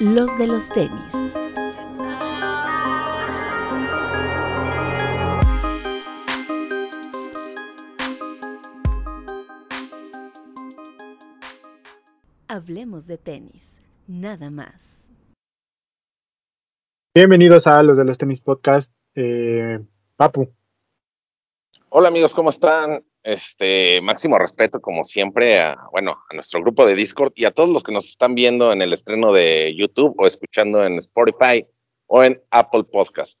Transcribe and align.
los 0.00 0.38
de 0.38 0.46
los 0.46 0.68
tenis. 0.68 1.12
Hablemos 12.46 13.06
de 13.06 13.18
tenis, 13.18 13.80
nada 14.06 14.50
más. 14.50 15.04
Bienvenidos 17.14 17.66
a 17.66 17.82
los 17.82 17.96
de 17.96 18.04
los 18.04 18.18
tenis 18.18 18.40
podcast. 18.40 18.88
Eh, 19.16 19.80
Papu. 20.16 20.54
Hola 21.88 22.08
amigos, 22.08 22.32
¿cómo 22.34 22.50
están? 22.50 23.04
Este, 23.28 24.00
máximo 24.00 24.38
respeto, 24.38 24.80
como 24.80 25.04
siempre, 25.04 25.60
a, 25.60 25.76
bueno, 25.92 26.16
a 26.30 26.34
nuestro 26.34 26.62
grupo 26.62 26.86
de 26.86 26.94
Discord 26.94 27.32
y 27.34 27.44
a 27.44 27.50
todos 27.50 27.68
los 27.68 27.82
que 27.82 27.92
nos 27.92 28.08
están 28.08 28.34
viendo 28.34 28.72
en 28.72 28.80
el 28.80 28.94
estreno 28.94 29.32
de 29.32 29.74
YouTube 29.76 30.14
o 30.16 30.26
escuchando 30.26 30.82
en 30.82 30.94
Spotify 30.94 31.66
o 32.06 32.24
en 32.24 32.40
Apple 32.50 32.84
Podcast. 32.84 33.38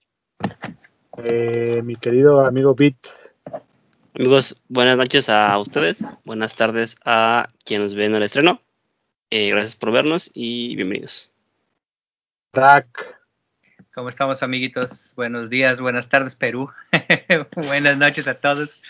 Eh, 1.24 1.80
mi 1.82 1.96
querido 1.96 2.44
amigo 2.44 2.74
Bit. 2.74 2.98
Amigos, 4.14 4.60
buenas 4.68 4.96
noches 4.96 5.30
a 5.30 5.58
ustedes, 5.58 6.04
buenas 6.22 6.54
tardes 6.54 6.98
a 7.06 7.48
quienes 7.64 7.86
nos 7.86 7.94
ven 7.94 8.10
en 8.10 8.16
el 8.16 8.24
estreno. 8.24 8.60
Eh, 9.30 9.48
gracias 9.48 9.74
por 9.74 9.90
vernos 9.90 10.30
y 10.34 10.76
bienvenidos. 10.76 11.32
Tac. 12.50 13.16
¿Cómo 13.94 14.10
estamos, 14.10 14.42
amiguitos? 14.42 15.14
Buenos 15.16 15.48
días, 15.48 15.80
buenas 15.80 16.10
tardes, 16.10 16.34
Perú. 16.34 16.70
buenas 17.56 17.96
noches 17.96 18.28
a 18.28 18.34
todos. 18.38 18.82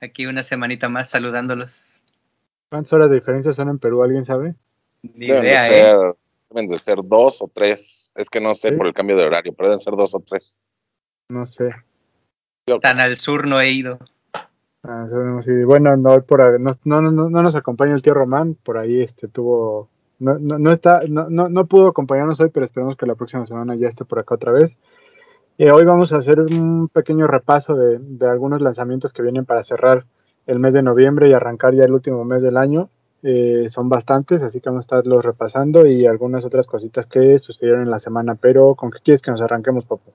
Aquí 0.00 0.26
una 0.26 0.42
semanita 0.42 0.88
más 0.88 1.10
saludándolos. 1.10 2.02
¿Cuántas 2.70 2.92
horas 2.92 3.08
de 3.10 3.16
diferencia 3.16 3.52
son 3.52 3.68
en 3.68 3.78
Perú? 3.78 4.02
¿Alguien 4.02 4.24
sabe? 4.26 4.54
Ni 5.02 5.26
Deben, 5.26 5.44
idea, 5.44 5.62
de 5.64 5.80
¿eh? 5.80 6.14
deben 6.50 6.68
de 6.68 6.78
ser 6.78 6.98
dos 7.04 7.40
o 7.42 7.50
tres. 7.52 8.12
Es 8.14 8.28
que 8.28 8.40
no 8.40 8.54
sé 8.54 8.70
¿Sí? 8.70 8.74
por 8.76 8.86
el 8.86 8.92
cambio 8.94 9.16
de 9.16 9.24
horario, 9.24 9.52
pero 9.54 9.68
deben 9.70 9.80
ser 9.80 9.94
dos 9.94 10.14
o 10.14 10.20
tres. 10.20 10.54
No 11.28 11.46
sé. 11.46 11.70
Yo- 12.68 12.80
Tan 12.80 13.00
al 13.00 13.16
sur 13.16 13.46
no 13.46 13.60
he 13.60 13.70
ido. 13.70 13.98
Ah, 14.82 15.06
bueno, 15.66 15.96
no, 15.96 16.20
por 16.22 16.42
ahí- 16.42 16.58
no, 16.58 16.72
no, 16.84 17.00
no, 17.10 17.30
no 17.30 17.42
nos 17.42 17.54
acompaña 17.54 17.94
el 17.94 18.02
tío 18.02 18.12
Román. 18.14 18.54
Por 18.54 18.76
ahí 18.78 19.00
este 19.02 19.28
tuvo. 19.28 19.88
No, 20.18 20.38
no, 20.38 20.58
no 20.58 20.72
está, 20.72 21.00
no, 21.08 21.28
no, 21.28 21.48
no 21.48 21.66
pudo 21.66 21.88
acompañarnos 21.88 22.38
hoy, 22.40 22.50
pero 22.50 22.66
esperemos 22.66 22.96
que 22.96 23.06
la 23.06 23.14
próxima 23.14 23.46
semana 23.46 23.74
ya 23.76 23.88
esté 23.88 24.04
por 24.04 24.18
acá 24.18 24.34
otra 24.34 24.52
vez. 24.52 24.76
Eh, 25.56 25.70
hoy 25.70 25.84
vamos 25.84 26.12
a 26.12 26.16
hacer 26.16 26.40
un 26.40 26.88
pequeño 26.88 27.28
repaso 27.28 27.76
de, 27.76 27.98
de 28.00 28.26
algunos 28.26 28.60
lanzamientos 28.60 29.12
que 29.12 29.22
vienen 29.22 29.44
para 29.44 29.62
cerrar 29.62 30.04
el 30.46 30.58
mes 30.58 30.72
de 30.72 30.82
noviembre 30.82 31.28
y 31.28 31.32
arrancar 31.32 31.74
ya 31.74 31.84
el 31.84 31.92
último 31.92 32.24
mes 32.24 32.42
del 32.42 32.56
año. 32.56 32.90
Eh, 33.22 33.68
son 33.68 33.88
bastantes, 33.88 34.42
así 34.42 34.60
que 34.60 34.68
vamos 34.68 34.82
a 34.82 34.86
estarlos 34.86 35.24
repasando 35.24 35.86
y 35.86 36.06
algunas 36.06 36.44
otras 36.44 36.66
cositas 36.66 37.06
que 37.06 37.38
sucedieron 37.38 37.82
en 37.82 37.90
la 37.90 38.00
semana. 38.00 38.34
Pero, 38.34 38.74
¿con 38.74 38.90
qué 38.90 38.98
quieres 39.02 39.22
que 39.22 39.30
nos 39.30 39.40
arranquemos, 39.40 39.84
Papu? 39.86 40.12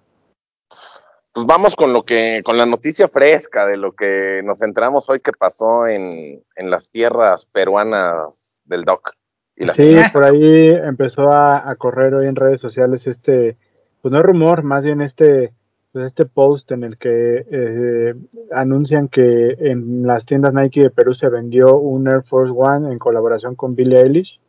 Pues 1.31 1.45
vamos 1.47 1.75
con 1.75 1.93
lo 1.93 2.03
que, 2.03 2.41
con 2.43 2.57
la 2.57 2.65
noticia 2.65 3.07
fresca 3.07 3.65
de 3.65 3.77
lo 3.77 3.93
que 3.93 4.41
nos 4.43 4.61
enteramos 4.61 5.09
hoy 5.09 5.21
que 5.21 5.31
pasó 5.31 5.87
en, 5.87 6.43
en 6.55 6.69
las 6.69 6.89
tierras 6.89 7.45
peruanas 7.45 8.61
del 8.65 8.83
DOC. 8.83 9.11
Y 9.55 9.67
Sí, 9.69 9.95
por 10.13 10.25
ahí 10.25 10.69
empezó 10.69 11.31
a, 11.31 11.69
a 11.69 11.75
correr 11.75 12.13
hoy 12.13 12.27
en 12.27 12.35
redes 12.35 12.61
sociales 12.61 13.07
este, 13.07 13.57
pues 14.01 14.11
no 14.11 14.19
es 14.19 14.25
rumor, 14.25 14.63
más 14.63 14.85
bien 14.85 15.01
este, 15.01 15.53
pues 15.91 16.05
este 16.05 16.25
post 16.25 16.71
en 16.71 16.83
el 16.83 16.97
que 16.97 17.45
eh, 17.49 18.13
anuncian 18.51 19.07
que 19.07 19.55
en 19.59 20.05
las 20.05 20.25
tiendas 20.25 20.53
Nike 20.53 20.83
de 20.83 20.89
Perú 20.89 21.13
se 21.13 21.29
vendió 21.29 21.77
un 21.77 22.07
Air 22.07 22.23
Force 22.23 22.53
One 22.55 22.91
en 22.91 22.99
colaboración 22.99 23.55
con 23.55 23.75
Billie 23.75 23.99
Eilish. 23.99 24.39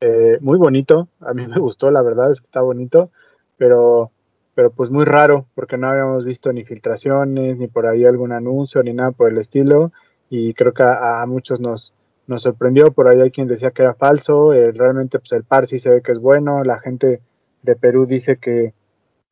Eh, 0.00 0.38
muy 0.40 0.58
bonito, 0.58 1.08
a 1.20 1.32
mí 1.32 1.46
me 1.46 1.58
gustó, 1.60 1.90
la 1.90 2.02
verdad 2.02 2.32
es 2.32 2.40
que 2.40 2.46
está 2.46 2.60
bonito, 2.60 3.10
pero, 3.56 4.10
pero 4.54 4.70
pues 4.70 4.90
muy 4.90 5.04
raro, 5.04 5.46
porque 5.54 5.78
no 5.78 5.88
habíamos 5.88 6.24
visto 6.24 6.52
ni 6.52 6.64
filtraciones, 6.64 7.56
ni 7.56 7.68
por 7.68 7.86
ahí 7.86 8.04
algún 8.04 8.32
anuncio, 8.32 8.82
ni 8.82 8.92
nada 8.92 9.12
por 9.12 9.30
el 9.30 9.38
estilo, 9.38 9.92
y 10.28 10.54
creo 10.54 10.72
que 10.72 10.82
a, 10.82 11.24
muchos 11.26 11.60
nos, 11.60 11.92
nos 12.26 12.42
sorprendió, 12.42 12.90
por 12.92 13.06
ahí 13.06 13.20
hay 13.20 13.30
quien 13.30 13.46
decía 13.46 13.70
que 13.70 13.82
era 13.82 13.94
falso, 13.94 14.52
eh, 14.52 14.72
realmente 14.72 15.20
pues 15.20 15.32
el 15.32 15.44
par 15.44 15.68
sí 15.68 15.78
se 15.78 15.90
ve 15.90 16.02
que 16.02 16.12
es 16.12 16.18
bueno, 16.18 16.64
la 16.64 16.80
gente 16.80 17.20
de 17.62 17.76
Perú 17.76 18.06
dice 18.06 18.38
que, 18.38 18.74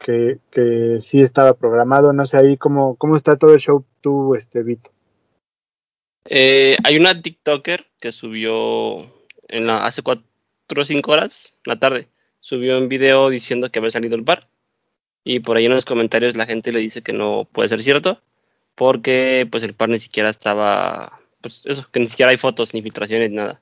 que, 0.01 0.99
sí 1.01 1.21
estaba 1.21 1.55
programado, 1.55 2.13
no 2.13 2.27
sé 2.27 2.37
ahí 2.37 2.57
cómo, 2.57 2.97
cómo 2.97 3.17
está 3.17 3.37
todo 3.37 3.55
el 3.55 3.61
show 3.61 3.85
tú, 4.01 4.35
este 4.35 4.63
Bit. 4.63 4.89
Eh, 6.27 6.77
hay 6.85 6.97
una 6.97 7.21
TikToker 7.21 7.87
que 8.01 8.13
subió 8.13 9.01
en 9.49 9.67
la, 9.67 9.85
hace 9.87 10.03
cuatro 10.03 10.25
o 10.77 10.85
cinco 10.85 11.13
horas, 11.13 11.59
la 11.65 11.79
tarde, 11.79 12.09
subió 12.41 12.79
un 12.79 12.89
video 12.89 13.29
diciendo 13.29 13.71
que 13.71 13.79
había 13.79 13.91
salido 13.91 14.17
el 14.17 14.25
par. 14.25 14.49
Y 15.23 15.41
por 15.41 15.57
ahí 15.57 15.67
en 15.67 15.75
los 15.75 15.85
comentarios 15.85 16.37
la 16.37 16.47
gente 16.47 16.73
le 16.73 16.81
dice 16.81 17.03
que 17.03 17.13
no 17.13 17.47
puede 17.53 17.69
ser 17.69 17.83
cierto, 17.83 18.23
porque 18.75 19.47
pues 19.51 19.63
el 19.63 19.75
par 19.75 19.91
ni 19.91 19.99
siquiera 19.99 20.31
estaba, 20.31 21.21
pues 21.43 21.67
eso, 21.67 21.87
que 21.93 22.01
ni 22.01 22.07
siquiera 22.07 22.31
hay 22.31 22.39
fotos, 22.39 22.73
ni 22.73 22.83
filtraciones, 22.83 23.31
nada. 23.31 23.61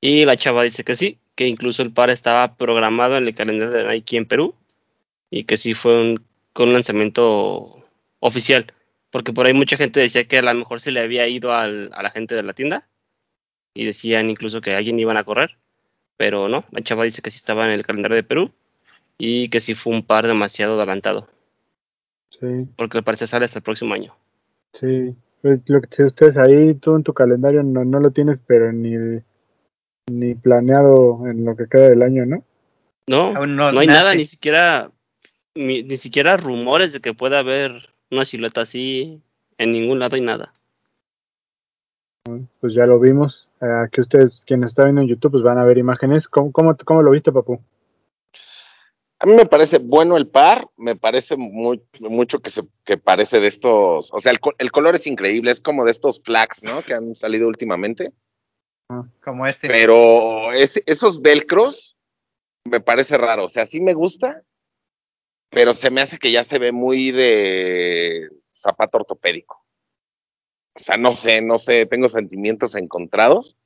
Y 0.00 0.26
la 0.26 0.36
chava 0.36 0.62
dice 0.62 0.84
que 0.84 0.94
sí, 0.94 1.18
que 1.34 1.46
incluso 1.48 1.82
el 1.82 1.92
par 1.92 2.10
estaba 2.10 2.56
programado 2.56 3.16
en 3.16 3.26
el 3.26 3.34
calendario 3.34 3.72
de 3.72 3.84
Nike 3.84 4.18
en 4.18 4.26
Perú, 4.26 4.54
y 5.30 5.44
que 5.44 5.56
sí 5.56 5.74
fue 5.74 6.00
un, 6.00 6.24
con 6.52 6.68
un 6.68 6.74
lanzamiento 6.74 7.84
oficial 8.20 8.66
porque 9.14 9.32
por 9.32 9.46
ahí 9.46 9.54
mucha 9.54 9.76
gente 9.76 10.00
decía 10.00 10.26
que 10.26 10.38
a 10.38 10.42
lo 10.42 10.54
mejor 10.54 10.80
se 10.80 10.90
le 10.90 10.98
había 10.98 11.28
ido 11.28 11.52
al, 11.52 11.92
a 11.94 12.02
la 12.02 12.10
gente 12.10 12.34
de 12.34 12.42
la 12.42 12.52
tienda 12.52 12.88
y 13.72 13.84
decían 13.84 14.28
incluso 14.28 14.60
que 14.60 14.74
alguien 14.74 14.98
iban 14.98 15.16
a 15.16 15.22
correr, 15.22 15.56
pero 16.16 16.48
no, 16.48 16.64
la 16.72 16.82
chava 16.82 17.04
dice 17.04 17.22
que 17.22 17.30
sí 17.30 17.36
estaba 17.36 17.64
en 17.64 17.70
el 17.70 17.86
calendario 17.86 18.16
de 18.16 18.24
Perú 18.24 18.50
y 19.16 19.50
que 19.50 19.60
sí 19.60 19.76
fue 19.76 19.92
un 19.92 20.02
par 20.02 20.26
demasiado 20.26 20.76
adelantado, 20.76 21.28
Sí, 22.28 22.66
porque 22.76 22.98
al 22.98 23.04
parecer 23.04 23.28
sale 23.28 23.44
hasta 23.44 23.60
el 23.60 23.62
próximo 23.62 23.94
año. 23.94 24.16
sí. 24.72 25.14
Pues, 25.42 25.60
lo 25.66 25.80
que 25.80 25.88
si 25.92 26.02
ustedes 26.02 26.36
ahí, 26.36 26.74
tú 26.74 26.96
en 26.96 27.04
tu 27.04 27.12
calendario 27.14 27.62
no, 27.62 27.84
no 27.84 28.00
lo 28.00 28.10
tienes, 28.10 28.42
pero 28.44 28.72
ni, 28.72 29.20
ni 30.10 30.34
planeado 30.34 31.28
en 31.28 31.44
lo 31.44 31.54
que 31.54 31.68
queda 31.68 31.90
del 31.90 32.02
año, 32.02 32.26
¿no? 32.26 32.42
No, 33.06 33.46
no, 33.46 33.70
no 33.70 33.78
hay 33.78 33.86
nada, 33.86 34.12
ni 34.16 34.26
siquiera 34.26 34.90
ni, 35.54 35.82
ni 35.82 35.96
siquiera 35.96 36.36
rumores 36.36 36.92
de 36.92 37.00
que 37.00 37.14
pueda 37.14 37.38
haber 37.40 37.90
una 38.10 38.24
silueta 38.24 38.62
así, 38.62 39.20
en 39.58 39.72
ningún 39.72 39.98
lado 39.98 40.16
hay 40.16 40.22
nada. 40.22 40.52
Pues 42.60 42.72
ya 42.74 42.86
lo 42.86 42.98
vimos. 42.98 43.48
Eh, 43.60 43.66
aquí 43.84 44.00
ustedes, 44.00 44.42
quienes 44.46 44.68
están 44.70 44.86
viendo 44.86 45.02
en 45.02 45.08
YouTube, 45.08 45.32
pues 45.32 45.42
van 45.42 45.58
a 45.58 45.66
ver 45.66 45.76
imágenes. 45.78 46.26
¿Cómo, 46.26 46.52
cómo, 46.52 46.74
cómo 46.84 47.02
lo 47.02 47.10
viste, 47.10 47.30
Papu? 47.32 47.60
A 49.20 49.26
mí 49.26 49.34
me 49.34 49.46
parece 49.46 49.78
bueno 49.78 50.16
el 50.16 50.26
par, 50.26 50.68
me 50.76 50.96
parece 50.96 51.36
muy, 51.36 51.82
mucho 52.00 52.40
que 52.40 52.50
se 52.50 52.62
que 52.84 52.98
parece 52.98 53.40
de 53.40 53.46
estos, 53.46 54.12
o 54.12 54.18
sea, 54.20 54.32
el, 54.32 54.38
el 54.58 54.70
color 54.72 54.96
es 54.96 55.06
increíble, 55.06 55.50
es 55.50 55.60
como 55.60 55.84
de 55.84 55.92
estos 55.92 56.20
flags, 56.22 56.62
¿no? 56.64 56.82
Que 56.82 56.94
han 56.94 57.14
salido 57.14 57.48
últimamente, 57.48 58.12
Como 59.22 59.46
este. 59.46 59.68
pero 59.68 60.52
es- 60.52 60.82
esos 60.84 61.22
velcros 61.22 61.96
me 62.68 62.80
parece 62.80 63.16
raro, 63.16 63.44
o 63.44 63.48
sea, 63.48 63.64
sí 63.64 63.80
me 63.80 63.94
gusta, 63.94 64.42
pero 65.54 65.72
se 65.72 65.90
me 65.90 66.00
hace 66.00 66.18
que 66.18 66.32
ya 66.32 66.44
se 66.44 66.58
ve 66.58 66.72
muy 66.72 67.12
de 67.12 68.28
zapato 68.52 68.98
ortopédico. 68.98 69.64
O 70.74 70.82
sea, 70.82 70.96
no 70.96 71.12
sé, 71.12 71.40
no 71.40 71.58
sé, 71.58 71.86
tengo 71.86 72.08
sentimientos 72.08 72.74
encontrados 72.74 73.56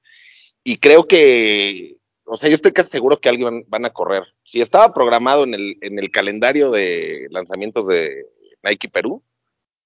y 0.62 0.76
creo 0.76 1.08
que, 1.08 1.96
o 2.24 2.36
sea, 2.36 2.50
yo 2.50 2.54
estoy 2.54 2.72
casi 2.72 2.90
seguro 2.90 3.18
que 3.18 3.30
alguien 3.30 3.64
van 3.68 3.86
a 3.86 3.90
correr. 3.90 4.24
Si 4.44 4.60
estaba 4.60 4.92
programado 4.92 5.44
en 5.44 5.54
el, 5.54 5.78
en 5.80 5.98
el 5.98 6.10
calendario 6.10 6.70
de 6.70 7.26
lanzamientos 7.30 7.86
de 7.86 8.26
Nike 8.62 8.90
Perú, 8.90 9.22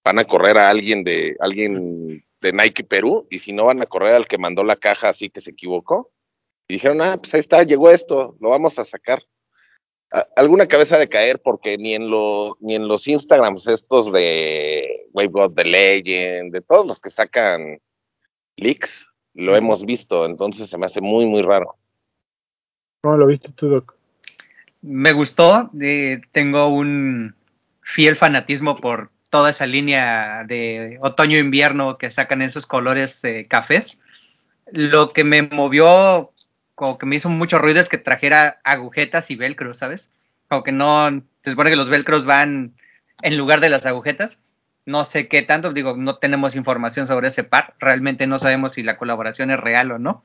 van 0.05 0.19
a 0.19 0.25
correr 0.25 0.59
a 0.59 0.69
alguien 0.69 1.05
de 1.05 1.37
alguien 1.39 2.25
de 2.41 2.53
Nike 2.53 2.83
Perú 2.83 3.29
y 3.31 3.39
si 3.39 3.53
no 3.53 3.67
van 3.67 3.81
a 3.81 3.87
correr 3.87 4.15
al 4.15 4.27
que 4.27 4.39
mandó 4.39 4.65
la 4.65 4.75
caja 4.75 5.11
así 5.11 5.31
que 5.31 5.41
se 5.41 5.53
equivocó. 5.53 6.11
Y 6.67 6.75
dijeron, 6.75 7.03
ah, 7.03 7.19
pues 7.19 7.33
ahí 7.35 7.41
está, 7.41 7.63
llegó 7.63 7.91
esto, 7.91 8.37
lo 8.41 8.49
vamos 8.49 8.79
a 8.81 8.85
sacar. 8.85 9.23
Alguna 10.37 10.69
cabeza 10.69 10.99
de 10.99 11.09
caer 11.09 11.41
porque 11.41 11.79
ni 11.79 11.95
en 11.95 12.11
los 12.11 12.53
ni 12.61 12.75
en 12.75 12.87
los 12.87 13.09
Instagrams 13.09 13.67
estos 13.67 14.13
de 14.13 15.07
Wave 15.13 15.29
God 15.29 15.55
the 15.55 15.65
Legend, 15.65 16.53
de 16.53 16.61
todos 16.61 16.87
los 16.87 17.01
que 17.01 17.09
sacan 17.09 17.81
leaks, 18.57 19.11
lo 19.35 19.57
hemos 19.57 19.85
visto, 19.87 20.27
entonces 20.27 20.69
se 20.69 20.77
me 20.77 20.87
hace 20.87 21.01
muy 21.01 21.25
muy 21.25 21.43
raro. 21.43 21.77
¿Cómo 23.03 23.17
lo 23.17 23.27
viste 23.27 23.51
tú, 23.53 23.69
Doc? 23.69 23.97
Me 24.83 25.13
gustó. 25.13 25.71
eh, 25.81 26.21
tengo 26.31 26.69
un 26.69 27.35
fiel 27.81 28.17
fanatismo 28.17 28.77
por 28.77 29.11
toda 29.31 29.51
esa 29.51 29.67
línea 29.67 30.45
de 30.45 30.99
otoño-invierno 31.01 31.97
que 31.97 32.11
sacan 32.11 32.43
esos 32.43 32.67
colores 32.67 33.25
eh, 33.25 33.47
cafés. 33.49 33.99
Lo 34.71 35.13
que 35.13 35.25
me 35.25 35.43
movió, 35.43 36.32
como 36.83 36.99
que 36.99 37.07
me 37.07 37.15
hizo 37.15 37.29
mucho 37.29 37.61
ruido, 37.61 37.79
es 37.79 37.89
que 37.89 37.97
trajera 37.97 38.59
agujetas 38.65 39.31
y 39.31 39.37
velcro, 39.37 39.73
¿sabes? 39.73 40.11
Como 40.49 40.65
que 40.65 40.73
no. 40.73 41.23
Se 41.45 41.51
supone 41.53 41.71
que 41.71 41.77
los 41.77 41.89
velcros 41.89 42.25
van 42.25 42.75
en 43.23 43.37
lugar 43.37 43.61
de 43.61 43.69
las 43.69 43.87
agujetas. 43.87 44.43
No 44.85 45.05
sé 45.05 45.29
qué 45.29 45.43
tanto, 45.43 45.73
digo, 45.73 45.97
no 45.97 46.17
tenemos 46.17 46.57
información 46.57 47.07
sobre 47.07 47.29
ese 47.29 47.45
par. 47.45 47.75
Realmente 47.79 48.27
no 48.27 48.41
sabemos 48.41 48.73
si 48.73 48.83
la 48.83 48.97
colaboración 48.97 49.53
es 49.53 49.61
real 49.61 49.93
o 49.93 50.01
no. 50.01 50.25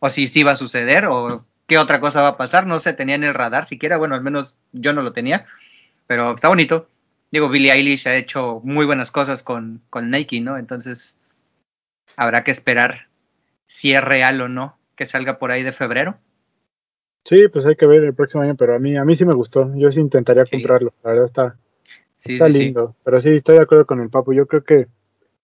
O 0.00 0.10
si 0.10 0.26
sí 0.26 0.42
va 0.42 0.50
a 0.50 0.56
suceder, 0.56 1.06
o 1.06 1.46
qué 1.68 1.78
otra 1.78 2.00
cosa 2.00 2.20
va 2.20 2.28
a 2.30 2.36
pasar, 2.36 2.66
no 2.66 2.80
se 2.80 2.94
tenía 2.94 3.14
en 3.14 3.22
el 3.22 3.34
radar 3.34 3.64
siquiera, 3.64 3.96
bueno, 3.96 4.16
al 4.16 4.22
menos 4.22 4.56
yo 4.72 4.92
no 4.92 5.02
lo 5.02 5.12
tenía, 5.12 5.46
pero 6.08 6.34
está 6.34 6.48
bonito. 6.48 6.88
Digo, 7.30 7.48
Billie 7.48 7.70
Eilish 7.70 8.08
ha 8.08 8.16
hecho 8.16 8.60
muy 8.64 8.86
buenas 8.86 9.12
cosas 9.12 9.44
con, 9.44 9.80
con 9.88 10.10
Nike, 10.10 10.40
¿no? 10.40 10.58
Entonces, 10.58 11.20
habrá 12.16 12.42
que 12.42 12.50
esperar 12.50 13.06
si 13.66 13.94
es 13.94 14.02
real 14.02 14.40
o 14.40 14.48
no 14.48 14.81
que 14.96 15.06
salga 15.06 15.38
por 15.38 15.50
ahí 15.50 15.62
de 15.62 15.72
febrero. 15.72 16.16
Sí, 17.24 17.46
pues 17.52 17.64
hay 17.66 17.76
que 17.76 17.86
ver 17.86 18.02
el 18.02 18.14
próximo 18.14 18.42
año, 18.42 18.56
pero 18.56 18.74
a 18.74 18.78
mí, 18.78 18.96
a 18.96 19.04
mí 19.04 19.14
sí 19.14 19.24
me 19.24 19.34
gustó. 19.34 19.72
Yo 19.76 19.90
sí 19.90 20.00
intentaría 20.00 20.44
Sí. 20.44 20.50
comprarlo. 20.52 20.92
La 21.04 21.10
verdad 21.10 21.26
está, 21.26 21.56
Sí, 22.16 22.34
está 22.34 22.50
sí, 22.50 22.58
lindo. 22.64 22.94
Pero 23.04 23.20
sí, 23.20 23.30
estoy 23.30 23.56
de 23.56 23.62
acuerdo 23.62 23.86
con 23.86 24.00
el 24.00 24.10
papu. 24.10 24.32
Yo 24.32 24.46
creo 24.46 24.64
que 24.64 24.86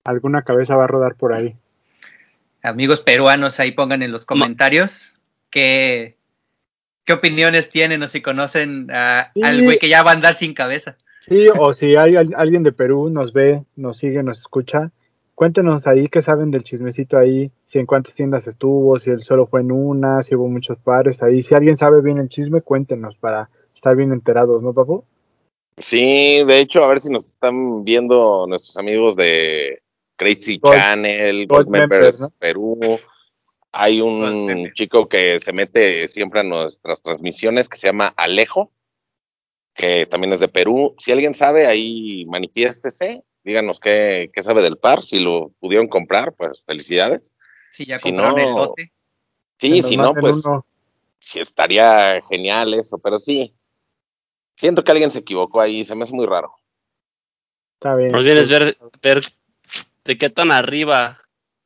alguna 0.04 0.42
cabeza 0.42 0.76
va 0.76 0.84
a 0.84 0.88
rodar 0.88 1.14
por 1.14 1.32
ahí. 1.32 1.56
Amigos 2.62 3.00
peruanos, 3.00 3.60
ahí 3.60 3.70
pongan 3.72 4.02
en 4.02 4.10
los 4.12 4.24
comentarios 4.24 5.20
qué, 5.50 6.16
qué 7.04 7.12
opiniones 7.12 7.70
tienen 7.70 8.02
o 8.02 8.06
si 8.08 8.20
conocen 8.22 8.90
a- 8.92 9.32
al 9.42 9.62
güey 9.62 9.78
que 9.78 9.88
ya 9.88 10.02
va 10.02 10.10
a 10.10 10.14
andar 10.14 10.34
sin 10.34 10.54
cabeza. 10.54 10.96
Sí, 11.28 11.46
o 11.56 11.72
si 11.72 11.94
hay 11.96 12.16
al- 12.16 12.34
alguien 12.36 12.62
de 12.64 12.72
Perú, 12.72 13.10
nos 13.10 13.32
ve, 13.32 13.62
nos 13.76 13.98
sigue, 13.98 14.22
nos 14.22 14.38
escucha, 14.40 14.90
cuéntenos 15.38 15.87
ahí 15.87 16.08
qué 16.08 16.20
saben 16.20 16.50
del 16.50 16.64
chismecito 16.64 17.17
ahí, 17.17 17.52
si 17.69 17.79
en 17.79 17.87
cuántas 17.87 18.12
tiendas 18.17 18.49
estuvo, 18.49 18.99
si 18.99 19.11
él 19.11 19.23
solo 19.23 19.46
fue 19.46 19.61
en 19.61 19.70
una, 19.70 20.20
si 20.25 20.35
hubo 20.35 20.49
muchos 20.49 20.81
pares 20.81 21.23
ahí. 21.23 21.44
Si 21.44 21.55
alguien 21.55 21.76
sabe 21.76 22.02
bien 22.02 22.19
el 22.19 22.29
chisme, 22.29 22.61
cuéntenos 22.61 23.17
para 23.19 23.49
estar 23.73 23.94
bien 23.94 24.11
enterados, 24.12 24.61
¿no, 24.64 24.75
papu? 24.75 25.05
Sí, 25.81 26.43
de 26.44 26.58
hecho, 26.58 26.82
a 26.82 26.88
ver 26.88 26.99
si 26.99 27.12
nos 27.12 27.29
están 27.29 27.85
viendo 27.85 28.49
nuestros 28.49 28.76
amigos 28.79 29.14
de 29.14 29.81
Crazy 30.17 30.58
Gold- 30.58 30.75
Channel, 30.75 31.46
Gold 31.46 31.67
Gold 31.67 31.69
Members. 31.69 32.29
Perú. 32.41 32.99
Hay 33.70 34.00
un 34.00 34.73
chico 34.75 35.08
que 35.08 35.38
se 35.38 35.52
mete 35.52 36.08
siempre 36.08 36.41
a 36.41 36.43
nuestras 36.43 37.00
transmisiones 37.00 37.69
que 37.69 37.79
se 37.79 37.87
llama 37.87 38.12
Alejo, 38.17 38.73
que 39.73 40.05
también 40.06 40.32
es 40.32 40.41
de 40.41 40.49
Perú. 40.49 40.96
Si 40.99 41.12
alguien 41.12 41.32
sabe, 41.32 41.69
ahí 41.69 42.25
manifiéstese, 42.26 43.23
díganos 43.48 43.80
qué, 43.80 44.30
qué 44.32 44.42
sabe 44.42 44.62
del 44.62 44.76
par. 44.78 45.02
Si 45.02 45.18
lo 45.18 45.50
pudieron 45.58 45.88
comprar, 45.88 46.34
pues 46.34 46.62
felicidades. 46.66 47.32
Si 47.70 47.86
ya 47.86 47.98
Si 47.98 48.04
compraron 48.10 48.36
no- 48.36 48.48
el 48.48 48.54
lote. 48.54 48.92
Sí, 49.58 49.82
si 49.82 49.96
no, 49.96 50.14
pues 50.14 50.44
uno. 50.44 50.64
sí 51.18 51.40
estaría 51.40 52.20
genial 52.28 52.74
eso, 52.74 52.98
pero 52.98 53.18
sí. 53.18 53.52
Siento 54.56 54.84
que 54.84 54.92
alguien 54.92 55.10
se 55.10 55.20
equivocó 55.20 55.60
ahí, 55.60 55.84
se 55.84 55.94
me 55.94 56.04
hace 56.04 56.12
muy 56.14 56.26
raro. 56.26 56.52
Está 57.74 57.94
bien. 57.96 58.12
Más 58.12 58.24
bien 58.24 58.36
es 58.36 58.48
pues, 58.48 58.60
ver, 58.60 58.76
ver 59.02 59.22
de 60.04 60.18
qué 60.18 60.30
tan 60.30 60.50
arriba 60.52 61.18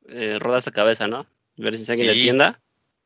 eh, 0.07 0.37
roda 0.39 0.59
esa 0.59 0.71
cabeza, 0.71 1.07
¿no? 1.07 1.25
Ver 1.57 1.75
si 1.75 1.83
es 1.83 1.89
alguien 1.89 2.09
Sí. 2.11 2.15
de 2.17 2.21
tienda, 2.21 2.61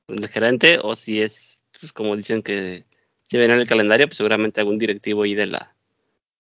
el 0.08 0.28
gerente, 0.30 0.80
o 0.82 0.96
si 0.96 1.22
es, 1.22 1.64
pues 1.80 1.92
como 1.94 2.16
dicen 2.16 2.42
que 2.44 2.86
si 3.30 3.38
ven 3.38 3.52
en 3.52 3.60
el 3.60 3.68
calendario, 3.68 4.08
pues 4.08 4.18
seguramente 4.18 4.60
algún 4.62 4.78
directivo 4.78 5.24
ahí 5.24 5.36
de 5.36 5.46
la, 5.48 5.76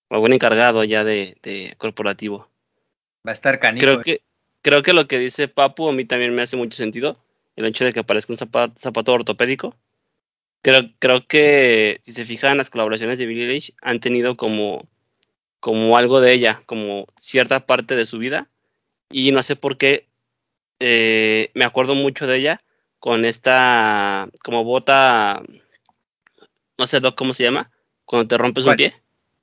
algún 0.09 0.33
encargado 0.33 0.83
ya 0.83 1.03
de, 1.03 1.37
de 1.43 1.75
corporativo. 1.77 2.47
Va 3.25 3.31
a 3.31 3.33
estar 3.33 3.59
canijo. 3.59 3.85
Creo 3.85 4.01
que, 4.01 4.21
creo 4.61 4.83
que 4.83 4.93
lo 4.93 5.07
que 5.07 5.19
dice 5.19 5.47
Papu 5.47 5.89
a 5.89 5.93
mí 5.93 6.05
también 6.05 6.33
me 6.33 6.41
hace 6.41 6.57
mucho 6.57 6.77
sentido, 6.77 7.17
el 7.55 7.65
hecho 7.65 7.85
de 7.85 7.93
que 7.93 7.99
aparezca 7.99 8.33
un 8.33 8.37
zapato, 8.37 8.79
zapato 8.79 9.13
ortopédico. 9.13 9.75
Creo, 10.61 10.89
creo 10.99 11.27
que 11.27 11.99
si 12.01 12.13
se 12.13 12.25
fijan 12.25 12.57
las 12.57 12.69
colaboraciones 12.69 13.19
de 13.19 13.25
Billie 13.25 13.45
Eilish 13.45 13.73
han 13.81 13.99
tenido 13.99 14.37
como, 14.37 14.87
como 15.59 15.97
algo 15.97 16.19
de 16.19 16.33
ella, 16.33 16.61
como 16.65 17.07
cierta 17.15 17.65
parte 17.65 17.95
de 17.95 18.05
su 18.05 18.17
vida. 18.17 18.47
Y 19.09 19.31
no 19.31 19.43
sé 19.43 19.55
por 19.55 19.77
qué 19.77 20.07
eh, 20.79 21.51
me 21.53 21.65
acuerdo 21.65 21.95
mucho 21.95 22.27
de 22.27 22.37
ella 22.37 22.59
con 22.99 23.25
esta 23.25 24.27
como 24.43 24.63
bota, 24.63 25.41
no 26.77 26.87
sé 26.87 26.99
Doc, 26.99 27.15
cómo 27.15 27.33
se 27.33 27.43
llama, 27.43 27.71
cuando 28.05 28.27
te 28.27 28.37
rompes 28.37 28.65
un 28.65 28.75
pie, 28.75 28.93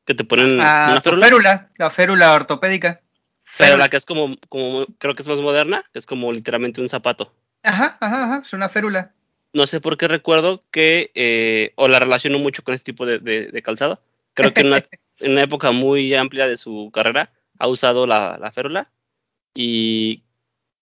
que 0.05 0.15
te 0.15 0.25
ponen 0.25 0.61
Ah, 0.61 0.89
una 0.93 1.01
férula. 1.01 1.27
férula, 1.27 1.71
la 1.77 1.91
férula 1.91 2.35
ortopédica. 2.35 3.01
Pero 3.57 3.71
Férula. 3.71 3.85
la 3.85 3.89
que 3.89 3.97
es 3.97 4.05
como, 4.07 4.35
como, 4.49 4.87
creo 4.99 5.15
que 5.15 5.23
es 5.23 5.29
más 5.29 5.41
moderna, 5.41 5.85
es 5.95 6.07
como 6.07 6.33
literalmente 6.33 6.81
un 6.81 6.89
zapato. 6.89 7.33
Ajá, 7.63 7.97
ajá, 8.01 8.25
ajá, 8.25 8.41
es 8.45 8.53
una 8.53 8.69
férula. 8.69 9.15
No 9.53 9.67
sé 9.67 9.81
por 9.81 9.97
qué 9.97 10.09
recuerdo 10.09 10.65
que, 10.73 11.13
eh, 11.15 11.73
o 11.77 11.87
la 11.89 12.01
relaciono 12.01 12.39
mucho 12.41 12.65
con 12.65 12.75
este 12.75 12.93
tipo 12.93 13.07
de, 13.07 13.21
de- 13.21 13.47
de 13.53 13.63
calzado. 13.63 14.03
Creo 14.35 14.53
que 14.53 14.63
en 14.63 14.67
una, 14.69 14.77
en 15.21 15.33
una 15.33 15.43
época 15.43 15.71
muy 15.71 16.13
amplia 16.15 16.47
de 16.49 16.57
su 16.57 16.91
carrera 16.93 17.33
ha 17.59 17.69
usado 17.69 18.07
la, 18.07 18.37
la 18.41 18.51
férula 18.51 18.91
y 19.55 20.25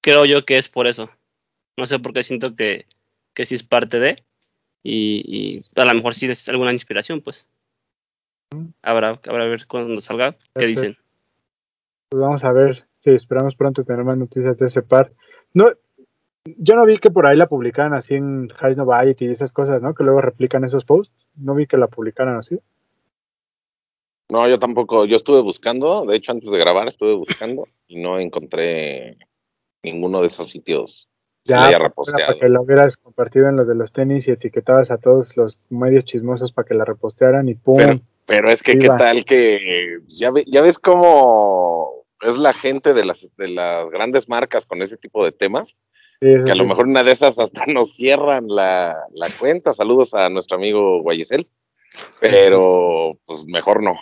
creo 0.00 0.24
yo 0.24 0.44
que 0.46 0.56
es 0.58 0.69
por 0.70 0.86
eso. 0.86 1.10
No 1.76 1.84
sé 1.86 1.98
por 1.98 2.14
qué 2.14 2.22
siento 2.22 2.56
que, 2.56 2.86
que 3.34 3.44
sí 3.44 3.54
es 3.54 3.62
parte 3.62 3.98
de 4.00 4.22
y, 4.82 5.22
y 5.26 5.64
a 5.80 5.84
lo 5.84 5.94
mejor 5.94 6.14
sí 6.14 6.30
es 6.30 6.48
alguna 6.48 6.72
inspiración, 6.72 7.20
pues. 7.20 7.46
Habrá, 8.82 9.20
habrá 9.28 9.44
ver 9.46 9.66
cuando 9.66 10.00
salga 10.00 10.32
qué 10.32 10.38
Perfecto. 10.54 10.81
dicen. 10.81 10.96
Pues 12.10 12.20
vamos 12.20 12.44
a 12.44 12.52
ver 12.52 12.84
si 12.96 13.10
esperamos 13.10 13.54
pronto 13.54 13.84
tener 13.84 14.04
más 14.04 14.16
noticias 14.16 14.56
de 14.58 14.66
ese 14.66 14.82
par. 14.82 15.12
No, 15.54 15.70
yo 16.44 16.75
no 16.75 16.84
vi 16.84 16.99
que 16.99 17.10
por 17.10 17.26
ahí 17.26 17.37
la 17.37 17.46
publicaran 17.49 17.94
así 17.94 18.14
en 18.14 18.49
High 18.49 18.76
Novite 18.76 19.25
y 19.25 19.31
esas 19.31 19.52
cosas, 19.52 19.81
¿no? 19.81 19.94
Que 19.94 20.04
luego 20.04 20.20
replican 20.20 20.64
esos 20.64 20.84
posts. 20.84 21.14
No 21.37 21.54
vi 21.54 21.66
que 21.66 21.76
la 21.76 21.87
publicaran 21.88 22.37
así. 22.37 22.58
No, 24.31 24.49
yo 24.49 24.58
tampoco, 24.58 25.05
yo 25.05 25.16
estuve 25.16 25.43
buscando, 25.43 26.05
de 26.06 26.16
hecho 26.16 26.32
antes 26.32 26.50
de 26.50 26.58
grabar 26.58 26.88
estuve 26.88 27.14
buscando 27.14 27.69
y 27.87 28.00
no 28.00 28.19
encontré 28.19 29.19
ninguno 29.82 30.20
de 30.22 30.28
esos 30.28 30.50
sitios. 30.50 31.08
Ya, 31.44 31.56
La 31.58 31.66
haya 31.66 31.78
para- 31.78 32.38
que 32.38 32.48
lo 32.48 32.62
hubieras 32.62 32.96
compartido 32.96 33.48
en 33.48 33.56
los 33.56 33.66
de 33.66 33.75
los 33.75 33.93
tenis 33.93 34.26
y 34.26 34.31
etiquetabas 34.31 34.90
a 34.90 34.98
todos 34.98 35.37
los 35.37 35.60
medios 35.70 36.05
chismosos 36.05 36.52
para 36.52 36.66
que 36.66 36.75
la 36.75 36.84
repostearan 36.84 37.48
y 37.48 37.56
¡pum! 37.56 37.76
Pero, 37.76 38.00
pero 38.34 38.50
es 38.50 38.62
que, 38.62 38.79
¿qué 38.79 38.88
tal 38.88 39.25
que 39.26 39.99
ya, 40.06 40.31
ve- 40.31 40.44
ya 40.46 40.62
ves 40.62 40.79
cómo 40.79 42.06
es 42.23 42.38
la 42.38 42.55
gente 42.55 42.94
de 42.94 43.05
las, 43.05 43.29
de 43.37 43.49
las 43.49 43.90
grandes 43.90 44.26
marcas 44.26 44.64
con 44.64 44.81
ese 44.81 44.96
tipo 44.96 45.23
de 45.23 45.32
temas? 45.32 45.76
Sí, 46.20 46.29
Que 46.46 46.50
a 46.52 46.55
lo 46.55 46.64
mejor 46.64 46.87
una 46.87 47.02
de 47.02 47.12
esas 47.12 47.38
hasta 47.38 47.67
nos 47.67 47.94
cierran 47.94 48.46
la, 48.49 48.94
la 49.12 49.26
cuenta. 49.38 49.75
Saludos 49.75 50.14
a 50.14 50.31
nuestro 50.31 50.56
amigo 50.56 51.02
Guayesel. 51.02 51.46
Pero, 52.20 53.19
pues 53.26 53.44
mejor 53.44 53.82
no. 53.82 53.96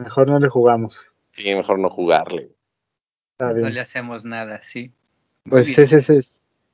Mejor 0.00 0.28
no 0.30 0.38
le 0.38 0.50
jugamos. 0.50 0.98
Sí, 1.32 1.54
mejor 1.54 1.78
no 1.78 1.88
jugarle. 1.88 2.50
Está 3.32 3.54
No 3.54 3.70
le 3.70 3.80
hacemos 3.80 4.26
nada, 4.26 4.60
sí. 4.62 4.92
Pues 5.48 5.66
ese, 5.68 5.96
ese, 5.96 6.20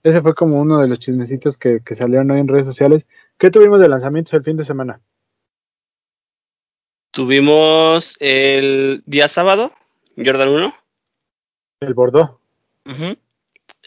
ese 0.03 0.21
fue 0.21 0.35
como 0.35 0.61
uno 0.61 0.81
de 0.81 0.89
los 0.89 0.99
chismecitos 0.99 1.57
que, 1.59 1.79
que 1.85 1.95
salieron 1.95 2.29
hoy 2.33 2.41
en 2.41 2.49
redes 2.49 2.67
sociales. 2.67 3.07
¿Qué 3.39 3.51
tuvimos 3.51 3.79
de 3.79 3.89
lanzamientos 3.89 4.33
el 4.35 4.43
fin 4.43 4.57
de 4.57 4.65
semana? 4.65 5.01
Tuvimos 7.17 8.19
el 8.21 9.03
día 9.07 9.29
sábado, 9.29 9.73
Jordan 10.19 10.51
1. 10.51 10.75
El 11.81 11.95
Bordeaux. 11.95 12.39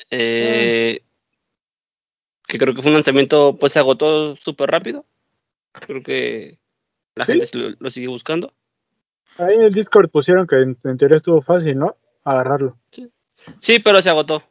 Eh, 0.09 1.03
que 2.47 2.57
creo 2.57 2.73
que 2.73 2.81
fue 2.81 2.89
un 2.89 2.95
lanzamiento, 2.95 3.55
pues 3.59 3.73
se 3.73 3.77
agotó 3.77 4.35
súper 4.35 4.71
rápido. 4.71 5.05
Creo 5.73 6.01
que 6.01 6.57
la 7.13 7.27
¿Sí? 7.27 7.33
gente 7.33 7.47
lo, 7.59 7.75
lo 7.77 7.91
sigue 7.91 8.07
buscando. 8.07 8.51
Ahí 9.37 9.53
en 9.53 9.61
el 9.61 9.73
Discord 9.73 10.09
pusieron 10.09 10.47
que 10.47 10.55
en, 10.55 10.75
en 10.83 10.97
teoría 10.97 11.17
estuvo 11.17 11.43
fácil, 11.43 11.77
¿no? 11.77 11.97
Agarrarlo. 12.23 12.79
Sí, 13.59 13.77
pero 13.77 14.01
se 14.01 14.09
agotó. 14.09 14.41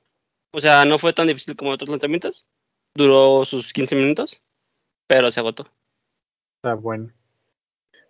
O 0.53 0.61
sea, 0.61 0.85
no 0.85 1.01
fue 1.01 1.13
tan 1.13 1.27
difícil 1.27 1.57
como 1.57 1.73
otros 1.73 1.91
lanzamientos. 1.91 2.47
Duró 2.95 3.45
sus 3.45 3.73
15 3.73 3.97
minutos, 3.97 4.41
pero 5.09 5.33
se 5.33 5.41
agotó. 5.41 5.67
Está 6.59 6.75
bueno. 6.75 7.13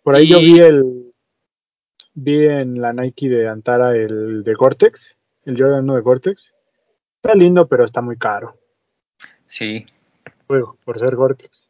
Por 0.09 0.17
ahí 0.17 0.27
yo 0.27 0.39
vi 0.39 0.59
el. 0.59 1.11
Vi 2.15 2.47
en 2.47 2.81
la 2.81 2.95
Nike 2.95 3.29
de 3.29 3.47
Antara 3.47 3.95
el 3.95 4.43
de 4.43 4.55
Gore-Tex. 4.55 5.19
El 5.45 5.59
Jordan 5.59 5.85
1 5.85 5.97
de 5.97 6.01
Gore-Tex. 6.01 6.55
Está 7.17 7.35
lindo, 7.35 7.69
pero 7.69 7.85
está 7.85 8.01
muy 8.01 8.17
caro. 8.17 8.59
Sí. 9.45 9.85
Juego, 10.47 10.79
por 10.83 10.99
ser 10.99 11.15
Gore-Tex. 11.15 11.63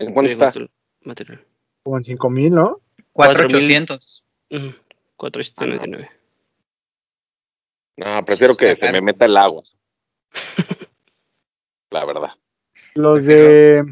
¿En 0.00 0.12
cuánto 0.12 0.32
está? 0.32 0.50
material. 1.02 1.46
Como 1.84 1.98
en 1.98 2.02
5000, 2.02 2.52
¿no? 2.52 2.80
4800. 3.12 4.24
Ujú. 4.50 4.74
499. 5.14 6.10
No, 7.96 8.24
prefiero 8.24 8.54
Sí, 8.54 8.58
que 8.58 8.74
se 8.74 8.90
me 8.90 9.00
meta 9.00 9.26
el 9.26 9.36
agua. 9.36 9.62
La 11.90 12.04
verdad. 12.04 12.30
Los 12.96 13.24
de. 13.24 13.84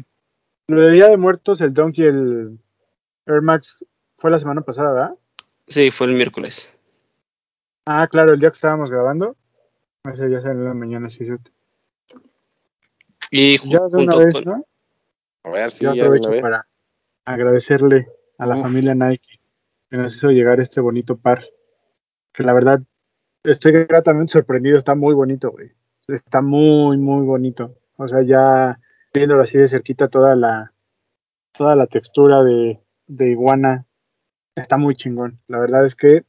Lo 0.67 0.81
de 0.81 0.91
Día 0.91 1.07
de 1.07 1.15
Muertos, 1.15 1.61
el 1.61 1.73
Donkey 1.73 2.03
el 2.03 2.59
Air 3.29 3.41
Max 3.41 3.77
fue 4.17 4.31
la 4.31 4.39
semana 4.39 4.61
pasada, 4.61 4.91
¿verdad? 4.93 5.15
Sí, 5.67 5.91
fue 5.91 6.07
el 6.07 6.13
miércoles. 6.13 6.71
Ah, 7.85 8.07
claro, 8.07 8.33
el 8.33 8.39
día 8.39 8.49
que 8.49 8.55
estábamos 8.55 8.89
grabando. 8.89 9.35
Ese 10.03 10.29
ya 10.29 10.41
salió 10.41 10.61
en 10.61 10.65
la 10.65 10.73
mañana, 10.73 11.09
sí, 11.09 11.25
sí. 11.25 11.31
Y 13.31 13.57
Ya 13.69 13.79
de 13.87 14.03
una 14.03 14.15
vez, 14.17 14.33
con. 14.33 14.43
¿no? 14.45 14.65
A 15.43 15.49
ver 15.51 15.71
si 15.71 15.83
Yo 15.85 15.93
ya 15.93 16.01
de 16.01 16.07
aprovecho 16.07 16.29
una 16.29 16.35
vez. 16.35 16.41
para 16.41 16.67
agradecerle 17.25 18.07
a 18.37 18.45
la 18.45 18.55
Uf. 18.55 18.61
familia 18.63 18.95
Nike 18.95 19.39
que 19.89 19.97
nos 19.97 20.15
hizo 20.15 20.29
llegar 20.29 20.59
este 20.59 20.81
bonito 20.81 21.17
par. 21.17 21.43
Que 22.33 22.43
la 22.43 22.53
verdad 22.53 22.81
estoy 23.43 23.71
gratamente 23.71 24.33
sorprendido, 24.33 24.77
está 24.77 24.95
muy 24.95 25.13
bonito, 25.13 25.51
güey. 25.51 25.71
Está 26.07 26.41
muy, 26.41 26.97
muy 26.97 27.25
bonito. 27.25 27.75
O 27.97 28.07
sea, 28.07 28.21
ya 28.23 28.79
viéndolo 29.13 29.43
así 29.43 29.57
de 29.57 29.67
cerquita 29.67 30.07
toda 30.07 30.35
la 30.35 30.73
toda 31.51 31.75
la 31.75 31.87
textura 31.87 32.43
de, 32.43 32.79
de 33.09 33.31
iguana 33.31 33.85
está 34.55 34.77
muy 34.77 34.95
chingón. 34.95 35.39
La 35.47 35.59
verdad 35.59 35.85
es 35.85 35.95
que 35.95 36.23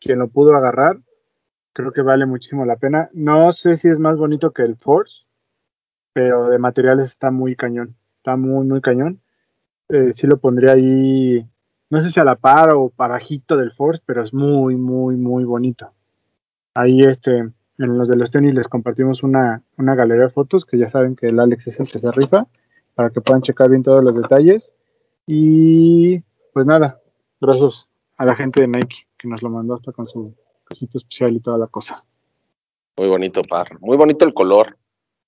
quien 0.00 0.18
lo 0.18 0.28
pudo 0.28 0.54
agarrar, 0.54 0.98
creo 1.72 1.92
que 1.92 2.02
vale 2.02 2.26
muchísimo 2.26 2.66
la 2.66 2.76
pena. 2.76 3.08
No 3.14 3.50
sé 3.52 3.76
si 3.76 3.88
es 3.88 3.98
más 3.98 4.18
bonito 4.18 4.52
que 4.52 4.62
el 4.62 4.76
Force, 4.76 5.24
pero 6.12 6.48
de 6.48 6.58
materiales 6.58 7.10
está 7.10 7.30
muy 7.30 7.56
cañón. 7.56 7.96
Está 8.16 8.36
muy, 8.36 8.66
muy 8.66 8.80
cañón. 8.80 9.20
Eh, 9.88 10.12
sí 10.12 10.26
lo 10.26 10.38
pondría 10.38 10.72
ahí, 10.72 11.46
no 11.90 12.00
sé 12.00 12.10
si 12.10 12.18
a 12.18 12.24
la 12.24 12.36
par 12.36 12.74
o 12.74 12.88
parajito 12.88 13.56
del 13.56 13.72
Force, 13.72 14.02
pero 14.04 14.22
es 14.22 14.34
muy, 14.34 14.76
muy, 14.76 15.16
muy 15.16 15.44
bonito. 15.44 15.92
Ahí 16.74 17.00
este, 17.00 17.38
en 17.38 17.98
los 17.98 18.08
de 18.08 18.16
los 18.16 18.30
tenis 18.30 18.54
les 18.54 18.66
compartimos 18.66 19.22
una, 19.22 19.62
una 19.76 19.94
galería 19.94 20.24
de 20.24 20.30
fotos, 20.30 20.64
que 20.64 20.78
ya 20.78 20.88
saben 20.88 21.14
que 21.14 21.26
el 21.26 21.38
Alex 21.38 21.68
es 21.68 21.80
el 21.80 21.88
que 21.88 21.98
se 21.98 22.10
rifa, 22.10 22.46
para 22.94 23.10
que 23.10 23.20
puedan 23.20 23.42
checar 23.42 23.70
bien 23.70 23.82
todos 23.82 24.02
los 24.02 24.16
detalles. 24.16 24.72
Y 25.26 26.20
pues 26.52 26.66
nada, 26.66 27.00
gracias 27.40 27.88
a 28.16 28.24
la 28.24 28.34
gente 28.36 28.60
de 28.60 28.68
Nike 28.68 29.06
que 29.18 29.28
nos 29.28 29.42
lo 29.42 29.50
mandó 29.50 29.74
hasta 29.74 29.92
con 29.92 30.06
su 30.08 30.34
cajito 30.64 30.98
especial 30.98 31.34
y 31.34 31.40
toda 31.40 31.58
la 31.58 31.66
cosa. 31.66 32.04
Muy 32.98 33.08
bonito, 33.08 33.42
par. 33.42 33.80
Muy 33.80 33.96
bonito 33.96 34.24
el 34.24 34.34
color. 34.34 34.78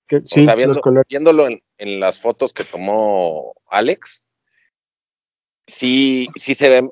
Que, 0.07 0.17
O 0.17 0.21
sí, 0.25 0.45
sea, 0.45 0.55
viendo- 0.55 0.81
viéndolo 1.09 1.49
en, 1.49 1.63
en 1.79 1.99
las 1.99 2.21
fotos 2.21 2.53
que 2.53 2.63
tomó 2.65 3.55
Alex, 3.69 4.23
sí, 5.67 6.29
sí 6.37 6.55
se 6.55 6.69
ve, 6.69 6.91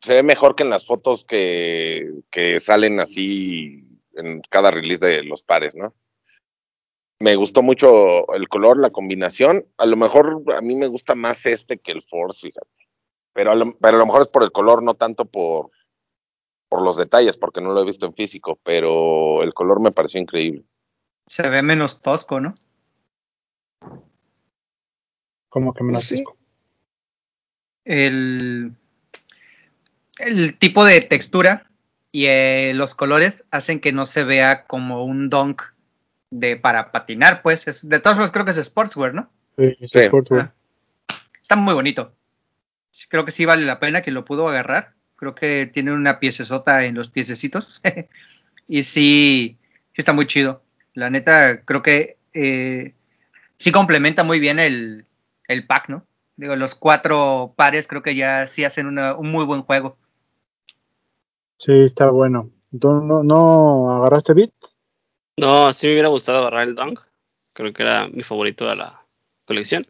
se 0.00 0.14
ve 0.14 0.22
mejor 0.24 0.56
que 0.56 0.64
en 0.64 0.70
las 0.70 0.84
fotos 0.84 1.24
que, 1.24 2.10
que 2.30 2.58
salen 2.58 2.98
así 2.98 3.86
en 4.14 4.40
cada 4.50 4.70
release 4.72 5.04
de 5.04 5.22
los 5.22 5.42
pares, 5.44 5.76
¿no? 5.76 5.94
Me 7.18 7.34
gustó 7.36 7.62
mucho 7.62 8.32
el 8.34 8.48
color, 8.48 8.78
la 8.78 8.90
combinación. 8.90 9.66
A 9.78 9.86
lo 9.86 9.96
mejor 9.96 10.44
a 10.54 10.60
mí 10.60 10.74
me 10.74 10.86
gusta 10.86 11.14
más 11.14 11.46
este 11.46 11.78
que 11.78 11.92
el 11.92 12.02
Force, 12.02 12.46
fíjate. 12.46 12.68
Pero 13.32 13.52
a 13.52 13.54
lo, 13.54 13.76
pero 13.78 13.96
a 13.96 14.00
lo 14.00 14.06
mejor 14.06 14.22
es 14.22 14.28
por 14.28 14.42
el 14.42 14.52
color, 14.52 14.82
no 14.82 14.94
tanto 14.94 15.24
por, 15.24 15.70
por 16.68 16.82
los 16.82 16.96
detalles, 16.96 17.36
porque 17.36 17.60
no 17.60 17.72
lo 17.72 17.82
he 17.82 17.86
visto 17.86 18.06
en 18.06 18.14
físico, 18.14 18.58
pero 18.62 19.42
el 19.42 19.54
color 19.54 19.80
me 19.80 19.92
pareció 19.92 20.20
increíble. 20.20 20.64
Se 21.26 21.48
ve 21.48 21.62
menos 21.62 22.02
tosco, 22.02 22.40
¿no? 22.40 22.54
Como 25.48 25.72
que 25.72 25.84
menos 25.84 26.04
Sí. 26.04 26.16
disco. 26.16 26.36
El, 27.84 28.72
el 30.18 30.58
tipo 30.58 30.84
de 30.84 31.00
textura 31.00 31.64
y 32.12 32.26
eh, 32.26 32.72
los 32.74 32.94
colores 32.94 33.44
hacen 33.50 33.80
que 33.80 33.92
no 33.92 34.06
se 34.06 34.24
vea 34.24 34.66
como 34.66 35.04
un 35.04 35.30
dunk 35.30 35.62
de 36.30 36.56
para 36.56 36.92
patinar, 36.92 37.42
pues. 37.42 37.66
Es, 37.68 37.88
de 37.88 38.00
todos 38.00 38.16
modos, 38.16 38.32
creo 38.32 38.44
que 38.44 38.50
es 38.52 38.62
sportswear, 38.64 39.14
¿no? 39.14 39.30
Sí, 39.56 39.76
Sí. 39.86 40.04
sportswear. 40.06 40.52
Ah. 41.08 41.14
Está 41.40 41.56
muy 41.56 41.74
bonito. 41.74 42.12
Creo 43.08 43.24
que 43.24 43.30
sí 43.30 43.44
vale 43.44 43.64
la 43.66 43.78
pena 43.80 44.02
que 44.02 44.10
lo 44.10 44.24
pudo 44.24 44.48
agarrar. 44.48 44.94
Creo 45.16 45.34
que 45.34 45.66
tiene 45.66 45.92
una 45.92 46.18
piecesota 46.18 46.84
en 46.84 46.94
los 46.94 47.10
piececitos. 47.10 47.80
y 48.68 48.82
sí, 48.82 49.58
sí 49.92 49.94
está 49.96 50.12
muy 50.12 50.26
chido. 50.26 50.62
La 50.94 51.10
neta, 51.10 51.62
creo 51.64 51.82
que 51.82 52.16
eh, 52.34 52.94
sí 53.58 53.70
complementa 53.72 54.24
muy 54.24 54.40
bien 54.40 54.58
el, 54.58 55.04
el 55.48 55.66
pack, 55.66 55.88
¿no? 55.88 56.04
Digo, 56.36 56.56
los 56.56 56.74
cuatro 56.74 57.54
pares 57.56 57.86
creo 57.86 58.02
que 58.02 58.14
ya 58.14 58.46
sí 58.46 58.64
hacen 58.64 58.86
una- 58.86 59.14
un 59.14 59.30
muy 59.30 59.44
buen 59.44 59.62
juego. 59.62 59.96
Sí, 61.58 61.72
está 61.82 62.10
bueno. 62.10 62.50
¿Tú 62.78 62.90
no, 62.92 63.22
no 63.22 63.90
agarraste 63.90 64.34
Beat? 64.34 64.52
No, 65.38 65.72
sí 65.72 65.86
me 65.86 65.92
hubiera 65.92 66.08
gustado 66.08 66.38
agarrar 66.38 66.66
el 66.66 66.74
Dunk. 66.74 67.00
Creo 67.52 67.72
que 67.72 67.82
era 67.82 68.08
mi 68.08 68.22
favorito 68.22 68.66
de 68.66 68.76
la 68.76 69.06
colección. 69.44 69.84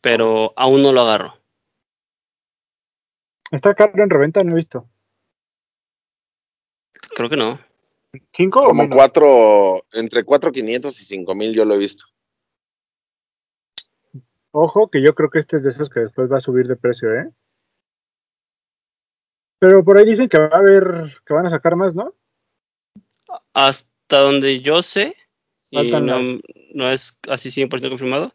Pero 0.00 0.52
aún 0.56 0.82
no 0.82 0.92
lo 0.92 1.00
agarro. 1.00 1.34
¿Está 3.50 3.74
caro 3.74 4.02
en 4.02 4.10
reventa? 4.10 4.42
No 4.42 4.52
he 4.52 4.56
visto. 4.56 4.88
Creo 7.14 7.28
que 7.28 7.36
no. 7.36 7.58
¿Cinco 8.32 8.60
o 8.60 8.68
Como 8.68 8.82
menos? 8.82 8.96
cuatro, 8.96 9.84
entre 9.92 10.24
cuatro 10.24 10.52
quinientos 10.52 11.00
y 11.00 11.04
cinco 11.04 11.34
mil 11.34 11.54
yo 11.54 11.64
lo 11.64 11.74
he 11.74 11.78
visto. 11.78 12.04
Ojo, 14.52 14.88
que 14.88 15.02
yo 15.02 15.14
creo 15.14 15.28
que 15.28 15.38
este 15.38 15.56
es 15.56 15.64
de 15.64 15.70
esos 15.70 15.90
que 15.90 16.00
después 16.00 16.32
va 16.32 16.38
a 16.38 16.40
subir 16.40 16.66
de 16.66 16.76
precio, 16.76 17.12
¿eh? 17.14 17.30
Pero 19.58 19.84
por 19.84 19.98
ahí 19.98 20.04
dicen 20.04 20.28
que 20.28 20.38
va 20.38 20.46
a 20.46 20.58
haber, 20.58 21.20
que 21.26 21.34
van 21.34 21.46
a 21.46 21.50
sacar 21.50 21.76
más, 21.76 21.94
¿no? 21.94 22.14
Hasta 23.52 23.90
donde 24.08 24.60
yo 24.60 24.82
sé, 24.82 25.16
y 25.70 25.90
no, 25.90 26.18
no 26.74 26.90
es 26.90 27.18
así 27.28 27.50
100% 27.50 27.88
confirmado, 27.88 28.32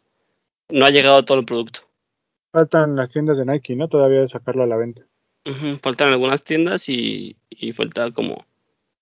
no 0.68 0.84
ha 0.84 0.90
llegado 0.90 1.24
todo 1.24 1.38
el 1.38 1.44
producto. 1.46 1.80
Faltan 2.52 2.96
las 2.96 3.08
tiendas 3.08 3.38
de 3.38 3.46
Nike, 3.46 3.74
¿no? 3.76 3.88
Todavía 3.88 4.20
de 4.20 4.28
sacarlo 4.28 4.62
a 4.62 4.66
la 4.66 4.76
venta. 4.76 5.02
Faltan 5.82 6.08
algunas 6.12 6.44
tiendas 6.44 6.88
y, 6.88 7.36
y 7.50 7.72
falta 7.72 8.10
como 8.12 8.44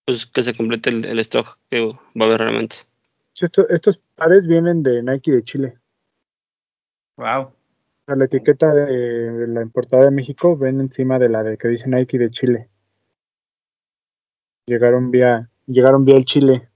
pues 0.06 0.24
que 0.26 0.42
se 0.42 0.54
complete 0.54 0.90
el, 0.90 1.04
el 1.04 1.18
stock 1.18 1.58
que 1.68 1.80
va 1.80 2.24
a 2.24 2.24
haber 2.24 2.40
realmente. 2.40 2.76
Sí, 3.34 3.44
esto- 3.44 3.68
estos 3.68 3.98
pares 4.14 4.46
vienen 4.46 4.82
de 4.82 5.02
Nike 5.02 5.32
de 5.32 5.44
Chile. 5.44 5.78
Wow. 7.16 7.52
La 8.06 8.24
etiqueta 8.24 8.74
de 8.74 9.46
la 9.48 9.62
importada 9.62 10.06
de 10.06 10.10
México 10.10 10.56
ven 10.56 10.80
encima 10.80 11.18
de 11.18 11.28
la 11.28 11.42
de 11.42 11.58
que 11.58 11.68
dice 11.68 11.84
Nike 11.88 12.18
de 12.18 12.30
Chile. 12.30 12.68
Llegaron 14.66 15.10
vía, 15.10 15.50
llegaron 15.70 16.04
vía 16.04 16.16
el 16.16 16.24
Chile. 16.24 16.68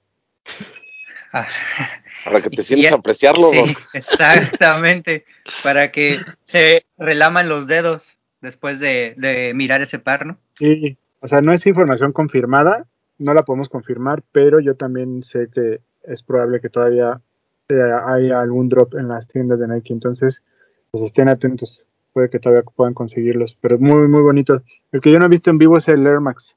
Para 2.25 2.41
que 2.41 2.51
te 2.51 2.63
ya- 2.63 2.91
a 2.93 2.95
apreciarlo, 2.95 3.51
Sí, 3.51 3.59
exactamente. 3.95 5.25
Para 5.63 5.91
que 5.91 6.21
se 6.43 6.87
relaman 6.97 7.49
los 7.49 7.67
dedos 7.67 8.19
después 8.41 8.79
de, 8.79 9.15
de 9.17 9.53
mirar 9.55 9.83
ese 9.83 9.99
par, 9.99 10.27
¿no? 10.27 10.39
Sí, 10.59 10.97
o 11.21 11.29
sea, 11.29 11.41
no 11.41 11.53
es 11.53 11.67
información 11.67 12.13
confirmada, 12.13 12.87
no 13.19 13.35
la 13.35 13.43
podemos 13.43 13.69
confirmar, 13.69 14.23
pero 14.33 14.61
yo 14.61 14.77
también 14.77 15.23
sé 15.23 15.49
que 15.53 15.81
es 16.05 16.23
probable 16.23 16.61
que 16.61 16.69
todavía 16.69 17.21
eh, 17.69 17.75
haya 18.07 18.41
algún 18.41 18.69
drop 18.69 18.95
en 18.95 19.09
las 19.09 19.27
tiendas 19.27 19.59
de 19.61 19.69
Nike, 19.69 19.93
entonces 19.93 20.43
pues 20.91 21.03
estén 21.05 21.29
atentos, 21.29 21.85
puede 22.13 22.29
que 22.31 22.39
todavía 22.39 22.63
puedan 22.63 22.95
conseguirlos, 22.95 23.57
pero 23.61 23.79
muy 23.79 24.07
muy 24.07 24.21
bonito. 24.23 24.63
El 24.93 25.01
que 25.01 25.11
yo 25.11 25.19
no 25.19 25.25
he 25.25 25.29
visto 25.31 25.51
en 25.51 25.59
vivo 25.59 25.79
es 25.79 25.89
el 25.89 26.07
Air 26.07 26.21
Max. 26.21 26.55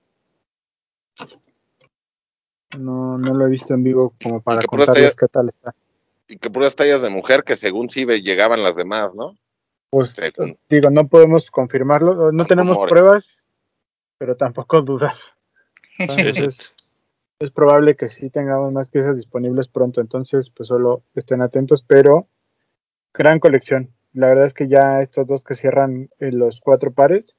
No, 2.77 3.17
no 3.17 3.33
lo 3.33 3.45
he 3.45 3.49
visto 3.49 3.73
en 3.73 3.83
vivo 3.83 4.13
como 4.21 4.41
para 4.41 4.59
que 4.61 4.67
puras 4.67 4.87
contarles 4.87 5.11
tallas- 5.11 5.15
qué 5.15 5.27
tal 5.27 5.49
está. 5.49 5.75
Y 6.27 6.37
que 6.37 6.49
puras 6.49 6.75
tallas 6.75 7.01
de 7.01 7.09
mujer 7.09 7.43
que 7.43 7.55
según 7.55 7.89
sí 7.89 8.03
ve- 8.03 8.21
llegaban 8.21 8.61
las 8.63 8.75
demás, 8.75 9.15
¿no? 9.15 9.37
Pues 9.89 10.09
Según. 10.09 10.57
digo, 10.69 10.89
no 10.89 11.07
podemos 11.07 11.49
confirmarlo, 11.49 12.31
no 12.33 12.45
tenemos 12.45 12.75
rumores. 12.75 12.91
pruebas, 12.91 13.49
pero 14.17 14.35
tampoco 14.35 14.81
dudas. 14.81 15.17
Entonces, 15.97 16.37
Exacto. 16.37 16.83
es 17.39 17.51
probable 17.51 17.95
que 17.95 18.09
sí 18.09 18.29
tengamos 18.29 18.73
más 18.73 18.89
piezas 18.89 19.15
disponibles 19.15 19.69
pronto, 19.69 20.01
entonces 20.01 20.49
pues 20.49 20.67
solo 20.67 21.03
estén 21.15 21.41
atentos, 21.41 21.83
pero 21.87 22.27
gran 23.13 23.39
colección. 23.39 23.93
La 24.13 24.27
verdad 24.27 24.45
es 24.47 24.53
que 24.53 24.67
ya 24.67 25.01
estos 25.01 25.25
dos 25.25 25.43
que 25.45 25.53
cierran 25.55 26.09
eh, 26.19 26.31
los 26.33 26.59
cuatro 26.59 26.91
pares, 26.91 27.35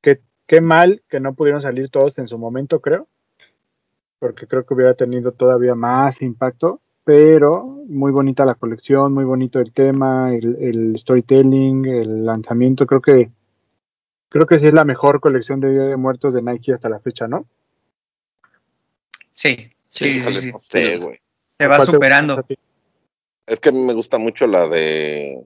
que 0.00 0.20
qué 0.46 0.60
mal 0.62 1.02
que 1.10 1.20
no 1.20 1.34
pudieron 1.34 1.60
salir 1.60 1.90
todos 1.90 2.18
en 2.18 2.28
su 2.28 2.38
momento, 2.38 2.80
creo, 2.80 3.06
porque 4.24 4.46
creo 4.46 4.64
que 4.64 4.72
hubiera 4.72 4.94
tenido 4.94 5.32
todavía 5.32 5.74
más 5.74 6.22
impacto, 6.22 6.80
pero 7.04 7.62
muy 7.86 8.10
bonita 8.10 8.46
la 8.46 8.54
colección, 8.54 9.12
muy 9.12 9.24
bonito 9.24 9.60
el 9.60 9.70
tema, 9.74 10.34
el, 10.34 10.56
el 10.62 10.98
storytelling, 10.98 11.84
el 11.84 12.24
lanzamiento, 12.24 12.86
creo 12.86 13.02
que 13.02 13.30
creo 14.30 14.46
que 14.46 14.56
sí 14.56 14.66
es 14.66 14.72
la 14.72 14.84
mejor 14.84 15.20
colección 15.20 15.60
de 15.60 15.72
Día 15.72 15.82
de 15.82 15.98
Muertos 15.98 16.32
de 16.32 16.40
Nike 16.40 16.72
hasta 16.72 16.88
la 16.88 17.00
fecha, 17.00 17.28
¿no? 17.28 17.44
Sí, 19.34 19.70
sí, 19.78 20.22
sí, 20.22 20.52
sí. 20.56 20.70
Se 20.70 20.80
va 20.80 21.02
¿Cuál 21.02 21.10
te 21.58 21.66
gusta 21.66 21.84
superando. 21.84 22.46
Es 23.44 23.60
que 23.60 23.68
a 23.68 23.72
mí 23.72 23.80
me 23.80 23.92
gusta 23.92 24.16
mucho 24.16 24.46
la 24.46 24.66
de 24.68 25.44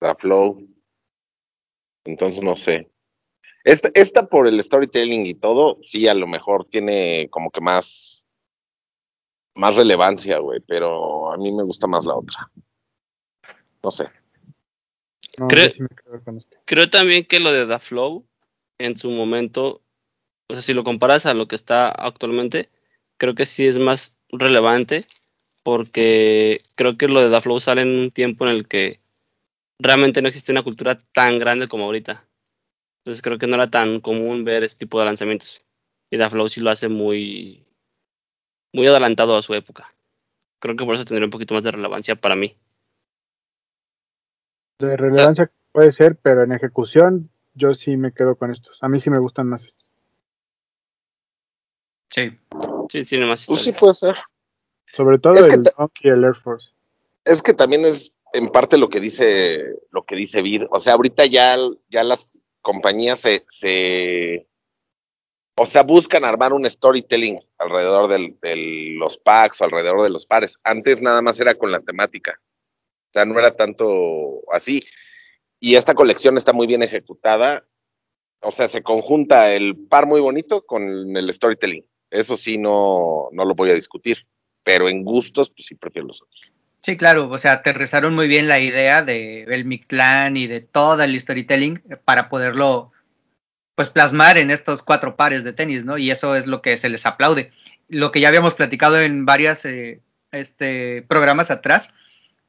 la 0.00 0.14
Flow. 0.14 0.66
Entonces 2.06 2.42
no 2.42 2.56
sé. 2.56 2.88
Esta, 3.64 3.90
esta 3.94 4.26
por 4.26 4.46
el 4.46 4.62
storytelling 4.62 5.26
y 5.26 5.34
todo, 5.34 5.78
sí, 5.82 6.08
a 6.08 6.14
lo 6.14 6.26
mejor 6.26 6.64
tiene 6.64 7.28
como 7.30 7.50
que 7.50 7.60
más, 7.60 8.26
más 9.54 9.76
relevancia, 9.76 10.38
güey, 10.38 10.60
pero 10.60 11.32
a 11.32 11.36
mí 11.36 11.52
me 11.52 11.62
gusta 11.64 11.86
más 11.86 12.04
la 12.04 12.16
otra. 12.16 12.50
No 13.82 13.90
sé. 13.90 14.08
No, 15.38 15.48
Creo- 15.48 15.66
este. 15.66 16.56
Creo 16.64 16.90
también 16.90 17.24
que 17.24 17.40
lo 17.40 17.52
de 17.52 17.66
The 17.66 17.78
Flow 17.78 18.26
en 18.78 18.96
su 18.96 19.10
momento, 19.10 19.82
o 20.48 20.54
sea, 20.54 20.62
si 20.62 20.72
lo 20.72 20.84
comparas 20.84 21.26
a 21.26 21.34
lo 21.34 21.46
que 21.46 21.56
está 21.56 21.90
actualmente, 21.90 22.70
creo 23.18 23.34
que 23.34 23.46
sí 23.46 23.66
es 23.66 23.78
más 23.78 24.16
relevante 24.30 25.06
porque 25.62 26.62
creo 26.74 26.96
que 26.96 27.08
lo 27.08 27.20
de 27.22 27.30
The 27.30 27.40
Flow 27.42 27.60
sale 27.60 27.82
en 27.82 27.88
un 27.88 28.10
tiempo 28.10 28.46
en 28.46 28.52
el 28.52 28.66
que 28.68 29.00
realmente 29.78 30.22
no 30.22 30.28
existe 30.28 30.52
una 30.52 30.62
cultura 30.62 30.96
tan 31.12 31.38
grande 31.38 31.68
como 31.68 31.84
ahorita. 31.84 32.26
Entonces 33.00 33.22
creo 33.22 33.38
que 33.38 33.46
no 33.46 33.54
era 33.54 33.70
tan 33.70 34.00
común 34.00 34.44
ver 34.44 34.62
este 34.62 34.80
tipo 34.80 34.98
de 34.98 35.06
lanzamientos. 35.06 35.62
Y 36.10 36.18
The 36.18 36.28
Flow 36.28 36.48
sí 36.48 36.60
lo 36.60 36.70
hace 36.70 36.88
muy, 36.88 37.66
muy 38.72 38.86
adelantado 38.86 39.36
a 39.36 39.42
su 39.42 39.54
época. 39.54 39.94
Creo 40.58 40.76
que 40.76 40.84
por 40.84 40.94
eso 40.94 41.04
tendría 41.04 41.26
un 41.26 41.30
poquito 41.30 41.54
más 41.54 41.62
de 41.62 41.70
relevancia 41.70 42.16
para 42.16 42.36
mí. 42.36 42.56
De 44.78 44.96
relevancia 44.96 45.50
puede 45.72 45.92
ser, 45.92 46.16
pero 46.16 46.42
en 46.42 46.52
ejecución 46.52 47.30
yo 47.54 47.74
sí 47.74 47.96
me 47.96 48.12
quedo 48.12 48.36
con 48.36 48.50
estos. 48.50 48.82
A 48.82 48.88
mí 48.88 48.98
sí 48.98 49.08
me 49.08 49.18
gustan 49.18 49.46
más 49.46 49.64
estos. 49.64 49.86
Sí. 52.10 52.38
Sí, 52.90 53.04
tiene 53.04 53.26
más 53.26 53.46
Pues 53.46 53.62
sí 53.62 53.70
historia. 53.70 53.80
puede 53.80 53.94
ser. 53.94 54.16
Sobre 54.94 55.18
todo 55.18 55.34
Es 55.34 55.46
el 55.46 55.62
y 56.02 56.08
el 56.08 56.24
Air 56.24 56.34
Force. 56.34 56.70
Es 57.24 57.42
que 57.42 57.54
también 57.54 57.84
es 57.84 58.12
en 58.32 58.48
parte 58.50 58.76
lo 58.78 58.88
que 58.88 59.00
dice, 59.00 59.76
lo 59.90 60.02
que 60.04 60.16
dice 60.16 60.42
Vid. 60.42 60.64
O 60.70 60.78
sea, 60.80 60.94
ahorita 60.94 61.26
ya, 61.26 61.56
ya 61.88 62.02
las 62.04 62.39
compañías 62.62 63.20
se, 63.20 63.44
se, 63.48 64.46
o 65.56 65.66
sea, 65.66 65.82
buscan 65.82 66.24
armar 66.24 66.52
un 66.52 66.68
storytelling 66.68 67.40
alrededor 67.58 68.08
de 68.08 68.56
los 68.96 69.18
packs 69.18 69.60
o 69.60 69.64
alrededor 69.64 70.02
de 70.02 70.10
los 70.10 70.26
pares. 70.26 70.58
Antes 70.64 71.02
nada 71.02 71.22
más 71.22 71.38
era 71.40 71.54
con 71.54 71.70
la 71.70 71.80
temática. 71.80 72.40
O 73.10 73.12
sea, 73.12 73.24
no 73.24 73.38
era 73.38 73.54
tanto 73.56 74.40
así. 74.52 74.82
Y 75.58 75.74
esta 75.74 75.94
colección 75.94 76.38
está 76.38 76.52
muy 76.52 76.66
bien 76.66 76.82
ejecutada. 76.82 77.66
O 78.40 78.50
sea, 78.50 78.68
se 78.68 78.82
conjunta 78.82 79.52
el 79.52 79.76
par 79.76 80.06
muy 80.06 80.20
bonito 80.20 80.64
con 80.64 81.14
el 81.16 81.32
storytelling. 81.32 81.84
Eso 82.08 82.36
sí, 82.36 82.56
no, 82.56 83.28
no 83.32 83.44
lo 83.44 83.54
voy 83.54 83.70
a 83.70 83.74
discutir. 83.74 84.26
Pero 84.62 84.88
en 84.88 85.04
gustos, 85.04 85.50
pues 85.50 85.66
sí 85.66 85.74
prefiero 85.74 86.08
los 86.08 86.22
otros. 86.22 86.49
Sí, 86.82 86.96
claro, 86.96 87.28
o 87.28 87.38
sea, 87.38 87.52
aterrizaron 87.52 88.14
muy 88.14 88.26
bien 88.26 88.48
la 88.48 88.58
idea 88.58 89.02
de 89.02 89.42
el 89.42 89.64
Mictlán 89.66 90.36
y 90.36 90.46
de 90.46 90.60
todo 90.60 91.02
el 91.02 91.20
storytelling 91.20 91.82
para 92.04 92.28
poderlo 92.30 92.92
pues 93.74 93.90
plasmar 93.90 94.38
en 94.38 94.50
estos 94.50 94.82
cuatro 94.82 95.16
pares 95.16 95.44
de 95.44 95.52
tenis, 95.52 95.84
¿no? 95.84 95.98
Y 95.98 96.10
eso 96.10 96.36
es 96.36 96.46
lo 96.46 96.62
que 96.62 96.76
se 96.76 96.88
les 96.88 97.06
aplaude. 97.06 97.52
Lo 97.88 98.12
que 98.12 98.20
ya 98.20 98.28
habíamos 98.28 98.54
platicado 98.54 99.00
en 99.00 99.26
varios 99.26 99.66
este, 100.32 101.02
programas 101.08 101.50
atrás, 101.50 101.94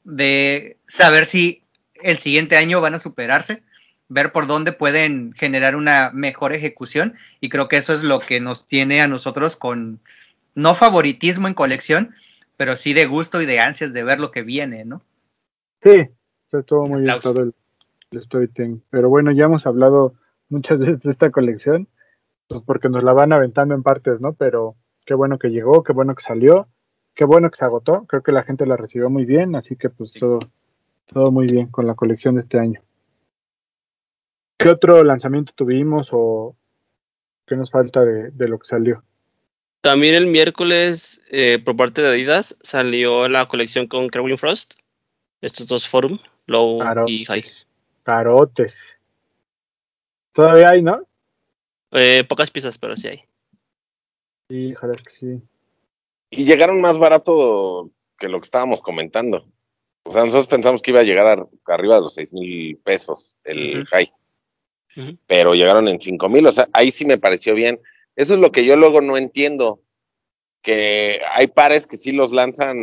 de 0.03 0.77
saber 0.87 1.25
si 1.25 1.63
el 1.95 2.17
siguiente 2.17 2.57
año 2.57 2.81
van 2.81 2.95
a 2.95 2.99
superarse, 2.99 3.63
ver 4.07 4.31
por 4.31 4.47
dónde 4.47 4.71
pueden 4.71 5.33
generar 5.33 5.75
una 5.75 6.11
mejor 6.13 6.53
ejecución, 6.53 7.15
y 7.39 7.49
creo 7.49 7.67
que 7.67 7.77
eso 7.77 7.93
es 7.93 8.03
lo 8.03 8.19
que 8.19 8.39
nos 8.39 8.67
tiene 8.67 9.01
a 9.01 9.07
nosotros 9.07 9.55
con 9.55 9.99
no 10.53 10.75
favoritismo 10.75 11.47
en 11.47 11.53
colección, 11.53 12.15
pero 12.61 12.75
sí 12.75 12.93
de 12.93 13.07
gusto 13.07 13.41
y 13.41 13.47
de 13.47 13.59
ansias 13.59 13.91
de 13.91 14.03
ver 14.03 14.19
lo 14.19 14.29
que 14.29 14.43
viene, 14.43 14.85
¿no? 14.85 15.01
Sí, 15.81 15.95
está 16.45 16.59
estuvo 16.59 16.85
muy 16.85 17.01
bien 17.01 17.19
todo 17.19 17.41
el, 17.41 17.55
el 18.11 18.21
storytelling. 18.21 18.83
Pero 18.91 19.09
bueno, 19.09 19.31
ya 19.31 19.45
hemos 19.45 19.65
hablado 19.65 20.13
muchas 20.47 20.77
veces 20.79 20.99
de 21.01 21.09
esta 21.09 21.31
colección, 21.31 21.87
pues 22.47 22.61
porque 22.63 22.87
nos 22.87 23.03
la 23.03 23.13
van 23.13 23.33
aventando 23.33 23.73
en 23.73 23.81
partes, 23.81 24.21
¿no? 24.21 24.33
Pero 24.33 24.75
qué 25.07 25.15
bueno 25.15 25.39
que 25.39 25.49
llegó, 25.49 25.81
qué 25.81 25.91
bueno 25.91 26.13
que 26.13 26.21
salió, 26.21 26.67
qué 27.15 27.25
bueno 27.25 27.49
que 27.49 27.57
se 27.57 27.65
agotó. 27.65 28.05
Creo 28.05 28.21
que 28.21 28.31
la 28.31 28.43
gente 28.43 28.67
la 28.67 28.77
recibió 28.77 29.09
muy 29.09 29.25
bien, 29.25 29.55
así 29.55 29.75
que 29.75 29.89
pues 29.89 30.11
Sí. 30.11 30.19
todo, 30.19 30.37
todo 31.07 31.31
muy 31.31 31.47
bien 31.47 31.65
con 31.65 31.87
la 31.87 31.95
colección 31.95 32.35
de 32.35 32.41
este 32.41 32.59
año. 32.59 32.79
¿Qué 34.59 34.69
otro 34.69 35.03
lanzamiento 35.03 35.51
tuvimos 35.55 36.09
o 36.11 36.55
qué 37.47 37.55
nos 37.55 37.71
falta 37.71 38.05
de, 38.05 38.29
de 38.29 38.47
lo 38.47 38.59
que 38.59 38.67
salió? 38.67 39.03
También 39.81 40.13
el 40.13 40.27
miércoles, 40.27 41.23
eh, 41.31 41.59
por 41.63 41.75
parte 41.75 42.01
de 42.01 42.09
Adidas, 42.09 42.55
salió 42.61 43.27
la 43.27 43.47
colección 43.47 43.87
con 43.87 44.09
Kerwin 44.09 44.37
Frost. 44.37 44.75
Estos 45.41 45.67
dos 45.67 45.87
forum, 45.87 46.19
low 46.45 46.79
y 47.07 47.25
high. 47.25 47.43
Carotes. 48.03 48.75
Todavía 50.33 50.69
hay, 50.71 50.83
¿no? 50.83 51.01
Eh, 51.91 52.23
pocas 52.25 52.51
piezas, 52.51 52.77
pero 52.77 52.95
sí 52.95 53.07
hay. 53.07 53.23
Sí, 54.49 54.73
ojalá 54.75 54.93
que 54.93 55.11
sí. 55.19 55.41
Y 56.29 56.45
llegaron 56.45 56.79
más 56.79 56.97
barato 56.99 57.89
que 58.19 58.29
lo 58.29 58.39
que 58.39 58.45
estábamos 58.45 58.81
comentando. 58.81 59.47
O 60.03 60.13
sea, 60.13 60.23
nosotros 60.23 60.47
pensamos 60.47 60.81
que 60.81 60.91
iba 60.91 60.99
a 61.01 61.03
llegar 61.03 61.39
a- 61.39 61.47
arriba 61.73 61.95
de 61.95 62.01
los 62.01 62.13
seis 62.13 62.31
mil 62.33 62.77
pesos 62.77 63.37
el 63.43 63.81
Ujú. 63.81 63.87
high, 63.89 64.13
pero 65.25 65.53
llegaron 65.53 65.87
en 65.87 65.99
cinco 65.99 66.29
mil. 66.29 66.45
O 66.47 66.51
sea, 66.51 66.69
ahí 66.73 66.91
sí 66.91 67.03
me 67.05 67.17
pareció 67.17 67.55
bien. 67.55 67.79
Eso 68.15 68.33
es 68.33 68.39
lo 68.39 68.51
que 68.51 68.65
yo 68.65 68.75
luego 68.75 69.01
no 69.01 69.17
entiendo. 69.17 69.81
Que 70.61 71.21
hay 71.31 71.47
pares 71.47 71.87
que 71.87 71.97
sí 71.97 72.11
los 72.11 72.31
lanzan 72.31 72.77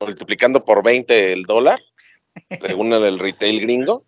multiplicando 0.00 0.64
por 0.64 0.84
20 0.84 1.32
el 1.32 1.42
dólar, 1.42 1.80
según 2.60 2.92
el, 2.92 3.04
el 3.04 3.18
retail 3.18 3.60
gringo. 3.60 4.04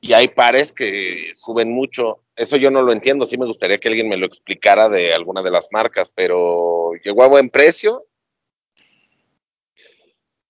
Y 0.00 0.12
hay 0.12 0.28
pares 0.28 0.72
que 0.72 1.32
suben 1.34 1.70
mucho. 1.72 2.22
Eso 2.34 2.56
yo 2.56 2.70
no 2.70 2.80
lo 2.82 2.92
entiendo. 2.92 3.26
Sí 3.26 3.36
me 3.36 3.46
gustaría 3.46 3.78
que 3.78 3.88
alguien 3.88 4.08
me 4.08 4.16
lo 4.16 4.26
explicara 4.26 4.88
de 4.88 5.12
alguna 5.12 5.42
de 5.42 5.50
las 5.50 5.68
marcas, 5.70 6.10
pero 6.14 6.92
llegó 7.04 7.22
a 7.24 7.28
buen 7.28 7.50
precio. 7.50 8.04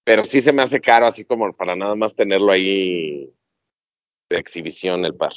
Pero 0.04 0.24
sí 0.24 0.40
se 0.40 0.52
me 0.52 0.62
hace 0.62 0.80
caro, 0.80 1.06
así 1.06 1.24
como 1.24 1.52
para 1.52 1.74
nada 1.74 1.96
más 1.96 2.14
tenerlo 2.14 2.52
ahí 2.52 3.32
de 4.30 4.38
exhibición 4.38 5.04
el 5.04 5.14
par. 5.16 5.32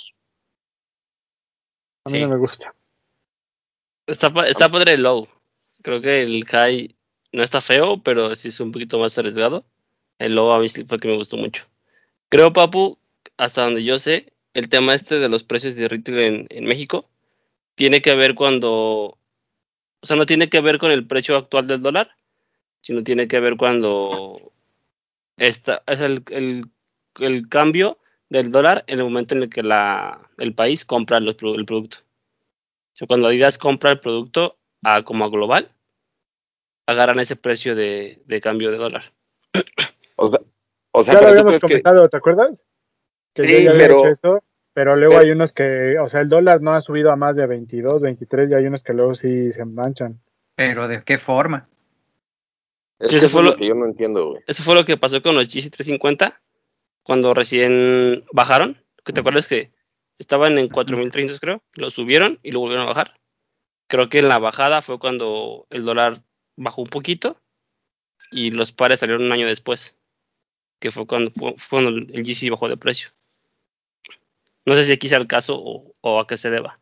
A 2.05 2.09
mí 2.11 2.17
Sí. 2.17 2.21
no 2.21 2.29
me 2.29 2.37
gusta. 2.37 2.75
Está, 4.09 4.33
está 4.47 4.69
padre 4.69 4.93
el 4.93 5.03
low. 5.03 5.27
Creo 5.83 6.01
que 6.01 6.23
el 6.23 6.43
high 6.45 6.95
no 7.31 7.43
está 7.43 7.61
feo, 7.61 8.01
pero 8.01 8.35
sí 8.35 8.47
es 8.47 8.59
un 8.59 8.71
poquito 8.71 8.99
más 8.99 9.17
arriesgado. 9.17 9.65
El 10.17 10.35
low 10.35 10.51
a 10.51 10.59
mí 10.59 10.67
fue 10.67 10.99
que 10.99 11.07
me 11.07 11.15
gustó 11.15 11.37
mucho. 11.37 11.65
Creo, 12.29 12.51
Papu, 12.51 12.97
hasta 13.37 13.63
donde 13.63 13.83
yo 13.83 13.99
sé, 13.99 14.33
el 14.53 14.67
tema 14.67 14.95
este 14.95 15.19
de 15.19 15.29
los 15.29 15.43
precios 15.43 15.75
de 15.75 15.87
retail 15.87 16.47
en, 16.49 16.65
México 16.65 17.07
tiene 17.75 18.01
que 18.01 18.15
ver 18.15 18.33
cuando. 18.35 18.71
O 20.01 20.05
sea, 20.05 20.17
no 20.17 20.25
tiene 20.25 20.49
que 20.49 20.61
ver 20.61 20.79
con 20.79 20.91
el 20.91 21.05
precio 21.05 21.37
actual 21.37 21.67
del 21.67 21.81
dólar, 21.81 22.11
sino 22.81 23.03
tiene 23.03 23.27
que 23.27 23.39
ver 23.39 23.57
cuando. 23.57 24.51
Está, 25.37 25.83
es 25.87 26.01
el, 26.01 26.23
el, 26.31 27.49
cambio 27.49 27.99
del 28.29 28.51
dólar 28.51 28.83
en 28.87 28.99
el 28.99 29.05
momento 29.05 29.35
en 29.35 29.43
el 29.43 29.49
que 29.49 29.63
la, 29.63 30.19
el 30.37 30.53
país 30.55 30.83
compra 30.83 31.19
los 31.19 31.35
el 31.41 31.65
producto. 31.65 31.99
Sea, 32.99 33.07
cuando 33.07 33.27
Adidas 33.29 33.57
compra 33.57 33.91
el 33.91 33.99
producto 34.01 34.57
a, 34.83 35.03
como 35.03 35.23
a 35.23 35.29
global, 35.29 35.71
agarran 36.85 37.19
ese 37.19 37.35
precio 37.37 37.75
de, 37.75 38.21
de 38.25 38.41
cambio 38.41 38.71
de 38.71 38.77
dólar. 38.77 39.13
O 40.17 40.29
sea, 40.29 40.39
o 40.91 41.03
sea 41.03 41.13
ya 41.15 41.21
lo 41.21 41.27
habíamos 41.29 41.53
que. 41.55 41.59
comentado, 41.61 42.09
¿te 42.09 42.17
acuerdas? 42.17 42.61
Que 43.33 43.43
yo 43.43 43.47
Sí, 43.47 43.55
había 43.67 43.71
pero- 43.87 43.99
hecho 44.01 44.07
eso, 44.11 44.43
pero 44.73 44.95
luego 44.97 45.13
pero- 45.13 45.23
hay 45.25 45.31
unos 45.31 45.53
que, 45.53 45.97
o 45.99 46.09
sea, 46.09 46.19
el 46.21 46.29
dólar 46.29 46.61
no 46.61 46.73
ha 46.73 46.81
subido 46.81 47.11
a 47.11 47.15
más 47.15 47.35
de 47.35 47.47
22, 47.47 48.01
23, 48.01 48.51
y 48.51 48.53
hay 48.55 48.65
unos 48.65 48.83
que 48.83 48.93
luego 48.93 49.15
sí 49.15 49.51
se 49.51 49.63
manchan. 49.65 50.19
Pero 50.55 50.87
¿de 50.89 51.01
qué 51.03 51.17
forma? 51.17 51.69
Es 52.99 53.07
Sí, 53.07 53.13
que 53.13 53.17
eso 53.19 53.29
fue 53.29 53.41
es 53.41 53.45
lo 53.45 53.51
lo- 53.53 53.57
que 53.57 53.67
yo 53.67 53.75
no 53.75 53.85
entiendo, 53.85 54.31
güey. 54.31 54.43
Eso 54.45 54.61
fue 54.63 54.75
lo 54.75 54.83
que 54.83 54.97
pasó 54.97 55.21
con 55.21 55.35
los 55.35 55.45
GC 55.47 55.69
350 55.69 56.41
cuando 57.03 57.33
recién 57.33 58.25
bajaron. 58.33 58.83
Que 59.05 59.13
te 59.13 59.21
acuerdas 59.21 59.47
que 59.47 59.71
estaban 60.19 60.57
en 60.59 60.69
4300, 60.69 61.39
creo. 61.39 61.63
Lo 61.73 61.89
subieron 61.89 62.39
y 62.43 62.51
lo 62.51 62.59
volvieron 62.59 62.85
a 62.85 62.89
bajar. 62.89 63.19
Creo 63.87 64.09
que 64.09 64.19
en 64.19 64.27
la 64.27 64.37
bajada 64.37 64.81
fue 64.83 64.99
cuando 64.99 65.65
el 65.71 65.83
dólar 65.85 66.21
bajó 66.55 66.81
un 66.83 66.89
poquito 66.89 67.41
y 68.31 68.51
los 68.51 68.71
pares 68.71 68.99
salieron 68.99 69.23
un 69.23 69.31
año 69.31 69.47
después. 69.47 69.95
Que 70.79 70.91
fue 70.91 71.07
cuando, 71.07 71.31
fue, 71.31 71.55
fue 71.57 71.81
cuando 71.81 71.89
el 72.13 72.23
GC 72.23 72.51
bajó 72.51 72.69
de 72.69 72.77
precio. 72.77 73.09
No 74.65 74.75
sé 74.75 74.83
si 74.83 74.93
aquí 74.93 75.09
sea 75.09 75.17
el 75.17 75.27
caso 75.27 75.57
o, 75.59 75.95
o 76.01 76.19
a 76.19 76.27
qué 76.27 76.37
se 76.37 76.49
deba. 76.51 76.79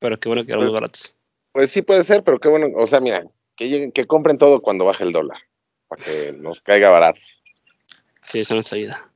Pero 0.00 0.18
qué 0.18 0.28
bueno 0.28 0.44
que 0.44 0.52
eran 0.52 0.62
Pues- 0.64 0.72
baratos. 0.72 1.16
Pues 1.52 1.70
sí 1.70 1.82
puede 1.82 2.04
ser, 2.04 2.22
pero 2.22 2.38
qué 2.38 2.48
bueno. 2.48 2.68
O 2.76 2.86
sea, 2.86 3.00
mira, 3.00 3.24
que, 3.56 3.68
lleguen- 3.68 3.92
que 3.92 4.06
compren 4.06 4.38
todo 4.38 4.62
cuando 4.62 4.84
baje 4.84 5.02
el 5.04 5.12
dólar, 5.12 5.38
para 5.88 6.04
que 6.04 6.32
nos 6.32 6.60
caiga 6.60 6.90
barato. 6.90 7.20
Sí, 8.22 8.38
eso 8.40 8.54
nos 8.54 8.72
ayuda. 8.72 9.09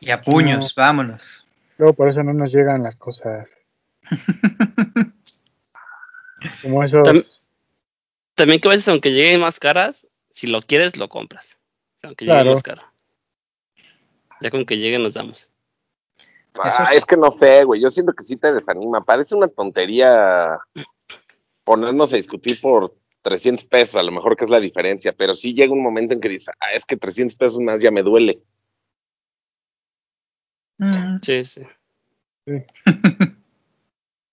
Y 0.00 0.10
a 0.10 0.22
puños, 0.22 0.74
vámonos. 0.74 1.46
Luego 1.78 1.94
por 1.94 2.08
eso 2.08 2.22
no 2.22 2.32
nos 2.32 2.52
llegan 2.52 2.82
las 2.82 2.96
cosas. 2.96 3.48
Como 6.62 6.82
esos. 6.84 7.02
Tam- 7.06 7.24
También 8.34 8.60
que 8.60 8.68
a 8.68 8.72
veces, 8.72 8.88
aunque 8.88 9.10
lleguen 9.12 9.40
más 9.40 9.58
caras, 9.58 10.06
si 10.30 10.46
lo 10.46 10.60
quieres, 10.62 10.96
lo 10.96 11.08
compras. 11.08 11.58
O 11.96 12.00
sea, 12.00 12.08
aunque 12.08 12.24
llegue 12.26 12.34
Claro. 12.36 12.50
más 12.52 12.62
caro. 12.62 12.82
Ya 14.40 14.50
con 14.50 14.66
que 14.66 14.76
lleguen 14.76 15.02
nos 15.02 15.14
damos. 15.14 15.50
Ah, 16.58 16.90
es 16.94 17.04
que 17.04 17.16
no 17.16 17.30
sé, 17.32 17.64
güey. 17.64 17.80
Yo 17.80 17.90
siento 17.90 18.12
que 18.12 18.22
sí 18.24 18.36
te 18.36 18.52
desanima. 18.52 19.04
Parece 19.04 19.34
una 19.34 19.48
tontería 19.48 20.58
ponernos 21.64 22.12
a 22.12 22.16
discutir 22.16 22.60
por 22.60 22.94
300 23.22 23.64
pesos, 23.64 23.96
a 23.96 24.02
lo 24.02 24.12
mejor 24.12 24.36
que 24.36 24.44
es 24.44 24.50
la 24.50 24.60
diferencia, 24.60 25.12
pero 25.12 25.34
sí 25.34 25.52
llega 25.52 25.72
un 25.72 25.82
momento 25.82 26.14
en 26.14 26.20
que 26.20 26.28
dices, 26.28 26.54
ah, 26.60 26.72
es 26.72 26.84
que 26.84 26.96
300 26.96 27.36
pesos 27.36 27.58
más 27.58 27.80
ya 27.80 27.90
me 27.90 28.02
duele. 28.02 28.40
Mm, 30.78 31.18
Sí, 31.22 31.44
sí. 31.44 31.62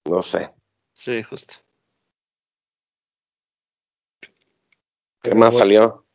No 0.06 0.22
sé. 0.22 0.50
Sí, 0.94 1.24
justo. 1.24 1.56
¿Qué 4.22 4.30
Pero 5.22 5.36
más 5.38 5.54
bueno, 5.54 5.60
salió? 5.60 6.06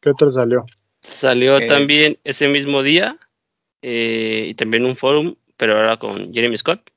¿Qué 0.00 0.10
otro 0.10 0.30
salió? 0.30 0.64
Salió 1.00 1.56
Ok. 1.56 1.66
también 1.66 2.18
ese 2.24 2.48
mismo 2.48 2.82
día 2.82 3.18
eh, 3.82 4.46
y 4.48 4.54
también 4.54 4.84
un 4.84 4.96
forum, 4.96 5.34
pero 5.56 5.76
ahora 5.76 5.96
con 5.98 6.32
Jeremy 6.32 6.56
Scott. 6.56 6.90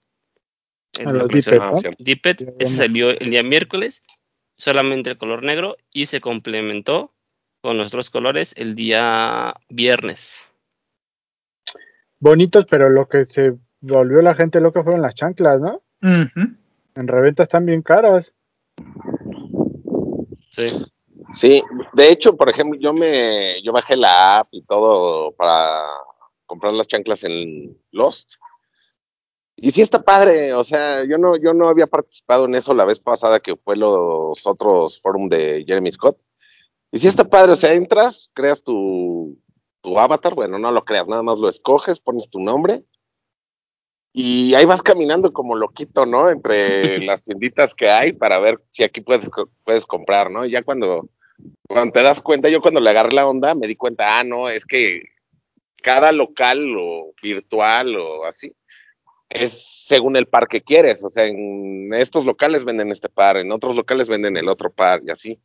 Los 1.00 1.08
Ah, 1.50 1.71
¿no? 1.71 1.82
Dippet. 1.97 2.39
Ya 2.39 2.52
Ese 2.60 2.76
salió 2.76 3.10
el 3.10 3.30
día 3.32 3.43
miércoles, 3.43 4.04
solamente 4.58 5.10
el 5.10 5.17
color 5.17 5.41
negro 5.41 5.78
y 5.91 6.06
se 6.06 6.21
complementó 6.21 7.13
con 7.62 7.78
nuestros 7.78 8.10
colores 8.10 8.54
el 8.58 8.76
día 8.76 9.56
viernes. 9.69 10.50
Bonitos, 12.21 12.67
pero 12.69 12.88
lo 12.88 13.07
que 13.10 13.25
se 13.25 13.57
volvió 13.81 14.21
la 14.21 14.36
gente 14.36 14.62
loca 14.62 14.84
fueron 14.84 15.01
las 15.01 15.15
chanclas, 15.15 15.60
¿no? 15.60 15.81
En 16.01 17.07
reventa 17.07 17.43
están 17.43 17.65
bien 17.65 17.81
caras. 17.81 18.31
Sí. 20.51 20.86
Sí, 21.36 21.63
de 21.93 22.12
hecho, 22.12 22.38
por 22.38 22.49
ejemplo, 22.49 22.79
yo 22.79 22.93
me, 22.93 23.62
yo 23.63 23.71
bajé 23.71 23.95
la 23.95 24.39
app 24.39 24.49
y 24.51 24.62
todo 24.63 25.31
para 25.31 25.81
comprar 26.45 26.73
las 26.73 26.88
chanclas 26.88 27.23
en 27.23 27.75
Lost. 27.91 28.34
Y 29.55 29.71
sí 29.71 29.81
está 29.81 30.03
padre, 30.03 30.53
o 30.53 30.63
sea, 30.63 31.03
yo 31.03 31.17
no, 31.17 31.38
yo 31.38 31.53
no 31.53 31.69
había 31.69 31.88
participado 31.88 32.45
en 32.45 32.53
eso 32.53 32.73
la 32.75 32.86
vez 32.86 32.99
pasada 32.99 33.39
que 33.39 33.55
fue 33.55 33.77
los 33.77 34.45
otros 34.45 35.01
forum 35.01 35.27
de 35.27 35.63
Jeremy 35.65 35.91
Scott. 35.91 36.21
Y 36.91 36.99
sí 36.99 37.07
está 37.07 37.23
padre, 37.27 37.53
o 37.53 37.55
sea, 37.55 37.73
entras, 37.73 38.29
creas 38.34 38.63
tu, 38.63 39.39
tu 39.81 39.99
avatar, 39.99 40.35
bueno, 40.35 40.57
no 40.59 40.71
lo 40.71 40.83
creas, 40.83 41.07
nada 41.07 41.23
más 41.23 41.37
lo 41.37 41.49
escoges, 41.49 41.99
pones 41.99 42.29
tu 42.29 42.39
nombre 42.39 42.83
y 44.13 44.53
ahí 44.55 44.65
vas 44.65 44.81
caminando 44.81 45.31
como 45.31 45.55
loquito, 45.55 46.05
¿no? 46.05 46.29
Entre 46.29 46.99
las 47.05 47.23
tienditas 47.23 47.73
que 47.73 47.89
hay 47.89 48.13
para 48.13 48.39
ver 48.39 48.61
si 48.69 48.83
aquí 48.83 49.01
puedes, 49.01 49.29
puedes 49.63 49.85
comprar, 49.85 50.31
¿no? 50.31 50.45
Y 50.45 50.51
ya 50.51 50.63
cuando, 50.63 51.09
cuando 51.67 51.93
te 51.93 52.03
das 52.03 52.21
cuenta, 52.21 52.49
yo 52.49 52.61
cuando 52.61 52.79
le 52.79 52.89
agarré 52.89 53.13
la 53.13 53.27
onda 53.27 53.55
me 53.55 53.67
di 53.67 53.75
cuenta, 53.75 54.19
ah, 54.19 54.23
no, 54.23 54.49
es 54.49 54.65
que 54.65 55.03
cada 55.81 56.11
local 56.11 56.75
o 56.77 57.13
virtual 57.21 57.95
o 57.95 58.25
así 58.25 58.53
es 59.29 59.85
según 59.87 60.17
el 60.17 60.27
par 60.27 60.47
que 60.47 60.61
quieres. 60.61 61.03
O 61.03 61.09
sea, 61.09 61.25
en 61.25 61.93
estos 61.93 62.25
locales 62.25 62.65
venden 62.65 62.91
este 62.91 63.09
par, 63.09 63.37
en 63.37 63.51
otros 63.51 63.75
locales 63.75 64.07
venden 64.07 64.35
el 64.35 64.49
otro 64.49 64.71
par 64.71 65.01
y 65.05 65.11
así. 65.11 65.39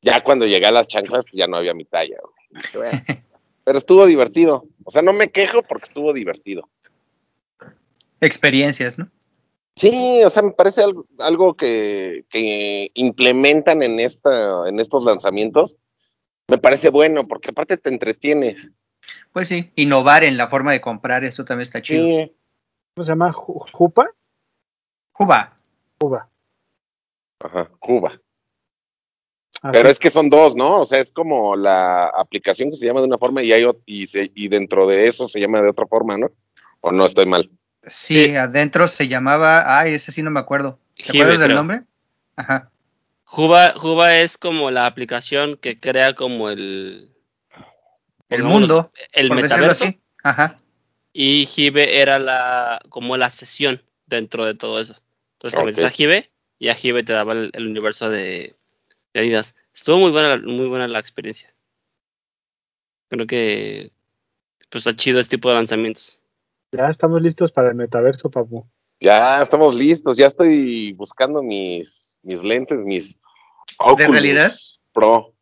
Ya 0.00 0.22
cuando 0.22 0.46
llegué 0.46 0.66
a 0.66 0.70
las 0.70 0.86
chanclas, 0.86 1.24
pues 1.24 1.34
ya 1.34 1.46
no 1.46 1.56
había 1.56 1.74
mi 1.74 1.84
talla. 1.84 2.16
Pero 3.70 3.78
estuvo 3.78 4.04
divertido. 4.04 4.64
O 4.82 4.90
sea, 4.90 5.00
no 5.00 5.12
me 5.12 5.30
quejo 5.30 5.62
porque 5.62 5.84
estuvo 5.84 6.12
divertido. 6.12 6.68
Experiencias, 8.20 8.98
¿no? 8.98 9.08
Sí, 9.76 10.24
o 10.24 10.28
sea, 10.28 10.42
me 10.42 10.50
parece 10.50 10.82
algo, 10.82 11.06
algo 11.20 11.54
que, 11.54 12.24
que 12.30 12.90
implementan 12.94 13.84
en, 13.84 14.00
esta, 14.00 14.68
en 14.68 14.80
estos 14.80 15.04
lanzamientos. 15.04 15.76
Me 16.48 16.58
parece 16.58 16.90
bueno, 16.90 17.28
porque 17.28 17.50
aparte 17.50 17.76
te 17.76 17.90
entretiene. 17.90 18.56
Pues 19.32 19.46
sí, 19.46 19.70
innovar 19.76 20.24
en 20.24 20.36
la 20.36 20.48
forma 20.48 20.72
de 20.72 20.80
comprar, 20.80 21.22
eso 21.22 21.44
también 21.44 21.62
está 21.62 21.80
chido. 21.80 22.06
Sí, 22.06 22.34
¿Cómo 22.96 23.04
se 23.04 23.10
llama? 23.12 23.32
Ju- 23.32 23.70
¿Jupa? 23.72 24.10
Juba. 25.12 25.54
Cuba. 25.96 26.28
ajá, 27.38 27.70
Cuba. 27.78 28.20
Así. 29.62 29.72
Pero 29.72 29.88
es 29.90 29.98
que 29.98 30.10
son 30.10 30.30
dos, 30.30 30.56
¿no? 30.56 30.80
O 30.80 30.84
sea, 30.84 31.00
es 31.00 31.12
como 31.12 31.54
la 31.56 32.06
aplicación 32.06 32.70
que 32.70 32.76
se 32.76 32.86
llama 32.86 33.00
de 33.00 33.06
una 33.06 33.18
forma 33.18 33.42
y 33.42 33.52
hay 33.52 33.64
y, 33.86 34.06
se- 34.06 34.30
y 34.34 34.48
dentro 34.48 34.86
de 34.86 35.06
eso 35.06 35.28
se 35.28 35.40
llama 35.40 35.60
de 35.62 35.68
otra 35.70 35.86
forma, 35.86 36.16
¿no? 36.16 36.30
O 36.80 36.92
no 36.92 37.04
estoy 37.06 37.26
mal. 37.26 37.50
Sí, 37.86 38.24
Sí. 38.26 38.36
adentro 38.36 38.88
se 38.88 39.08
llamaba, 39.08 39.78
ay, 39.80 39.94
ese 39.94 40.12
sí 40.12 40.22
no 40.22 40.30
me 40.30 40.40
acuerdo. 40.40 40.78
¿Te 40.96 41.04
Jive, 41.04 41.22
acuerdas 41.24 41.40
del 41.40 41.54
nombre? 41.54 41.82
Ajá. 42.36 42.70
Juba, 43.24 43.72
Juba 43.74 44.18
es 44.18 44.36
como 44.36 44.70
la 44.70 44.86
aplicación 44.86 45.56
que 45.56 45.78
crea 45.78 46.14
como 46.14 46.50
el... 46.50 47.12
El 48.28 48.44
mundo, 48.44 48.92
El 49.12 49.28
por 49.28 49.36
metaverso. 49.42 49.84
así. 49.84 50.00
Ajá. 50.22 50.58
Y 51.12 51.48
Hive 51.56 52.00
era 52.00 52.18
la 52.18 52.80
como 52.88 53.16
la 53.16 53.30
sesión 53.30 53.82
dentro 54.06 54.44
de 54.44 54.54
todo 54.54 54.78
eso. 54.80 54.96
Entonces 55.34 55.56
te 55.56 55.60
Ok. 55.62 55.66
metes 55.66 55.84
a 55.84 55.92
Hive 55.96 56.30
y 56.58 56.68
a 56.68 56.76
Hive 56.80 57.02
te 57.02 57.12
daba 57.12 57.32
el, 57.32 57.50
el 57.52 57.66
universo 57.66 58.08
de, 58.08 58.56
de 59.14 59.20
Adidas. 59.20 59.54
Estuvo 59.74 59.98
muy 59.98 60.10
buena, 60.10 60.36
muy 60.36 60.66
buena 60.66 60.88
la 60.88 60.98
experiencia. 60.98 61.52
Creo 63.08 63.26
que 63.26 63.90
pues 64.68 64.86
está 64.86 64.94
chido 64.96 65.18
este 65.20 65.36
tipo 65.36 65.48
de 65.48 65.56
lanzamientos. 65.56 66.20
Ya 66.72 66.88
estamos 66.88 67.20
listos 67.20 67.50
para 67.50 67.70
el 67.70 67.74
metaverso, 67.74 68.30
papu. 68.30 68.66
Ya 69.00 69.40
estamos 69.42 69.74
listos, 69.74 70.16
ya 70.16 70.26
estoy 70.26 70.92
buscando 70.92 71.42
mis, 71.42 72.18
mis 72.22 72.42
lentes, 72.42 72.78
mis 72.80 73.18
Oculus 73.78 74.10
realidad? 74.10 74.52
Pro. 74.92 75.34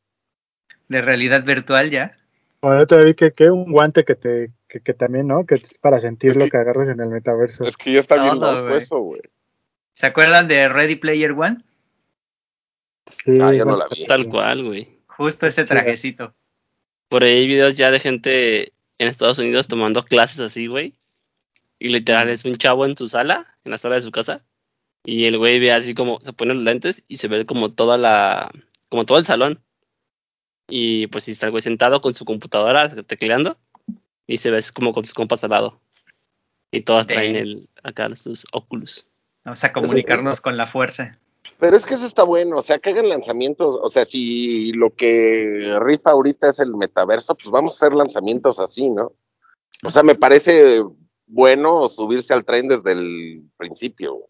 De 0.88 1.02
realidad 1.02 1.44
virtual 1.44 1.90
ya. 1.90 2.16
Bueno, 2.62 2.86
te 2.86 2.96
vi 3.04 3.14
que, 3.14 3.32
que 3.32 3.50
un 3.50 3.70
guante 3.70 4.04
que 4.04 4.14
te 4.14 4.50
que, 4.68 4.80
que 4.80 4.94
también, 4.94 5.26
¿no? 5.26 5.44
Que 5.46 5.56
es 5.56 5.78
para 5.78 5.98
sentir 6.00 6.30
Es 6.32 6.36
lo 6.36 6.44
que- 6.44 6.50
que 6.52 6.56
agarras 6.58 6.88
en 6.88 7.00
el 7.00 7.08
metaverso. 7.08 7.64
Es 7.64 7.76
que 7.76 7.92
ya 7.92 8.00
está 8.00 8.22
bien 8.22 8.38
loco 8.40 8.74
eso, 8.74 8.98
güey. 8.98 9.20
¿Se 9.92 10.06
acuerdan 10.06 10.46
de 10.48 10.68
Ready 10.68 10.96
Player 10.96 11.32
One? 11.32 11.58
Sí, 13.24 13.32
Ah, 13.40 13.52
yo 13.52 13.64
no 13.64 13.76
la 13.76 13.86
vi. 13.88 14.06
Tal 14.06 14.28
cual, 14.28 14.64
güey. 14.64 14.88
Justo 15.06 15.46
ese 15.46 15.64
trajecito. 15.64 16.34
Por 17.08 17.24
ahí 17.24 17.38
hay 17.38 17.46
videos 17.46 17.74
ya 17.74 17.90
de 17.90 18.00
gente 18.00 18.72
en 18.98 19.08
Estados 19.08 19.38
Unidos 19.38 19.68
tomando 19.68 20.04
clases 20.04 20.40
así, 20.40 20.66
güey. 20.66 20.94
Y 21.78 21.88
literal 21.88 22.28
es 22.28 22.44
un 22.44 22.56
chavo 22.56 22.84
en 22.86 22.96
su 22.96 23.08
sala, 23.08 23.46
en 23.64 23.70
la 23.70 23.78
sala 23.78 23.94
de 23.96 24.02
su 24.02 24.10
casa. 24.10 24.42
Y 25.04 25.24
el 25.24 25.38
güey 25.38 25.58
ve 25.58 25.72
así 25.72 25.94
como 25.94 26.20
se 26.20 26.32
pone 26.32 26.54
los 26.54 26.62
lentes 26.62 27.04
y 27.08 27.16
se 27.18 27.28
ve 27.28 27.46
como 27.46 27.72
toda 27.72 27.96
la, 27.96 28.50
como 28.88 29.06
todo 29.06 29.18
el 29.18 29.26
salón. 29.26 29.60
Y 30.68 31.06
pues 31.06 31.24
sí 31.24 31.30
está 31.30 31.46
el 31.46 31.52
güey 31.52 31.62
sentado 31.62 32.00
con 32.00 32.14
su 32.14 32.24
computadora 32.24 32.88
tecleando. 33.04 33.56
Y 34.26 34.38
se 34.38 34.50
ve 34.50 34.62
como 34.74 34.92
con 34.92 35.04
sus 35.04 35.14
compas 35.14 35.42
al 35.44 35.50
lado. 35.50 35.80
Y 36.70 36.82
todas 36.82 37.06
traen 37.06 37.36
el, 37.36 37.70
acá 37.82 38.14
sus 38.14 38.44
Oculus. 38.52 39.06
Vamos 39.44 39.64
a 39.64 39.72
comunicarnos 39.72 40.40
con 40.42 40.56
la 40.58 40.66
fuerza. 40.66 41.18
Pero 41.58 41.76
es 41.76 41.84
que 41.84 41.94
eso 41.94 42.06
está 42.06 42.22
bueno, 42.22 42.56
o 42.58 42.62
sea, 42.62 42.78
que 42.78 42.90
hagan 42.90 43.08
lanzamientos, 43.08 43.76
o 43.82 43.88
sea, 43.88 44.04
si 44.04 44.72
lo 44.72 44.94
que 44.94 45.76
rifa 45.80 46.10
ahorita 46.10 46.48
es 46.48 46.60
el 46.60 46.74
metaverso, 46.76 47.34
pues 47.34 47.50
vamos 47.50 47.72
a 47.72 47.76
hacer 47.86 47.96
lanzamientos 47.96 48.60
así, 48.60 48.88
¿no? 48.88 49.12
O 49.84 49.90
sea, 49.90 50.02
me 50.04 50.14
parece 50.14 50.82
bueno 51.26 51.88
subirse 51.88 52.32
al 52.32 52.44
tren 52.44 52.68
desde 52.68 52.92
el 52.92 53.42
principio. 53.56 54.28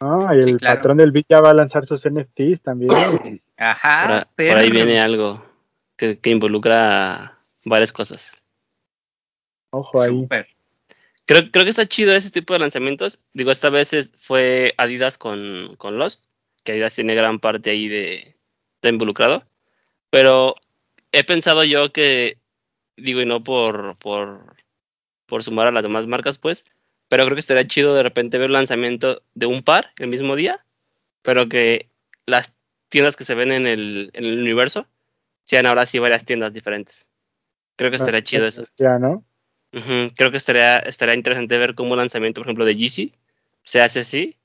No, 0.00 0.34
y 0.34 0.38
el 0.38 0.44
Sí, 0.44 0.54
claro. 0.56 0.76
patrón 0.76 0.96
del 0.96 1.12
beat 1.12 1.26
ya 1.28 1.40
va 1.42 1.50
a 1.50 1.54
lanzar 1.54 1.84
sus 1.84 2.06
NFTs 2.06 2.62
también. 2.62 2.90
Ajá. 3.58 4.06
por, 4.06 4.16
a- 4.16 4.24
por 4.24 4.34
pero- 4.36 4.58
ahí 4.60 4.70
viene 4.70 4.98
algo 5.00 5.44
que, 5.96 6.18
que 6.18 6.30
involucra 6.30 7.38
varias 7.66 7.92
cosas. 7.92 8.32
Ojo 9.72 10.00
ahí. 10.00 10.26
Creo, 11.26 11.42
creo 11.52 11.64
que 11.64 11.70
está 11.70 11.86
chido 11.86 12.14
ese 12.14 12.30
tipo 12.30 12.54
de 12.54 12.60
lanzamientos. 12.60 13.20
Digo, 13.34 13.50
esta 13.50 13.68
vez 13.70 13.92
es- 13.92 14.12
fue 14.16 14.72
Adidas 14.78 15.18
con, 15.18 15.76
con 15.76 15.98
Lost, 15.98 16.29
que 16.62 16.72
Adidas 16.72 16.94
tiene 16.94 17.14
gran 17.14 17.38
parte 17.38 17.70
ahí 17.70 17.88
de, 17.88 18.36
de 18.82 18.88
involucrado. 18.88 19.44
Pero 20.10 20.54
he 21.12 21.24
pensado 21.24 21.64
yo 21.64 21.92
que, 21.92 22.38
digo, 22.96 23.20
y 23.20 23.26
no 23.26 23.42
por, 23.42 23.96
por, 23.96 24.56
por 25.26 25.42
sumar 25.42 25.68
a 25.68 25.72
las 25.72 25.82
demás 25.82 26.06
marcas, 26.06 26.38
pues, 26.38 26.64
pero 27.08 27.24
creo 27.24 27.34
que 27.34 27.40
estaría 27.40 27.66
chido 27.66 27.94
de 27.94 28.02
repente 28.02 28.38
ver 28.38 28.46
el 28.46 28.52
lanzamiento 28.52 29.22
de 29.34 29.46
un 29.46 29.62
par 29.62 29.92
el 29.98 30.08
mismo 30.08 30.36
día, 30.36 30.64
pero 31.22 31.48
que 31.48 31.88
las 32.26 32.54
tiendas 32.88 33.16
que 33.16 33.24
se 33.24 33.34
ven 33.34 33.52
en 33.52 33.66
el, 33.66 34.10
en 34.12 34.24
el 34.24 34.38
universo 34.38 34.86
sean 35.44 35.66
ahora 35.66 35.86
sí 35.86 35.98
varias 35.98 36.24
tiendas 36.24 36.52
diferentes. 36.52 37.08
Creo 37.76 37.90
que 37.90 37.96
estaría 37.96 38.22
chido 38.22 38.46
eso. 38.46 38.66
Ya, 38.76 38.98
¿no? 38.98 39.24
Creo 40.16 40.30
que 40.30 40.36
estaría, 40.36 40.78
estaría 40.78 41.14
interesante 41.14 41.56
ver 41.56 41.74
cómo 41.74 41.92
un 41.92 41.98
lanzamiento, 41.98 42.40
por 42.40 42.46
ejemplo, 42.46 42.64
de 42.64 42.76
Yeezy 42.76 43.14
se 43.62 43.80
hace 43.80 44.00
así 44.00 44.36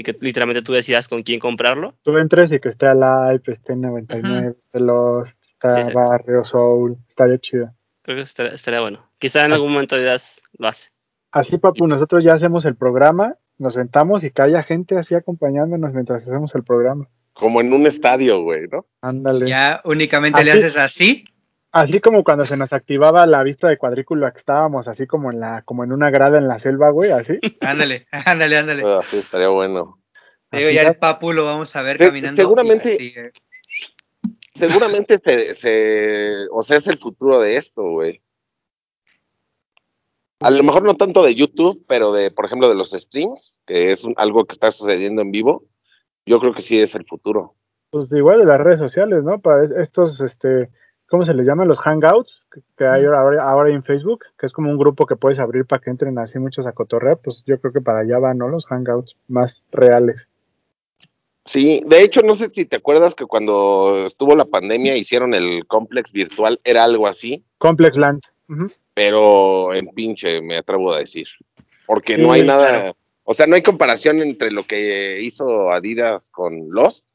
y 0.00 0.02
que 0.02 0.16
literalmente 0.18 0.62
tú 0.62 0.72
decidas 0.72 1.08
con 1.08 1.22
quién 1.22 1.38
comprarlo. 1.38 1.94
Tú 2.02 2.16
entres 2.16 2.50
y 2.52 2.58
que 2.58 2.70
esté 2.70 2.86
Alive, 2.86 3.42
esté 3.46 3.76
99, 3.76 4.56
esté 4.58 4.80
Lost, 4.80 5.34
está 5.52 5.84
Sí. 5.84 5.92
Barrio 5.92 6.42
Soul, 6.42 6.96
estaría 7.08 7.38
chido. 7.38 7.70
Creo 8.02 8.16
que 8.16 8.22
estaría, 8.22 8.52
estaría 8.52 8.80
bueno. 8.80 9.06
Quizá 9.18 9.44
en 9.44 9.52
algún 9.52 9.72
momento 9.72 9.96
lo 9.98 10.68
hace. 10.68 10.88
Así, 11.32 11.58
papu, 11.58 11.86
nosotros 11.86 12.24
ya 12.24 12.32
hacemos 12.32 12.64
el 12.64 12.76
programa, 12.76 13.36
nos 13.58 13.74
sentamos 13.74 14.24
y 14.24 14.30
que 14.30 14.40
haya 14.40 14.62
gente 14.62 14.96
así 14.96 15.14
acompañándonos 15.14 15.92
mientras 15.92 16.22
hacemos 16.22 16.54
el 16.54 16.64
programa. 16.64 17.06
Como 17.34 17.60
en 17.60 17.72
un 17.72 17.86
estadio, 17.86 18.42
güey, 18.42 18.68
¿no? 18.68 18.86
Ándale. 19.02 19.48
Ya 19.48 19.82
únicamente 19.84 20.42
le 20.42 20.52
haces 20.52 20.78
así. 20.78 21.24
Así 21.72 22.00
como 22.00 22.24
cuando 22.24 22.44
se 22.44 22.56
nos 22.56 22.72
activaba 22.72 23.26
la 23.26 23.42
vista 23.44 23.68
de 23.68 23.78
cuadrícula 23.78 24.32
que 24.32 24.38
estábamos 24.40 24.88
así 24.88 25.06
como 25.06 25.30
en 25.30 25.38
la, 25.38 25.62
como 25.62 25.84
en 25.84 25.92
una 25.92 26.10
grada 26.10 26.38
en 26.38 26.48
la 26.48 26.58
selva, 26.58 26.90
güey, 26.90 27.12
así. 27.12 27.38
Ándale, 27.60 28.06
ándale, 28.10 28.56
ándale. 28.58 28.82
Ah, 28.84 29.00
sí, 29.04 29.18
estaría 29.18 29.48
bueno. 29.48 29.98
Digo, 30.50 30.66
Así 30.66 30.74
ya 30.74 30.82
ya- 30.82 30.88
el 30.88 30.96
papu 30.96 31.32
lo 31.32 31.44
vamos 31.44 31.74
a 31.76 31.82
ver 31.82 31.98
Se- 31.98 32.06
caminando. 32.08 32.36
seguramente- 32.36 32.94
así, 32.94 33.12
eh. 33.16 33.30
Seguramente 34.54 35.18
se, 35.24 35.54
se, 35.54 36.46
o 36.50 36.62
sea, 36.62 36.76
es 36.76 36.86
el 36.88 36.98
futuro 36.98 37.38
de 37.40 37.56
esto, 37.56 37.82
güey. 37.84 38.20
A 40.40 40.50
lo 40.50 40.62
mejor 40.62 40.82
no 40.82 40.96
tanto 40.96 41.22
de 41.22 41.34
YouTube, 41.34 41.84
pero 41.86 42.12
de, 42.12 42.30
por 42.30 42.46
ejemplo, 42.46 42.68
de 42.68 42.74
los 42.74 42.90
streams, 42.90 43.60
que 43.66 43.92
es 43.92 44.04
un- 44.04 44.14
algo 44.16 44.44
que 44.46 44.54
está 44.54 44.70
sucediendo 44.70 45.22
en 45.22 45.30
vivo. 45.30 45.64
Yo 46.26 46.40
creo 46.40 46.52
que 46.52 46.62
sí 46.62 46.80
es 46.80 46.94
el 46.94 47.04
futuro. 47.06 47.54
Pues 47.90 48.10
igual 48.12 48.40
de 48.40 48.46
las 48.46 48.60
redes 48.60 48.78
sociales, 48.78 49.22
¿no? 49.22 49.40
Para 49.40 49.64
es- 49.64 49.70
estos, 49.70 50.20
este, 50.20 50.70
¿cómo 51.10 51.24
se 51.24 51.34
les 51.34 51.44
llama? 51.44 51.64
Los 51.64 51.78
hangouts 51.80 52.46
que, 52.52 52.60
que 52.78 52.84
hay 52.86 53.04
ahora, 53.04 53.42
ahora 53.42 53.70
en 53.70 53.82
Facebook, 53.82 54.24
que 54.38 54.46
es 54.46 54.52
como 54.52 54.70
un 54.70 54.78
grupo 54.78 55.06
que 55.06 55.16
puedes 55.16 55.40
abrir 55.40 55.66
para 55.66 55.82
que 55.82 55.90
entren 55.90 56.18
así 56.18 56.38
muchos 56.38 56.66
a 56.66 56.72
cotorrear, 56.72 57.18
pues 57.18 57.42
yo 57.46 57.60
creo 57.60 57.72
que 57.72 57.80
para 57.80 58.00
allá 58.00 58.18
van, 58.18 58.38
¿no? 58.38 58.48
Los 58.48 58.64
hangouts 58.66 59.16
más 59.28 59.62
reales. 59.72 60.28
Sí, 61.46 61.82
de 61.84 62.02
hecho, 62.02 62.22
no 62.22 62.34
sé 62.34 62.50
si 62.52 62.64
te 62.64 62.76
acuerdas 62.76 63.14
que 63.16 63.26
cuando 63.26 64.04
estuvo 64.06 64.36
la 64.36 64.44
pandemia 64.44 64.96
hicieron 64.96 65.34
el 65.34 65.66
complex 65.66 66.12
virtual, 66.12 66.60
era 66.62 66.84
algo 66.84 67.08
así, 67.08 67.44
Complex 67.58 67.96
Land. 67.96 68.22
Pero 68.94 69.74
en 69.74 69.88
pinche, 69.88 70.40
me 70.40 70.56
atrevo 70.58 70.92
a 70.92 70.98
decir. 70.98 71.26
Porque 71.86 72.14
Sí, 72.14 72.22
no 72.22 72.32
hay 72.32 72.42
nada, 72.42 72.68
claro. 72.68 72.96
o 73.24 73.34
sea, 73.34 73.46
no 73.46 73.56
hay 73.56 73.62
comparación 73.62 74.22
entre 74.22 74.52
lo 74.52 74.62
que 74.62 75.22
hizo 75.22 75.70
Adidas 75.72 76.28
con 76.30 76.70
Lost 76.70 77.10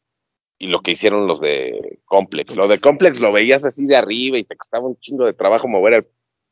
y 0.57 0.67
lo 0.67 0.81
que 0.81 0.91
hicieron 0.91 1.27
los 1.27 1.41
de 1.41 1.99
Complex. 2.05 2.55
Lo 2.55 2.67
de 2.67 2.79
Complex 2.79 3.19
lo 3.19 3.31
veías 3.31 3.65
así 3.65 3.85
de 3.85 3.95
arriba 3.95 4.37
y 4.37 4.43
te 4.43 4.55
costaba 4.55 4.87
un 4.87 4.97
chingo 4.99 5.25
de 5.25 5.33
trabajo 5.33 5.67
mover 5.67 5.93
el 5.93 6.07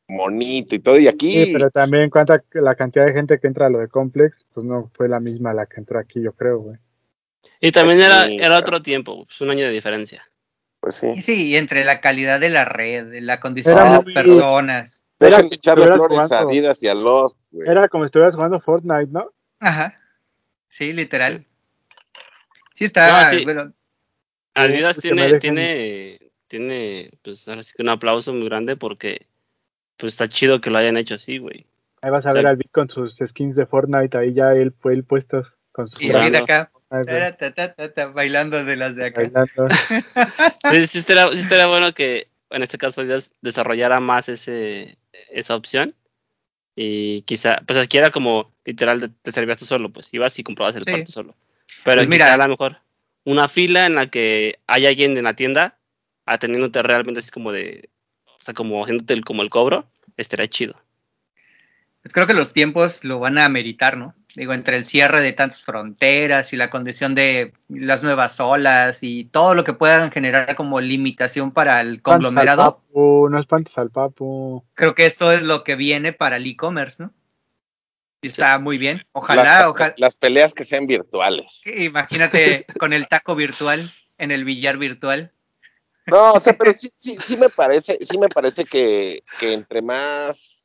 monito 0.08 0.74
y 0.74 0.80
todo, 0.80 0.98
y 0.98 1.08
aquí... 1.08 1.44
Sí, 1.44 1.50
pero 1.52 1.70
también 1.70 2.10
cuenta 2.10 2.42
que 2.50 2.60
la 2.60 2.74
cantidad 2.74 3.06
de 3.06 3.14
gente 3.14 3.38
que 3.40 3.46
entra 3.46 3.66
a 3.66 3.70
lo 3.70 3.78
de 3.78 3.88
Complex, 3.88 4.44
pues 4.52 4.66
no 4.66 4.90
fue 4.94 5.08
la 5.08 5.20
misma 5.20 5.54
la 5.54 5.64
que 5.66 5.80
entró 5.80 5.98
aquí, 5.98 6.20
yo 6.22 6.32
creo, 6.34 6.58
güey. 6.58 6.76
Y 7.60 7.72
también 7.72 7.98
Sí, 7.98 8.04
era, 8.04 8.24
era 8.26 8.58
otro 8.58 8.82
tiempo, 8.82 9.24
pues 9.24 9.40
un 9.40 9.50
año 9.50 9.64
de 9.64 9.70
diferencia. 9.72 10.22
Pues 10.80 10.96
sí. 10.96 11.06
Y 11.16 11.22
sí, 11.22 11.48
y 11.48 11.56
entre 11.56 11.84
la 11.86 12.02
calidad 12.02 12.38
de 12.40 12.50
la 12.50 12.66
red, 12.66 13.14
la 13.22 13.40
condición 13.40 13.76
Era 13.78 13.84
de 13.84 13.90
las 13.90 14.04
muy- 14.04 14.12
personas. 14.14 15.02
Era 15.18 15.40
que 15.48 15.54
echarle 15.54 15.86
flores 15.86 16.30
a. 16.32 16.40
Adidas 16.40 16.82
y 16.82 16.88
a 16.88 16.94
Lost, 16.94 17.38
güey. 17.50 17.66
Era 17.66 17.88
como 17.88 18.02
si 18.04 18.06
estuvieras 18.06 18.34
jugando 18.34 18.60
Fortnite, 18.60 19.10
¿no? 19.10 19.30
Ajá. 19.60 19.98
Sí, 20.68 20.92
literal. 20.92 21.46
Sí 22.74 22.84
está, 22.84 23.24
No, 23.24 23.30
sí. 23.38 23.44
bueno, 23.44 23.72
Adidas 24.54 24.98
tiene, 24.98 25.38
tiene, 25.40 26.18
tiene, 26.48 27.10
pues 27.22 27.46
ahora 27.48 27.62
sí 27.62 27.72
que 27.76 27.82
un 27.82 27.88
aplauso 27.88 28.32
muy 28.32 28.44
grande 28.48 28.76
porque 28.76 29.26
pues 29.96 30.12
está 30.14 30.28
chido 30.28 30.60
que 30.60 30.70
lo 30.70 30.78
hayan 30.78 30.96
hecho 30.96 31.14
así, 31.14 31.38
güey. 31.38 31.66
Ahí 32.02 32.10
vas 32.10 32.26
a 32.26 32.32
ver 32.32 32.46
al 32.46 32.56
Vic 32.56 32.70
con 32.70 32.88
sus 32.88 33.16
skins 33.24 33.56
de 33.56 33.66
Fortnite, 33.66 34.16
ahí 34.16 34.34
ya 34.34 34.52
él 34.52 34.72
fue 34.78 34.92
él 34.94 35.04
puestos 35.04 35.54
con 35.72 35.88
sus 35.88 36.00
y 36.02 36.10
el 36.10 36.20
vida 36.20 36.40
acá, 36.40 36.70
Fortnite, 36.72 37.10
güey, 37.12 37.36
ta, 37.36 37.54
ta, 37.54 37.74
ta, 37.74 37.92
ta, 37.92 38.06
bailando 38.08 38.64
de 38.64 38.76
las 38.76 38.94
de 38.96 39.06
acá. 39.06 39.22
bailando. 39.22 39.68
Sí, 40.70 40.86
sí 40.86 40.98
estaría, 40.98 41.30
sí 41.32 41.38
estaría 41.40 41.66
bueno 41.66 41.92
que 41.94 42.28
en 42.50 42.62
este 42.62 42.78
caso 42.78 43.00
Adidas 43.00 43.32
desarrollara 43.40 44.00
más 44.00 44.28
ese, 44.28 44.96
esa 45.30 45.56
opción. 45.56 45.94
Y 46.76 47.22
quizá, 47.22 47.60
pues 47.66 47.78
aquí 47.78 47.98
era 47.98 48.10
como 48.10 48.50
literal 48.64 49.00
te, 49.00 49.08
te 49.08 49.32
servías 49.32 49.58
tú 49.58 49.64
solo, 49.64 49.90
pues 49.90 50.12
ibas 50.12 50.36
y 50.38 50.42
comprabas 50.42 50.74
el 50.76 50.84
Sí. 50.84 51.06
solo. 51.06 51.34
Pero 51.84 51.98
Pues 52.04 52.08
quizá 52.08 52.24
mira. 52.24 52.34
a 52.34 52.36
lo 52.36 52.48
mejor 52.48 52.78
una 53.24 53.48
fila 53.48 53.86
en 53.86 53.94
la 53.94 54.08
que 54.08 54.58
hay 54.66 54.86
alguien 54.86 55.16
en 55.16 55.24
la 55.24 55.34
tienda 55.34 55.78
atendiéndote 56.26 56.82
realmente 56.82 57.20
así 57.20 57.30
como 57.30 57.52
de, 57.52 57.90
o 58.26 58.40
sea, 58.40 58.54
como 58.54 58.82
haciéndote 58.82 59.14
el, 59.14 59.24
como 59.24 59.42
el 59.42 59.50
cobro, 59.50 59.86
estaría 60.16 60.48
chido. 60.48 60.74
Pues 62.02 62.12
creo 62.12 62.26
que 62.26 62.34
los 62.34 62.52
tiempos 62.52 63.02
lo 63.02 63.18
van 63.18 63.38
a 63.38 63.46
ameritar, 63.46 63.96
¿no? 63.96 64.14
Digo, 64.36 64.52
entre 64.52 64.76
el 64.76 64.84
cierre 64.84 65.22
de 65.22 65.32
tantas 65.32 65.62
fronteras 65.62 66.52
y 66.52 66.56
la 66.56 66.68
condición 66.68 67.14
de 67.14 67.54
las 67.68 68.02
nuevas 68.02 68.40
olas 68.40 69.02
y 69.02 69.24
todo 69.24 69.54
lo 69.54 69.64
que 69.64 69.72
puedan 69.72 70.10
generar 70.10 70.54
como 70.54 70.80
limitación 70.80 71.52
para 71.52 71.80
el 71.80 71.94
Espantes 71.94 71.98
al 71.98 72.02
conglomerado, 72.02 72.62
papu, 72.62 73.28
no 73.30 73.38
espantes 73.38 73.78
al 73.78 73.90
papu. 73.90 74.64
creo 74.74 74.94
que 74.94 75.06
esto 75.06 75.32
es 75.32 75.42
lo 75.42 75.64
que 75.64 75.76
viene 75.76 76.12
para 76.12 76.36
el 76.36 76.46
e-commerce, 76.46 77.02
¿no? 77.02 77.12
Está 78.28 78.58
muy 78.58 78.78
bien. 78.78 78.98
las, 78.98 79.66
Ojalá, 79.66 79.94
las 79.96 80.14
peleas 80.14 80.54
que 80.54 80.64
sean 80.64 80.86
virtuales. 80.86 81.60
Imagínate 81.66 82.66
con 82.78 82.92
el 82.92 83.08
taco 83.08 83.34
virtual 83.34 83.90
en 84.18 84.30
el 84.30 84.44
billar 84.44 84.78
virtual. 84.78 85.32
No, 86.06 86.32
o 86.34 86.40
sea, 86.40 86.56
pero 86.56 86.72
sí, 86.74 86.90
sí, 86.94 87.16
sí 87.18 87.36
me 87.36 87.48
parece, 87.48 87.98
sí 88.02 88.18
me 88.18 88.28
parece 88.28 88.64
que, 88.64 89.22
que 89.40 89.52
entre 89.54 89.80
más 89.82 90.64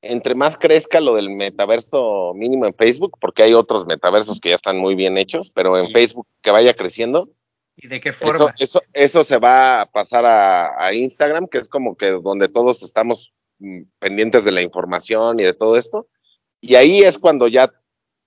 entre 0.00 0.34
más 0.34 0.56
crezca 0.56 1.00
lo 1.00 1.16
del 1.16 1.30
metaverso 1.30 2.32
mínimo 2.34 2.66
en 2.66 2.74
Facebook, 2.74 3.16
porque 3.20 3.42
hay 3.42 3.54
otros 3.54 3.86
metaversos 3.86 4.38
que 4.40 4.50
ya 4.50 4.54
están 4.54 4.78
muy 4.78 4.94
bien 4.94 5.18
hechos, 5.18 5.50
pero 5.50 5.76
en 5.76 5.86
Sí. 5.88 5.92
Facebook 5.92 6.26
que 6.40 6.50
vaya 6.50 6.72
creciendo, 6.74 7.28
¿Y 7.76 7.88
de 7.88 8.00
qué 8.00 8.12
forma? 8.12 8.54
eso, 8.58 8.82
eso 8.92 9.24
se 9.24 9.38
va 9.38 9.82
a 9.82 9.86
pasar 9.86 10.24
a, 10.26 10.84
a 10.84 10.92
Instagram, 10.92 11.46
que 11.48 11.58
es 11.58 11.68
como 11.68 11.96
que 11.96 12.10
donde 12.10 12.48
todos 12.48 12.82
estamos 12.82 13.32
mm, 13.58 13.82
pendientes 13.98 14.44
de 14.44 14.52
la 14.52 14.62
información 14.62 15.38
y 15.40 15.44
de 15.44 15.52
todo 15.52 15.76
esto. 15.76 16.08
Y 16.60 16.74
ahí 16.74 17.00
es 17.00 17.18
cuando 17.18 17.48
ya 17.48 17.72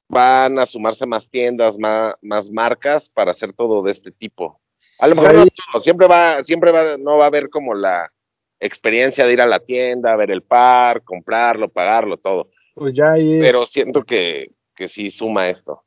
van 0.10 0.60
a 0.60 0.66
sumarse 0.66 1.06
más 1.06 1.30
tiendas, 1.30 1.78
más, 1.78 2.16
más 2.22 2.50
marcas 2.50 3.10
para 3.10 3.32
hacer 3.32 3.54
todo 3.54 3.82
de 3.82 3.92
este 3.92 4.12
tipo. 4.12 4.60
A 5.00 5.08
lo 5.08 5.16
mejor 5.16 5.36
no 5.36 5.46
todo, 5.72 5.82
siempre 5.82 6.08
va, 6.08 6.44
siempre 6.44 6.72
va, 6.72 6.98
no 6.98 7.18
va 7.18 7.24
a 7.26 7.28
haber 7.28 7.50
como 7.50 7.74
la 7.74 8.12
experiencia 8.60 9.26
de 9.26 9.34
ir 9.34 9.42
a 9.42 9.48
la 9.48 9.60
tienda, 9.60 10.16
ver 10.16 10.32
el 10.32 10.44
par, 10.44 11.04
comprarlo, 11.04 11.70
pagarlo, 11.70 12.18
todo. 12.18 12.50
Pues 12.76 12.94
ya 12.94 13.14
ahí, 13.14 13.40
Pero 13.40 13.66
siento 13.66 14.04
que, 14.04 14.52
que 14.76 14.88
sí 14.88 15.10
suma 15.10 15.50
esto. 15.50 15.84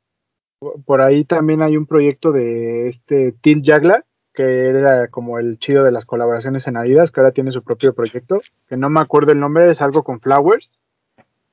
por 0.85 1.01
ahí 1.01 1.23
también 1.23 1.61
hay 1.61 1.77
un 1.77 1.85
proyecto 1.85 2.31
de 2.31 2.89
este 2.89 3.31
Till 3.41 3.61
Jagla, 3.63 4.03
que 4.33 4.67
era 4.67 5.07
como 5.07 5.39
el 5.39 5.59
chido 5.59 5.83
de 5.83 5.91
las 5.91 6.05
colaboraciones 6.05 6.67
en 6.67 6.77
Adidas, 6.77 7.11
que 7.11 7.21
ahora 7.21 7.31
tiene 7.31 7.51
su 7.51 7.63
propio 7.63 7.93
proyecto, 7.93 8.41
que 8.67 8.75
no 8.75 8.89
me 8.89 8.99
acuerdo 8.99 9.31
el 9.31 9.39
nombre, 9.39 9.69
es 9.69 9.81
algo 9.81 10.03
con 10.03 10.19
Flowers, 10.19 10.81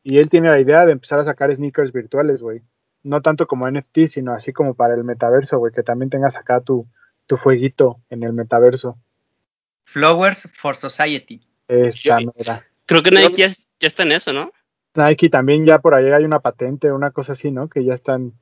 y 0.04 0.18
él 0.18 0.28
tiene 0.28 0.50
la 0.50 0.60
idea 0.60 0.84
de 0.84 0.92
empezar 0.92 1.18
a 1.20 1.24
sacar 1.24 1.54
sneakers 1.54 1.92
virtuales, 1.92 2.42
güey. 2.42 2.62
No 3.02 3.20
tanto 3.20 3.46
como 3.46 3.68
NFT, 3.68 4.06
sino 4.08 4.32
así 4.32 4.52
como 4.52 4.74
para 4.74 4.94
el 4.94 5.04
metaverso, 5.04 5.58
güey, 5.58 5.72
que 5.72 5.82
también 5.82 6.10
tengas 6.10 6.36
acá 6.36 6.60
tu, 6.60 6.86
tu 7.26 7.36
fueguito 7.36 8.00
en 8.10 8.22
el 8.22 8.32
metaverso. 8.32 8.96
Flowers 9.84 10.50
for 10.54 10.76
Society. 10.76 11.40
Esta 11.68 12.20
Yo- 12.20 12.32
mera. 12.38 12.64
Creo 12.86 13.02
que 13.02 13.10
Nike 13.10 13.36
ya, 13.36 13.48
ya 13.48 13.86
está 13.86 14.02
en 14.02 14.12
eso, 14.12 14.32
¿no? 14.32 14.52
Nike 14.94 15.28
también 15.30 15.64
ya 15.64 15.78
por 15.78 15.94
ahí 15.94 16.10
hay 16.10 16.24
una 16.24 16.40
patente, 16.40 16.92
una 16.92 17.10
cosa 17.12 17.32
así, 17.32 17.50
¿no? 17.50 17.68
Que 17.68 17.84
ya 17.84 17.94
están... 17.94 18.32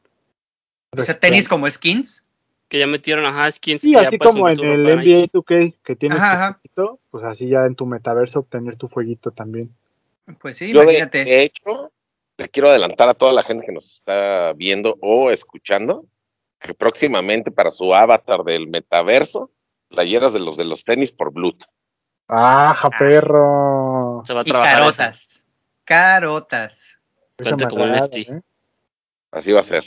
O 0.97 1.03
sea, 1.03 1.19
tenis 1.21 1.49
como 1.49 1.71
skins. 1.71 2.27
Que 2.69 2.79
ya 2.79 2.87
metieron, 2.87 3.25
ajá, 3.27 3.51
skins. 3.53 3.83
Sí, 3.83 3.93
que 3.93 4.01
ya 4.03 4.09
así 4.09 4.19
puedes 4.19 4.35
como 4.35 4.49
en 4.49 4.59
el 4.61 4.83
Nike. 4.99 5.13
NBA 5.13 5.27
2K 5.33 5.75
que 5.85 5.97
tienes 5.97 6.19
Ajá, 6.19 6.31
tu 6.31 6.37
ajá. 6.37 6.53
fueguito, 6.55 7.01
pues 7.11 7.25
así 7.25 7.49
ya 7.49 7.67
en 7.67 7.75
tu 7.77 7.87
metaverso 7.87 8.41
obtener 8.41 8.77
tu 8.77 8.89
fueguito 8.89 9.31
también. 9.31 9.71
Pues 10.41 10.57
sí, 10.57 10.73
Yo 10.73 10.81
de, 10.81 10.85
imagínate. 10.85 11.25
de 11.25 11.43
hecho, 11.43 11.93
le 12.37 12.49
quiero 12.49 12.69
adelantar 12.69 13.09
a 13.09 13.15
toda 13.15 13.33
la 13.33 13.43
gente 13.43 13.67
que 13.67 13.73
nos 13.73 13.95
está 13.95 14.53
viendo 14.55 14.97
o 15.01 15.31
escuchando 15.31 16.07
que 16.61 16.75
próximamente 16.75 17.51
para 17.51 17.71
su 17.71 17.95
avatar 17.95 18.45
del 18.45 18.69
metaverso, 18.69 19.51
playeras 19.89 20.33
de 20.33 20.41
los 20.41 20.57
de 20.57 20.65
los 20.65 20.85
tenis 20.85 21.11
por 21.11 21.33
Bluetooth. 21.33 21.67
¡Aja, 22.29 22.91
perro! 22.99 24.23
Se 24.25 24.35
va 24.35 24.41
a 24.41 24.45
y 24.45 24.51
trabajar 24.51 24.75
eso. 24.75 24.81
carotas. 24.83 25.45
Carotas. 25.85 27.01
Como. 27.71 27.85
¿eh? 27.87 28.43
Así 29.33 29.53
va 29.53 29.61
a 29.61 29.65
ser. 29.65 29.85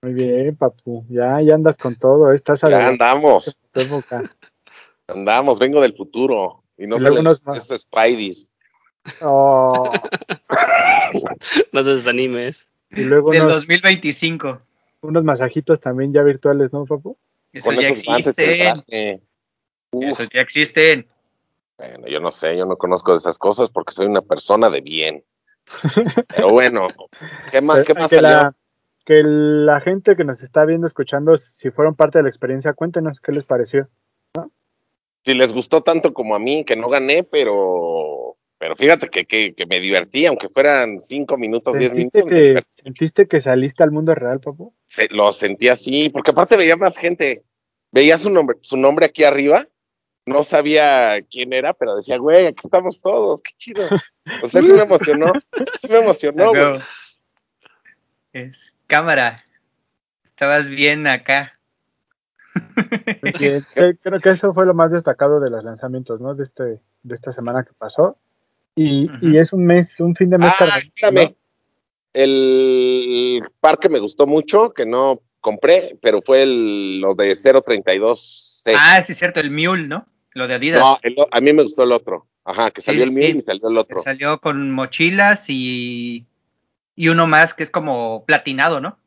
Muy 0.00 0.14
bien, 0.14 0.56
papu. 0.56 1.04
Ya, 1.08 1.40
ya 1.42 1.54
andas 1.54 1.76
con 1.76 1.96
todo, 1.96 2.32
estás 2.32 2.60
Ya 2.60 2.68
adelante 2.68 3.04
andamos, 3.04 3.58
andamos, 5.08 5.58
vengo 5.58 5.80
del 5.80 5.96
futuro. 5.96 6.62
Y 6.78 6.86
no 6.86 6.96
Y 6.96 7.00
luego 7.00 7.02
salen 7.02 7.18
unos 7.20 7.42
los 7.44 7.46
más. 7.46 7.64
esos 7.64 7.80
Spideys. 7.82 8.50
Oh, 9.20 9.92
No 11.72 11.84
te 11.84 11.94
desanimes. 11.96 12.68
y 12.90 13.02
luego 13.02 13.30
Del 13.30 13.42
unos, 13.42 13.54
2025. 13.54 14.60
unos 15.02 15.24
masajitos 15.24 15.80
también 15.80 16.12
ya 16.12 16.22
virtuales, 16.22 16.72
¿no, 16.72 16.84
papu? 16.86 17.16
Eso 17.52 17.66
Con 17.66 17.80
ya 17.80 17.88
existen. 17.88 18.82
Eso 20.00 20.22
ya 20.24 20.40
existen. 20.40 21.06
bueno, 21.76 22.06
yo 22.08 22.20
no 22.20 22.32
sé, 22.32 22.56
yo 22.56 22.64
no 22.64 22.76
conozco 22.76 23.12
de 23.12 23.18
esas 23.18 23.38
cosas 23.38 23.68
porque 23.70 23.92
soy 23.92 24.06
una 24.06 24.22
persona 24.22 24.70
de 24.70 24.80
bien. 24.80 25.24
Pero 26.28 26.50
bueno, 26.50 26.88
¿qué 27.50 27.60
más, 27.60 27.84
qué 27.84 27.94
más 27.94 28.08
que, 28.10 28.16
salió? 28.16 28.30
la, 28.30 28.54
que 29.04 29.22
la 29.22 29.80
gente 29.80 30.16
que 30.16 30.24
nos 30.24 30.42
está 30.42 30.64
viendo, 30.64 30.86
escuchando, 30.86 31.36
si 31.36 31.70
fueron 31.70 31.94
parte 31.94 32.18
de 32.18 32.24
la 32.24 32.28
experiencia, 32.28 32.72
cuéntenos 32.72 33.20
qué 33.20 33.32
les 33.32 33.44
pareció. 33.44 33.88
si 35.24 35.34
les 35.34 35.52
gustó 35.52 35.82
tanto 35.82 36.12
como 36.14 36.34
a 36.34 36.38
mí, 36.38 36.64
que 36.64 36.76
no 36.76 36.88
gané, 36.88 37.22
pero, 37.22 38.31
pero 38.62 38.76
fíjate 38.76 39.08
que, 39.08 39.24
que, 39.24 39.54
que 39.54 39.66
me 39.66 39.80
divertí, 39.80 40.24
aunque 40.24 40.48
fueran 40.48 41.00
cinco 41.00 41.36
minutos, 41.36 41.76
diez 41.76 41.90
¿Sentiste 41.90 42.22
minutos, 42.22 42.64
que. 42.76 42.82
¿Sentiste 42.84 43.26
que 43.26 43.40
saliste 43.40 43.82
al 43.82 43.90
mundo 43.90 44.14
real, 44.14 44.38
papu? 44.38 44.72
Se- 44.86 45.08
lo 45.10 45.32
sentí 45.32 45.68
así, 45.68 46.10
porque 46.10 46.30
aparte 46.30 46.56
veía 46.56 46.76
más 46.76 46.96
gente, 46.96 47.42
veía 47.90 48.16
su 48.18 48.30
nombre, 48.30 48.58
su 48.60 48.76
nombre 48.76 49.06
aquí 49.06 49.24
arriba, 49.24 49.66
no 50.26 50.44
sabía 50.44 51.20
quién 51.28 51.52
era, 51.52 51.72
pero 51.74 51.96
decía, 51.96 52.18
güey, 52.18 52.46
aquí 52.46 52.60
estamos 52.62 53.00
todos, 53.00 53.42
qué 53.42 53.50
chido. 53.58 53.88
O 54.44 54.46
sea, 54.46 54.62
sí 54.62 54.72
me 54.72 54.82
emocionó, 54.82 55.32
sí 55.80 55.88
me 55.88 55.98
emocionó, 55.98 56.50
güey. 56.50 56.78
Es 58.32 58.72
cámara. 58.86 59.44
Estabas 60.22 60.70
bien 60.70 61.08
acá. 61.08 61.58
Creo 63.34 64.20
que 64.20 64.30
eso 64.30 64.54
fue 64.54 64.66
lo 64.66 64.74
más 64.74 64.92
destacado 64.92 65.40
de 65.40 65.50
los 65.50 65.64
lanzamientos, 65.64 66.20
¿no? 66.20 66.36
De 66.36 66.44
este, 66.44 66.80
de 67.02 67.14
esta 67.16 67.32
semana 67.32 67.64
que 67.64 67.72
pasó. 67.76 68.18
Y, 68.74 69.08
y 69.20 69.36
es 69.36 69.52
un 69.52 69.66
mes, 69.66 70.00
un 70.00 70.14
fin 70.14 70.30
de 70.30 70.38
mes 70.38 70.50
Ah, 70.52 70.56
cargadito. 70.58 71.36
El 72.14 73.42
parque 73.60 73.88
me 73.88 73.98
gustó 73.98 74.26
mucho, 74.26 74.72
que 74.72 74.84
no 74.86 75.20
compré, 75.40 75.98
pero 76.00 76.22
fue 76.22 76.42
el, 76.42 77.00
lo 77.00 77.14
de 77.14 77.32
032C. 77.32 78.74
Ah, 78.76 79.02
sí, 79.02 79.12
es 79.12 79.18
cierto, 79.18 79.40
el 79.40 79.50
Mule, 79.50 79.88
¿no? 79.88 80.04
Lo 80.34 80.46
de 80.46 80.54
Adidas. 80.54 80.80
no, 80.80 80.98
el 81.02 81.16
a 81.30 81.40
mí 81.40 81.52
me 81.52 81.62
gustó 81.62 81.82
el 81.82 81.92
otro. 81.92 82.26
Ajá, 82.44 82.70
que 82.70 82.82
salió 82.82 83.04
sí, 83.04 83.08
el 83.10 83.14
mío 83.14 83.30
sí. 83.32 83.38
y 83.38 83.42
salió 83.42 83.68
el 83.68 83.74
que 83.74 83.80
otro. 83.80 83.98
salió 83.98 84.40
con 84.40 84.72
mochilas 84.72 85.48
y, 85.48 86.26
y 86.96 87.08
uno 87.08 87.26
más 87.26 87.54
que 87.54 87.62
es 87.62 87.70
como 87.70 88.24
platinado, 88.26 88.80
¿no? 88.80 88.98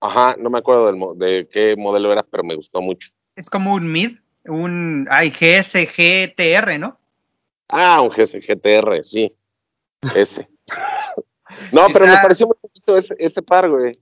Ajá, 0.00 0.36
no 0.38 0.50
me 0.50 0.58
acuerdo 0.58 0.86
del 0.86 1.18
de 1.18 1.48
qué 1.50 1.76
modelo 1.76 2.12
era, 2.12 2.22
pero 2.24 2.42
me 2.42 2.56
gustó 2.56 2.82
mucho. 2.82 3.10
Es 3.36 3.48
como 3.48 3.74
un 3.74 3.90
mid, 3.90 4.18
un 4.44 5.06
ay, 5.10 5.30
GSGTR, 5.30 6.78
¿no? 6.78 6.98
Ah, 7.72 8.00
un 8.02 8.10
GTR, 8.10 9.02
sí. 9.02 9.34
Ese. 10.14 10.48
No, 11.72 11.86
pero 11.92 12.04
me 12.06 12.12
Está- 12.12 12.22
pareció 12.22 12.46
muy 12.46 12.56
bonito 12.62 12.96
ese, 12.96 13.14
ese 13.18 13.42
par, 13.42 13.68
güey. 13.68 13.92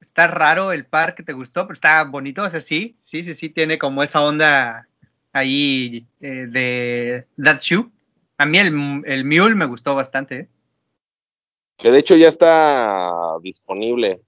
Está 0.00 0.26
raro 0.26 0.72
el 0.72 0.86
par 0.86 1.14
que 1.14 1.22
te 1.22 1.32
gustó, 1.32 1.62
pero 1.66 1.72
está 1.74 2.04
bonito, 2.04 2.42
o 2.42 2.50
sea, 2.50 2.60
sí, 2.60 2.96
sí, 3.00 3.24
sí, 3.24 3.34
sí, 3.34 3.48
tiene 3.48 3.78
como 3.78 4.02
esa 4.02 4.22
onda 4.22 4.88
ahí 5.32 6.06
eh, 6.20 6.46
de 6.48 7.26
That 7.42 7.60
Shoe. 7.60 7.90
A 8.38 8.44
mí 8.46 8.58
el, 8.58 9.02
el 9.06 9.24
Mule 9.24 9.54
me 9.54 9.64
gustó 9.64 9.94
bastante, 9.94 10.36
¿eh? 10.38 10.48
Que 11.78 11.90
de 11.90 11.98
hecho 11.98 12.14
ya 12.16 12.28
está 12.28 13.12
disponible 13.42 14.22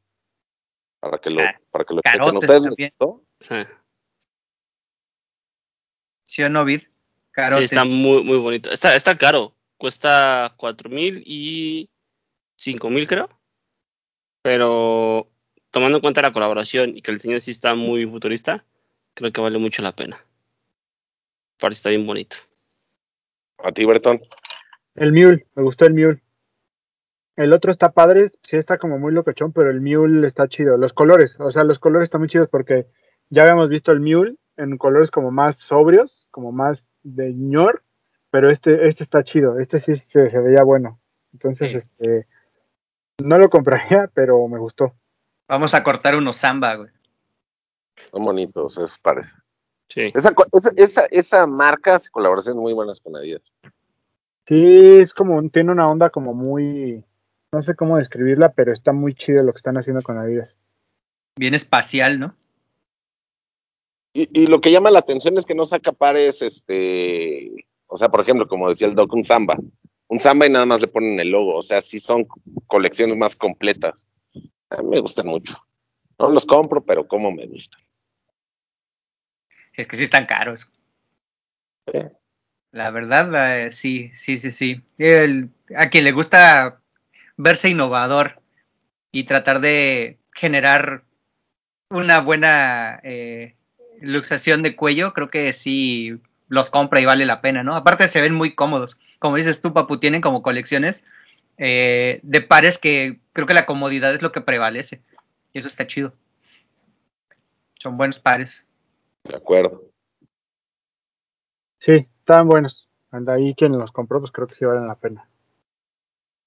para 1.00 1.18
que 1.18 1.30
lo, 1.30 1.42
Ca- 1.42 1.60
para 1.70 1.84
que 1.84 1.94
lo 1.94 2.02
carotes 2.02 2.40
chequen. 2.40 2.66
¿Ustedes 2.68 2.90
gustó? 2.98 3.22
Sí, 3.40 3.54
¿Sí 6.24 6.42
o 6.42 6.48
no, 6.48 6.64
Vid? 6.64 6.82
Sí, 7.58 7.64
está 7.64 7.84
muy, 7.84 8.22
muy 8.24 8.38
bonito. 8.38 8.70
Está, 8.70 8.96
está 8.96 9.16
caro. 9.16 9.54
Cuesta 9.76 10.54
cuatro 10.56 10.90
mil 10.90 11.22
y 11.24 11.88
cinco 12.56 12.90
mil, 12.90 13.06
creo. 13.06 13.28
Pero 14.42 15.28
tomando 15.70 15.98
en 15.98 16.02
cuenta 16.02 16.22
la 16.22 16.32
colaboración 16.32 16.96
y 16.96 17.02
que 17.02 17.10
el 17.10 17.18
diseño 17.18 17.38
sí 17.40 17.50
está 17.50 17.74
muy 17.74 18.06
futurista, 18.06 18.64
creo 19.14 19.32
que 19.32 19.40
vale 19.40 19.58
mucho 19.58 19.82
la 19.82 19.92
pena. 19.92 20.24
Parece 21.58 21.78
está 21.78 21.90
bien 21.90 22.06
bonito. 22.06 22.36
A 23.58 23.72
ti, 23.72 23.84
Bertón. 23.84 24.20
El 24.94 25.12
Mule, 25.12 25.46
me 25.54 25.62
gustó 25.62 25.86
el 25.86 25.94
Mule. 25.94 26.22
El 27.36 27.52
otro 27.52 27.70
está 27.70 27.92
padre, 27.92 28.32
sí 28.42 28.56
está 28.56 28.78
como 28.78 28.98
muy 28.98 29.12
locochón, 29.12 29.52
pero 29.52 29.70
el 29.70 29.80
Mule 29.80 30.26
está 30.26 30.48
chido. 30.48 30.76
Los 30.76 30.92
colores, 30.92 31.36
o 31.38 31.50
sea, 31.50 31.62
los 31.64 31.78
colores 31.78 32.06
están 32.06 32.20
muy 32.20 32.28
chidos 32.28 32.48
porque 32.48 32.86
ya 33.30 33.42
habíamos 33.42 33.68
visto 33.68 33.92
el 33.92 34.00
Mule 34.00 34.36
en 34.56 34.76
colores 34.76 35.10
como 35.10 35.30
más 35.30 35.56
sobrios, 35.56 36.26
como 36.30 36.50
más 36.50 36.84
de 37.02 37.32
ñor, 37.34 37.82
pero 38.30 38.50
este, 38.50 38.86
este 38.86 39.04
está 39.04 39.22
chido, 39.22 39.58
este 39.58 39.80
sí 39.80 39.96
se, 39.96 40.30
se 40.30 40.38
veía 40.38 40.62
bueno. 40.62 41.00
Entonces, 41.32 41.70
Sí. 41.72 41.78
este, 41.78 42.26
no 43.22 43.38
lo 43.38 43.48
compraría, 43.50 44.10
pero 44.14 44.46
me 44.48 44.58
gustó. 44.58 44.94
Vamos 45.48 45.74
a 45.74 45.82
cortar 45.82 46.14
unos 46.16 46.36
samba, 46.36 46.74
güey. 46.76 46.90
Son 48.10 48.24
bonitos, 48.24 48.78
eso 48.78 48.96
parece. 49.02 49.36
Sí. 49.88 50.12
Esa, 50.14 50.32
esa, 50.52 50.70
esa, 50.76 51.02
esa 51.10 51.46
marca 51.46 51.94
hace 51.94 52.10
colaboraciones 52.10 52.60
muy 52.60 52.74
buenas 52.74 53.00
con 53.00 53.16
Adidas. 53.16 53.54
Sí, 54.46 54.98
es 55.00 55.12
como, 55.14 55.46
tiene 55.50 55.72
una 55.72 55.86
onda 55.86 56.10
como 56.10 56.34
muy, 56.34 57.04
no 57.52 57.60
sé 57.60 57.74
cómo 57.74 57.96
describirla, 57.96 58.52
pero 58.52 58.72
está 58.72 58.92
muy 58.92 59.14
chido 59.14 59.42
lo 59.42 59.52
que 59.52 59.58
están 59.58 59.76
haciendo 59.78 60.02
con 60.02 60.18
Adidas. 60.18 60.54
Bien 61.38 61.54
espacial, 61.54 62.20
¿no? 62.20 62.34
Y, 64.12 64.28
y 64.42 64.46
lo 64.46 64.60
que 64.60 64.70
llama 64.72 64.90
la 64.90 64.98
atención 65.00 65.36
es 65.38 65.44
que 65.46 65.54
no 65.54 65.66
saca 65.66 65.92
pares, 65.92 66.42
este, 66.42 67.66
o 67.86 67.96
sea, 67.96 68.08
por 68.08 68.20
ejemplo, 68.20 68.48
como 68.48 68.68
decía 68.68 68.86
el 68.86 68.94
Doc, 68.94 69.12
un 69.14 69.24
Samba. 69.24 69.56
Un 70.08 70.18
Samba 70.20 70.46
y 70.46 70.50
nada 70.50 70.66
más 70.66 70.80
le 70.80 70.88
ponen 70.88 71.20
el 71.20 71.30
logo. 71.30 71.56
O 71.56 71.62
sea, 71.62 71.80
sí 71.80 72.00
son 72.00 72.26
colecciones 72.66 73.16
más 73.16 73.36
completas. 73.36 74.06
A 74.70 74.82
mí 74.82 74.88
me 74.88 75.00
gustan 75.00 75.26
mucho. 75.26 75.56
No 76.18 76.30
los 76.30 76.46
compro, 76.46 76.82
pero 76.84 77.06
como 77.06 77.30
me 77.30 77.46
gustan. 77.46 77.80
Es 79.74 79.86
que 79.86 79.96
sí 79.96 80.04
están 80.04 80.26
caros. 80.26 80.72
La 82.72 82.90
verdad, 82.90 83.30
la- 83.30 83.70
sí, 83.72 84.10
sí, 84.14 84.38
sí, 84.38 84.50
sí. 84.50 84.82
El- 84.98 85.50
a 85.76 85.88
quien 85.90 86.04
le 86.04 86.12
gusta 86.12 86.80
verse 87.36 87.68
innovador 87.70 88.40
y 89.12 89.24
tratar 89.24 89.60
de 89.60 90.18
generar 90.34 91.04
una 91.90 92.20
buena 92.20 93.00
eh, 93.04 93.54
luxación 94.00 94.62
de 94.62 94.76
cuello, 94.76 95.12
creo 95.12 95.28
que 95.28 95.52
sí 95.52 96.20
los 96.48 96.70
compra 96.70 97.00
y 97.00 97.04
vale 97.04 97.26
la 97.26 97.40
pena, 97.40 97.62
¿no? 97.62 97.74
Aparte 97.74 98.08
se 98.08 98.20
ven 98.20 98.34
muy 98.34 98.54
cómodos. 98.54 98.98
Como 99.18 99.36
dices 99.36 99.60
tú, 99.60 99.72
Papu, 99.72 99.98
tienen 99.98 100.20
como 100.20 100.42
colecciones 100.42 101.06
eh, 101.58 102.20
de 102.22 102.40
pares 102.40 102.78
que 102.78 103.20
creo 103.32 103.46
que 103.46 103.54
la 103.54 103.66
comodidad 103.66 104.14
es 104.14 104.22
lo 104.22 104.32
que 104.32 104.40
prevalece. 104.40 105.02
Y 105.52 105.58
eso 105.58 105.68
está 105.68 105.86
chido. 105.86 106.12
Son 107.80 107.96
buenos 107.96 108.18
pares. 108.18 108.68
De 109.24 109.36
acuerdo. 109.36 109.82
Sí, 111.78 112.06
estaban 112.20 112.48
buenos. 112.48 112.88
Anda 113.10 113.34
ahí 113.34 113.54
quien 113.54 113.72
los 113.78 113.92
compró, 113.92 114.20
pues 114.20 114.32
creo 114.32 114.46
que 114.46 114.54
sí 114.54 114.64
valen 114.64 114.86
la 114.88 114.94
pena. 114.96 115.28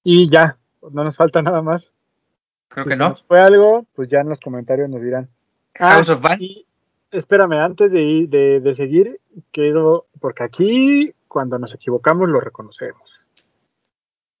Y 0.04 0.30
ya, 0.30 0.58
no 0.82 1.04
nos 1.04 1.16
falta 1.16 1.42
nada 1.42 1.62
más. 1.62 1.90
Creo 2.68 2.84
Si 2.84 2.90
que 2.90 2.96
no. 2.96 3.10
nos 3.10 3.22
fue 3.22 3.40
algo, 3.40 3.86
pues 3.94 4.08
ya 4.08 4.20
en 4.20 4.28
los 4.28 4.40
comentarios 4.40 4.88
nos 4.88 5.02
dirán. 5.02 5.28
Ah, 5.78 5.94
House 5.94 6.08
of 6.08 6.20
Bands. 6.20 6.42
y 6.42 6.66
espérame, 7.12 7.60
antes 7.60 7.92
de, 7.92 8.00
ir- 8.00 8.28
de, 8.60 8.74
seguir, 8.74 9.20
quiero, 9.52 10.06
porque 10.20 10.42
aquí 10.44 11.14
cuando 11.28 11.58
nos 11.58 11.74
equivocamos 11.74 12.28
lo 12.28 12.40
reconocemos. 12.40 13.20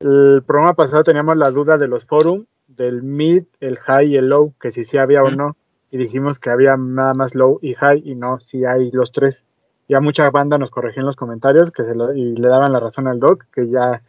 El 0.00 0.42
programa 0.44 0.74
pasado 0.74 1.04
teníamos 1.04 1.36
la 1.36 1.50
duda 1.50 1.78
de 1.78 1.86
los 1.86 2.04
forum, 2.04 2.44
del 2.66 3.02
mid, 3.02 3.44
el 3.60 3.78
high 3.78 4.08
y 4.08 4.16
el 4.16 4.28
low, 4.28 4.52
que 4.60 4.70
si 4.70 4.84
sí 4.84 4.98
había 4.98 5.22
o 5.22 5.30
no, 5.30 5.56
y 5.90 5.98
dijimos 5.98 6.38
que 6.38 6.50
había 6.50 6.76
nada 6.76 7.14
más 7.14 7.34
low 7.34 7.58
y 7.62 7.74
high, 7.74 8.02
y 8.04 8.14
no, 8.14 8.40
sí 8.40 8.64
hay 8.64 8.90
los 8.90 9.12
tres. 9.12 9.42
Ya 9.88 10.00
mucha 10.00 10.28
banda 10.30 10.58
nos 10.58 10.70
corrigió 10.70 11.00
en 11.00 11.06
los 11.06 11.16
comentarios 11.16 11.70
que 11.70 11.84
se 11.84 11.94
lo- 11.94 12.14
y 12.14 12.34
le 12.36 12.48
daban 12.48 12.72
la 12.72 12.80
razón 12.80 13.06
al 13.06 13.20
doc, 13.20 13.44
que 13.54 13.68
ya 13.68 14.02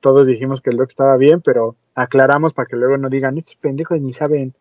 todos 0.00 0.26
dijimos 0.26 0.60
que 0.60 0.70
el 0.70 0.76
doc 0.76 0.90
estaba 0.90 1.16
bien, 1.16 1.40
pero 1.40 1.76
aclaramos 1.94 2.52
para 2.52 2.66
que 2.66 2.76
luego 2.76 2.96
no 2.98 3.08
digan, 3.08 3.38
estos 3.38 3.56
pendejos 3.56 4.00
ni 4.00 4.12
saben. 4.12 4.54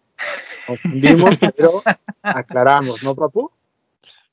Confundimos, 0.70 1.38
pero 1.56 1.82
aclaramos, 2.22 3.04
¿no, 3.04 3.16
papu? 3.16 3.52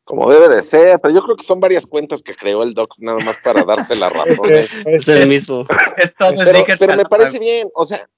Como 0.05 0.31
debe 0.31 0.49
de 0.49 0.62
ser, 0.62 1.01
pero 1.01 1.12
yo 1.14 1.22
creo 1.22 1.37
que 1.37 1.42
son 1.42 1.59
varias 1.59 1.85
cuentas 1.85 2.22
que 2.22 2.37
creó 2.37 2.62
el 2.62 2.75
Doc 2.75 2.94
nada 2.99 3.18
más 3.18 3.37
para 3.38 3.64
darse 3.64 3.96
la 3.96 4.09
razón. 4.09 4.38
¿eh? 4.51 4.68
Es 4.87 5.09
el 5.09 5.29
mismo. 5.29 5.66
Es 5.96 6.14
todo 6.14 6.33
Pero, 6.44 6.64
pero 6.79 6.96
me 6.96 7.05
parece 7.07 7.38
bien, 7.40 7.68
o 7.75 7.85
sea, 7.87 8.09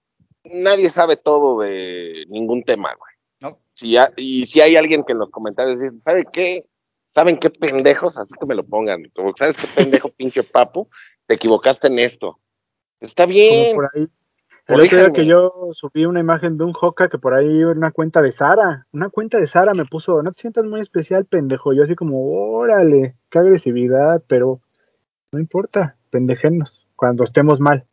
nadie 0.44 0.90
sabe 0.90 1.16
todo 1.16 1.60
de 1.60 2.24
ningún 2.28 2.62
tema, 2.62 2.94
güey. 2.94 3.12
¿no? 3.40 3.58
Si 3.72 3.96
ha- 3.96 4.12
y 4.16 4.46
si 4.46 4.60
hay 4.60 4.76
alguien 4.76 5.02
que 5.04 5.12
en 5.12 5.18
los 5.18 5.30
comentarios 5.30 5.80
dice, 5.80 5.98
¿sabe 6.00 6.26
qué? 6.30 6.66
¿Saben 7.10 7.38
qué 7.38 7.48
pendejos? 7.48 8.18
Así 8.18 8.34
que 8.38 8.44
me 8.46 8.54
lo 8.54 8.64
pongan. 8.64 9.04
Como, 9.14 9.32
¿sabes 9.36 9.56
qué 9.56 9.66
pendejo, 9.68 10.10
pinche 10.10 10.42
papu? 10.42 10.88
Te 11.26 11.34
equivocaste 11.34 11.86
en 11.86 11.98
esto. 12.00 12.38
Está 13.00 13.24
Como 13.24 13.34
bien. 13.34 13.74
por 13.76 13.90
ahí. 13.94 14.08
El 14.68 14.80
otro 14.82 14.98
día 14.98 15.10
que 15.12 15.24
yo 15.26 15.70
subí 15.72 16.04
una 16.04 16.20
imagen 16.20 16.58
de 16.58 16.64
un 16.64 16.74
Hoka 16.78 17.08
que 17.08 17.18
por 17.18 17.32
ahí 17.34 17.64
una 17.64 17.90
cuenta 17.90 18.20
de 18.20 18.30
Sara, 18.32 18.86
una 18.92 19.08
cuenta 19.08 19.38
de 19.38 19.46
Sara 19.46 19.72
me 19.72 19.86
puso, 19.86 20.22
no 20.22 20.30
te 20.32 20.40
sientas 20.42 20.64
muy 20.66 20.80
especial, 20.80 21.24
pendejo. 21.24 21.72
Yo 21.72 21.84
así 21.84 21.94
como, 21.94 22.22
órale, 22.52 23.14
qué 23.30 23.38
agresividad, 23.38 24.22
pero 24.28 24.60
no 25.32 25.38
importa, 25.38 25.96
pendejenos, 26.10 26.86
cuando 26.96 27.24
estemos 27.24 27.60
mal. 27.60 27.84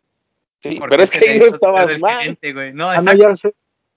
Sí, 0.60 0.76
Porque 0.80 0.92
pero 0.92 1.04
es 1.04 1.12
que 1.12 1.20
no 1.40 1.46
hizo 1.46 1.56
estabas 1.56 1.88
el 1.90 2.00
mal. 2.00 2.20
gerente, 2.20 2.54
güey. 2.54 2.74
No, 2.74 2.90
Ah, 2.90 2.96
no, 2.96 3.02
exacto. 3.02 3.22
ya 3.30 3.36
sé. 3.38 3.56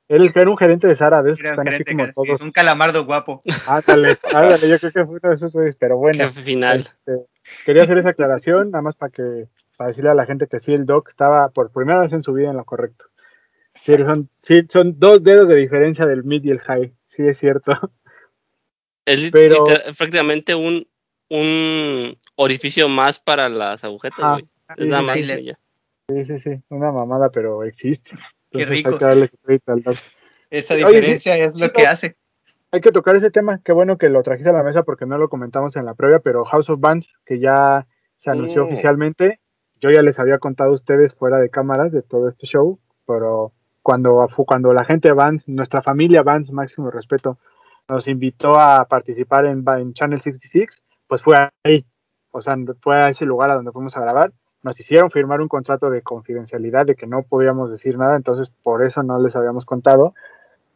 Él 0.09 0.33
era 0.35 0.51
un 0.51 0.57
gerente 0.57 0.87
de 0.87 0.95
Sara, 0.95 1.23
de 1.23 1.33
esos 1.33 1.43
que 1.43 1.49
están 1.51 1.69
así 1.69 1.79
gerente, 1.79 2.13
como 2.15 2.23
que- 2.25 2.29
todos. 2.31 2.41
un 2.43 2.53
calamardo 2.53 3.05
guapo. 3.05 3.43
Ándale, 3.69 4.17
ándale, 4.35 4.69
yo 4.69 4.79
creo 4.79 4.93
que 4.93 5.05
fue 5.05 5.19
uno 5.23 5.29
de 5.31 5.35
esos 5.35 5.53
pero 5.79 5.99
bueno. 5.99 6.31
Final. 6.33 6.79
Este, 6.81 7.27
quería 7.67 7.83
hacer 7.83 7.99
esa 7.99 8.11
aclaración, 8.11 8.71
nada 8.71 8.83
más 8.83 8.95
para 8.95 9.11
que 9.11 9.49
para 9.79 9.89
decirle 9.89 10.11
a 10.11 10.15
la 10.15 10.27
gente 10.27 10.49
que 10.49 10.59
sí, 10.59 10.75
el 10.75 10.85
doc 10.85 11.09
estaba 11.09 11.49
por 11.51 11.71
primera 11.71 12.01
vez 12.01 12.13
en 12.13 12.23
su 12.25 12.33
vida 12.35 12.51
en 12.51 12.57
lo 12.57 12.65
correcto. 12.65 13.07
Sí, 13.75 13.95
son, 13.97 14.29
sí, 14.43 14.63
son 14.69 14.99
dos 14.99 15.23
dedos 15.23 15.47
de 15.49 15.55
diferencia 15.55 16.05
del 16.05 16.25
mid 16.25 16.43
y 16.45 16.51
el 16.51 16.59
high, 16.61 16.93
sí 17.09 17.27
es 17.27 17.39
cierto. 17.39 17.73
Es 19.07 19.23
li- 19.23 19.31
Pero- 19.31 19.65
literal- 19.65 19.95
prácticamente 19.97 20.55
un, 20.55 20.87
un 21.31 22.19
orificio 22.37 22.89
más 22.89 23.19
para 23.21 23.49
las 23.49 23.85
agujetas, 23.85 24.19
Ah, 24.21 24.33
güey. 24.33 24.45
Es 24.77 24.85
sí, 24.85 24.91
nada 24.91 25.03
más 25.03 25.21
sí. 25.21 25.33
y 25.33 25.45
ya. 25.45 25.59
Sí, 26.09 26.25
sí, 26.25 26.39
sí, 26.41 26.51
una 26.69 26.91
mamada, 26.93 27.31
pero 27.31 27.63
existe. 27.65 28.11
Qué 28.51 28.63
Entonces 28.63 28.69
rico. 28.69 28.91
Hay 28.91 28.99
que 28.99 29.05
darle 29.05 29.29
crédito 29.43 29.73
al. 29.73 29.85
Esa 30.51 30.75
Oye, 30.75 30.87
diferencia 30.87 31.37
es 31.39 31.59
lo 31.61 31.73
que 31.73 31.87
hace. 31.87 32.17
Hay 32.71 32.81
que 32.83 32.91
tocar 32.93 33.17
ese 33.17 33.31
tema, 33.31 33.61
qué 33.65 33.73
bueno 33.73 33.97
que 33.97 34.11
lo 34.11 34.23
trajiste 34.23 34.51
a 34.51 34.55
la 34.55 34.63
mesa 34.63 34.83
porque 34.83 35.07
no 35.07 35.17
lo 35.17 35.29
comentamos 35.31 35.77
en 35.77 35.87
la 35.87 35.95
previa, 35.95 36.19
pero 36.19 36.45
House 36.45 36.69
of 36.69 36.81
Bands, 36.81 37.09
que 37.25 37.39
ya 37.39 37.87
se 38.19 38.31
anunció 38.31 38.65
Mm. 38.65 38.69
oficialmente, 38.69 39.41
yo 39.81 39.91
ya 39.91 40.03
les 40.03 40.19
había 40.19 40.39
contado 40.39 40.71
a 40.71 40.75
ustedes 40.75 41.15
fuera 41.15 41.39
de 41.39 41.51
cámaras 41.51 41.93
de 41.93 42.03
todo 42.03 42.29
este 42.29 42.47
show, 42.47 42.79
pero 43.07 43.53
cuando, 43.83 44.27
cuando 44.47 44.73
la 44.73 44.85
gente 44.85 45.13
Vans, 45.13 45.49
nuestra 45.49 45.83
familia 45.83 46.23
Vans, 46.23 46.51
máximo 46.53 46.91
respeto, 46.91 47.39
nos 47.89 48.07
invitó 48.09 48.59
a 48.59 48.85
participar 48.85 49.47
en, 49.47 49.65
en 49.67 49.95
Channel 49.95 50.21
66, 50.21 50.69
pues 51.07 51.23
fue 51.23 51.37
ahí, 51.65 51.87
o 52.31 52.41
sea, 52.41 52.57
fue 52.83 52.97
a 52.97 53.09
ese 53.09 53.25
lugar 53.25 53.51
a 53.51 53.55
donde 53.55 53.73
fuimos 53.73 53.97
a 53.97 54.01
grabar, 54.01 54.33
nos 54.63 54.79
hicieron 54.79 55.11
firmar 55.11 55.41
un 55.41 55.49
contrato 55.49 55.89
de 55.89 56.03
confidencialidad 56.03 56.85
de 56.85 56.97
que 56.97 57.07
no 57.07 57.23
podíamos 57.23 57.71
decir 57.71 57.97
nada, 57.97 58.17
entonces 58.17 58.51
por 58.63 58.85
eso 58.85 59.03
no 59.03 59.19
les 59.23 59.37
habíamos 59.37 59.65
contado, 59.65 60.15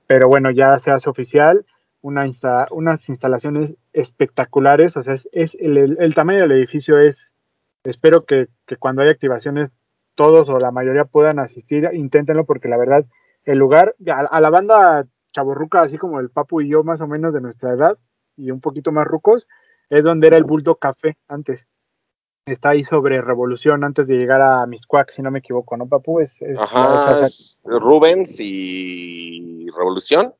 pero 0.07 0.29
bueno, 0.29 0.51
ya 0.51 0.79
se 0.79 0.91
hace 0.91 1.11
oficial, 1.11 1.67
una 2.01 2.23
unas 2.71 3.09
instalaciones 3.09 3.75
espectaculares, 3.93 4.97
o 4.97 5.03
sea, 5.03 5.15
es, 5.15 5.29
es 5.33 5.55
el- 5.61 5.97
el 6.01 6.15
tamaño 6.15 6.41
del 6.43 6.53
edificio 6.53 6.99
es, 6.99 7.32
espero 7.85 8.25
que, 8.25 8.49
que 8.67 8.77
cuando 8.77 9.03
haya 9.03 9.13
activaciones 9.13 9.71
todos 10.15 10.49
o 10.49 10.59
la 10.59 10.71
mayoría 10.71 11.05
puedan 11.05 11.39
asistir, 11.39 11.89
inténtenlo 11.93 12.45
porque 12.45 12.69
la 12.69 12.77
verdad, 12.77 13.05
el 13.45 13.59
lugar, 13.59 13.95
a, 14.09 14.21
a 14.21 14.41
la 14.41 14.51
banda 14.51 15.07
chaborruca, 15.33 15.81
así 15.81 15.97
como 15.99 16.21
el 16.21 16.31
Papu 16.31 16.61
y 16.61 16.69
yo, 16.69 16.85
más 16.85 17.01
o 17.01 17.07
menos 17.07 17.33
de 17.33 17.41
nuestra 17.41 17.73
edad, 17.73 17.99
y 18.37 18.51
un 18.51 18.61
poquito 18.61 18.93
más 18.93 19.07
rucos, 19.07 19.47
es 19.89 20.03
donde 20.03 20.27
era 20.27 20.37
el 20.37 20.45
Bulldog 20.45 20.79
Café 20.79 21.17
antes. 21.29 21.67
Está 22.45 22.71
ahí 22.71 22.83
sobre 22.83 23.21
Revolución 23.23 23.85
antes 23.85 24.07
de 24.07 24.17
llegar 24.17 24.43
a 24.43 24.67
Miscuac, 24.67 25.11
si 25.13 25.23
no 25.23 25.31
me 25.31 25.39
equivoco, 25.39 25.77
¿no, 25.77 25.87
Papu? 25.89 26.21
Es, 26.21 26.41
es- 26.43 26.59
Ajá, 26.59 27.27
es 27.27 27.59
Rubens 27.65 28.37
y 28.41 29.67
Revolución. 29.77 30.35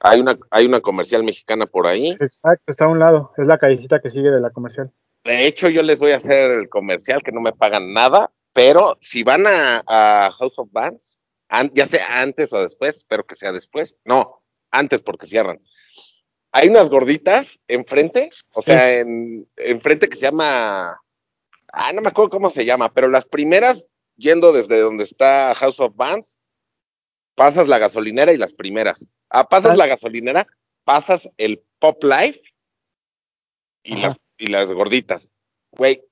Hay 0.00 0.20
una, 0.20 0.38
hay 0.50 0.66
una 0.66 0.80
comercial 0.80 1.24
mexicana 1.24 1.66
por 1.66 1.86
ahí. 1.86 2.16
exacto, 2.20 2.64
está 2.70 2.84
a 2.84 2.88
un 2.88 2.98
lado, 2.98 3.32
es 3.36 3.46
la 3.46 3.58
callecita 3.58 4.00
que 4.00 4.10
sigue 4.10 4.30
de 4.30 4.40
la 4.40 4.50
comercial. 4.50 4.90
De 5.24 5.46
hecho, 5.46 5.68
yo 5.68 5.82
les 5.82 5.98
voy 5.98 6.12
a 6.12 6.16
hacer 6.16 6.50
el 6.50 6.68
comercial 6.68 7.22
que 7.22 7.32
no 7.32 7.40
me 7.40 7.52
pagan 7.52 7.92
nada, 7.92 8.30
pero 8.52 8.98
si 9.00 9.22
van 9.22 9.46
a, 9.46 9.82
a 9.86 10.30
House 10.38 10.58
of 10.58 10.68
Bands, 10.70 11.18
an- 11.48 11.70
ya 11.74 11.86
sea 11.86 12.20
antes 12.20 12.52
o 12.52 12.60
después, 12.62 12.96
espero 12.98 13.24
que 13.24 13.34
sea 13.36 13.50
después. 13.52 13.96
No, 14.04 14.42
antes 14.70 15.00
porque 15.00 15.26
cierran. 15.26 15.60
Hay 16.52 16.68
unas 16.68 16.88
gorditas 16.88 17.58
enfrente, 17.66 18.30
o 18.52 18.62
sea, 18.62 18.98
en 19.00 19.48
enfrente 19.56 20.08
que 20.08 20.14
se 20.16 20.22
llama, 20.22 21.00
ah, 21.72 21.92
no 21.92 22.00
me 22.02 22.08
acuerdo 22.08 22.30
cómo 22.30 22.50
se 22.50 22.64
llama, 22.64 22.92
pero 22.92 23.08
las 23.08 23.24
primeras 23.24 23.86
yendo 24.16 24.52
desde 24.52 24.78
donde 24.78 25.02
está 25.04 25.54
House 25.56 25.80
of 25.80 25.96
Bands, 25.96 26.38
pasas 27.34 27.66
la 27.66 27.78
gasolinera 27.78 28.32
y 28.32 28.36
las 28.36 28.54
primeras. 28.54 29.04
Ah, 29.30 29.48
pasas 29.48 29.72
Ah. 29.72 29.76
la 29.76 29.86
gasolinera, 29.88 30.46
pasas 30.84 31.28
el 31.38 31.60
Pop 31.80 32.04
Life 32.04 32.40
y 33.82 33.94
Ajá. 33.94 34.02
las 34.02 34.16
y 34.44 34.48
las 34.48 34.70
gorditas. 34.72 35.30
Güey, 35.72 36.02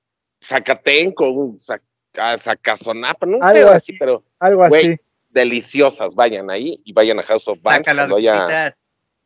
Zacatenco, 0.43 1.25
Zac- 1.57 1.81
ah, 2.17 2.37
Zacazonapa, 2.37 3.25
no 3.25 3.37
Algo 3.41 3.69
así, 3.69 3.91
así. 3.91 3.99
pero 3.99 4.23
Algo 4.39 4.67
Güey, 4.67 4.93
así. 4.93 5.01
deliciosas. 5.29 6.13
Vayan 6.15 6.49
ahí 6.49 6.81
y 6.83 6.93
vayan 6.93 7.19
a 7.19 7.23
House 7.23 7.47
of 7.47 7.59
haya- 7.65 7.93
gorditas. 8.07 8.75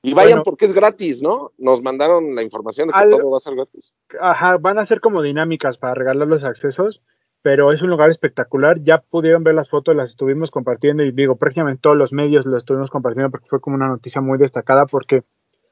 Y 0.03 0.13
vayan 0.13 0.29
Bueno. 0.39 0.43
porque 0.43 0.65
es 0.65 0.73
gratis, 0.73 1.21
¿no? 1.21 1.51
Nos 1.57 1.81
mandaron 1.81 2.35
la 2.35 2.43
información 2.43 2.87
de 2.87 2.93
que 2.93 2.99
Al- 2.99 3.09
todo 3.09 3.31
va 3.31 3.37
a 3.37 3.39
ser 3.39 3.55
gratis. 3.55 3.93
Ajá, 4.21 4.57
van 4.57 4.77
a 4.77 4.85
ser 4.85 5.01
como 5.01 5.21
dinámicas 5.21 5.77
para 5.77 5.95
regalar 5.95 6.27
los 6.27 6.43
accesos, 6.43 7.01
pero 7.41 7.71
es 7.73 7.81
un 7.81 7.89
lugar 7.89 8.09
espectacular. 8.11 8.79
Ya 8.83 8.99
pudieron 8.99 9.43
ver 9.43 9.55
las 9.55 9.69
fotos, 9.69 9.95
las 9.95 10.11
estuvimos 10.11 10.51
compartiendo 10.51 11.03
y 11.03 11.11
digo, 11.11 11.35
prácticamente 11.35 11.81
todos 11.81 11.97
los 11.97 12.13
medios 12.13 12.45
lo 12.45 12.57
estuvimos 12.57 12.89
compartiendo 12.91 13.31
porque 13.31 13.47
fue 13.49 13.59
como 13.59 13.75
una 13.75 13.87
noticia 13.87 14.21
muy 14.21 14.37
destacada 14.37 14.85
porque 14.85 15.23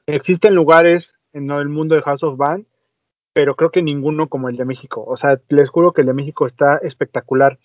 existen 0.07 0.55
lugares 0.55 1.09
en 1.33 1.49
el 1.51 1.69
mundo 1.69 1.95
de 1.95 2.01
House 2.01 2.23
of 2.23 2.37
Band, 2.37 2.65
pero 3.35 3.57
creo 3.57 3.69
que 3.69 3.83
ninguno 3.83 4.29
como 4.29 4.47
el 4.47 4.55
de 4.55 4.63
México. 4.63 5.03
O 5.05 5.17
sea, 5.17 5.41
les 5.49 5.69
juro 5.69 5.91
que 5.91 5.99
el 5.99 6.07
de 6.07 6.13
México 6.13 6.45
está 6.45 6.77
espectacular. 6.77 7.59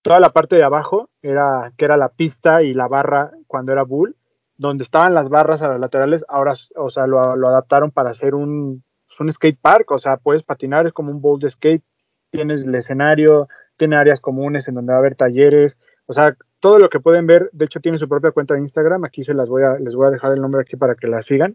Toda 0.00 0.20
la 0.20 0.30
parte 0.30 0.56
de 0.56 0.64
abajo 0.64 1.10
era 1.20 1.70
que 1.76 1.84
era 1.84 1.98
la 1.98 2.08
pista 2.08 2.62
y 2.62 2.72
la 2.72 2.88
barra 2.88 3.30
cuando 3.46 3.72
era 3.72 3.82
Bull, 3.82 4.16
donde 4.56 4.84
estaban 4.84 5.12
las 5.12 5.28
barras 5.28 5.60
a 5.60 5.68
las 5.68 5.78
laterales, 5.78 6.24
ahora, 6.28 6.54
o 6.76 6.88
sea, 6.88 7.06
lo, 7.06 7.20
adaptaron 7.20 7.90
para 7.90 8.08
hacer 8.08 8.34
un, 8.34 8.82
un 9.20 9.32
skate 9.32 9.58
park, 9.60 9.90
o 9.90 9.98
sea, 9.98 10.16
puedes 10.16 10.44
patinar, 10.44 10.86
es 10.86 10.94
como 10.94 11.10
un 11.10 11.20
bowl 11.20 11.38
de 11.38 11.50
skate, 11.50 11.84
tienes 12.30 12.62
el 12.62 12.74
escenario, 12.74 13.48
tiene 13.76 13.96
áreas 13.96 14.18
comunes 14.18 14.66
en 14.66 14.76
donde 14.76 14.92
va 14.92 14.96
a 14.96 15.00
haber 15.00 15.14
talleres, 15.14 15.76
o 16.06 16.14
sea, 16.14 16.34
todo 16.58 16.78
lo 16.78 16.88
que 16.88 17.00
pueden 17.00 17.26
ver, 17.26 17.50
de 17.52 17.66
hecho 17.66 17.80
tiene 17.80 17.98
su 17.98 18.08
propia 18.08 18.30
cuenta 18.30 18.54
de 18.54 18.60
Instagram, 18.60 19.04
aquí 19.04 19.24
se 19.24 19.34
las 19.34 19.50
voy 19.50 19.64
a, 19.64 19.74
les 19.74 19.94
voy 19.94 20.06
a 20.06 20.10
dejar 20.10 20.32
el 20.32 20.40
nombre 20.40 20.62
aquí 20.62 20.76
para 20.76 20.94
que 20.94 21.06
la 21.06 21.20
sigan, 21.20 21.54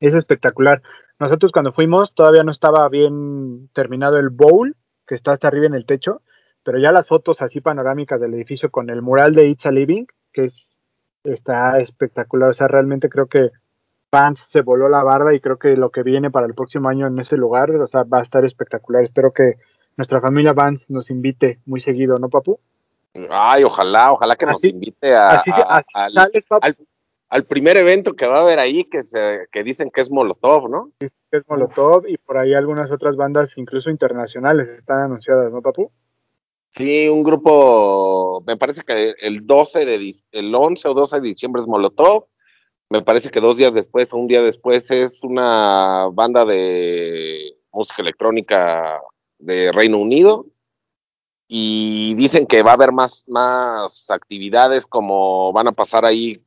es 0.00 0.14
espectacular. 0.14 0.82
Nosotros 1.18 1.50
cuando 1.52 1.72
fuimos 1.72 2.14
todavía 2.14 2.42
no 2.44 2.50
estaba 2.52 2.88
bien 2.88 3.68
terminado 3.72 4.18
el 4.18 4.28
bowl, 4.30 4.76
que 5.06 5.14
está 5.14 5.32
hasta 5.32 5.48
arriba 5.48 5.66
en 5.66 5.74
el 5.74 5.86
techo, 5.86 6.22
pero 6.62 6.78
ya 6.78 6.92
las 6.92 7.08
fotos 7.08 7.40
así 7.42 7.60
panorámicas 7.60 8.20
del 8.20 8.34
edificio 8.34 8.70
con 8.70 8.90
el 8.90 9.02
mural 9.02 9.32
de 9.32 9.46
It's 9.48 9.66
a 9.66 9.70
Living, 9.70 10.04
que 10.32 10.44
es, 10.46 10.68
está 11.24 11.80
espectacular, 11.80 12.50
o 12.50 12.52
sea, 12.52 12.68
realmente 12.68 13.08
creo 13.08 13.26
que 13.26 13.50
Vance 14.10 14.44
se 14.50 14.62
voló 14.62 14.88
la 14.88 15.02
barda 15.02 15.34
y 15.34 15.40
creo 15.40 15.58
que 15.58 15.76
lo 15.76 15.90
que 15.90 16.02
viene 16.02 16.30
para 16.30 16.46
el 16.46 16.54
próximo 16.54 16.88
año 16.88 17.06
en 17.06 17.18
ese 17.18 17.36
lugar, 17.36 17.70
o 17.72 17.86
sea, 17.86 18.04
va 18.04 18.20
a 18.20 18.22
estar 18.22 18.42
espectacular. 18.44 19.02
Espero 19.02 19.32
que 19.32 19.54
nuestra 19.98 20.20
familia 20.20 20.54
Vance 20.54 20.86
nos 20.88 21.10
invite 21.10 21.58
muy 21.66 21.80
seguido, 21.80 22.14
¿no, 22.16 22.28
papu? 22.30 22.58
Ay, 23.30 23.64
ojalá, 23.64 24.12
ojalá 24.12 24.36
que 24.36 24.46
nos 24.46 24.56
Así- 24.56 24.68
invite 24.70 25.14
a, 25.14 25.28
Así, 25.30 25.50
a- 25.50 25.82
al, 25.92 26.12
sales, 26.12 26.44
al- 26.60 26.76
al 27.28 27.44
primer 27.44 27.76
evento 27.76 28.14
que 28.14 28.26
va 28.26 28.38
a 28.38 28.42
haber 28.42 28.58
ahí, 28.58 28.84
que, 28.84 29.02
se, 29.02 29.48
que 29.52 29.62
dicen 29.62 29.90
que 29.90 30.00
es 30.00 30.10
Molotov, 30.10 30.68
¿no? 30.70 30.92
que 30.98 31.06
es 31.06 31.48
Molotov 31.48 32.06
y 32.06 32.16
por 32.16 32.38
ahí 32.38 32.54
algunas 32.54 32.90
otras 32.90 33.16
bandas, 33.16 33.50
incluso 33.56 33.90
internacionales, 33.90 34.68
están 34.68 35.00
anunciadas, 35.00 35.52
¿no, 35.52 35.60
papu? 35.60 35.90
Sí, 36.70 37.08
un 37.08 37.22
grupo, 37.22 38.42
me 38.46 38.56
parece 38.56 38.82
que 38.82 39.14
el 39.20 39.46
12 39.46 39.84
de, 39.84 40.14
el 40.32 40.54
11 40.54 40.88
o 40.88 40.94
12 40.94 41.20
de 41.20 41.28
diciembre 41.28 41.60
es 41.60 41.68
Molotov, 41.68 42.26
me 42.90 43.02
parece 43.02 43.30
que 43.30 43.40
dos 43.40 43.56
días 43.56 43.74
después 43.74 44.12
o 44.12 44.16
un 44.16 44.28
día 44.28 44.42
después 44.42 44.90
es 44.90 45.22
una 45.22 46.08
banda 46.12 46.44
de 46.46 47.54
música 47.72 48.00
electrónica 48.00 49.00
de 49.38 49.70
Reino 49.72 49.98
Unido 49.98 50.46
y 51.46 52.14
dicen 52.14 52.46
que 52.46 52.62
va 52.62 52.70
a 52.72 52.74
haber 52.74 52.92
más, 52.92 53.24
más 53.26 54.10
actividades 54.10 54.86
como 54.86 55.52
van 55.52 55.68
a 55.68 55.72
pasar 55.72 56.04
ahí, 56.04 56.42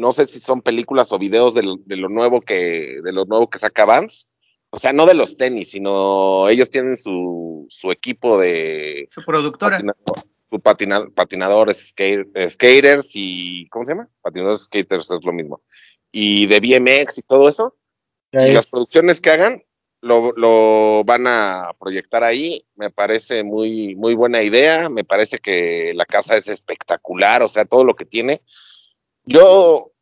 no 0.00 0.12
sé 0.12 0.26
si 0.26 0.40
son 0.40 0.62
películas 0.62 1.12
o 1.12 1.18
videos 1.18 1.54
de 1.54 1.62
lo, 1.62 1.76
de 1.84 1.96
lo 1.96 2.08
nuevo 2.08 2.40
que, 2.40 2.96
de 3.02 3.12
lo 3.12 3.24
nuevo 3.26 3.48
que 3.48 3.58
saca 3.58 3.84
Vans, 3.84 4.26
o 4.70 4.78
sea, 4.78 4.92
no 4.92 5.06
de 5.06 5.14
los 5.14 5.36
tenis, 5.36 5.70
sino 5.70 6.48
ellos 6.48 6.70
tienen 6.70 6.96
su, 6.96 7.66
su 7.68 7.90
equipo 7.92 8.38
de 8.38 9.08
Su 9.12 9.22
productora. 9.22 9.76
patinador, 9.76 10.24
su 10.50 10.60
patina- 10.60 11.08
patinadores, 11.14 11.92
skate- 11.94 12.48
skaters 12.48 13.10
y, 13.14 13.68
¿cómo 13.68 13.84
se 13.84 13.92
llama? 13.92 14.08
Patinadores, 14.22 14.62
skaters 14.62 15.10
es 15.10 15.24
lo 15.24 15.32
mismo. 15.32 15.62
Y 16.12 16.46
de 16.46 16.60
BMX 16.60 17.18
y 17.18 17.22
todo 17.22 17.48
eso. 17.48 17.76
Ya 18.32 18.46
y 18.46 18.50
es- 18.50 18.54
las 18.54 18.66
producciones 18.66 19.20
que 19.20 19.30
hagan 19.30 19.62
lo, 20.02 20.32
lo 20.32 21.02
van 21.04 21.26
a 21.26 21.72
proyectar 21.78 22.22
ahí. 22.24 22.64
Me 22.74 22.90
parece 22.90 23.42
muy, 23.42 23.94
muy 23.96 24.14
buena 24.14 24.42
idea. 24.42 24.88
Me 24.88 25.04
parece 25.04 25.38
que 25.38 25.92
la 25.94 26.06
casa 26.06 26.36
es 26.36 26.48
espectacular, 26.48 27.42
o 27.42 27.48
sea, 27.48 27.64
todo 27.64 27.84
lo 27.84 27.94
que 27.94 28.04
tiene. 28.06 28.42
Yo 29.30 29.92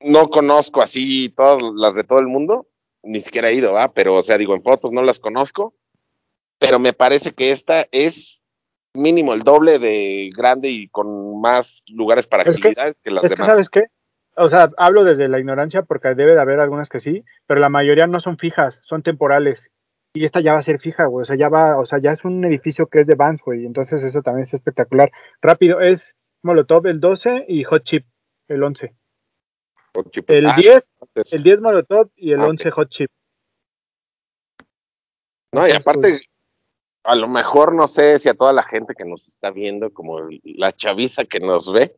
no 0.00 0.30
conozco 0.30 0.80
así 0.80 1.28
todas 1.28 1.60
las 1.74 1.96
de 1.96 2.04
todo 2.04 2.20
el 2.20 2.28
mundo, 2.28 2.68
ni 3.02 3.18
siquiera 3.18 3.50
he 3.50 3.54
ido, 3.54 3.72
¿va? 3.72 3.92
Pero, 3.92 4.14
o 4.14 4.22
sea, 4.22 4.38
digo, 4.38 4.54
en 4.54 4.62
fotos 4.62 4.92
no 4.92 5.02
las 5.02 5.18
conozco, 5.18 5.74
pero 6.60 6.78
me 6.78 6.92
parece 6.92 7.32
que 7.32 7.50
esta 7.50 7.86
es 7.90 8.42
mínimo 8.94 9.32
el 9.32 9.42
doble 9.42 9.80
de 9.80 10.30
grande 10.36 10.68
y 10.68 10.88
con 10.88 11.40
más 11.40 11.82
lugares 11.88 12.28
para 12.28 12.44
Es 12.44 12.56
actividades 12.56 13.00
que, 13.00 13.10
las 13.10 13.24
es 13.24 13.30
que, 13.30 13.34
demás. 13.34 13.48
¿sabes 13.48 13.70
qué? 13.70 13.86
O 14.36 14.48
sea, 14.48 14.70
hablo 14.76 15.02
desde 15.02 15.26
la 15.26 15.40
ignorancia 15.40 15.82
porque 15.82 16.14
debe 16.14 16.34
de 16.34 16.40
haber 16.40 16.60
algunas 16.60 16.88
que 16.88 17.00
sí, 17.00 17.24
pero 17.46 17.60
la 17.60 17.70
mayoría 17.70 18.06
no 18.06 18.20
son 18.20 18.38
fijas, 18.38 18.78
son 18.84 19.02
temporales. 19.02 19.68
Y 20.14 20.24
esta 20.24 20.40
ya 20.40 20.52
va 20.52 20.60
a 20.60 20.62
ser 20.62 20.78
fija, 20.78 21.06
güey. 21.06 21.22
O 21.22 21.24
sea, 21.24 21.36
ya 21.36 21.48
va, 21.48 21.76
o 21.76 21.84
sea, 21.84 21.98
ya 21.98 22.12
es 22.12 22.24
un 22.24 22.44
edificio 22.44 22.86
que 22.86 23.00
es 23.00 23.06
de 23.08 23.16
Vans, 23.16 23.42
güey. 23.42 23.66
Entonces 23.66 24.02
eso 24.04 24.22
también 24.22 24.46
es 24.46 24.54
espectacular. 24.54 25.10
Rápido, 25.42 25.80
es 25.80 26.14
Molotov 26.42 26.86
el 26.86 27.00
12 27.00 27.46
y 27.48 27.64
Hot 27.64 27.82
Chip 27.82 28.06
el 28.50 28.62
11. 28.62 28.94
Con 29.92 30.04
chip- 30.06 30.24
el 30.28 30.46
Ah, 30.46 30.54
10, 30.56 30.98
antes. 31.02 31.32
El 31.32 31.42
10 31.42 31.60
Molotov 31.60 32.10
y 32.16 32.32
el 32.32 32.40
Ah, 32.40 32.44
ok. 32.44 32.50
11 32.50 32.70
Hot 32.70 32.88
Chip. 32.90 33.10
No, 35.52 35.66
y 35.66 35.72
aparte, 35.72 36.20
a 37.02 37.14
lo 37.16 37.28
mejor 37.28 37.74
no 37.74 37.88
sé 37.88 38.18
si 38.18 38.28
a 38.28 38.34
toda 38.34 38.52
la 38.52 38.62
gente 38.62 38.94
que 38.96 39.04
nos 39.04 39.26
está 39.26 39.50
viendo, 39.50 39.92
como 39.92 40.20
la 40.44 40.72
chaviza 40.72 41.24
que 41.24 41.40
nos 41.40 41.72
ve, 41.72 41.96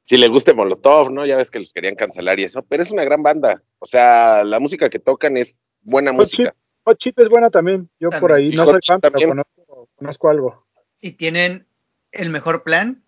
si 0.00 0.16
le 0.18 0.28
guste 0.28 0.52
Molotov, 0.54 1.10
¿no? 1.10 1.24
Ya 1.24 1.36
ves 1.36 1.50
que 1.50 1.60
los 1.60 1.72
querían 1.72 1.94
cancelar 1.94 2.38
y 2.40 2.44
eso, 2.44 2.62
pero 2.62 2.82
es 2.82 2.90
una 2.90 3.04
gran 3.04 3.22
banda. 3.22 3.62
O 3.78 3.86
sea, 3.86 4.44
la 4.44 4.58
música 4.60 4.90
que 4.90 4.98
tocan 4.98 5.36
es 5.36 5.54
buena 5.80 6.10
Hot 6.10 6.20
música. 6.20 6.54
Hot 6.84 6.98
Chip 6.98 7.18
es 7.20 7.28
buena 7.28 7.48
también. 7.50 7.88
Yo 7.98 8.10
por 8.10 8.32
ahí 8.32 8.50
no 8.50 8.64
Hot 8.64 8.72
soy 8.72 8.80
Chip 8.80 8.92
fan, 8.92 9.00
pero 9.00 9.28
conozco, 9.28 9.88
conozco 9.94 10.28
algo. 10.28 10.66
Y 11.00 11.12
tienen 11.12 11.66
el 12.12 12.28
mejor 12.30 12.64
plan 12.64 13.02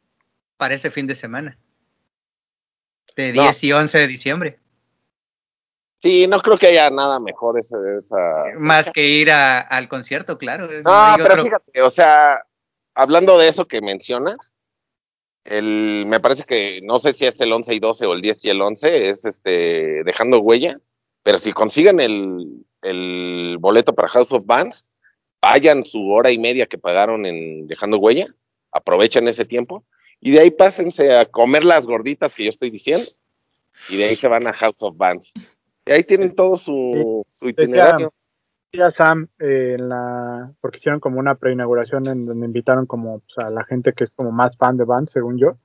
para 0.56 0.74
ese 0.74 0.90
fin 0.90 1.06
de 1.06 1.14
semana. 1.14 1.58
De 3.16 3.32
No. 3.32 3.42
10 3.42 3.64
y 3.64 3.72
11 3.72 3.98
de 3.98 4.06
diciembre. 4.06 4.58
Sí, 5.98 6.26
no 6.26 6.40
creo 6.40 6.58
que 6.58 6.66
haya 6.68 6.90
nada 6.90 7.20
mejor 7.20 7.58
esa. 7.58 7.76
esa... 7.96 8.44
Más 8.58 8.90
que 8.90 9.06
ir 9.06 9.30
a- 9.30 9.60
al 9.60 9.88
concierto, 9.88 10.36
claro. 10.38 10.66
No, 10.66 11.14
pero 11.16 11.32
otro- 11.34 11.44
fíjate, 11.44 11.82
o 11.82 11.90
sea, 11.90 12.44
hablando 12.94 13.38
de 13.38 13.48
eso 13.48 13.66
que 13.68 13.80
mencionas, 13.80 14.52
el, 15.44 16.04
me 16.06 16.18
parece 16.20 16.44
que 16.44 16.80
no 16.82 16.98
sé 16.98 17.12
si 17.12 17.26
es 17.26 17.40
el 17.40 17.52
11 17.52 17.74
y 17.74 17.78
12 17.80 18.06
o 18.06 18.12
el 18.14 18.20
10 18.22 18.44
y 18.44 18.50
el 18.50 18.60
11, 18.62 19.08
es 19.10 19.24
este 19.24 20.02
dejando 20.04 20.40
huella, 20.40 20.78
pero 21.22 21.38
si 21.38 21.52
consiguen 21.52 22.00
el, 22.00 22.64
el 22.82 23.56
boleto 23.60 23.94
para 23.94 24.08
House 24.08 24.32
of 24.32 24.44
Bands, 24.44 24.86
vayan 25.40 25.84
su 25.84 26.10
hora 26.10 26.30
y 26.32 26.38
media 26.38 26.66
que 26.66 26.78
pagaron 26.78 27.26
en 27.26 27.66
dejando 27.68 27.98
huella, 27.98 28.26
aprovechen 28.72 29.28
ese 29.28 29.44
tiempo 29.44 29.84
y 30.24 30.30
de 30.30 30.40
ahí 30.40 30.50
pásense 30.52 31.16
a 31.16 31.26
comer 31.26 31.64
las 31.64 31.84
gorditas 31.84 32.32
que 32.32 32.44
yo 32.44 32.50
estoy 32.50 32.70
diciendo 32.70 33.04
y 33.90 33.96
de 33.96 34.04
ahí 34.04 34.16
se 34.16 34.28
van 34.28 34.46
a 34.46 34.52
House 34.52 34.80
of 34.82 34.96
Bands. 34.96 35.32
Y 35.84 35.90
ahí 35.90 36.04
tienen 36.04 36.36
todo 36.36 36.56
su, 36.56 37.26
su 37.40 37.48
itinerario. 37.48 38.12
a 38.80 38.90
Sam 38.92 39.26
eh, 39.40 39.76
en 39.78 39.88
la 39.88 40.52
porque 40.60 40.78
hicieron 40.78 41.00
como 41.00 41.18
una 41.18 41.34
preinauguración 41.34 42.06
en 42.06 42.24
donde 42.24 42.46
invitaron 42.46 42.86
como 42.86 43.18
pues, 43.18 43.44
a 43.44 43.50
la 43.50 43.64
gente 43.64 43.92
que 43.92 44.04
es 44.04 44.12
como 44.12 44.30
más 44.30 44.56
fan 44.56 44.76
de 44.76 44.84
Vans 44.84 45.10
según 45.10 45.38
yo 45.38 45.56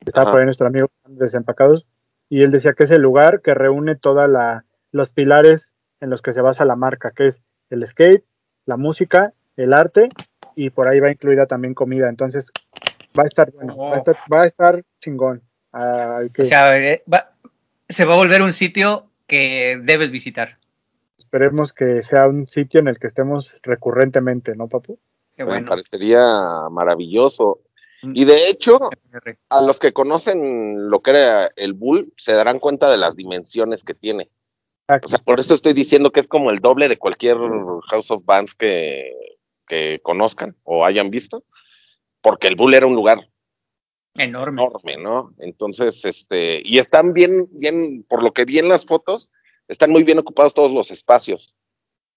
estaba 0.00 0.24
Ajá. 0.24 0.32
por 0.32 0.40
ahí 0.40 0.46
nuestro 0.46 0.66
amigo 0.66 0.88
de 1.06 1.24
Desempacados 1.26 1.86
y 2.30 2.42
él 2.42 2.50
decía 2.50 2.72
que 2.72 2.84
es 2.84 2.90
el 2.90 3.02
lugar 3.02 3.42
que 3.42 3.52
reúne 3.52 3.96
todos 3.96 4.28
los 4.92 5.10
pilares 5.10 5.72
en 6.00 6.08
los 6.08 6.22
que 6.22 6.32
se 6.32 6.40
basa 6.40 6.64
la 6.64 6.74
marca, 6.74 7.10
que 7.10 7.28
es 7.28 7.42
el 7.68 7.86
skate, 7.86 8.24
la 8.64 8.78
música, 8.78 9.34
el 9.56 9.74
arte 9.74 10.08
y 10.54 10.70
por 10.70 10.88
ahí 10.88 11.00
va 11.00 11.10
incluida 11.10 11.46
también 11.46 11.74
comida. 11.74 12.08
Entonces 12.08 12.50
va 13.18 13.24
a 13.24 13.26
estar 13.26 13.50
bueno, 13.52 13.76
va, 13.76 13.96
a 13.96 13.98
estar, 13.98 14.16
va 14.34 14.42
a 14.42 14.46
estar 14.46 14.84
chingón. 15.00 15.42
Ah, 15.72 16.20
o 16.38 16.44
sea, 16.44 16.78
eh, 16.78 17.02
se 17.88 18.04
va 18.04 18.14
a 18.14 18.16
volver 18.16 18.42
un 18.42 18.52
sitio 18.52 19.06
que 19.26 19.78
debes 19.82 20.10
visitar. 20.10 20.58
Esperemos 21.18 21.72
que 21.72 22.02
sea 22.02 22.26
un 22.28 22.46
sitio 22.46 22.80
en 22.80 22.88
el 22.88 22.98
que 22.98 23.06
estemos 23.08 23.54
recurrentemente, 23.62 24.54
¿no, 24.54 24.68
papu? 24.68 24.98
Me 25.36 25.62
parecería 25.62 26.68
maravilloso. 26.70 27.60
Mm. 28.02 28.12
Y 28.14 28.24
de 28.24 28.48
hecho, 28.48 28.78
a 29.50 29.60
los 29.60 29.78
que 29.78 29.92
conocen 29.92 30.88
lo 30.88 31.00
que 31.00 31.10
era 31.10 31.50
el 31.56 31.74
Bull, 31.74 32.12
se 32.16 32.32
darán 32.32 32.58
cuenta 32.58 32.90
de 32.90 32.96
las 32.96 33.16
dimensiones 33.16 33.84
que 33.84 33.94
tiene. 33.94 34.30
O 34.88 35.08
sea, 35.08 35.18
por 35.18 35.40
eso 35.40 35.54
estoy 35.54 35.72
diciendo 35.72 36.12
que 36.12 36.20
es 36.20 36.28
como 36.28 36.50
el 36.50 36.60
doble 36.60 36.88
de 36.88 36.96
cualquier 36.96 37.36
House 37.90 38.10
of 38.12 38.24
Bands 38.24 38.54
que, 38.54 39.12
que 39.66 40.00
conozcan 40.02 40.54
o 40.62 40.84
hayan 40.84 41.10
visto, 41.10 41.44
porque 42.26 42.48
el 42.48 42.56
Bull 42.56 42.74
era 42.74 42.88
un 42.88 42.96
lugar 42.96 43.20
enorme. 44.14 44.60
enorme, 44.60 44.96
¿no? 44.96 45.32
Entonces, 45.38 46.04
este, 46.04 46.60
y 46.64 46.78
están 46.78 47.12
bien, 47.12 47.46
bien, 47.52 48.02
por 48.02 48.24
lo 48.24 48.32
que 48.32 48.44
vi 48.44 48.58
en 48.58 48.68
las 48.68 48.84
fotos, 48.84 49.30
están 49.68 49.92
muy 49.92 50.02
bien 50.02 50.18
ocupados 50.18 50.52
todos 50.52 50.72
los 50.72 50.90
espacios. 50.90 51.54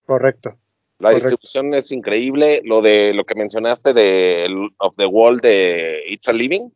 Correcto. 0.08 0.58
La 0.98 1.12
distribución 1.12 1.76
es 1.76 1.92
increíble. 1.92 2.64
Lo 2.66 2.82
de 2.82 3.14
lo 3.14 3.24
que 3.24 3.36
mencionaste 3.36 3.94
de 3.94 4.72
Of 4.80 4.96
the 4.98 5.06
Wall 5.06 5.38
de 5.38 6.02
It's 6.08 6.28
a 6.28 6.34
Living. 6.34 6.72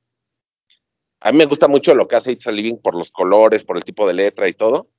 A 1.21 1.31
mí 1.31 1.39
me 1.39 1.45
gusta 1.45 1.67
mucho 1.67 1.95
lo 1.95 2.07
que 2.07 2.17
hace 2.17 2.33
It's 2.33 2.45
a 2.45 2.51
Living 2.51 2.77
por 2.77 2.93
los 2.93 3.09
colores, 3.09 3.63
por 3.63 3.77
el 3.77 3.83
tipo 3.83 4.07
de 4.07 4.13
letra 4.13 4.47
y 4.47 4.53
todo. 4.53 4.89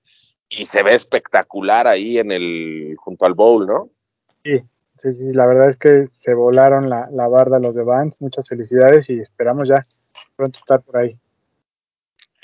Y 0.49 0.67
se 0.67 0.83
ve 0.83 0.95
espectacular 0.95 1.87
ahí 1.87 2.19
en 2.19 2.33
el, 2.33 2.97
junto 2.99 3.27
al 3.27 3.35
bowl, 3.35 3.65
¿no? 3.65 3.91
Sí, 4.43 4.61
sí, 5.05 5.15
sí. 5.15 5.33
La 5.33 5.47
verdad 5.47 5.69
es 5.71 5.77
que 5.77 6.09
se 6.13 6.35
volaron 6.35 6.89
la, 6.89 7.09
la 7.13 7.29
barda 7.29 7.59
los 7.59 7.75
de 7.75 7.85
Vans. 7.85 8.17
Muchas 8.19 8.49
felicidades 8.49 9.09
y 9.09 9.21
esperamos 9.21 9.69
ya 9.69 9.77
pronto 10.37 10.59
estar 10.59 10.83
por 10.83 10.97
ahí. 10.97 11.17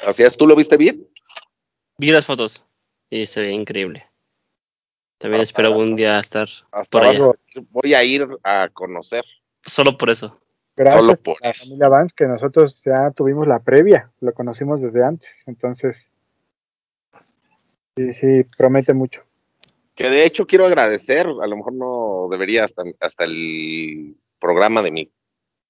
Así 0.06 0.22
es, 0.22 0.36
¿tú 0.36 0.46
lo 0.46 0.54
viste 0.54 0.76
bien? 0.76 1.06
Vi 1.98 2.11
las 2.11 2.26
fotos 2.26 2.64
y 3.11 3.26
se 3.26 3.40
ve 3.40 3.52
increíble. 3.52 4.06
También 5.18 5.42
espero 5.42 5.68
algún 5.68 5.96
día 5.96 6.18
estar 6.18 6.48
por 6.90 7.04
allá. 7.04 7.30
Voy 7.70 7.92
a 7.92 8.02
ir 8.02 8.26
a 8.42 8.68
conocer. 8.72 9.24
Solo 9.66 9.98
por 9.98 10.11
eso. 10.11 10.40
Gracias 10.76 11.00
Solo 11.02 11.16
por 11.16 11.36
a 11.42 11.48
la 11.48 11.54
familia 11.54 11.88
Vance, 11.88 12.14
que 12.16 12.26
nosotros 12.26 12.80
ya 12.82 13.11
tuvimos 13.11 13.46
la 13.46 13.58
previa, 13.58 14.11
lo 14.20 14.32
conocimos 14.32 14.80
desde 14.80 15.04
antes, 15.04 15.28
entonces 15.44 15.94
sí, 17.96 18.14
sí, 18.14 18.44
promete 18.56 18.94
mucho. 18.94 19.22
Que 20.01 20.09
de 20.09 20.24
hecho 20.24 20.46
quiero 20.46 20.64
agradecer, 20.64 21.26
a 21.26 21.46
lo 21.46 21.57
mejor 21.59 21.74
no 21.74 22.26
debería 22.30 22.64
hasta, 22.64 22.84
hasta 23.01 23.24
el 23.24 24.16
programa 24.38 24.80
de 24.80 24.90
mi 24.90 25.12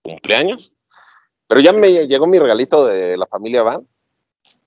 cumpleaños, 0.02 0.72
pero 1.48 1.60
ya 1.60 1.72
me 1.72 2.06
llegó 2.06 2.28
mi 2.28 2.38
regalito 2.38 2.86
de 2.86 3.16
la 3.16 3.26
familia 3.26 3.64
Van. 3.64 3.88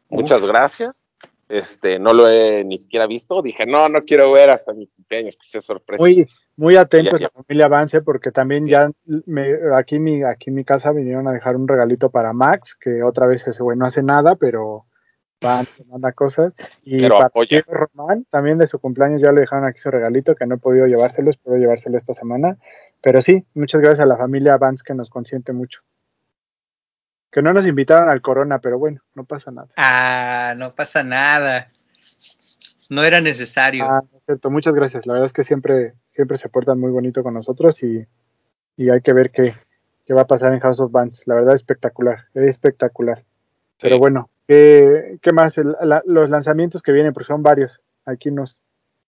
Muchas 0.10 0.46
gracias. 0.46 1.08
Este, 1.48 1.98
no 1.98 2.14
lo 2.14 2.30
he 2.30 2.66
ni 2.66 2.78
siquiera 2.78 3.08
visto. 3.08 3.42
Dije, 3.42 3.66
no, 3.66 3.88
no 3.88 4.04
quiero 4.04 4.34
ver 4.34 4.50
hasta 4.50 4.74
mi 4.74 4.88
cumpleaños, 4.88 5.38
que 5.38 5.48
sea 5.48 5.62
sorpresa. 5.62 6.04
Muy, 6.04 6.28
muy 6.58 6.76
atentos 6.76 7.14
a 7.14 7.24
la 7.24 7.30
familia 7.30 7.68
Avance, 7.68 8.02
porque 8.02 8.34
también 8.34 8.68
ya 8.68 8.92
me, 9.06 9.48
aquí, 9.78 9.98
mi, 9.98 10.24
aquí 10.24 10.50
en 10.50 10.56
mi 10.56 10.66
casa 10.66 10.92
vinieron 10.92 11.26
a 11.30 11.32
dejar 11.32 11.56
un 11.56 11.70
regalito 11.70 12.10
para 12.10 12.34
Max, 12.34 12.76
que 12.82 13.02
otra 13.02 13.28
vez 13.28 13.48
ese 13.48 13.64
güey 13.64 13.78
no 13.78 13.86
hace 13.86 14.04
nada, 14.04 14.36
pero 14.36 14.88
van, 15.44 15.66
manda 15.92 16.12
cosas. 16.14 16.54
Y 16.84 17.08
para 17.08 17.30
Román, 17.68 18.26
también 18.32 18.58
de 18.58 18.66
su 18.66 18.80
cumpleaños 18.80 19.22
ya 19.22 19.32
le 19.32 19.42
dejaron 19.42 19.66
aquí 19.66 19.80
su 19.80 19.92
regalito, 19.92 20.34
que 20.34 20.48
no 20.48 20.56
he 20.56 20.58
podido 20.58 20.88
llevárselo, 20.88 21.30
espero 21.30 21.58
llevárselo 21.58 21.98
esta 21.98 22.16
semana. 22.16 22.58
Pero 23.02 23.22
sí, 23.22 23.46
muchas 23.54 23.82
gracias 23.82 24.00
a 24.00 24.06
la 24.06 24.18
familia 24.18 24.58
Vance 24.58 24.84
que 24.84 24.96
nos 24.96 25.10
consiente 25.10 25.54
mucho. 25.54 25.82
Que 27.30 27.42
no 27.42 27.52
nos 27.54 27.68
invitaron 27.68 28.10
al 28.10 28.22
Corona, 28.22 28.60
pero 28.60 28.80
bueno, 28.80 29.02
no 29.14 29.26
pasa 29.26 29.52
nada. 29.52 29.68
Ah, 29.76 30.54
no 30.56 30.74
pasa 30.74 31.04
nada. 31.04 31.70
No 32.90 33.04
era 33.04 33.22
necesario. 33.22 33.86
Ah, 33.86 34.02
cierto. 34.26 34.50
Muchas 34.50 34.74
gracias. 34.74 35.06
La 35.06 35.14
verdad 35.14 35.26
es 35.26 35.34
que 35.34 35.44
siempre, 35.44 35.94
siempre 36.08 36.38
se 36.38 36.48
portan 36.48 36.80
muy 36.80 36.92
bonito 36.92 37.24
con 37.24 37.34
nosotros 37.34 37.82
y, 37.84 38.08
hay 38.78 39.02
que 39.02 39.14
ver 39.14 39.32
qué, 39.32 39.54
qué, 40.06 40.14
va 40.14 40.22
a 40.22 40.28
pasar 40.28 40.54
en 40.54 40.60
House 40.60 40.80
of 40.80 40.92
Bands. 40.92 41.22
La 41.26 41.36
verdad, 41.36 41.56
espectacular, 41.56 42.26
es 42.34 42.44
espectacular. 42.44 43.24
Pero 43.82 43.98
bueno, 43.98 44.30
¿qué, 44.48 45.18
qué 45.22 45.34
más? 45.34 45.54
los 46.06 46.30
lanzamientos 46.30 46.82
que 46.82 46.92
vienen, 46.92 47.14
porque 47.14 47.28
son 47.28 47.44
varios. 47.44 47.80
Aquí 48.06 48.32
nos, 48.32 48.62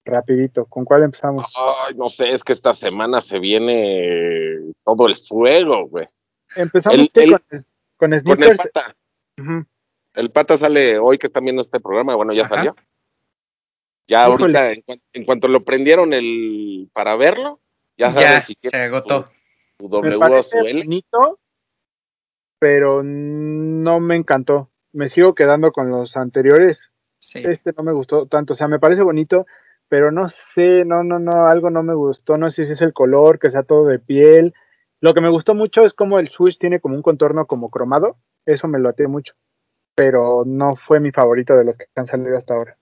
rapidito, 0.06 0.66
¿con 0.66 0.86
cuál 0.86 1.04
empezamos? 1.04 1.46
Ay, 1.56 1.96
no 1.96 2.10
sé, 2.10 2.32
es 2.32 2.44
que 2.44 2.54
esta 2.54 2.74
semana 2.74 3.22
se 3.22 3.40
viene 3.40 4.74
todo 4.84 5.08
el 5.08 5.18
fuego, 5.18 5.88
güey. 5.88 6.08
Empezamos 6.56 7.10
con 7.14 7.64
con 7.98 8.14
el 8.14 8.24
pata. 8.24 8.96
El 10.14 10.32
pata 10.32 10.58
sale 10.58 10.98
hoy 10.98 11.18
que 11.18 11.28
están 11.28 11.44
viendo 11.44 11.62
este 11.62 11.80
programa, 11.80 12.16
bueno, 12.16 12.34
ya 12.34 12.48
salió. 12.48 12.76
Ya 14.08 14.26
ahorita, 14.26 14.72
en, 14.72 15.26
cuanto 15.26 15.48
lo 15.48 15.64
prendieron 15.64 16.14
el 16.14 16.90
para 16.94 17.16
verlo, 17.16 17.60
ya, 17.98 18.14
ya 18.14 18.42
se 18.42 18.78
agotó. 18.78 19.30
Tu, 19.78 19.90
bonito, 19.90 21.40
pero 22.60 23.02
no 23.04 24.00
me 24.00 24.16
encantó. 24.16 24.70
Me 24.96 25.10
sigo 25.10 25.36
quedando 25.36 25.72
con 25.72 25.90
los 25.90 26.16
anteriores. 26.16 26.80
Este 27.34 27.74
no 27.78 27.84
me 27.84 27.92
gustó 27.92 28.28
tanto, 28.28 28.54
o 28.54 28.56
sea, 28.56 28.68
me 28.68 28.80
parece 28.80 29.02
bonito, 29.02 29.46
pero 29.90 30.12
no 30.12 30.28
sé, 30.30 30.86
no, 30.86 31.04
no, 31.04 31.20
no, 31.20 31.48
algo 31.48 31.70
no 31.70 31.84
me 31.84 31.94
gustó, 31.94 32.38
no 32.38 32.50
sé 32.50 32.66
si 32.66 32.74
es 32.74 32.82
el 32.82 32.94
color, 32.94 33.40
que 33.40 33.50
sea 33.50 33.64
todo 33.64 33.86
de 33.86 34.00
piel, 34.00 34.54
lo 35.02 35.14
que 35.14 35.22
me 35.22 35.30
gustó 35.30 35.54
mucho 35.54 35.86
es 35.86 35.94
como 35.94 36.20
el 36.20 36.30
Switch 36.30 36.58
tiene 36.58 36.80
como 36.80 36.96
un 36.96 37.02
contorno 37.02 37.46
como 37.46 37.70
cromado, 37.70 38.18
eso 38.46 38.68
me 38.68 38.80
lo 38.80 38.90
até 38.90 39.08
mucho, 39.08 39.34
pero 39.96 40.44
no 40.46 40.76
fue 40.76 41.00
mi 41.00 41.12
favorito 41.12 41.56
de 41.56 41.66
los 41.66 41.78
que 41.78 41.86
han 41.96 42.06
salido 42.06 42.38
hasta 42.38 42.54
ahora. 42.54 42.78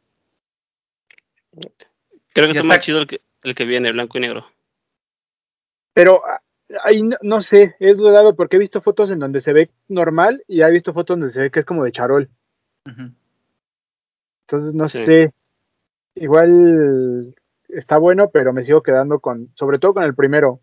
Creo 2.33 2.47
que 2.47 2.57
está, 2.57 2.63
más 2.67 2.81
chido 2.81 2.99
el 2.99 3.07
que, 3.07 3.21
el 3.43 3.55
que 3.55 3.65
viene, 3.65 3.91
blanco 3.91 4.17
y 4.17 4.21
negro. 4.21 4.45
Pero 5.93 6.21
ah, 6.25 6.41
ahí 6.83 7.01
no, 7.21 7.41
sé, 7.41 7.75
he 7.79 7.93
dudado 7.93 8.35
porque 8.35 8.57
he 8.57 8.59
visto 8.59 8.81
fotos 8.81 9.09
en 9.11 9.19
donde 9.19 9.39
se 9.39 9.53
ve 9.53 9.69
normal 9.87 10.43
y 10.47 10.61
he 10.61 10.71
visto 10.71 10.93
fotos 10.93 11.19
donde 11.19 11.33
se 11.33 11.41
ve 11.41 11.51
que 11.51 11.59
es 11.59 11.65
como 11.65 11.83
de 11.83 11.91
charol. 11.91 12.29
Entonces 14.47 14.73
no 14.73 14.87
sé, 14.87 15.33
igual 16.15 17.35
está 17.69 17.97
bueno, 17.97 18.29
pero 18.29 18.53
me 18.53 18.63
sigo 18.63 18.83
quedando 18.83 19.19
con, 19.19 19.49
sobre 19.55 19.79
todo 19.79 19.93
con 19.93 20.03
el 20.03 20.15
primero, 20.15 20.61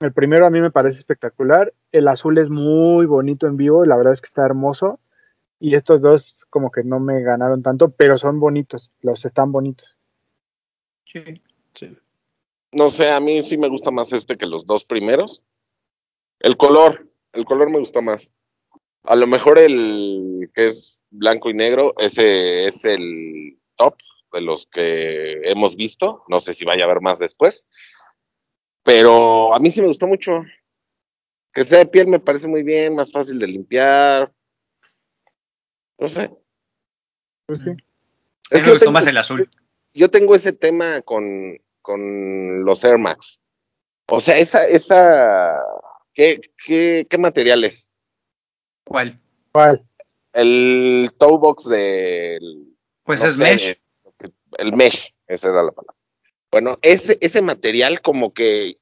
el 0.00 0.12
primero 0.12 0.46
a 0.46 0.50
mí 0.50 0.60
me 0.60 0.70
parece 0.70 0.98
espectacular. 0.98 1.74
El 1.90 2.06
azul 2.08 2.38
es 2.38 2.48
muy 2.48 3.06
bonito 3.06 3.46
en 3.46 3.56
vivo, 3.56 3.84
la 3.84 3.96
verdad 3.96 4.12
es 4.12 4.20
que 4.20 4.26
está 4.26 4.44
hermoso. 4.44 5.00
Y 5.60 5.74
estos 5.74 6.00
dos 6.00 6.36
como 6.50 6.70
que 6.70 6.84
no 6.84 7.00
me 7.00 7.20
ganaron 7.22 7.62
tanto, 7.62 7.90
pero 7.90 8.16
son 8.16 8.38
bonitos, 8.38 8.92
los 9.00 9.24
están 9.24 9.50
bonitos. 9.50 9.98
Sí, 11.04 11.42
sí. 11.72 11.98
No 12.72 12.90
sé, 12.90 13.10
a 13.10 13.20
mí 13.20 13.42
sí 13.42 13.56
me 13.56 13.68
gusta 13.68 13.90
más 13.90 14.12
este 14.12 14.36
que 14.36 14.46
los 14.46 14.66
dos 14.66 14.84
primeros. 14.84 15.42
El 16.40 16.56
color, 16.56 17.08
el 17.32 17.44
color 17.44 17.70
me 17.70 17.78
gusta 17.78 18.00
más. 18.00 18.30
A 19.04 19.16
lo 19.16 19.26
mejor 19.26 19.58
el 19.58 20.50
que 20.54 20.68
es 20.68 21.02
blanco 21.10 21.48
y 21.48 21.54
negro, 21.54 21.94
ese 21.98 22.66
es 22.66 22.84
el 22.84 23.58
top 23.76 23.96
de 24.32 24.40
los 24.42 24.66
que 24.66 25.40
hemos 25.44 25.76
visto. 25.76 26.24
No 26.28 26.40
sé 26.40 26.52
si 26.52 26.64
vaya 26.64 26.84
a 26.84 26.86
haber 26.86 27.00
más 27.00 27.18
después. 27.18 27.64
Pero 28.82 29.54
a 29.54 29.58
mí 29.58 29.70
sí 29.70 29.80
me 29.80 29.88
gustó 29.88 30.06
mucho. 30.06 30.42
Que 31.52 31.64
sea 31.64 31.78
de 31.78 31.86
piel 31.86 32.06
me 32.06 32.20
parece 32.20 32.46
muy 32.48 32.62
bien, 32.62 32.94
más 32.94 33.10
fácil 33.10 33.38
de 33.38 33.46
limpiar. 33.46 34.32
No 35.98 36.08
sé. 36.08 36.30
Pues 37.46 37.60
sí. 37.60 37.70
Es 38.50 38.60
que 38.60 38.66
me 38.66 38.72
gustó 38.72 38.90
más 38.90 39.06
el 39.06 39.16
azul. 39.16 39.48
Yo 39.94 40.10
tengo 40.10 40.34
ese 40.34 40.52
tema 40.52 41.00
con, 41.02 41.58
con 41.88 42.66
los 42.66 42.84
Air 42.84 42.98
Max. 42.98 43.40
O 44.10 44.20
sea, 44.20 44.36
esa, 44.36 44.62
esa, 44.68 45.58
¿qué, 46.12 46.38
qué, 46.66 47.06
qué 47.08 47.16
material 47.16 47.64
es? 47.64 47.90
¿Cuál? 48.84 49.18
¿Cuál? 49.52 49.86
El 50.34 51.10
toe 51.16 51.38
box 51.38 51.66
del. 51.66 52.76
Pues 53.04 53.24
es 53.24 53.38
mesh. 53.38 53.80
El 54.58 54.74
mesh, 54.74 55.14
esa 55.28 55.48
era 55.48 55.62
la 55.62 55.72
palabra. 55.72 55.94
Bueno, 56.52 56.78
ese, 56.82 57.16
ese 57.22 57.40
material 57.40 58.02
como 58.02 58.34
que 58.34 58.76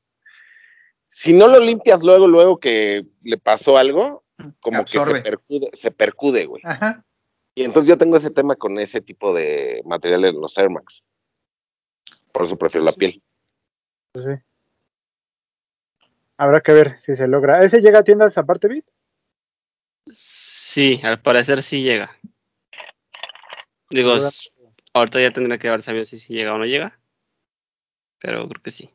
si 1.10 1.32
no 1.32 1.46
lo 1.46 1.60
limpias 1.60 2.02
luego, 2.02 2.26
luego 2.26 2.58
que 2.58 3.06
le 3.22 3.38
pasó 3.38 3.78
algo, 3.78 4.24
como 4.60 4.84
que 4.84 4.98
se 4.98 5.22
percude, 5.22 5.70
se 5.74 5.90
percude, 5.92 6.46
güey. 6.46 6.62
Ajá. 6.64 7.04
Y 7.54 7.62
entonces 7.62 7.88
yo 7.88 7.98
tengo 7.98 8.16
ese 8.16 8.32
tema 8.32 8.56
con 8.56 8.80
ese 8.80 9.00
tipo 9.00 9.32
de 9.32 9.80
materiales 9.84 10.34
en 10.34 10.40
los 10.40 10.58
Air 10.58 10.70
Max. 10.70 11.04
Por 12.36 12.44
eso 12.44 12.58
prefiero 12.58 12.84
la 12.84 12.92
piel. 12.92 13.22
Pues 14.12 14.26
sí. 14.26 14.32
Habrá 16.36 16.60
que 16.60 16.74
ver 16.74 16.98
si 17.00 17.14
se 17.14 17.26
logra. 17.26 17.64
¿Ese 17.64 17.80
llega 17.80 18.00
a 18.00 18.04
tiendas 18.04 18.36
aparte, 18.36 18.68
Bit? 18.68 18.84
Sí, 20.06 21.00
al 21.02 21.22
parecer 21.22 21.62
sí 21.62 21.82
llega. 21.82 22.14
Digo, 23.88 24.12
ahorita 24.92 25.18
ya 25.18 25.32
tendrá 25.32 25.56
que 25.56 25.70
ver 25.70 25.80
sabido 25.80 26.04
si, 26.04 26.18
si 26.18 26.34
llega 26.34 26.52
o 26.52 26.58
no 26.58 26.66
llega. 26.66 26.98
Pero 28.18 28.46
creo 28.50 28.62
que 28.62 28.70
sí. 28.70 28.90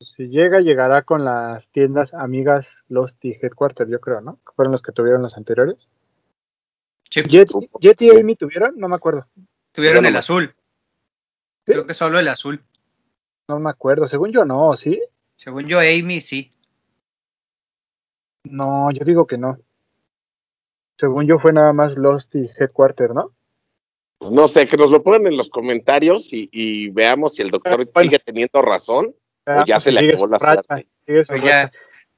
Si 0.00 0.28
llega, 0.28 0.60
llegará 0.60 1.02
con 1.02 1.26
las 1.26 1.68
tiendas 1.68 2.14
amigas 2.14 2.72
Lost 2.88 3.22
y 3.22 3.32
Headquarter, 3.32 3.86
yo 3.86 4.00
creo, 4.00 4.22
¿no? 4.22 4.36
Que 4.36 4.54
fueron 4.56 4.72
los 4.72 4.80
que 4.80 4.92
tuvieron 4.92 5.20
los 5.20 5.36
anteriores. 5.36 5.90
Sí, 7.10 7.22
Jet, 7.24 7.50
Jet 7.80 8.00
y. 8.00 8.18
Amy 8.18 8.34
tuvieron, 8.34 8.78
no 8.78 8.88
me 8.88 8.96
acuerdo. 8.96 9.28
tuvieron 9.72 10.06
el 10.06 10.16
azul. 10.16 10.54
Creo 11.66 11.84
que 11.84 11.92
solo 11.92 12.18
el 12.18 12.28
azul. 12.28 12.64
No 13.48 13.58
me 13.58 13.70
acuerdo. 13.70 14.06
Según 14.06 14.30
yo, 14.30 14.44
no, 14.44 14.76
¿sí? 14.76 15.02
Según 15.36 15.66
yo, 15.66 15.78
Amy 15.80 16.20
sí. 16.20 16.50
No, 18.44 18.90
yo 18.90 19.04
digo 19.04 19.26
que 19.26 19.38
no. 19.38 19.58
Según 20.98 21.26
yo 21.26 21.38
fue 21.38 21.52
nada 21.52 21.72
más 21.72 21.96
Lost 21.96 22.34
y 22.34 22.50
Headquarter, 22.58 23.14
¿no? 23.14 23.32
Pues 24.18 24.32
no 24.32 24.48
sé, 24.48 24.66
que 24.66 24.76
nos 24.76 24.90
lo 24.90 25.02
pongan 25.02 25.28
en 25.28 25.36
los 25.36 25.48
comentarios 25.48 26.32
y, 26.32 26.48
y 26.52 26.90
veamos 26.90 27.36
si 27.36 27.42
el 27.42 27.50
doctor 27.50 27.76
Bueno. 27.76 28.00
sigue 28.00 28.18
teniendo 28.18 28.60
razón 28.60 29.14
o 29.46 29.64
ya 29.64 29.76
pues 29.76 29.84
se 29.84 29.92
le 29.92 30.00
acabó 30.00 30.26
la 30.26 30.38
racha, 30.38 30.84
suerte. 31.24 31.70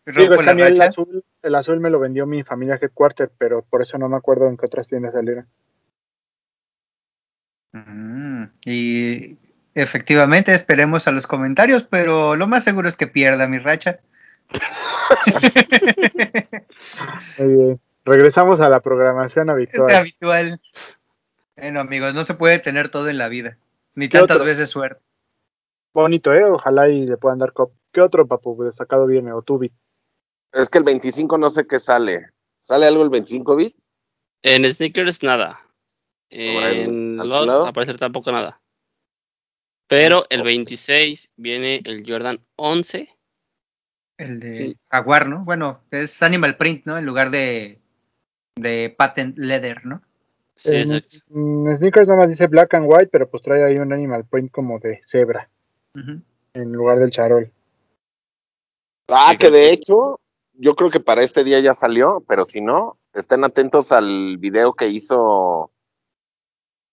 Digo, 0.07 0.43
la 0.43 0.87
azul, 0.87 1.25
el 1.43 1.55
azul 1.55 1.79
me 1.79 1.91
lo 1.91 2.01
vendió 2.01 2.27
mi 2.27 2.43
familia 2.43 2.79
Headquarter, 2.81 3.31
pero 3.37 3.63
por 3.63 3.83
eso 3.83 3.99
no 3.99 4.09
me 4.09 4.17
acuerdo 4.17 4.47
en 4.49 4.57
qué 4.57 4.67
otras 4.67 4.89
tiendas 4.89 5.13
salieron. 5.13 5.47
Mm, 7.73 8.45
y 8.65 9.39
efectivamente 9.75 10.53
esperemos 10.53 11.07
a 11.07 11.13
los 11.13 11.27
comentarios, 11.27 11.83
pero 11.83 12.37
lo 12.37 12.47
más 12.47 12.65
seguro 12.65 12.89
es 12.89 12.97
que 12.97 13.07
pierda 13.07 13.49
mi 13.49 13.59
racha. 13.59 14.01
Muy 17.39 17.49
bien. 17.49 17.81
Regresamos 18.05 18.61
a 18.61 18.69
la 18.69 18.81
programación 18.81 19.51
habitual. 19.51 19.95
habitual. 19.95 20.61
Bueno, 21.57 21.81
amigos, 21.81 22.15
no 22.15 22.25
se 22.25 22.35
puede 22.35 22.59
tener 22.59 22.89
todo 22.89 23.09
en 23.09 23.19
la 23.19 23.29
vida. 23.29 23.59
Ni 23.95 24.09
¿Qué 24.09 24.19
tantas 24.19 24.37
otro? 24.37 24.47
veces 24.47 24.71
suerte. 24.71 25.01
Bonito, 25.93 26.33
¿eh? 26.33 26.45
Ojalá 26.45 26.89
y 26.89 27.07
le 27.07 27.17
puedan 27.17 27.39
dar 27.39 27.53
cop. 27.53 27.73
¿Qué 27.93 28.01
otro, 28.01 28.27
papu, 28.27 28.63
destacado 28.63 29.07
viene? 29.07 29.33
O 29.33 29.43
Tubi. 29.43 29.73
Es 30.53 30.69
que 30.69 30.79
el 30.79 30.85
25 30.85 31.39
no 31.39 31.51
sé 31.51 31.67
qué 31.67 31.79
sale. 31.79 32.31
¿Sale 32.63 32.87
algo 32.87 33.03
el 33.03 33.11
25 33.11 33.57
bit? 33.57 33.77
En 34.43 34.71
Sneakers, 34.71 35.23
nada. 35.23 35.61
En 36.31 37.21
¿al 37.21 37.29
Lost, 37.29 37.51
al 37.51 37.73
parecer 37.73 37.99
tampoco 37.99 38.31
nada. 38.31 38.61
Pero 39.91 40.25
el 40.31 40.45
26 40.45 41.33
viene 41.37 41.83
el 41.85 42.05
Jordan 42.07 42.39
11. 42.55 43.09
El 44.19 44.39
de. 44.39 44.77
Jaguar, 44.89 45.27
¿no? 45.27 45.45
Bueno, 45.45 45.81
es 45.91 46.23
Animal 46.23 46.57
Print, 46.57 46.87
¿no? 46.87 46.97
En 46.97 47.05
lugar 47.05 47.33
de, 47.33 47.77
de 48.55 48.95
Patent 48.97 49.37
Leather, 49.37 49.85
¿no? 49.85 50.01
Sí, 50.55 50.77
en, 50.77 50.93
exacto. 50.93 51.17
en 51.35 51.75
Sneakers 51.75 52.07
nada 52.07 52.21
más 52.21 52.29
dice 52.29 52.47
black 52.47 52.73
and 52.75 52.87
white, 52.89 53.09
pero 53.11 53.29
pues 53.29 53.43
trae 53.43 53.65
ahí 53.65 53.79
un 53.79 53.93
animal 53.93 54.25
print 54.27 54.53
como 54.53 54.79
de 54.79 55.01
cebra 55.09 55.51
en 56.55 56.73
lugar 56.73 57.01
del 57.01 57.11
charol. 57.11 57.51
Ah, 59.09 59.35
que 59.37 59.51
de 59.51 59.73
hecho, 59.73 60.21
yo 60.53 60.77
creo 60.77 60.93
que 60.93 61.01
para 61.01 61.25
este 61.25 61.43
día 61.43 61.59
ya 61.59 61.75
salió, 61.75 62.25
pero 62.29 62.45
si 62.45 62.61
no, 62.61 62.97
estén 63.13 63.43
atentos 63.43 63.91
al 63.91 64.37
video 64.39 64.73
que 64.75 64.87
hizo 64.87 65.73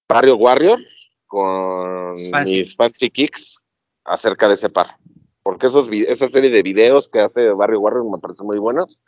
Barrio 0.09 0.37
Warrior 0.37 0.79
con 1.27 2.17
Fancy. 2.31 2.55
mis 2.55 2.75
Fancy 2.75 3.09
Kicks 3.09 3.59
acerca 4.05 4.47
de 4.47 4.55
ese 4.55 4.69
par. 4.69 4.97
Porque 5.43 5.67
esos 5.67 5.87
esa 5.91 6.27
serie 6.27 6.49
de 6.49 6.63
videos 6.63 7.09
que 7.09 7.19
hace 7.19 7.49
Barrio 7.51 7.79
Warrior 7.79 8.09
me 8.09 8.17
parecen 8.17 8.47
muy 8.47 8.57
buenos 8.57 8.99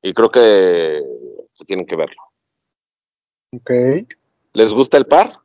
y 0.00 0.14
creo 0.14 0.30
que, 0.30 1.02
que 1.58 1.64
tienen 1.64 1.86
que 1.86 1.96
verlo. 1.96 2.22
Ok. 3.54 3.70
¿Les 4.54 4.72
gusta 4.72 4.96
el 4.96 5.06
par? 5.06 5.38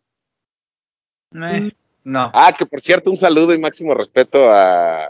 Eh, 1.33 1.71
no. 2.03 2.31
Ah, 2.33 2.53
que 2.57 2.65
por 2.65 2.81
cierto, 2.81 3.09
un 3.09 3.17
saludo 3.17 3.53
y 3.53 3.59
máximo 3.59 3.93
respeto 3.93 4.49
a, 4.49 5.09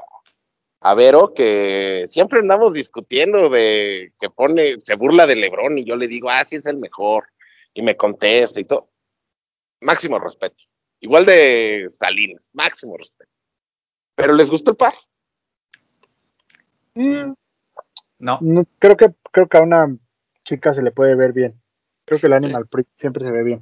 a 0.81 0.93
Vero, 0.95 1.33
que 1.33 2.03
siempre 2.07 2.39
andamos 2.39 2.73
discutiendo 2.73 3.49
de 3.49 4.13
que 4.19 4.29
pone, 4.29 4.79
se 4.79 4.95
burla 4.95 5.25
de 5.27 5.35
Lebrón 5.35 5.77
y 5.77 5.85
yo 5.85 5.95
le 5.95 6.07
digo, 6.07 6.29
ah, 6.29 6.43
sí 6.43 6.55
es 6.55 6.65
el 6.65 6.77
mejor, 6.77 7.25
y 7.73 7.81
me 7.81 7.95
contesta 7.95 8.59
y 8.59 8.65
todo. 8.65 8.89
Máximo 9.81 10.17
respeto. 10.17 10.63
Igual 10.99 11.25
de 11.25 11.85
Salinas, 11.89 12.49
máximo 12.53 12.97
respeto. 12.97 13.31
Pero 14.15 14.33
les 14.33 14.49
gustó 14.49 14.71
el 14.71 14.77
par. 14.77 14.93
Mm, 16.95 17.33
No. 18.19 18.39
no, 18.41 18.65
creo 18.79 18.97
que 18.97 19.07
creo 19.31 19.47
que 19.47 19.57
a 19.57 19.61
una 19.61 19.95
chica 20.43 20.73
se 20.73 20.81
le 20.81 20.91
puede 20.91 21.15
ver 21.15 21.33
bien. 21.33 21.61
Creo 22.05 22.19
que 22.19 22.27
el 22.27 22.33
animal 22.33 22.67
print 22.67 22.87
siempre 22.97 23.23
se 23.23 23.31
ve 23.31 23.43
bien. 23.43 23.59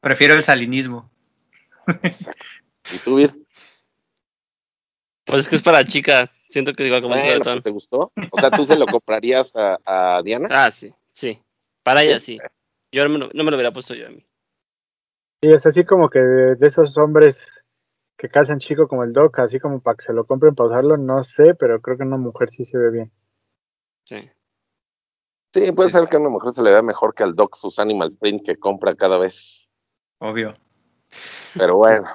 Prefiero 0.00 0.34
el 0.34 0.42
salinismo. 0.42 1.10
¿Y 2.92 2.98
tú, 2.98 3.16
Vir? 3.16 3.32
Pues 5.24 5.42
es 5.42 5.48
que 5.48 5.56
es 5.56 5.62
para 5.62 5.84
chica. 5.84 6.30
Siento 6.48 6.72
que 6.72 6.86
igual 6.86 7.02
como 7.02 7.14
pues, 7.14 7.62
¿te 7.62 7.70
gustó? 7.70 8.12
O 8.30 8.40
sea, 8.40 8.50
¿tú 8.50 8.66
se 8.66 8.76
lo 8.76 8.86
comprarías 8.86 9.56
a, 9.56 9.78
a 9.84 10.22
Diana? 10.22 10.48
Ah, 10.50 10.70
sí, 10.70 10.94
sí. 11.12 11.40
Para 11.82 12.02
ella 12.02 12.20
sí. 12.20 12.38
Yo 12.92 13.02
no 13.04 13.10
me 13.10 13.18
lo, 13.18 13.30
no 13.32 13.44
me 13.44 13.50
lo 13.50 13.56
hubiera 13.56 13.72
puesto 13.72 13.94
yo 13.94 14.06
a 14.06 14.10
mí. 14.10 14.24
Y 15.44 15.52
es 15.52 15.66
así 15.66 15.84
como 15.84 16.08
que 16.08 16.18
de, 16.20 16.54
de 16.56 16.66
esos 16.66 16.96
hombres 16.96 17.38
que 18.16 18.30
casan 18.30 18.60
chico 18.60 18.88
como 18.88 19.04
el 19.04 19.12
Doc, 19.12 19.38
así 19.40 19.60
como 19.60 19.80
para 19.80 19.96
que 19.96 20.04
se 20.06 20.14
lo 20.14 20.24
compren 20.24 20.54
para 20.54 20.70
usarlo, 20.70 20.96
no 20.96 21.22
sé, 21.22 21.54
pero 21.54 21.82
creo 21.82 21.98
que 21.98 22.04
una 22.04 22.16
mujer 22.16 22.48
sí 22.48 22.64
se 22.64 22.78
ve 22.78 22.90
bien. 22.90 23.12
Sí. 24.04 24.30
Sí, 25.52 25.70
puede 25.72 25.90
ser 25.90 26.08
que 26.08 26.16
a 26.16 26.20
una 26.20 26.30
mujer 26.30 26.52
se 26.52 26.62
le 26.62 26.72
vea 26.72 26.80
mejor 26.80 27.14
que 27.14 27.24
al 27.24 27.34
Doc 27.34 27.56
sus 27.56 27.78
Animal 27.78 28.12
Print 28.18 28.44
que 28.46 28.56
compra 28.56 28.94
cada 28.94 29.18
vez. 29.18 29.68
Obvio. 30.18 30.54
Pero 31.58 31.76
bueno. 31.76 32.08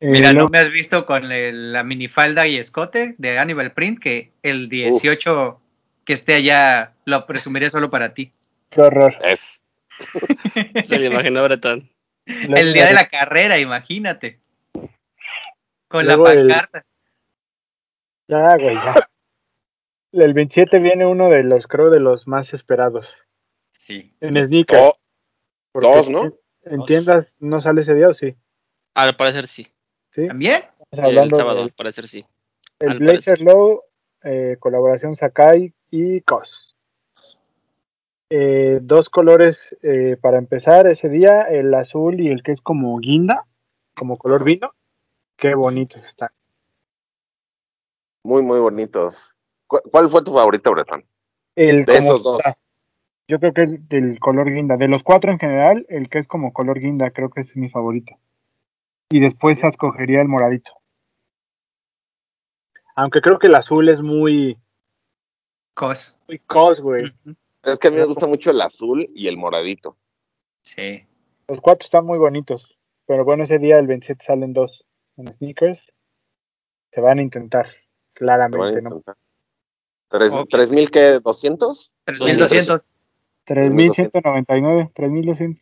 Eh, 0.00 0.10
Mira, 0.10 0.34
¿no 0.34 0.46
me 0.48 0.58
has 0.58 0.70
visto 0.70 1.06
con 1.06 1.32
el- 1.32 1.72
la 1.72 1.82
minifalda 1.84 2.46
y 2.46 2.56
escote 2.58 3.14
de 3.16 3.38
Animal 3.38 3.72
Print? 3.72 3.98
Que 3.98 4.32
el 4.42 4.68
18 4.68 5.58
que 6.04 6.12
esté 6.12 6.34
allá 6.34 6.92
lo 7.06 7.24
presumiré 7.26 7.70
solo 7.70 7.88
para 7.88 8.12
ti. 8.12 8.32
Qué 8.68 8.82
horror. 8.82 9.14
Es. 9.22 9.62
Se 10.84 10.98
le 10.98 11.06
imaginó 11.06 11.42
Bretón. 11.44 11.90
El 12.28 12.72
día 12.74 12.86
de 12.86 12.94
la 12.94 13.08
carrera, 13.08 13.58
imagínate. 13.58 14.40
Con 15.88 16.04
Luego 16.06 16.24
la 16.26 16.32
el- 16.32 16.48
pancarta. 16.48 16.84
Ya, 18.28 18.56
güey, 18.56 18.74
ya. 18.74 18.94
El 20.12 20.32
27 20.34 20.78
viene 20.78 21.04
uno 21.06 21.28
de 21.28 21.42
los, 21.42 21.66
creo, 21.66 21.90
de 21.90 22.00
los 22.00 22.26
más 22.26 22.52
esperados. 22.54 23.14
Sí. 23.72 24.14
En 24.20 24.32
sneakers. 24.42 24.80
Oh, 24.82 24.98
porque 25.70 25.88
dos, 25.88 26.08
¿no? 26.08 26.24
En, 26.24 26.34
en 26.64 26.76
Dos. 26.78 26.86
tiendas 26.86 27.26
no 27.38 27.60
sale 27.60 27.82
ese 27.82 27.94
día 27.94 28.08
o 28.08 28.14
sí. 28.14 28.34
Al 28.94 29.16
parecer 29.16 29.46
sí. 29.46 29.66
¿Sí? 30.14 30.26
¿También? 30.26 30.62
El 30.90 31.00
hablando 31.04 31.36
sábado, 31.36 31.62
al 31.62 31.70
parecer 31.72 32.08
sí. 32.08 32.24
el 32.80 32.88
al 32.90 32.98
Blazer 32.98 33.40
Low, 33.40 33.82
eh, 34.24 34.56
colaboración 34.58 35.14
Sakai 35.14 35.72
y 35.90 36.22
COS. 36.22 36.67
Eh, 38.30 38.80
dos 38.82 39.08
colores 39.08 39.76
eh, 39.82 40.16
para 40.20 40.38
empezar 40.38 40.86
ese 40.86 41.08
día, 41.08 41.42
el 41.42 41.72
azul 41.74 42.20
y 42.20 42.28
el 42.28 42.42
que 42.42 42.52
es 42.52 42.60
como 42.60 42.98
guinda, 42.98 43.44
como 43.96 44.18
color 44.18 44.44
vino. 44.44 44.72
Qué 45.36 45.54
bonitos 45.54 46.04
están. 46.04 46.30
Muy, 48.24 48.42
muy 48.42 48.58
bonitos. 48.58 49.34
¿Cu- 49.66 49.80
¿Cuál 49.90 50.10
fue 50.10 50.22
tu 50.22 50.34
favorito, 50.34 50.70
Bretón? 50.72 51.04
El 51.56 51.84
De 51.84 51.96
esos 51.96 52.22
dos. 52.22 52.42
Yo 53.28 53.38
creo 53.38 53.52
que 53.52 53.62
el 53.62 53.88
del 53.88 54.18
color 54.20 54.50
guinda. 54.52 54.76
De 54.76 54.88
los 54.88 55.02
cuatro 55.02 55.30
en 55.30 55.38
general, 55.38 55.86
el 55.88 56.08
que 56.08 56.18
es 56.18 56.26
como 56.26 56.52
color 56.52 56.80
guinda, 56.80 57.10
creo 57.10 57.30
que 57.30 57.40
es 57.40 57.56
mi 57.56 57.68
favorito. 57.68 58.14
Y 59.10 59.20
después 59.20 59.62
escogería 59.62 60.20
el 60.20 60.28
moradito. 60.28 60.72
Aunque 62.96 63.20
creo 63.20 63.38
que 63.38 63.46
el 63.46 63.54
azul 63.54 63.88
es 63.88 64.02
muy, 64.02 64.58
Cos. 65.74 66.18
muy 66.26 66.38
cos, 66.40 66.80
güey. 66.80 67.12
Es 67.62 67.78
que 67.78 67.88
a 67.88 67.90
mí 67.90 67.96
me 67.96 68.04
gusta 68.04 68.26
mucho 68.26 68.50
el 68.50 68.60
azul 68.60 69.08
y 69.14 69.28
el 69.28 69.36
moradito. 69.36 69.96
Sí. 70.62 71.04
Los 71.48 71.60
cuatro 71.60 71.84
están 71.84 72.06
muy 72.06 72.18
bonitos. 72.18 72.78
Pero 73.06 73.24
bueno, 73.24 73.42
ese 73.42 73.58
día 73.58 73.78
el 73.78 73.86
27 73.86 74.24
salen 74.24 74.52
dos 74.52 74.84
en 75.16 75.32
sneakers. 75.32 75.80
Se 76.92 77.00
van 77.00 77.18
a 77.18 77.22
intentar, 77.22 77.66
Te 77.66 78.24
van 78.24 78.42
a 78.42 78.48
claramente, 78.48 78.82
¿no? 78.82 78.90
intentar. 78.90 79.16
¿Tres, 80.08 80.32
Ok. 80.32 80.48
¿Tres 80.50 80.70
mil 80.70 80.90
qué? 80.90 81.20
¿Doscientos? 81.20 81.92
3200. 82.04 82.82
3.199, 83.46 84.92
3.200. 84.92 85.58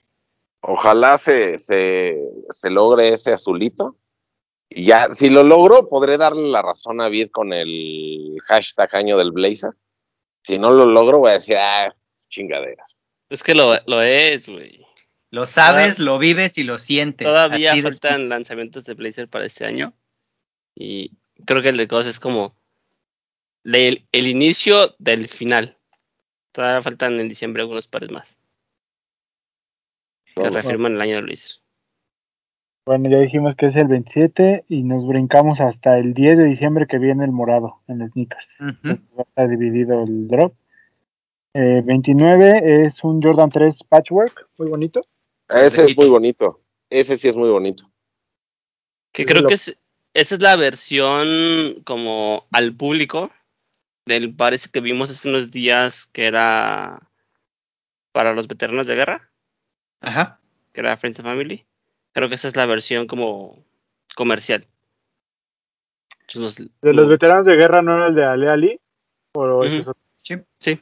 Ojalá 0.60 1.18
se, 1.18 1.58
se, 1.58 2.20
se 2.50 2.70
logre 2.70 3.10
ese 3.10 3.32
azulito. 3.32 3.96
Y 4.68 4.86
ya, 4.86 5.14
si 5.14 5.30
lo 5.30 5.44
logro, 5.44 5.88
podré 5.88 6.18
darle 6.18 6.48
la 6.48 6.62
razón 6.62 7.00
a 7.00 7.08
Vid 7.08 7.30
con 7.30 7.52
el 7.52 8.36
hashtag 8.44 8.94
año 8.96 9.16
del 9.16 9.30
Blazer. 9.30 9.70
Si 10.46 10.60
no 10.60 10.70
lo 10.70 10.86
logro, 10.86 11.18
voy 11.18 11.30
a 11.30 11.34
decir, 11.34 11.56
ah, 11.56 11.92
chingaderas. 12.28 12.96
Es 13.28 13.42
que 13.42 13.52
lo, 13.52 13.76
lo 13.86 14.00
es, 14.00 14.48
güey. 14.48 14.86
Lo 15.32 15.44
sabes, 15.44 15.98
lo 15.98 16.20
vives 16.20 16.56
y 16.56 16.62
lo 16.62 16.78
sientes. 16.78 17.26
Todavía 17.26 17.74
faltan 17.82 18.28
lanzamientos 18.28 18.84
de 18.84 18.94
Blazer 18.94 19.26
para 19.26 19.44
este 19.44 19.64
año. 19.64 19.92
Y 20.76 21.10
creo 21.44 21.62
que 21.62 21.70
el 21.70 21.76
de 21.76 21.88
cosas 21.88 22.06
es 22.06 22.20
como 22.20 22.54
el, 23.64 24.06
el 24.12 24.28
inicio 24.28 24.94
del 25.00 25.26
final. 25.26 25.76
Todavía 26.52 26.80
faltan 26.80 27.18
en 27.18 27.28
diciembre 27.28 27.62
algunos 27.62 27.88
pares 27.88 28.12
más. 28.12 28.38
Que 30.36 30.48
reafirman 30.48 30.94
el 30.94 31.00
año 31.00 31.16
de 31.16 31.22
Blazer. 31.22 31.56
Bueno, 32.86 33.10
ya 33.10 33.18
dijimos 33.18 33.56
que 33.56 33.66
es 33.66 33.74
el 33.74 33.88
27 33.88 34.64
y 34.68 34.84
nos 34.84 35.04
brincamos 35.04 35.58
hasta 35.60 35.98
el 35.98 36.14
10 36.14 36.38
de 36.38 36.44
diciembre 36.44 36.86
que 36.86 36.98
viene 36.98 37.24
el 37.24 37.32
morado 37.32 37.82
en 37.88 37.98
los 37.98 38.10
sneakers. 38.12 38.46
Ujú. 38.60 38.68
Entonces 38.70 39.08
va 39.18 39.22
a 39.22 39.28
estar 39.28 39.48
dividido 39.48 40.04
el 40.04 40.28
drop. 40.28 40.54
Eh, 41.54 41.82
29 41.84 42.84
es 42.86 43.02
un 43.02 43.20
Jordan 43.20 43.50
3 43.50 43.74
Patchwork, 43.88 44.48
muy 44.58 44.68
bonito. 44.68 45.00
Ese 45.48 45.84
es 45.84 45.96
muy 45.96 46.08
bonito. 46.08 46.60
Ese 46.88 47.16
sí 47.16 47.26
es 47.28 47.34
muy 47.34 47.48
bonito. 47.50 47.90
Que 49.12 49.24
creo 49.24 49.42
lo- 49.42 49.48
que 49.48 49.54
es- 49.54 49.76
esa 50.14 50.34
es 50.36 50.40
la 50.40 50.54
versión 50.54 51.82
como 51.84 52.44
al 52.52 52.72
público 52.76 53.30
del 54.04 54.32
parece 54.32 54.70
que 54.70 54.80
vimos 54.80 55.10
hace 55.10 55.28
unos 55.28 55.50
días 55.50 56.06
que 56.12 56.26
era 56.26 57.00
para 58.12 58.32
los 58.32 58.46
veteranos 58.46 58.86
de 58.86 58.94
guerra, 58.94 59.28
Ajá. 60.00 60.38
que 60.72 60.80
era 60.82 60.96
Friends 60.96 61.18
and 61.18 61.28
Family. 61.28 61.64
Creo 62.16 62.30
que 62.30 62.36
esa 62.36 62.48
es 62.48 62.56
la 62.56 62.64
versión 62.64 63.06
como 63.06 63.62
comercial. 64.14 64.66
Los- 66.34 66.56
De 66.56 66.94
los 66.94 67.08
veteranos 67.10 67.44
de 67.44 67.56
guerra 67.56 67.82
no 67.82 67.94
era 67.94 68.06
el 68.08 68.14
de 68.14 68.24
Ale 68.24 68.46
Ali. 68.48 68.80
O? 69.34 69.62
Sí. 70.22 70.36
Sí. 70.58 70.80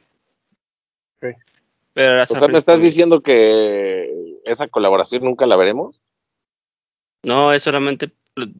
Pero 1.19 2.11
era 2.13 2.23
O 2.23 2.25
sea, 2.25 2.47
¿me 2.47 2.57
estás 2.57 2.79
diciendo 2.79 3.19
que 3.21 4.39
esa 4.45 4.69
colaboración 4.69 5.25
nunca 5.25 5.45
la 5.45 5.57
veremos? 5.57 5.99
No, 7.23 7.51
es 7.51 7.63
solamente. 7.63 8.11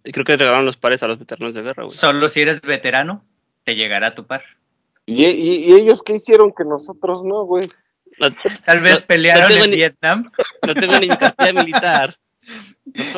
Creo 0.03 0.25
que 0.25 0.35
regalaron 0.35 0.65
los 0.65 0.75
pares 0.75 1.01
a 1.01 1.07
los 1.07 1.17
veteranos 1.17 1.55
de 1.55 1.61
guerra, 1.61 1.83
güey. 1.83 1.95
Solo 1.95 2.27
si 2.27 2.41
eres 2.41 2.59
veterano, 2.59 3.23
te 3.63 3.75
llegará 3.75 4.13
tu 4.13 4.25
par. 4.25 4.43
¿Y, 5.05 5.25
y- 5.27 5.65
y 5.65 5.73
ellos 5.75 6.03
qué 6.03 6.15
hicieron 6.15 6.51
que 6.51 6.65
nosotros 6.65 7.23
no, 7.23 7.45
güey? 7.45 7.69
No, 8.19 8.27
Tal 8.65 8.81
vez 8.81 8.99
No- 8.99 9.07
pelearon 9.07 9.57
no 9.59 9.63
en 9.63 9.69
ni- 9.71 9.77
Vietnam. 9.77 10.29
no 10.67 10.73
tengo 10.73 10.99
ni 10.99 11.07
mi 11.07 11.15
cartilla 11.17 11.53
militar. 11.53 12.15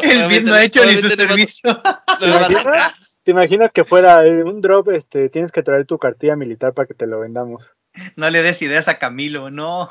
El 0.01 0.27
Vid 0.27 0.43
no 0.43 0.53
ha 0.53 0.63
hecho 0.63 0.83
ni 0.85 0.97
su 0.97 1.09
servicio. 1.09 1.69
a 1.83 2.47
tocar. 2.47 2.93
¿Te 3.23 3.31
imaginas 3.31 3.71
que 3.73 3.83
fuera 3.83 4.19
un 4.21 4.61
drop? 4.61 4.89
Este, 4.89 5.29
tienes 5.29 5.51
que 5.51 5.61
traer 5.63 5.85
tu 5.85 5.97
cartilla 5.97 6.35
militar 6.35 6.73
para 6.73 6.87
que 6.87 6.93
te 6.93 7.07
lo 7.07 7.19
vendamos. 7.19 7.69
No 8.15 8.29
le 8.29 8.41
des 8.41 8.61
ideas 8.61 8.87
a 8.87 8.99
Camilo, 8.99 9.49
no. 9.51 9.89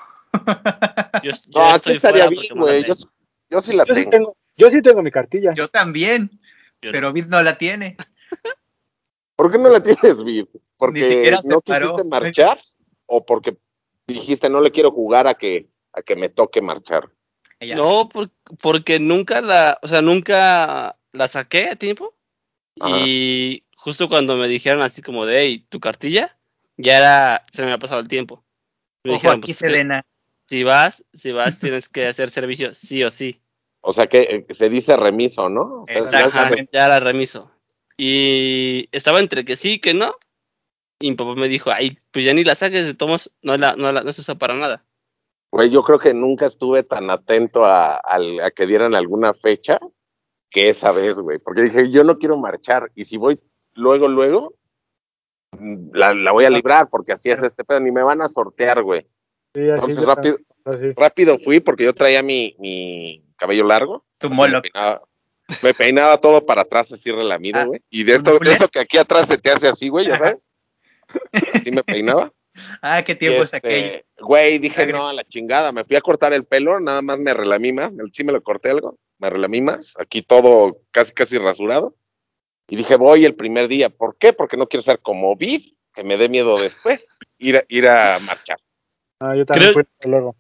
Yo, 1.23 1.31
yo 1.49 1.61
No, 1.61 1.71
sí 1.71 1.77
estoy 1.77 1.97
estaría 1.97 2.29
bien, 2.29 2.55
güey. 2.57 2.85
Yo, 2.85 2.95
tengo. 2.95 3.11
yo 3.51 3.61
sí 3.61 3.73
la 3.73 3.85
Yo 3.85 3.95
sí 3.95 4.07
tengo. 4.09 4.37
yo 4.57 4.71
sí 4.71 4.81
tengo 4.83 5.03
mi 5.03 5.11
cartilla. 5.11 5.53
Yo 5.55 5.69
también, 5.69 6.31
Yo 6.81 6.93
pero 6.93 7.13
Vid 7.13 7.27
no 7.27 7.43
la 7.43 7.59
tiene. 7.59 7.97
¿Por 9.37 9.53
qué 9.53 9.59
no 9.59 9.69
la 9.69 9.83
tienes, 9.83 10.23
Vid? 10.25 10.47
¿Porque 10.79 11.01
Ni 11.01 11.09
siquiera 11.09 11.43
se 11.43 11.49
no 11.49 11.61
paró. 11.61 11.91
quisiste 11.91 12.09
marchar? 12.09 12.61
¿O 13.07 13.25
porque 13.27 13.57
dijiste 14.07 14.49
no 14.49 14.61
le 14.61 14.71
quiero 14.71 14.91
jugar 14.91 15.27
a 15.27 15.35
que, 15.35 15.69
a 15.93 16.01
que 16.03 16.17
me 16.17 16.29
toque 16.31 16.63
marchar? 16.63 17.11
Ella- 17.61 17.77
No, 17.77 18.09
por- 18.09 18.31
porque 18.61 18.99
nunca 19.01 19.41
la, 19.41 19.79
o 19.83 19.89
sea, 19.89 20.03
nunca 20.03 20.97
la 21.13 21.29
saqué 21.29 21.69
a 21.71 21.77
tiempo. 21.77 22.15
Ajá. 22.81 22.99
Y 22.99 23.65
justo 23.77 24.09
cuando 24.09 24.37
me 24.37 24.49
dijeron 24.49 24.83
así 24.83 25.01
como 25.03 25.25
de, 25.27 25.41
hey, 25.41 25.67
tu 25.69 25.81
cartilla, 25.81 26.37
ya 26.77 26.99
era, 26.99 27.47
se 27.51 27.63
me 27.63 27.69
había 27.69 27.79
pasado 27.79 28.01
el 28.01 28.09
tiempo. 28.09 28.45
Me 29.05 29.13
Ojo 29.13 29.19
dijeron, 29.21 29.39
aquí, 29.39 29.47
pues, 29.53 29.59
Selena. 29.59 30.05
si 30.47 30.63
vas, 30.65 31.05
si 31.13 31.33
vas, 31.33 31.59
tienes 31.61 31.89
que 31.89 32.07
hacer 32.07 32.31
servicio 32.31 32.75
sí 32.75 33.03
o 33.05 33.11
sí. 33.11 33.41
O 33.81 33.93
sea 33.93 34.09
que 34.09 34.23
eh, 34.23 34.55
se 34.55 34.69
dice 34.69 34.97
remiso, 34.97 35.49
¿no? 35.49 35.85
O 35.85 35.87
sea, 35.87 36.29
re- 36.49 36.69
ya 36.73 36.87
era 36.87 37.01
remiso. 37.01 37.51
Y 37.97 38.89
estaba 38.93 39.21
entre 39.21 39.45
que 39.45 39.57
sí 39.57 39.75
y 39.75 39.79
que 39.79 39.95
no. 39.95 40.15
Y 41.01 41.11
mi 41.11 41.17
papá 41.17 41.35
me 41.35 41.49
dijo, 41.49 41.71
ay, 41.71 41.99
pues 42.11 42.25
ya 42.25 42.33
ni 42.35 42.43
la 42.45 42.55
saques 42.55 42.85
de 42.85 42.95
tomos, 42.95 43.31
no 43.43 43.57
la, 43.57 43.77
no 43.77 43.93
la, 43.93 44.03
no 44.03 44.13
se 44.13 44.21
usa 44.23 44.35
para 44.35 44.55
nada. 44.55 44.85
Güey, 45.57 45.71
yo 45.71 45.83
creo 45.83 45.99
que 45.99 46.13
nunca 46.13 46.45
estuve 46.45 46.83
tan 46.83 47.09
atento 47.11 47.65
a, 47.65 47.99
que 48.55 48.67
dieran 48.67 48.95
alguna 48.95 49.33
fecha 49.33 49.79
que 50.51 50.69
esa 50.69 50.93
vez, 50.93 51.17
güey. 51.19 51.39
Porque 51.39 51.63
dije, 51.63 51.91
yo 51.91 52.05
no 52.05 52.19
quiero 52.19 52.37
marchar. 52.37 52.93
Y 52.95 53.07
si 53.07 53.17
voy 53.17 53.41
luego, 53.73 54.07
luego, 54.07 54.55
mm, 55.59 55.93
la, 55.95 56.13
la 56.13 56.33
voy 56.33 56.45
a 56.45 56.51
librar 56.51 56.91
porque 56.91 57.13
así 57.13 57.31
es 57.31 57.43
este 57.43 57.65
pedo. 57.65 57.81
Ni 57.81 57.91
me 57.91 58.03
van 58.03 58.21
a 58.21 58.29
sortear, 58.29 58.83
güey. 58.83 59.07
Sí, 59.55 59.63
Entonces 59.63 60.05
rápido, 60.05 60.37
así. 60.67 60.93
rápido 60.95 61.39
fui 61.39 61.61
porque 61.61 61.85
yo 61.85 61.95
traía 61.95 62.23
mi, 62.23 62.55
mi 62.59 63.25
cabello 63.39 63.65
largo. 63.65 64.05
Tu 64.19 64.29
molo. 64.29 64.61
Me 65.63 65.73
peinaba, 65.73 66.19
todo 66.19 66.45
para 66.45 66.63
atrás 66.63 66.93
así 66.93 67.11
relamido, 67.11 67.61
Ah, 67.61 67.65
güey. 67.65 67.81
y 67.89 68.05
de 68.05 68.13
¿un 68.13 68.17
esto, 68.19 68.39
de 68.41 68.53
eso 68.53 68.69
que 68.69 68.81
aquí 68.81 68.99
atrás 68.99 69.27
se 69.29 69.39
te 69.39 69.51
hace 69.51 69.69
así, 69.69 69.89
güey, 69.89 70.07
ya 70.07 70.19
sabes. 70.19 70.51
Así 71.55 71.71
me 71.71 71.83
peinaba. 71.83 72.33
Ah, 72.83 73.03
qué 73.05 73.15
tiempo 73.15 73.43
es 73.43 73.53
este, 73.53 73.57
aquello. 73.57 74.05
Güey, 74.19 74.59
dije, 74.59 74.83
Agri- 74.83 74.93
no, 74.93 75.09
a 75.09 75.13
la 75.13 75.25
chingada. 75.25 75.73
Me 75.73 75.85
fui 75.85 75.97
a 75.97 76.01
cortar 76.01 76.33
el 76.33 76.45
pelo, 76.45 76.81
nada 76.81 77.03
más 77.03 77.19
me 77.19 77.35
relamí 77.35 77.73
más. 77.73 77.93
Sí 78.13 78.25
me 78.25 78.33
lo 78.33 78.43
corté 78.43 78.71
algo, 78.71 78.99
me 79.19 79.31
relamí 79.31 79.61
más. 79.61 79.95
Aquí 79.99 80.23
todo 80.23 80.81
casi, 80.91 81.13
casi 81.13 81.39
rasurado. 81.39 81.95
Y 82.69 82.77
dije, 82.77 82.97
voy 82.97 83.25
el 83.25 83.35
primer 83.35 83.69
día. 83.69 83.91
¿Por 83.91 84.17
qué? 84.17 84.33
Porque 84.33 84.57
no 84.57 84.67
quiero 84.67 84.83
ser 84.83 84.99
como 85.01 85.37
Vid, 85.37 85.75
que 85.95 86.03
me 86.03 86.17
dé 86.17 86.29
miedo 86.29 86.59
después, 86.59 87.19
ir 87.39 87.59
a, 87.59 87.65
ir 87.69 87.87
a 87.89 88.19
marchar. 88.21 88.59
Ah, 89.21 89.35
yo 89.37 89.47
también 89.47 89.73
Creo- 89.73 89.85
fui 90.01 90.11
luego. 90.11 90.37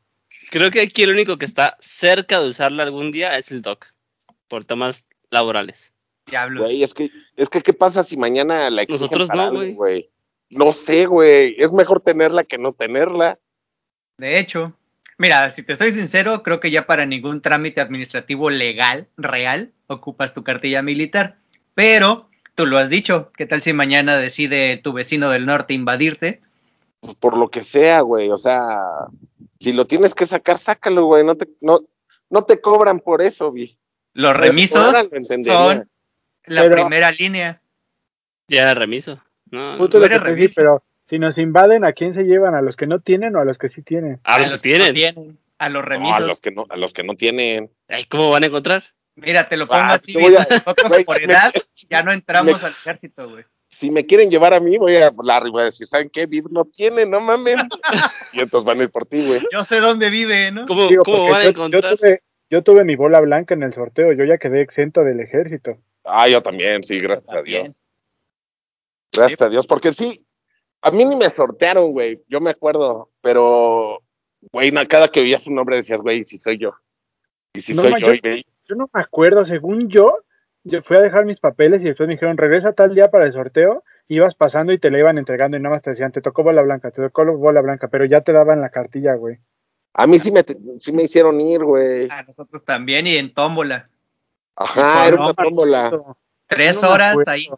Creo 0.50 0.70
que 0.70 0.80
aquí 0.82 1.02
el 1.02 1.10
único 1.10 1.38
que 1.38 1.44
está 1.44 1.76
cerca 1.80 2.40
de 2.40 2.48
usarla 2.48 2.82
algún 2.82 3.10
día 3.10 3.38
es 3.38 3.50
el 3.50 3.62
doc, 3.62 3.86
por 4.48 4.64
temas 4.64 5.04
laborales. 5.30 5.92
Diablos. 6.26 6.64
Güey, 6.64 6.82
es 6.82 6.92
que, 6.92 7.10
es 7.36 7.48
que, 7.48 7.62
¿qué 7.62 7.72
pasa 7.72 8.02
si 8.02 8.16
mañana 8.16 8.68
la 8.70 8.82
exigen 8.82 9.00
Nosotros 9.00 9.28
para 9.28 9.50
no, 9.50 9.72
güey. 9.74 10.10
No 10.50 10.72
sé, 10.72 11.06
güey. 11.06 11.56
Es 11.58 11.72
mejor 11.72 12.00
tenerla 12.00 12.44
que 12.44 12.58
no 12.58 12.72
tenerla. 12.72 13.38
De 14.18 14.38
hecho, 14.38 14.72
mira, 15.18 15.50
si 15.50 15.62
te 15.62 15.76
soy 15.76 15.90
sincero, 15.90 16.42
creo 16.42 16.60
que 16.60 16.70
ya 16.70 16.86
para 16.86 17.06
ningún 17.06 17.40
trámite 17.42 17.80
administrativo 17.80 18.50
legal, 18.50 19.08
real, 19.16 19.72
ocupas 19.88 20.34
tu 20.34 20.44
cartilla 20.44 20.82
militar. 20.82 21.36
Pero, 21.74 22.28
tú 22.54 22.66
lo 22.66 22.78
has 22.78 22.88
dicho, 22.88 23.30
¿qué 23.36 23.46
tal 23.46 23.60
si 23.62 23.72
mañana 23.72 24.16
decide 24.16 24.78
tu 24.78 24.92
vecino 24.92 25.30
del 25.30 25.46
norte 25.46 25.74
invadirte? 25.74 26.40
Por 27.20 27.36
lo 27.36 27.50
que 27.50 27.62
sea, 27.62 28.00
güey. 28.00 28.30
O 28.30 28.38
sea, 28.38 28.68
si 29.60 29.72
lo 29.72 29.86
tienes 29.86 30.14
que 30.14 30.26
sacar, 30.26 30.58
sácalo, 30.58 31.04
güey. 31.06 31.24
No 31.24 31.36
te, 31.36 31.48
no, 31.60 31.80
no 32.30 32.44
te 32.44 32.60
cobran 32.60 33.00
por 33.00 33.20
eso, 33.20 33.52
vi. 33.52 33.78
Los 34.14 34.34
remisos 34.34 34.92
lo 34.92 35.44
son 35.44 35.90
la 36.46 36.62
Pero- 36.62 36.74
primera 36.76 37.10
línea. 37.12 37.60
Ya 38.48 38.62
era 38.62 38.74
remiso. 38.74 39.20
No, 39.50 39.78
Justo 39.78 39.98
no 39.98 40.00
lo 40.00 40.06
eres 40.06 40.18
que 40.18 40.24
te 40.24 40.30
dije, 40.30 40.40
revisa. 40.42 40.54
pero 40.60 40.82
si 41.08 41.18
nos 41.18 41.38
invaden, 41.38 41.84
¿a 41.84 41.92
quién 41.92 42.14
se 42.14 42.24
llevan? 42.24 42.54
¿A 42.54 42.62
los 42.62 42.76
que 42.76 42.86
no 42.86 43.00
tienen 43.00 43.36
o 43.36 43.40
a 43.40 43.44
los 43.44 43.58
que 43.58 43.68
sí 43.68 43.82
tienen? 43.82 44.20
a 44.24 44.38
los 44.40 44.60
que 44.62 44.78
no 44.78 44.92
tienen. 44.92 45.38
a 45.58 45.68
los 45.68 45.82
No, 45.82 45.88
remisos. 45.88 46.16
a 46.16 46.20
los 46.20 46.40
que 46.42 46.50
no, 46.50 46.66
a 46.68 46.76
los 46.76 46.92
que 46.92 47.02
no 47.04 47.14
tienen. 47.14 47.70
Ay, 47.88 48.04
¿Cómo 48.06 48.30
van 48.30 48.42
a 48.42 48.46
encontrar? 48.46 48.82
Mira, 49.14 49.48
te 49.48 49.56
lo 49.56 49.66
pongo 49.66 49.80
Ah, 49.80 49.92
así, 49.94 50.12
te 50.12 50.20
voy 50.20 50.34
a- 50.36 50.40
nosotros 50.50 51.02
por 51.04 51.18
me- 51.18 51.24
edad 51.32 51.52
ya 51.88 52.02
no 52.02 52.12
entramos 52.12 52.60
me- 52.60 52.66
al 52.66 52.72
ejército, 52.72 53.28
güey. 53.30 53.44
Si 53.68 53.90
me 53.90 54.04
quieren 54.06 54.30
llevar 54.30 54.52
a 54.54 54.60
mí, 54.60 54.76
voy 54.78 54.96
a 54.96 55.06
hablar 55.08 55.44
y 55.46 55.50
voy 55.50 55.62
a 55.62 55.64
decir, 55.66 55.86
¿saben 55.86 56.08
qué? 56.10 56.26
Vid 56.26 56.46
no 56.50 56.64
tiene, 56.64 57.04
no 57.06 57.20
mames. 57.20 57.56
y 58.32 58.40
entonces 58.40 58.64
van 58.66 58.80
a 58.80 58.82
ir 58.84 58.90
por 58.90 59.06
ti, 59.06 59.24
güey. 59.26 59.40
Yo 59.52 59.64
sé 59.64 59.80
dónde 59.80 60.10
vive, 60.10 60.50
¿no? 60.50 60.66
¿Cómo, 60.66 60.88
Digo, 60.88 61.02
cómo 61.04 61.16
porque 61.18 61.32
van 61.32 61.40
a 61.42 61.44
encontrar? 61.50 61.82
Yo 61.92 61.96
tuve, 61.96 62.22
yo 62.50 62.62
tuve 62.62 62.84
mi 62.84 62.96
bola 62.96 63.20
blanca 63.20 63.54
en 63.54 63.62
el 63.62 63.72
sorteo, 63.74 64.12
yo 64.12 64.24
ya 64.24 64.38
quedé 64.38 64.60
exento 64.60 65.02
del 65.04 65.20
ejército. 65.20 65.78
Ah, 66.04 66.28
yo 66.28 66.42
también, 66.42 66.84
sí, 66.84 67.00
gracias 67.00 67.34
a 67.34 67.42
Dios. 67.42 67.82
Gracias 69.16 69.42
a 69.42 69.48
Dios, 69.48 69.66
porque 69.66 69.92
sí, 69.92 70.24
a 70.82 70.90
mí 70.90 71.04
ni 71.04 71.16
me 71.16 71.30
sortearon, 71.30 71.92
güey, 71.92 72.22
yo 72.28 72.40
me 72.40 72.50
acuerdo, 72.50 73.10
pero, 73.20 74.02
güey, 74.52 74.72
cada 74.86 75.08
que 75.08 75.20
oías 75.20 75.42
su 75.42 75.52
nombre 75.52 75.76
decías, 75.76 76.02
güey, 76.02 76.24
si 76.24 76.38
soy 76.38 76.58
yo. 76.58 76.72
Y 77.54 77.60
si 77.60 77.74
No, 77.74 77.82
soy 77.82 77.92
ma, 77.92 77.98
yo, 78.00 78.06
yo- 78.08 78.14
y 78.14 78.20
ve- 78.20 78.46
Yo 78.68 78.74
no 78.74 78.90
me 78.92 79.00
acuerdo, 79.00 79.44
según 79.44 79.88
yo, 79.88 80.18
yo 80.64 80.82
fui 80.82 80.96
a 80.96 81.00
dejar 81.00 81.24
mis 81.24 81.38
papeles 81.38 81.82
y 81.82 81.86
después 81.86 82.08
me 82.08 82.14
dijeron, 82.14 82.36
regresa 82.36 82.72
tal 82.72 82.94
día 82.94 83.10
para 83.10 83.26
el 83.26 83.32
sorteo, 83.32 83.84
ibas 84.08 84.34
pasando 84.34 84.72
y 84.72 84.78
te 84.78 84.90
la 84.90 84.98
iban 84.98 85.18
entregando 85.18 85.56
y 85.56 85.60
nada 85.60 85.74
más 85.74 85.82
te 85.82 85.90
decían, 85.90 86.10
te 86.12 86.20
tocó 86.20 86.42
bola 86.42 86.62
blanca, 86.62 86.90
te 86.90 87.00
tocó 87.02 87.24
bola 87.36 87.60
blanca, 87.60 87.88
pero 87.88 88.04
ya 88.04 88.20
te 88.22 88.32
daban 88.32 88.60
la 88.60 88.70
cartilla, 88.70 89.14
güey. 89.14 89.38
a 89.98 90.06
mí 90.06 90.18
sí 90.18 90.30
me, 90.30 90.44
sí 90.78 90.92
me 90.92 91.04
hicieron 91.04 91.40
ir, 91.40 91.64
güey. 91.64 92.08
A 92.10 92.22
nosotros 92.24 92.64
también 92.64 93.06
y 93.06 93.16
en 93.16 93.32
tómbola. 93.32 93.88
Ajá, 94.54 95.06
era 95.08 95.16
una 95.16 95.32
tómbola. 95.34 95.90
Tres 96.46 96.82
horas 96.84 97.16
ahí. 97.28 97.48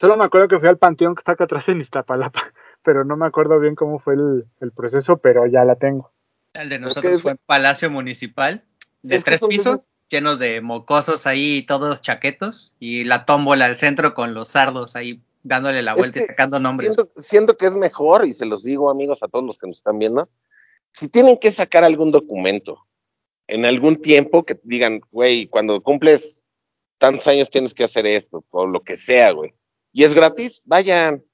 Solo 0.00 0.16
me 0.16 0.24
acuerdo 0.24 0.48
que 0.48 0.58
fui 0.58 0.68
al 0.68 0.78
panteón 0.78 1.14
que 1.14 1.20
está 1.20 1.32
acá 1.32 1.44
atrás 1.44 1.68
en 1.68 1.80
Iztapalapa, 1.80 2.52
pero 2.82 3.04
no 3.04 3.16
me 3.16 3.26
acuerdo 3.26 3.58
bien 3.60 3.74
cómo 3.74 3.98
fue 3.98 4.14
el, 4.14 4.46
el 4.60 4.72
proceso, 4.72 5.18
pero 5.18 5.46
ya 5.46 5.64
la 5.64 5.76
tengo. 5.76 6.12
El 6.54 6.68
de 6.68 6.76
Es 6.76 6.80
nosotros 6.80 7.12
que- 7.14 7.18
fue 7.18 7.30
en 7.32 7.40
Palacio 7.46 7.90
Municipal, 7.90 8.64
de 9.02 9.16
Es 9.16 9.24
tres 9.24 9.42
pisos, 9.44 9.66
esos- 9.66 9.90
llenos 10.08 10.38
de 10.38 10.60
mocosos 10.60 11.26
ahí, 11.26 11.64
todos 11.66 12.02
chaquetos, 12.02 12.74
y 12.78 13.04
la 13.04 13.24
tómbola 13.26 13.66
al 13.66 13.76
centro 13.76 14.14
con 14.14 14.34
los 14.34 14.48
sardos 14.48 14.96
ahí 14.96 15.20
dándole 15.42 15.82
la 15.82 15.92
Es 15.92 15.98
vuelta 15.98 16.18
y 16.20 16.22
sacando 16.22 16.58
nombres. 16.58 16.94
Siento, 16.94 17.12
siento 17.20 17.56
que 17.56 17.66
es 17.66 17.74
mejor, 17.76 18.24
y 18.26 18.32
se 18.32 18.46
los 18.46 18.62
digo, 18.64 18.90
amigos, 18.90 19.22
a 19.22 19.28
todos 19.28 19.44
los 19.44 19.58
que 19.58 19.66
nos 19.66 19.78
están 19.78 19.98
viendo, 19.98 20.28
si 20.92 21.08
tienen 21.08 21.38
que 21.38 21.50
sacar 21.52 21.84
algún 21.84 22.10
documento 22.10 22.84
en 23.46 23.64
algún 23.64 23.96
tiempo 24.02 24.44
que 24.44 24.58
digan, 24.62 25.00
güey, 25.10 25.46
cuando 25.46 25.80
cumples 25.82 26.42
tantos 26.98 27.26
años 27.28 27.50
tienes 27.50 27.72
que 27.74 27.84
hacer 27.84 28.06
esto, 28.06 28.44
o 28.50 28.66
lo 28.66 28.80
que 28.80 28.96
sea, 28.96 29.30
güey, 29.32 29.54
y 29.92 30.04
es 30.04 30.14
gratis, 30.14 30.60
vayan, 30.64 31.24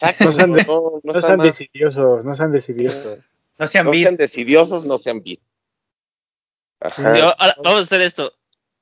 No 0.00 0.32
sean 0.32 0.52
de- 0.52 0.64
no, 0.64 1.00
no 1.02 1.12
No 1.12 1.20
sean 1.20 1.36
mal. 1.38 1.46
decidiosos, 1.48 2.24
no 2.24 2.34
sean 2.34 2.52
decidiosos. 2.52 3.18
No 3.58 3.66
sean 3.66 3.86
No 3.86 3.94
sean 3.94 4.16
decidiosos, 4.16 4.84
no 4.84 4.98
sean. 4.98 5.22
Ajá. 6.80 7.16
Yo- 7.16 7.34
ahora, 7.40 7.56
vamos 7.64 7.80
a 7.80 7.82
hacer 7.82 8.02
esto. 8.02 8.32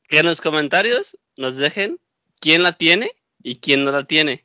Que 0.09 0.19
en 0.19 0.27
los 0.27 0.41
comentarios 0.41 1.19
nos 1.37 1.57
dejen 1.57 1.99
quién 2.41 2.63
la 2.63 2.73
tiene 2.77 3.13
y 3.43 3.57
quién 3.57 3.85
no 3.85 3.93
la 3.93 4.05
tiene. 4.05 4.45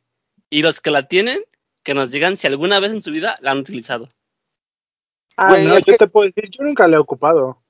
Y 0.50 0.64
los 0.64 0.80
que 0.82 0.92
la 0.92 1.08
tienen, 1.08 1.44
que 1.84 1.94
nos 1.94 2.12
digan 2.12 2.38
si 2.38 2.48
alguna 2.48 2.80
vez 2.80 2.92
en 2.94 3.02
su 3.02 3.12
vida 3.12 3.38
la 3.42 3.52
han 3.52 3.60
utilizado. 3.60 4.10
Ah, 5.38 5.50
Güey, 5.50 5.66
no, 5.66 5.76
es 5.78 5.86
yo 5.86 5.94
que- 5.94 5.98
te 5.98 6.08
puedo 6.08 6.28
decir, 6.32 6.50
yo 6.52 6.64
nunca 6.64 6.88
la 6.88 6.96
he 6.98 7.00
ocupado. 7.00 7.62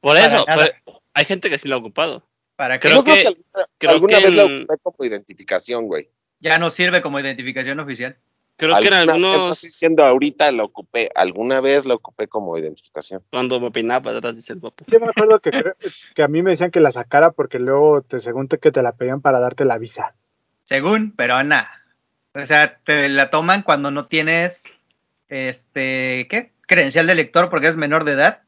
Por 0.00 0.16
Para 0.16 0.26
eso, 0.26 0.44
pues, 0.46 0.72
hay 1.14 1.24
gente 1.24 1.50
que 1.50 1.58
sí 1.58 1.68
la 1.68 1.76
ha 1.76 1.78
ocupado. 1.78 2.22
¿Para 2.56 2.78
qué? 2.78 2.88
Creo 2.88 2.98
Yo 2.98 3.04
creo 3.04 3.14
que- 3.16 3.22
que, 3.22 3.28
alguna, 3.28 3.68
creo 3.78 3.90
alguna 3.92 4.18
que 4.18 4.24
vez 4.24 4.34
la 4.34 4.42
en- 4.44 4.62
ocupé 4.62 4.74
como 4.82 5.04
identificación, 5.04 5.86
güey. 5.86 6.08
Ya 6.40 6.58
no 6.58 6.70
sirve 6.70 7.02
como 7.02 7.18
identificación 7.20 7.80
oficial. 7.80 8.16
Creo 8.58 8.76
que 8.80 8.88
en 8.88 8.94
algunos, 8.94 9.52
estoy 9.52 9.68
diciendo 9.70 10.04
ahorita 10.04 10.50
la 10.50 10.64
ocupé, 10.64 11.10
alguna 11.14 11.60
vez 11.60 11.86
la 11.86 11.94
ocupé 11.94 12.26
como 12.26 12.58
identificación. 12.58 13.22
cuando 13.30 13.60
me 13.60 13.70
peinaba 13.70 14.02
para 14.02 14.18
atrás, 14.18 14.34
dice 14.34 14.52
el 14.52 14.58
papu. 14.60 14.84
Yo 14.88 14.98
me 14.98 15.06
acuerdo 15.06 15.38
que, 15.38 15.50
creo- 15.50 15.76
que 16.16 16.22
a 16.24 16.28
mí 16.28 16.42
me 16.42 16.50
decían 16.50 16.72
que 16.72 16.80
la 16.80 16.90
sacara 16.90 17.30
porque 17.30 17.60
luego, 17.60 18.02
te, 18.02 18.18
según 18.20 18.48
te, 18.48 18.58
que 18.58 18.72
te 18.72 18.82
la 18.82 18.92
pedían 18.92 19.20
para 19.20 19.38
darte 19.38 19.64
la 19.64 19.78
visa. 19.78 20.14
Según, 20.64 21.14
pero 21.14 21.40
nada. 21.44 21.70
O 22.34 22.44
sea, 22.44 22.78
te 22.84 23.08
la 23.08 23.30
toman 23.30 23.62
cuando 23.62 23.92
no 23.92 24.06
tienes, 24.06 24.64
este, 25.28 26.26
¿qué? 26.28 26.52
Credencial 26.66 27.06
de 27.06 27.14
lector 27.14 27.50
porque 27.50 27.68
es 27.68 27.76
menor 27.76 28.02
de 28.04 28.12
edad. 28.12 28.42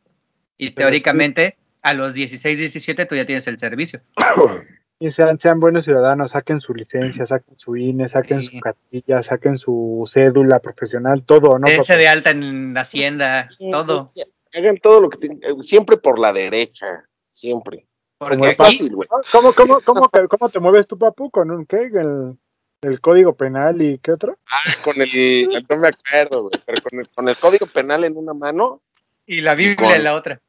Y 0.58 0.70
Pero 0.70 0.88
teóricamente, 0.88 1.56
a 1.82 1.94
los 1.94 2.14
16, 2.14 2.58
17 2.58 3.06
tú 3.06 3.14
ya 3.14 3.26
tienes 3.26 3.46
el 3.46 3.58
servicio. 3.58 4.00
Y 5.02 5.10
sean, 5.10 5.38
sean 5.40 5.60
buenos 5.60 5.84
ciudadanos, 5.84 6.32
saquen 6.32 6.60
su 6.60 6.74
licencia, 6.74 7.24
saquen 7.26 7.58
su 7.58 7.74
INE, 7.76 8.06
saquen 8.08 8.40
Sí. 8.40 8.46
su 8.48 8.60
cartilla, 8.60 9.22
saquen 9.22 9.58
su 9.58 10.08
cédula 10.12 10.58
profesional, 10.60 11.24
todo, 11.24 11.58
¿no? 11.58 11.66
Dense 11.66 11.96
de 11.96 12.06
alta 12.06 12.30
en 12.30 12.76
Hacienda, 12.76 13.48
todo. 13.72 14.12
Hagan 14.54 14.76
todo 14.78 15.00
lo 15.00 15.08
que 15.08 15.18
tienen, 15.18 15.38
eh, 15.42 15.54
siempre 15.62 15.96
por 15.96 16.18
la 16.18 16.32
derecha, 16.32 17.04
siempre. 17.32 17.86
Porque 18.18 18.36
Como 18.36 18.50
es 18.50 18.56
fácil, 18.56 18.94
güey. 18.94 19.08
¿Cómo, 19.32 19.52
cómo, 19.54 19.80
cómo, 19.84 20.08
te- 20.08 20.28
cómo 20.28 20.48
te 20.50 20.58
mueves 20.60 20.86
tú, 20.86 20.98
papu? 20.98 21.30
¿Con 21.30 21.50
un 21.50 21.64
qué? 21.64 21.76
El, 21.94 22.36
el 22.82 23.00
código 23.00 23.34
penal 23.34 23.80
y 23.80 23.98
qué 24.00 24.12
otro? 24.12 24.36
Con 24.84 25.00
el, 25.00 25.48
no 25.68 25.76
me 25.78 25.88
acuerdo, 25.88 26.42
güey, 26.42 26.60
pero 26.66 26.82
con 26.82 26.98
el, 27.00 27.08
con 27.08 27.28
el 27.28 27.36
código 27.38 27.66
penal 27.66 28.04
en 28.04 28.16
una 28.18 28.34
mano, 28.34 28.82
y 29.24 29.40
la 29.40 29.54
Biblia 29.54 29.76
Con- 29.86 29.94
en 29.96 30.04
la 30.04 30.14
otra. 30.14 30.40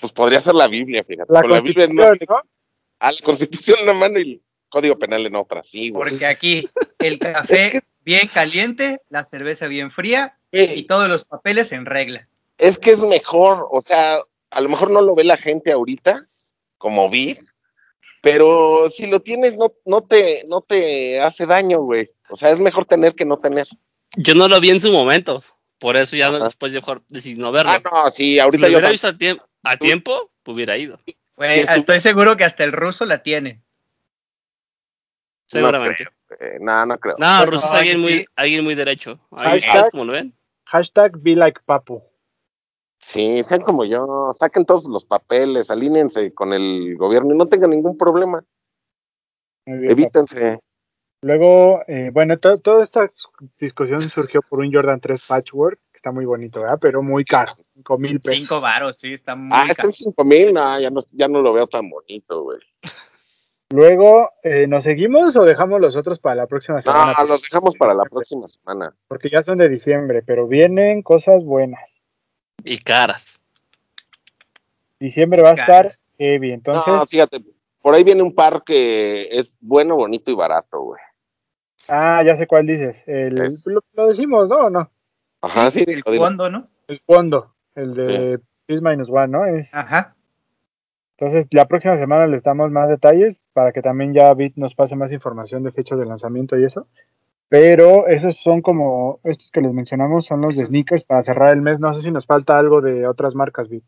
pues 0.00 0.12
podría 0.12 0.40
ser 0.40 0.54
la 0.54 0.68
Biblia, 0.68 1.02
fíjate. 1.04 1.32
La 1.32 1.40
con 1.40 1.50
la 1.50 1.60
Biblia 1.60 1.84
en 1.86 1.94
¿no? 1.94 2.02
A 3.00 3.10
la 3.12 3.18
constitución 3.22 3.78
en 3.80 3.84
una 3.84 3.92
mano 3.98 4.18
y 4.20 4.22
el 4.34 4.42
código 4.68 4.96
penal 4.98 5.26
en 5.26 5.34
otra, 5.34 5.62
sí, 5.62 5.90
güey. 5.90 6.10
Porque 6.10 6.26
aquí 6.26 6.68
el 7.00 7.18
café 7.18 7.66
Es 7.66 7.72
que- 7.72 7.80
bien 8.04 8.28
caliente, 8.32 9.00
la 9.08 9.24
cerveza 9.24 9.66
bien 9.66 9.90
fría 9.90 10.38
y 10.52 10.84
todos 10.84 11.08
los 11.08 11.24
papeles 11.24 11.72
en 11.72 11.86
regla. 11.86 12.28
Es 12.58 12.78
que 12.78 12.90
es 12.92 13.02
mejor, 13.02 13.66
o 13.70 13.80
sea, 13.82 14.18
a 14.50 14.60
lo 14.60 14.68
mejor 14.68 14.90
no 14.90 15.00
lo 15.02 15.14
ve 15.14 15.24
la 15.24 15.36
gente 15.36 15.72
ahorita, 15.72 16.26
como 16.78 17.08
vi, 17.10 17.38
pero 18.22 18.90
si 18.90 19.06
lo 19.06 19.20
tienes 19.20 19.56
no, 19.56 19.72
no 19.86 20.02
te, 20.02 20.44
no 20.48 20.60
te 20.60 21.20
hace 21.20 21.46
daño, 21.46 21.80
güey. 21.82 22.08
O 22.28 22.36
sea, 22.36 22.50
es 22.50 22.60
mejor 22.60 22.84
tener 22.84 23.14
que 23.14 23.24
no 23.24 23.38
tener. 23.38 23.66
Yo 24.16 24.34
no 24.34 24.48
lo 24.48 24.60
vi 24.60 24.70
en 24.70 24.80
su 24.80 24.92
momento, 24.92 25.42
por 25.78 25.96
eso 25.96 26.16
ya 26.16 26.28
Ajá. 26.28 26.44
después 26.44 26.72
mejor 26.72 27.02
decidí 27.08 27.38
no 27.40 27.52
verlo. 27.52 27.72
Ah, 27.72 27.80
no, 27.82 28.10
sí, 28.10 28.24
si 28.34 28.38
ahorita 28.38 28.62
lo 28.66 28.68
yo 28.72 28.78
hubiera 28.78 28.90
visto 28.90 29.08
a, 29.08 29.12
tiemp- 29.12 29.42
a 29.62 29.76
tiempo, 29.76 30.30
hubiera 30.46 30.76
ido. 30.76 30.98
Güey, 31.40 31.64
Sí, 31.64 31.72
estoy 31.74 32.00
seguro 32.00 32.36
que 32.36 32.44
hasta 32.44 32.64
el 32.64 32.72
ruso 32.72 33.06
la 33.06 33.22
tiene. 33.22 33.62
Seguramente. 35.46 36.04
eh, 36.38 36.58
no, 36.60 36.84
no 36.84 36.98
creo. 36.98 37.16
No, 37.18 37.46
Russo 37.46 37.64
es 37.66 37.72
alguien 37.72 38.00
muy, 38.02 38.12
sí. 38.12 38.24
alguien 38.36 38.62
muy 38.62 38.74
derecho. 38.74 39.18
Ahí 39.30 39.58
Hashtag- 39.58 39.90
como 39.90 40.04
lo 40.04 40.12
ven. 40.12 40.34
Hashtag 40.66 41.16
be 41.18 41.34
like 41.34 41.62
papu. 41.64 42.02
Sí, 42.98 43.42
sean 43.42 43.62
como 43.62 43.86
yo, 43.86 44.28
saquen 44.34 44.66
todos 44.66 44.84
los 44.84 45.06
papeles, 45.06 45.70
alínense 45.70 46.34
con 46.34 46.52
el 46.52 46.94
gobierno 46.98 47.34
y 47.34 47.38
no 47.38 47.48
tengan 47.48 47.70
ningún 47.70 47.96
problema. 47.96 48.44
Muy 49.66 49.78
bien, 49.78 49.92
Evítense. 49.92 50.60
Luego, 51.22 51.82
eh, 51.88 52.10
bueno, 52.12 52.38
to- 52.38 52.58
toda 52.58 52.84
esta 52.84 53.08
discusión 53.58 54.00
surgió 54.00 54.42
por 54.42 54.58
un 54.60 54.70
Jordan 54.70 55.00
3 55.00 55.22
Patchwork, 55.26 55.80
está 56.00 56.12
muy 56.12 56.24
bonito, 56.24 56.62
¿verdad? 56.62 56.78
Pero 56.80 57.02
muy 57.02 57.26
caro, 57.26 57.52
5 57.74 57.98
mil 57.98 58.20
pesos. 58.20 58.38
Cinco 58.38 58.60
varos, 58.62 58.98
sí, 58.98 59.12
está 59.12 59.36
muy 59.36 59.50
Ah, 59.52 59.64
está 59.68 59.82
caro. 59.82 59.88
en 59.90 59.92
cinco 59.94 60.24
mil, 60.24 60.52
no, 60.54 60.80
ya 60.80 60.88
no, 60.88 61.00
ya 61.12 61.28
no 61.28 61.42
lo 61.42 61.52
veo 61.52 61.66
tan 61.66 61.90
bonito, 61.90 62.42
güey. 62.42 62.58
Luego, 63.72 64.30
eh, 64.42 64.66
¿nos 64.66 64.82
seguimos 64.82 65.36
o 65.36 65.44
dejamos 65.44 65.78
los 65.80 65.96
otros 65.96 66.18
para 66.18 66.34
la 66.36 66.46
próxima 66.46 66.80
semana? 66.80 67.12
No, 67.18 67.24
los 67.26 67.42
dejamos 67.42 67.76
para 67.76 67.94
la 67.94 68.04
próxima 68.04 68.48
semana. 68.48 68.94
Porque 69.06 69.28
ya 69.30 69.42
son 69.42 69.58
de 69.58 69.68
diciembre, 69.68 70.22
pero 70.22 70.48
vienen 70.48 71.02
cosas 71.02 71.44
buenas. 71.44 71.88
Y 72.64 72.78
caras. 72.78 73.38
Diciembre 74.98 75.42
va 75.42 75.50
a 75.50 75.54
estar 75.54 75.88
heavy, 76.18 76.52
entonces, 76.52 76.92
No, 76.92 77.06
fíjate, 77.06 77.44
por 77.80 77.94
ahí 77.94 78.02
viene 78.04 78.22
un 78.22 78.34
par 78.34 78.62
que 78.64 79.28
es 79.30 79.54
bueno, 79.60 79.96
bonito 79.96 80.30
y 80.30 80.34
barato, 80.34 80.80
güey. 80.80 81.00
ah, 81.88 82.22
ya 82.26 82.36
sé 82.36 82.46
cuál 82.46 82.66
dices. 82.66 82.96
El, 83.06 83.34
lo, 83.66 83.80
lo 83.92 84.06
decimos, 84.08 84.48
¿no? 84.48 84.56
¿O 84.66 84.70
no? 84.70 84.90
Ajá, 85.42 85.70
sí, 85.70 85.84
el 85.86 86.02
fondo, 86.04 86.50
¿no? 86.50 86.66
El 86.86 87.00
fondo, 87.00 87.54
el 87.74 87.94
de 87.94 88.40
Peace 88.66 88.82
Minus 88.82 89.08
One, 89.08 89.28
¿no? 89.28 89.46
Es, 89.46 89.74
Ajá. 89.74 90.14
Entonces, 91.20 91.46
la 91.50 91.66
próxima 91.66 91.98
semana 91.98 92.26
les 92.26 92.42
damos 92.42 92.70
más 92.70 92.88
detalles 92.88 93.42
para 93.52 93.72
que 93.72 93.82
también 93.82 94.14
ya 94.14 94.32
Bit 94.32 94.56
nos 94.56 94.74
pase 94.74 94.96
más 94.96 95.12
información 95.12 95.62
de 95.62 95.70
fechas 95.70 95.98
de 95.98 96.06
lanzamiento 96.06 96.58
y 96.58 96.64
eso. 96.64 96.86
Pero 97.50 98.06
esos 98.08 98.36
son 98.36 98.62
como, 98.62 99.20
estos 99.24 99.50
que 99.50 99.60
les 99.60 99.72
mencionamos 99.72 100.24
son 100.24 100.40
los 100.40 100.56
de 100.56 100.64
sneakers 100.64 101.04
para 101.04 101.22
cerrar 101.22 101.52
el 101.52 101.60
mes. 101.60 101.78
No 101.78 101.92
sé 101.92 102.00
si 102.00 102.10
nos 102.10 102.24
falta 102.24 102.58
algo 102.58 102.80
de 102.80 103.06
otras 103.06 103.34
marcas, 103.34 103.68
Bit. 103.68 103.84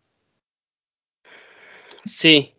Sí. 2.05 2.55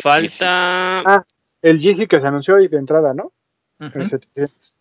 Falta. 0.00 1.00
Ah, 1.00 1.24
El 1.60 1.80
Yeezy 1.80 2.06
que 2.06 2.20
se 2.20 2.26
anunció 2.26 2.54
hoy 2.54 2.68
de 2.68 2.78
entrada, 2.78 3.12
¿no? 3.12 3.32
El 3.78 4.08
700. 4.08 4.73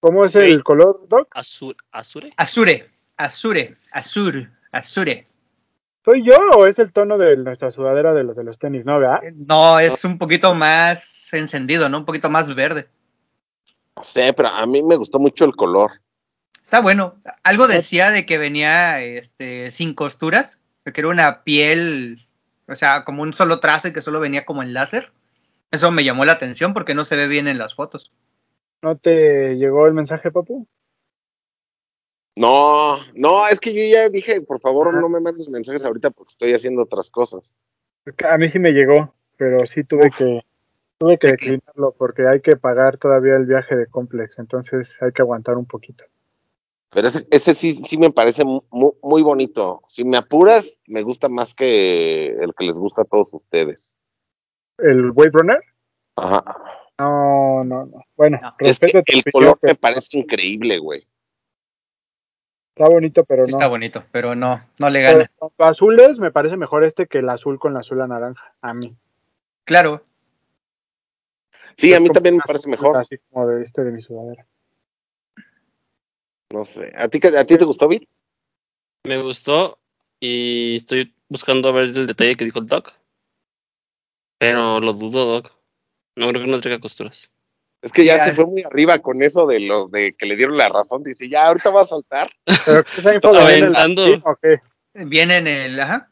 ¿Cómo 0.00 0.24
es 0.24 0.32
Sí. 0.32 0.38
el 0.38 0.64
color, 0.64 1.06
Doc? 1.08 1.28
Azur, 1.32 1.76
¿Azure? 1.92 2.32
Azure, 2.36 2.90
Azure, 3.16 3.76
Azur, 3.92 4.48
Azure. 4.72 5.26
¿Soy 6.04 6.24
yo 6.24 6.36
o 6.56 6.66
es 6.66 6.78
el 6.78 6.92
tono 6.92 7.18
de 7.18 7.36
nuestra 7.36 7.70
sudadera 7.70 8.14
de 8.14 8.24
los 8.24 8.34
de 8.34 8.44
los 8.44 8.58
tenis, 8.58 8.86
no, 8.86 8.98
verdad? 8.98 9.20
No, 9.34 9.78
es 9.78 10.02
un 10.04 10.16
poquito 10.16 10.54
más 10.54 11.32
encendido, 11.34 11.88
¿no? 11.90 11.98
Un 11.98 12.04
poquito 12.06 12.30
más 12.30 12.54
verde. 12.54 12.88
No 13.96 14.02
sé, 14.02 14.32
pero 14.32 14.48
a 14.48 14.64
mí 14.64 14.82
me 14.82 14.96
gustó 14.96 15.18
mucho 15.18 15.44
el 15.44 15.54
color. 15.54 15.90
Está 16.62 16.80
bueno. 16.80 17.16
Algo 17.42 17.68
decía 17.68 18.10
de 18.10 18.24
que 18.24 18.38
venía 18.38 19.02
este, 19.02 19.70
sin 19.72 19.92
costuras, 19.94 20.62
que 20.84 21.00
era 21.00 21.08
una 21.08 21.42
piel, 21.42 22.26
o 22.66 22.74
sea, 22.76 23.04
como 23.04 23.22
un 23.22 23.34
solo 23.34 23.60
trazo 23.60 23.88
y 23.88 23.92
que 23.92 24.00
solo 24.00 24.20
venía 24.20 24.46
como 24.46 24.62
en 24.62 24.72
láser. 24.72 25.12
Eso 25.70 25.90
me 25.90 26.04
llamó 26.04 26.24
la 26.24 26.32
atención 26.32 26.72
porque 26.72 26.94
no 26.94 27.04
se 27.04 27.16
ve 27.16 27.28
bien 27.28 27.46
en 27.46 27.58
las 27.58 27.74
fotos. 27.74 28.10
¿No 28.82 28.96
te 28.96 29.56
llegó 29.56 29.86
el 29.86 29.94
mensaje, 29.94 30.30
papu? 30.30 30.66
No, 32.36 32.98
no, 33.14 33.46
es 33.48 33.60
que 33.60 33.74
yo 33.74 33.82
ya 33.94 34.08
dije, 34.08 34.40
por 34.40 34.60
favor, 34.60 34.94
no 34.94 35.08
me 35.08 35.20
mandes 35.20 35.48
mensajes 35.48 35.84
ahorita 35.84 36.10
porque 36.10 36.30
estoy 36.32 36.52
haciendo 36.54 36.82
otras 36.82 37.10
cosas. 37.10 37.52
A 38.26 38.38
mí 38.38 38.48
sí 38.48 38.58
me 38.58 38.72
llegó, 38.72 39.14
pero 39.36 39.58
sí 39.66 39.84
tuve 39.84 40.10
que 40.10 40.40
tuve 40.98 41.18
que 41.18 41.28
declinarlo 41.28 41.92
porque 41.98 42.26
hay 42.26 42.40
que 42.40 42.56
pagar 42.56 42.96
todavía 42.98 43.36
el 43.36 43.46
viaje 43.46 43.76
de 43.76 43.86
Complex, 43.86 44.38
entonces 44.38 44.90
hay 45.00 45.12
que 45.12 45.22
aguantar 45.22 45.56
un 45.56 45.66
poquito. 45.66 46.04
Pero 46.92 47.08
ese, 47.08 47.26
ese 47.30 47.54
sí, 47.54 47.74
sí 47.86 47.98
me 47.98 48.10
parece 48.10 48.44
mu- 48.44 48.62
mu- 48.70 48.94
muy, 49.02 49.22
bonito. 49.22 49.82
Si 49.88 50.04
me 50.04 50.16
apuras, 50.16 50.80
me 50.86 51.02
gusta 51.02 51.28
más 51.28 51.54
que 51.54 52.28
el 52.28 52.52
que 52.56 52.64
les 52.64 52.78
gusta 52.78 53.02
a 53.02 53.04
todos 53.04 53.32
ustedes. 53.32 53.94
¿El 54.78 55.10
Wave 55.10 55.30
Runner? 55.32 55.60
Ajá. 56.16 56.42
No, 57.00 57.64
no, 57.64 57.86
no. 57.86 58.04
Bueno, 58.16 58.38
No. 58.42 58.48
Es 58.58 58.78
que 58.78 58.86
respeto 58.86 59.02
tu 59.04 59.16
el 59.16 59.24
color 59.32 59.58
pero 59.58 59.70
me 59.72 59.74
parece 59.76 60.18
increíble, 60.18 60.78
güey. 60.78 61.02
está 62.76 62.88
bonito, 62.90 63.24
pero 63.24 63.42
no. 63.42 63.48
Está 63.48 63.66
bonito, 63.68 64.04
pero 64.12 64.34
no, 64.34 64.62
no 64.78 64.90
le 64.90 65.00
Pero 65.02 65.18
gana. 65.18 65.30
con 65.38 65.50
azules 65.58 66.18
me 66.18 66.30
parece 66.30 66.58
mejor 66.58 66.84
este 66.84 67.06
que 67.06 67.18
el 67.18 67.28
azul 67.30 67.58
con 67.58 67.72
la 67.72 67.80
azul 67.80 68.02
a 68.02 68.06
naranja, 68.06 68.54
a 68.60 68.74
mí. 68.74 68.94
Claro, 69.64 70.04
Sí, 71.76 71.92
Es 71.92 71.96
a 71.96 72.00
mí 72.00 72.10
también 72.10 72.36
me 72.36 72.42
parece 72.46 72.68
mejor. 72.68 72.96
Así 72.98 73.16
como 73.30 73.46
de 73.46 73.62
este 73.62 73.82
de 73.82 73.92
mi 73.92 74.02
sudadera. 74.02 74.46
No 76.52 76.66
sé. 76.66 76.92
¿A 76.96 77.08
ti, 77.08 77.20
a 77.26 77.44
ti 77.46 77.56
te 77.56 77.64
gustó, 77.64 77.88
Vit? 77.88 78.06
Me 79.06 79.22
gustó 79.22 79.78
y 80.18 80.76
estoy 80.76 81.14
buscando 81.30 81.72
ver 81.72 81.84
el 81.84 82.06
detalle 82.06 82.34
que 82.34 82.44
dijo 82.44 82.58
el 82.58 82.66
Doc. 82.66 82.92
Pero 84.38 84.80
lo 84.80 84.92
dudo, 84.92 85.24
Doc. 85.24 85.59
No 86.20 86.28
creo 86.28 86.42
que 86.44 86.50
no 86.50 86.60
traiga 86.60 86.78
costuras. 86.80 87.30
Es 87.82 87.92
que 87.92 88.04
ya 88.04 88.18
Ya. 88.18 88.24
se 88.26 88.32
fue 88.34 88.44
muy 88.44 88.62
arriba 88.62 88.98
con 88.98 89.22
eso 89.22 89.46
de 89.46 89.58
los 89.60 89.90
de 89.90 90.12
que 90.12 90.26
le 90.26 90.36
dieron 90.36 90.58
la 90.58 90.68
razón. 90.68 91.02
Dice, 91.02 91.28
ya, 91.30 91.46
ahorita 91.46 91.70
va 91.70 91.80
a 91.80 91.86
saltar. 91.86 92.30
¿Pero 93.22 93.38
Aventando. 93.38 94.04
Steam 94.06 94.22
o 94.26 94.36
qué? 94.36 94.60
viene 95.06 95.38
en 95.38 95.46
el. 95.46 95.80
Ajá. 95.80 96.10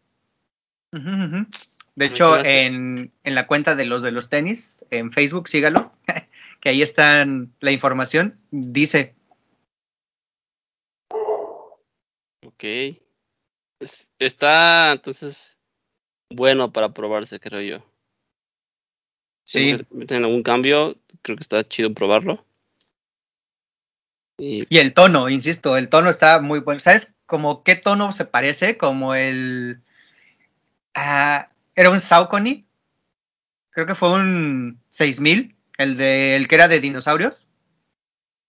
De 1.95 2.07
hecho, 2.07 2.43
en, 2.43 3.13
en 3.23 3.35
la 3.35 3.47
cuenta 3.47 3.75
de 3.75 3.85
los 3.85 4.01
de 4.03 4.13
los 4.13 4.31
tenis, 4.31 4.85
en 4.91 5.13
Facebook, 5.13 5.49
sígalo, 5.49 5.93
que 6.61 6.69
ahí 6.71 6.81
está 6.81 7.27
la 7.61 7.71
información. 7.71 8.39
Dice, 8.51 9.15
Ok. 12.47 12.65
Es- 13.81 14.11
está 14.19 14.93
entonces 14.93 15.57
bueno 16.31 16.73
para 16.73 16.89
probarse, 16.95 17.39
creo 17.39 17.61
yo. 17.61 17.85
Sí. 19.49 19.79
meten 19.93 20.25
algún 20.25 20.43
cambio, 20.43 20.99
creo 21.23 21.39
que 21.39 21.41
está 21.41 21.65
chido 21.65 21.95
probarlo. 21.95 22.45
Y 24.37 24.67
Y 24.69 24.77
el 24.77 24.93
tono, 24.93 25.31
insisto, 25.31 25.79
el 25.79 25.89
tono 25.89 26.11
está 26.11 26.43
muy 26.43 26.61
bueno. 26.61 26.81
¿Sabes 26.81 27.17
como 27.25 27.63
qué 27.65 27.75
tono 27.75 28.13
se 28.13 28.27
parece? 28.27 28.77
Como 28.77 29.15
el... 29.15 29.81
ah, 30.95 31.49
era 31.75 31.89
un 31.89 31.99
Saucony. 31.99 32.67
Creo 33.71 33.87
que 33.87 33.95
fue 33.95 34.13
un 34.13 34.79
6000, 34.91 35.57
el 35.79 35.97
de 35.97 36.37
el 36.37 36.47
que 36.47 36.55
era 36.55 36.69
de 36.69 36.81
dinosaurios. 36.81 37.49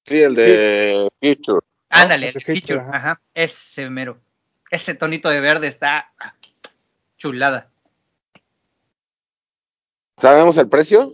Sí, 0.06 0.22
el 0.22 0.36
de 0.36 1.08
Future. 1.22 1.66
Ándale, 1.88 2.34
El 2.36 2.44
el 2.46 2.80
ajá. 2.80 2.90
ajá. 2.92 3.22
Ese 3.34 3.90
mero. 3.90 4.20
Este 4.70 4.96
tonito 4.96 5.30
de 5.30 5.40
verde 5.40 5.68
está 5.68 6.12
chulada. 7.18 7.69
¿Sabemos 10.20 10.58
el 10.58 10.70
precio? 10.70 11.14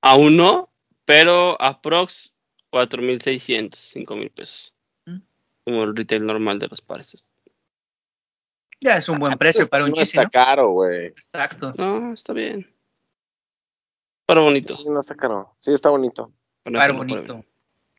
aún 0.00 0.36
no, 0.36 0.70
pero 1.04 1.60
aprox 1.60 2.32
4.600, 2.72 3.70
5.000 3.70 4.30
pesos. 4.32 4.74
Mm. 5.06 5.18
Como 5.64 5.82
el 5.82 5.96
retail 5.96 6.26
normal 6.26 6.58
de 6.58 6.68
los 6.68 6.80
pares. 6.80 7.24
Ya 8.80 8.96
es 8.96 9.08
un 9.08 9.18
buen 9.18 9.36
precio 9.36 9.68
para 9.68 9.84
un 9.84 9.90
no 9.90 9.96
Yeezy, 9.96 10.18
está 10.18 10.24
¿no? 10.24 10.30
caro, 10.30 10.70
güey. 10.70 11.06
Exacto. 11.06 11.74
No, 11.76 12.14
está 12.14 12.32
bien. 12.32 12.72
Pero 14.26 14.44
bonito. 14.44 14.76
Sí, 14.76 14.84
no 14.88 15.00
está 15.00 15.14
caro. 15.14 15.54
Sí, 15.58 15.72
está 15.72 15.90
bonito. 15.90 16.32
Para 16.62 16.78
Para 16.78 16.92
bonito. 16.94 17.44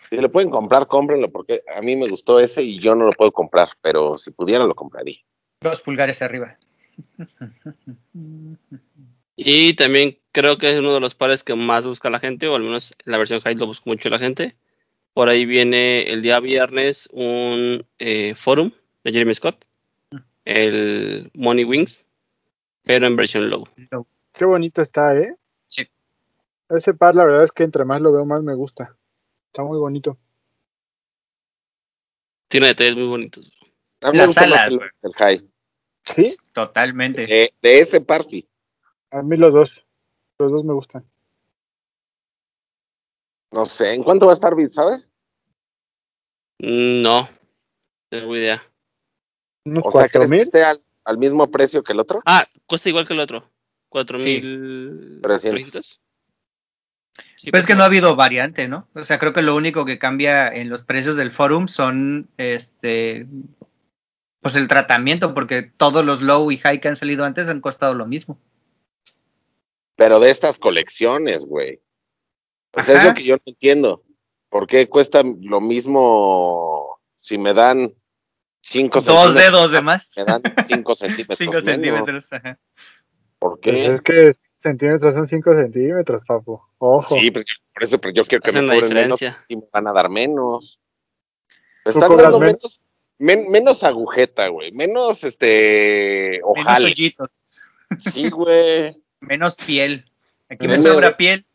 Si 0.10 0.18
lo 0.18 0.32
pueden 0.32 0.50
comprar, 0.50 0.88
cómprenlo, 0.88 1.32
porque 1.32 1.64
a 1.76 1.82
mí 1.82 1.96
me 1.96 2.10
gustó 2.10 2.40
ese 2.40 2.64
y 2.64 2.80
yo 2.80 2.96
no 2.96 3.06
lo 3.06 3.12
puedo 3.12 3.32
comprar, 3.32 3.70
pero 3.82 4.16
si 4.16 4.32
pudiera 4.32 4.66
lo 4.66 4.74
compraría. 4.74 5.20
Dos 5.60 5.82
pulgares 5.82 6.24
arriba. 6.24 6.58
Y 9.36 9.74
también 9.76 10.20
creo 10.32 10.58
que 10.58 10.72
es 10.72 10.80
uno 10.80 10.94
de 10.94 11.00
los 11.00 11.16
pares 11.16 11.44
que 11.44 11.56
más 11.56 11.88
busca 11.88 12.10
la 12.10 12.20
gente, 12.20 12.48
o 12.48 12.56
al 12.56 12.64
menos 12.64 12.94
en 13.06 13.12
la 13.12 13.18
versión 13.18 13.42
high 13.42 13.56
lo 13.56 13.66
busca 13.66 13.90
mucho 13.90 14.10
la 14.10 14.20
gente. 14.20 14.56
Por 15.14 15.30
ahí 15.30 15.46
viene 15.46 16.04
el 16.12 16.22
día 16.22 16.40
viernes 16.40 17.10
un 17.12 17.86
eh, 18.00 18.36
forum 18.36 18.72
de 19.04 19.12
Jeremy 19.12 19.34
Scott, 19.34 19.66
el 20.46 21.32
Money 21.34 21.66
Wings, 21.66 22.06
pero 22.84 23.08
en 23.08 23.16
versión 23.16 23.50
low. 23.50 23.66
Qué 24.34 24.46
bonito 24.46 24.82
está, 24.82 25.18
¿eh? 25.18 25.36
Sí. 25.68 25.88
Ese 26.70 26.94
par, 26.94 27.16
la 27.16 27.26
verdad 27.26 27.44
es 27.44 27.52
que 27.52 27.64
entre 27.64 27.84
más 27.84 28.02
lo 28.02 28.12
veo, 28.12 28.26
más 28.26 28.42
me 28.42 28.54
gusta. 28.54 28.96
Está 29.48 29.64
muy 29.64 29.78
bonito. 29.78 30.18
Tiene 32.48 32.68
detalles 32.68 32.96
muy 32.96 33.08
bonitos. 33.08 33.52
A 34.02 34.12
mí 34.12 34.18
Las 34.18 34.28
me 34.28 34.28
gusta 34.28 34.42
más 34.42 34.60
alas, 34.60 34.90
el 35.02 35.14
high. 35.14 35.51
Sí, 36.04 36.36
Totalmente. 36.54 37.26
De, 37.28 37.54
de 37.62 37.80
ese 37.80 38.02
par, 38.02 38.24
sí. 38.24 38.48
a 39.12 39.22
mí 39.22 39.38
los 39.38 39.54
dos. 39.54 39.86
Los 40.40 40.52
dos 40.52 40.64
me 40.64 40.74
gustan. 40.74 41.06
No 43.52 43.66
sé, 43.66 43.94
¿en 43.94 44.04
cuánto 44.04 44.26
va 44.26 44.32
a 44.32 44.36
estar 44.36 44.56
Bit, 44.56 44.72
sabes? 44.72 45.10
Mm, 46.60 47.02
No, 47.02 47.30
tengo 48.10 48.36
idea. 48.36 48.64
Unos 49.66 49.84
O 49.86 49.92
sea, 49.92 50.02
cuatro 50.02 50.20
¿crees 50.22 50.30
que 50.30 50.36
mil. 50.36 50.42
esté 50.44 50.64
al, 50.64 50.82
al 51.06 51.18
mismo 51.18 51.50
precio 51.52 51.84
que 51.84 51.94
el 51.94 52.00
otro? 52.00 52.22
Ah, 52.26 52.46
cuesta 52.66 52.90
igual 52.90 53.06
que 53.08 53.14
el 53.14 53.20
otro. 53.20 53.42
Sí. 53.42 53.48
4.000 53.90 55.20
Trescientos. 55.22 56.00
Sí, 57.36 57.52
Pues 57.52 57.64
es 57.64 57.68
que 57.68 57.76
no 57.76 57.84
ha 57.84 57.88
habido 57.88 58.16
variante, 58.16 58.70
¿no? 58.70 58.88
O 58.96 59.04
sea, 59.04 59.20
creo 59.20 59.34
que 59.34 59.42
lo 59.42 59.54
único 59.56 59.84
que 59.86 60.00
cambia 60.00 60.48
en 60.48 60.70
los 60.70 60.84
precios 60.84 61.18
del 61.18 61.32
forum 61.32 61.68
son 61.68 62.30
este 62.38 63.28
pues 64.42 64.56
el 64.56 64.68
tratamiento, 64.68 65.34
porque 65.34 65.62
todos 65.64 66.04
los 66.04 66.22
low 66.22 66.52
y 66.52 66.58
high 66.58 66.80
que 66.82 66.88
han 66.88 66.96
salido 66.96 67.26
antes 67.26 67.50
han 67.50 67.62
costado 67.62 67.94
lo 67.94 68.06
mismo. 68.06 68.40
Pero 69.96 70.20
de 70.20 70.32
estas 70.32 70.58
colecciones, 70.60 71.46
güey. 71.46 71.82
Sea, 72.84 72.98
es 73.00 73.06
lo 73.06 73.14
que 73.14 73.24
yo 73.24 73.36
no 73.36 73.42
entiendo. 73.46 74.04
¿Por 74.50 74.66
qué 74.68 74.90
cuesta 74.90 75.22
lo 75.24 75.62
mismo 75.62 77.00
si 77.20 77.38
me 77.38 77.54
dan 77.54 77.94
5 78.62 79.02
Dos 79.02 79.34
dedos 79.34 79.72
de 79.72 79.82
más. 79.82 80.14
Me 80.18 80.26
dan 80.26 80.42
5 80.68 80.96
centímetros. 80.96 81.38
5 81.38 81.52
menos? 81.52 81.66
centímetros. 81.66 82.34
ajá. 82.34 82.60
¿Por 83.40 83.60
Pues 83.60 83.76
qué? 83.76 83.86
es 83.96 84.02
que 84.02 84.34
centímetros 84.62 85.14
son 85.14 85.28
5 85.28 85.54
centímetros, 85.54 86.22
papu. 86.26 86.62
Ojo. 86.80 87.16
Sí, 87.16 87.32
pues, 87.32 87.46
por 87.74 87.84
eso, 87.84 88.00
pero 88.00 88.14
yo 88.14 88.24
quiero 88.24 88.42
que 88.42 88.50
Hacen 88.50 88.66
me 88.66 88.76
cobren 88.80 88.94
menos 88.94 89.20
diferencia. 89.20 89.46
y 89.48 89.56
me 89.58 89.64
van 89.72 89.88
a 89.88 89.94
dar 89.94 90.10
menos. 90.10 90.80
Me 91.86 91.92
¿Tú 91.92 92.00
están 92.00 92.18
dando 92.18 92.40
menos? 92.40 92.82
Menos, 93.22 93.44
men- 93.44 93.52
menos 93.52 93.84
agujeta, 93.84 94.48
güey. 94.48 94.72
Menos 94.72 95.24
este 95.24 96.42
Menos 96.56 96.84
hoyitos, 96.84 97.30
Sí, 98.00 98.30
güey. 98.30 99.02
menos 99.22 99.56
piel. 99.56 100.06
Aquí 100.50 100.68
me 100.68 100.78
sobra 100.78 101.16
piel. 101.18 101.46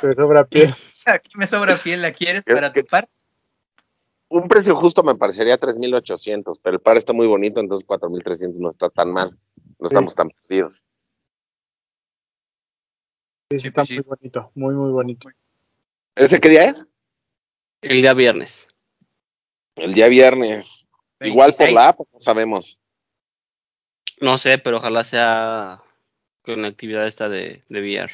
Te 0.00 0.14
sobra 0.14 0.44
piel. 0.44 0.74
Aquí 1.06 1.30
me 1.36 1.46
sobra 1.46 1.76
piel. 1.82 2.02
¿La 2.02 2.12
quieres 2.12 2.42
Es 2.46 2.54
para 2.54 2.72
que- 2.72 2.82
tu 2.82 2.88
par? 2.88 3.08
Un 4.28 4.46
precio 4.46 4.76
justo 4.76 5.02
me 5.02 5.16
parecería 5.16 5.58
3.800, 5.58 6.60
pero 6.62 6.76
el 6.76 6.80
par 6.80 6.96
está 6.96 7.12
muy 7.12 7.26
bonito, 7.26 7.58
entonces 7.58 7.84
4.300 7.84 8.58
no 8.60 8.68
está 8.68 8.88
tan 8.88 9.10
mal. 9.10 9.30
No 9.80 9.88
Sí. 9.88 9.92
estamos 9.94 10.14
tan 10.14 10.30
perdidos. 10.30 10.84
Sí, 13.50 13.58
Sí, 13.58 13.68
está 13.68 13.84
sí. 13.84 13.94
muy 13.94 14.04
bonito. 14.04 14.52
Muy, 14.54 14.74
muy 14.74 14.92
bonito. 14.92 15.28
¿Ese 16.14 16.38
qué 16.40 16.48
día 16.48 16.66
es? 16.66 16.86
El 17.82 18.02
día 18.02 18.12
viernes. 18.12 18.68
El 19.74 19.94
día 19.94 20.08
viernes. 20.08 20.79
Igual 21.20 21.50
por 21.50 21.66
26. 21.66 21.74
la 21.74 21.88
app, 21.88 22.00
no 22.12 22.20
sabemos. 22.20 22.78
No 24.20 24.38
sé, 24.38 24.58
pero 24.58 24.78
ojalá 24.78 25.04
sea 25.04 25.82
con 26.42 26.62
la 26.62 26.68
actividad 26.68 27.06
esta 27.06 27.28
de, 27.28 27.62
de 27.68 27.80
VR. 27.80 28.10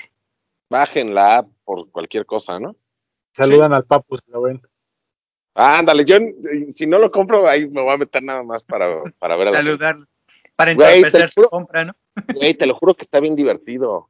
Bajen 0.69 1.15
la 1.15 1.39
app 1.39 1.49
por 1.65 1.91
cualquier 1.91 2.27
cosa, 2.27 2.59
¿no? 2.59 2.77
Saludan 3.33 3.73
al 3.73 3.85
papu, 3.85 4.17
si 4.17 4.31
lo 4.31 4.43
ven. 4.43 4.61
Ah, 5.55 5.79
ándale, 5.79 6.05
yo 6.05 6.17
si 6.71 6.87
no 6.87 6.99
lo 6.99 7.11
compro, 7.11 7.49
ahí 7.49 7.67
me 7.69 7.81
voy 7.81 7.95
a 7.95 7.99
meter 7.99 8.23
nada 8.23 8.43
más 8.43 8.63
para, 8.63 9.03
para 9.19 9.37
ver 9.37 9.49
a 9.49 9.51
la 9.53 9.57
gente. 9.57 9.73
Saludarlo. 9.73 10.07
Para 10.55 10.73
entorpecer 10.73 11.31
su 11.31 11.43
compra, 11.49 11.85
¿no? 11.85 11.97
Güey, 12.35 12.55
te 12.55 12.67
lo 12.67 12.75
juro 12.75 12.95
que 12.95 13.03
está 13.03 13.21
bien 13.21 13.37
divertido. 13.37 14.09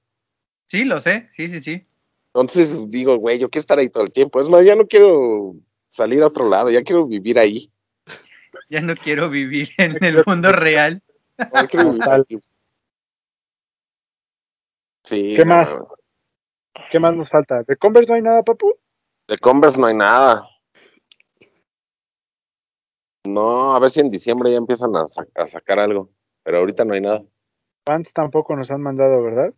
Sí, 0.66 0.84
lo 0.84 1.01
sé. 1.01 1.28
Sí, 1.32 1.49
sí, 1.49 1.61
sí. 1.61 1.86
Entonces 2.28 2.90
digo, 2.90 3.16
güey, 3.16 3.38
yo 3.38 3.49
quiero 3.49 3.61
estar 3.61 3.78
ahí 3.78 3.88
todo 3.88 4.05
el 4.05 4.12
tiempo. 4.12 4.40
Es 4.40 4.49
más, 4.49 4.64
ya 4.64 4.74
no 4.74 4.86
quiero 4.86 5.55
salir 5.88 6.22
a 6.22 6.26
otro 6.26 6.49
lado, 6.49 6.70
ya 6.70 6.82
quiero 6.82 7.07
vivir 7.07 7.38
ahí. 7.38 7.70
Ya 8.68 8.80
no 8.80 8.94
quiero 8.96 9.28
vivir 9.30 9.70
en 9.78 10.02
el 10.04 10.22
mundo 10.26 10.52
real. 10.52 11.02
Sí, 15.04 15.34
¿Qué 15.36 15.44
no, 15.44 15.54
más? 15.57 15.78
¿Qué 16.90 16.98
más 16.98 17.14
nos 17.14 17.28
falta? 17.28 17.62
¿De 17.62 17.76
Converse 17.76 18.09
no 18.09 18.16
hay 18.16 18.22
nada, 18.22 18.42
papu? 18.42 18.74
De 19.28 19.38
Converse 19.38 19.80
no 19.80 19.86
hay 19.86 19.94
nada. 19.94 20.48
No, 23.24 23.74
a 23.74 23.78
ver 23.80 23.90
si 23.90 24.00
en 24.00 24.11
diciembre 24.11 24.50
ya 24.50 24.57
empiezan 24.59 24.94
a, 24.96 25.07
sa- 25.07 25.26
a 25.34 25.46
sacar 25.46 25.78
algo. 25.78 26.11
Pero 26.42 26.59
ahorita 26.59 26.84
no 26.84 26.94
hay 26.94 27.00
nada. 27.00 27.24
Vans 27.86 28.09
tampoco 28.12 28.54
nos 28.57 28.70
han 28.70 28.82
mandado, 28.82 29.22
¿verdad? 29.22 29.52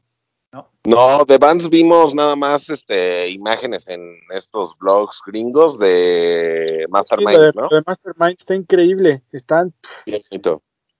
No, 0.86 1.24
de 1.26 1.36
Vans 1.36 1.68
vimos 1.68 2.14
nada 2.14 2.34
más 2.34 2.70
este 2.70 3.28
imágenes 3.28 3.88
en 3.88 4.01
estos 4.30 4.76
blogs 4.78 5.20
gringos 5.26 5.78
de 5.78 6.84
Sí, 6.86 6.90
Mastermind, 6.90 7.32
lo 7.38 7.40
de, 7.42 7.53
¿no? 7.55 7.62
lo 7.70 7.76
de 7.76 7.82
Mastermind 7.86 8.36
está 8.38 8.55
increíble. 8.55 9.22
Están 9.32 9.74
Bien 10.07 10.22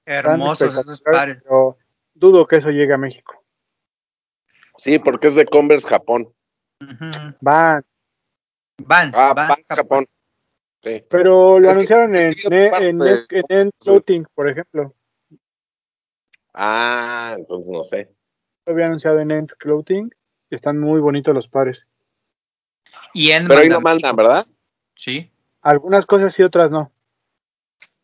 Hermosos 0.05 0.69
esos 0.69 0.89
espectaculares, 0.89 1.37
pares. 1.37 1.43
pero 1.45 1.79
dudo 2.15 2.47
que 2.47 2.57
eso 2.57 2.69
llegue 2.71 2.93
a 2.93 2.99
México. 2.99 3.43
Sí, 4.77 4.99
porque 4.99 5.29
es 5.29 5.35
de 5.35 5.47
Converse 5.47 5.89
Japón. 5.89 6.33
Vans, 7.41 7.85
Ah, 9.17 9.33
Vans, 9.35 9.49
Vans 9.49 9.65
Japón. 9.69 10.07
Sí. 10.83 11.03
pero 11.11 11.59
lo 11.59 11.67
Es 11.69 11.75
anunciaron 11.75 12.15
en, 12.15 12.33
en, 12.53 13.03
en 13.03 13.45
End 13.49 13.73
Clothing, 13.81 14.27
por 14.35 14.49
ejemplo. 14.49 14.95
Ah, 16.55 17.35
entonces 17.37 17.71
no 17.73 17.83
sé. 17.85 18.11
Lo 18.69 18.75
había 18.75 18.85
anunciado 18.85 19.19
en 19.21 19.31
End 19.31 19.51
Clothing. 19.57 20.11
y 20.51 20.55
Están 20.55 20.79
muy 20.79 21.01
bonitos 21.01 21.35
los 21.35 21.49
pares. 21.49 21.87
Y 23.15 23.31
en 23.31 23.49
Pero 23.49 23.61
ahí 23.61 23.69
no 23.71 23.81
México. 23.81 23.81
mandan, 23.81 24.15
¿verdad? 24.17 24.47
Sí. 24.95 25.31
Algunas 25.63 26.05
cosas 26.05 26.35
sí, 26.35 26.43
otras 26.43 26.71
no. 26.71 26.93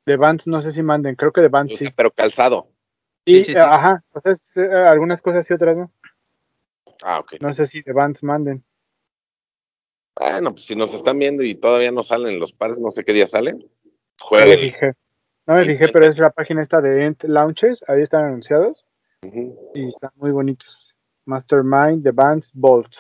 De 0.07 0.17
Vans 0.17 0.47
no 0.47 0.63
sé 0.63 0.73
si 0.73 0.83
manden, 0.83 1.17
creo 1.17 1.33
que 1.33 1.43
de 1.43 1.49
Vans 1.49 1.75
sí. 1.77 1.89
pero 1.95 2.11
calzado. 2.11 2.69
Sí, 3.27 3.43
sí, 3.45 3.53
sí. 3.53 3.59
ajá, 3.59 4.03
o 4.13 4.21
sea, 4.21 4.33
es, 4.33 4.51
eh, 4.55 4.61
algunas 4.87 5.21
cosas 5.21 5.45
sí, 5.47 5.53
otras 5.53 5.77
no. 5.77 5.91
Ah, 7.03 7.19
ok. 7.19 7.35
No 7.41 7.53
sé 7.53 7.67
si 7.67 7.83
de 7.83 7.93
Vans 7.93 8.23
manden. 8.23 8.65
Bueno, 10.17 10.53
pues 10.53 10.65
si 10.65 10.75
nos 10.77 10.95
están 10.95 11.19
viendo 11.19 11.43
y 11.43 11.55
todavía 11.55 11.91
no 11.91 12.03
salen 12.03 12.39
los 12.41 12.53
pares, 12.55 12.79
no 12.79 12.91
sé 12.91 13.05
qué 13.05 13.13
día 13.13 13.27
salen. 13.27 13.59
No 13.59 13.63
me 13.65 13.89
Jueguen. 14.19 14.61
fijé. 14.61 14.93
No 15.47 15.55
me 15.57 15.65
fijé, 15.67 15.89
pero 15.93 16.07
es 16.07 16.17
la 16.19 16.31
página 16.31 16.63
esta 16.63 16.81
de 16.81 17.05
End 17.05 17.23
Launches, 17.25 17.85
ahí 17.87 18.01
están 18.01 18.25
anunciados 18.25 18.85
Y 19.75 19.89
están 19.89 20.11
muy 20.17 20.31
bonitos. 20.31 20.95
Mastermind, 21.27 22.03
The 22.03 22.11
Vans, 22.11 22.51
Bolt. 22.53 22.95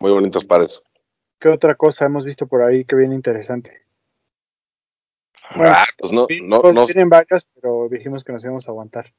Muy 0.00 0.12
bonitos 0.12 0.44
pares. 0.44 0.82
¿Qué 1.38 1.48
otra 1.48 1.74
cosa 1.74 2.06
hemos 2.06 2.24
visto 2.24 2.46
por 2.46 2.62
ahí 2.62 2.84
que 2.84 2.96
viene 2.96 3.14
interesante? 3.14 3.82
Bueno, 5.56 5.72
ah, 5.76 5.84
pues 5.98 6.10
no, 6.10 6.26
no, 6.42 6.72
no, 6.72 6.86
tienen 6.86 7.10
varias, 7.10 7.44
pero 7.54 7.88
dijimos 7.90 8.24
que 8.24 8.32
nos 8.32 8.42
íbamos 8.42 8.66
a 8.66 8.70
aguantar. 8.70 9.12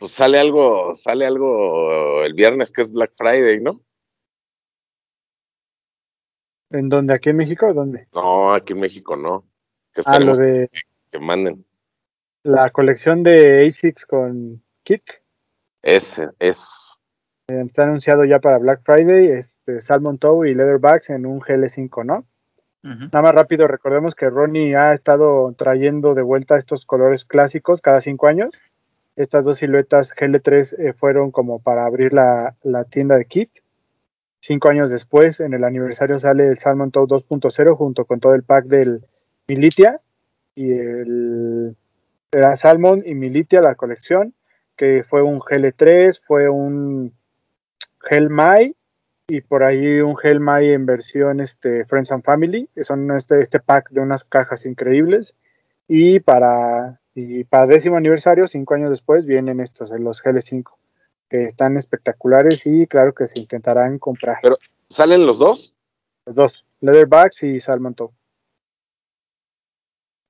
Pues 0.00 0.10
sale 0.12 0.38
algo, 0.38 0.92
sale 0.94 1.24
algo 1.24 2.22
el 2.24 2.34
viernes 2.34 2.72
que 2.72 2.82
es 2.82 2.92
Black 2.92 3.12
Friday, 3.16 3.60
¿no? 3.60 3.80
¿En 6.70 6.88
dónde? 6.88 7.14
¿Aquí 7.14 7.30
en 7.30 7.36
México 7.36 7.66
o 7.66 7.74
dónde? 7.74 8.08
No, 8.12 8.52
aquí 8.52 8.72
en 8.74 8.80
México 8.80 9.16
no. 9.16 9.44
Que 9.94 10.02
Ah, 10.04 10.18
lo 10.20 10.34
de 10.36 10.68
que 11.10 11.18
manden. 11.18 11.64
la 12.42 12.70
colección 12.70 13.22
de 13.22 13.66
ASICS 13.66 14.04
con 14.06 14.62
Kit. 14.88 15.02
Ese, 15.82 16.30
es. 16.38 16.96
eh, 17.48 17.62
Está 17.66 17.82
anunciado 17.82 18.24
ya 18.24 18.38
para 18.38 18.56
Black 18.56 18.80
Friday, 18.84 19.28
este, 19.32 19.82
Salmon 19.82 20.16
Toe 20.16 20.48
y 20.48 20.54
Leatherbacks 20.54 21.10
en 21.10 21.26
un 21.26 21.40
GL5, 21.40 22.06
¿no? 22.06 22.24
Nada 22.82 23.20
más 23.20 23.34
rápido, 23.34 23.66
recordemos 23.66 24.14
que 24.14 24.30
Ronnie 24.30 24.74
ha 24.74 24.94
estado 24.94 25.52
trayendo 25.58 26.14
de 26.14 26.22
vuelta 26.22 26.56
estos 26.56 26.86
colores 26.86 27.26
clásicos 27.26 27.82
cada 27.82 28.00
cinco 28.00 28.28
años. 28.28 28.58
Estas 29.14 29.44
dos 29.44 29.58
siluetas 29.58 30.14
GL3 30.14 30.78
eh, 30.78 30.92
fueron 30.94 31.30
como 31.30 31.58
para 31.58 31.84
abrir 31.84 32.14
la, 32.14 32.54
la 32.62 32.84
tienda 32.84 33.16
de 33.16 33.26
Kit. 33.26 33.50
Cinco 34.40 34.70
años 34.70 34.90
después, 34.90 35.40
en 35.40 35.52
el 35.52 35.64
aniversario, 35.64 36.18
sale 36.18 36.48
el 36.48 36.58
Salmon 36.58 36.90
Toe 36.90 37.06
2.0 37.06 37.76
junto 37.76 38.06
con 38.06 38.20
todo 38.20 38.34
el 38.34 38.42
pack 38.42 38.64
del 38.64 39.04
Militia 39.48 40.00
y 40.54 40.72
el 40.72 41.76
era 42.32 42.56
Salmon 42.56 43.02
y 43.04 43.14
Militia, 43.14 43.60
la 43.60 43.74
colección, 43.74 44.34
que 44.78 45.04
fue 45.04 45.20
un 45.22 45.40
GL3, 45.40 46.20
fue 46.26 46.48
un 46.48 47.12
Hellmai 48.08 48.74
y 49.26 49.40
por 49.42 49.64
ahí 49.64 50.00
un 50.00 50.16
Hellmai 50.22 50.72
en 50.72 50.86
versión 50.86 51.40
este, 51.40 51.84
Friends 51.84 52.12
and 52.12 52.24
Family, 52.24 52.70
que 52.74 52.84
son 52.84 53.10
este, 53.10 53.42
este 53.42 53.60
pack 53.60 53.90
de 53.90 54.00
unas 54.00 54.24
cajas 54.24 54.64
increíbles. 54.64 55.34
Y 55.88 56.20
para, 56.20 57.00
y 57.14 57.44
para 57.44 57.66
décimo 57.66 57.96
aniversario, 57.96 58.46
cinco 58.46 58.74
años 58.74 58.90
después, 58.90 59.26
vienen 59.26 59.60
estos, 59.60 59.90
eh, 59.90 59.98
los 59.98 60.22
GL5, 60.22 60.70
que 61.28 61.44
están 61.44 61.76
espectaculares 61.76 62.62
y 62.64 62.86
claro 62.86 63.12
que 63.12 63.26
se 63.26 63.40
intentarán 63.40 63.98
comprar. 63.98 64.38
Pero- 64.42 64.58
¿Salen 64.88 65.26
los 65.26 65.38
dos? 65.38 65.74
Los 66.24 66.34
dos, 66.34 66.64
Leatherbacks 66.80 67.42
y 67.42 67.60
Salmon 67.60 67.94
Toe. 67.94 68.10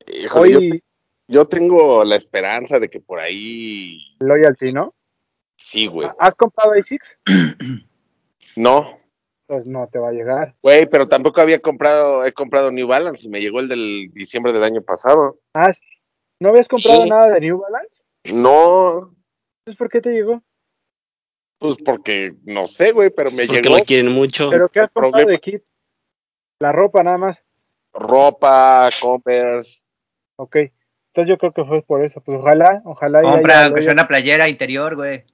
Híjole, 0.07 0.57
Hoy 0.57 0.83
yo 1.29 1.47
tengo 1.47 2.05
la 2.05 2.17
esperanza 2.17 2.79
de 2.81 2.89
que 2.89 3.01
por 3.01 3.21
ahí 3.21 3.99
Loyalty, 4.21 4.73
¿no? 4.73 4.95
sí, 5.57 5.87
güey. 5.87 6.09
¿Has 6.19 6.35
comprado 6.35 6.73
ASICS? 6.73 7.19
No, 8.57 8.99
Pues 9.47 9.67
no 9.67 9.89
te 9.89 9.99
va 10.01 10.09
a 10.09 10.13
llegar. 10.13 10.57
güey, 10.63 10.87
pero 10.87 11.07
tampoco 11.07 11.41
había 11.41 11.61
comprado, 11.61 12.25
he 12.25 12.33
comprado 12.33 12.73
New 12.73 12.89
Balance 12.89 13.25
y 13.27 13.31
me 13.31 13.41
llegó 13.41 13.61
el 13.61 13.69
del 13.69 14.11
diciembre 14.13 14.53
del 14.53 14.65
año 14.65 14.83
pasado. 14.83 15.39
Ah, 15.55 15.71
¿no 16.41 16.49
habías 16.49 16.67
comprado 16.67 17.05
Sí. 17.05 17.09
nada 17.09 17.31
de 17.35 17.41
New 17.41 17.59
Balance? 17.61 18.03
No, 18.33 19.15
Entonces, 19.61 19.79
¿por 19.79 19.89
qué 19.91 20.01
te 20.01 20.11
llegó? 20.11 20.43
pues 21.61 21.77
porque 21.85 22.35
no 22.45 22.67
sé, 22.69 22.93
güey, 22.93 23.11
pero 23.11 23.31
me 23.31 23.47
Porque 23.47 23.61
llegó 23.63 23.77
lo 23.79 23.85
quieren 23.85 24.13
mucho. 24.13 24.49
¿Pero 24.51 24.69
qué 24.69 24.81
has 24.81 24.91
comprado 24.91 25.13
problema. 25.13 25.33
de 25.33 25.39
kit? 25.41 25.63
La 26.61 26.73
ropa 26.73 27.03
nada 27.03 27.19
más. 27.19 27.45
ropa, 27.93 28.91
Converse. 29.01 29.83
Ok. 30.37 30.57
Entonces 31.19 31.31
yo 31.31 31.39
creo 31.39 31.53
que 31.53 31.65
fue 31.65 31.83
por 31.83 32.05
eso. 32.05 32.21
Pues 32.21 32.39
ojalá, 32.39 32.81
ojalá. 32.85 33.23
Compra, 33.23 33.65
aunque 33.65 33.83
sea 33.83 33.93
una 33.93 34.07
playera 34.07 34.49
interior, 34.49 34.95
güey. 34.95 35.25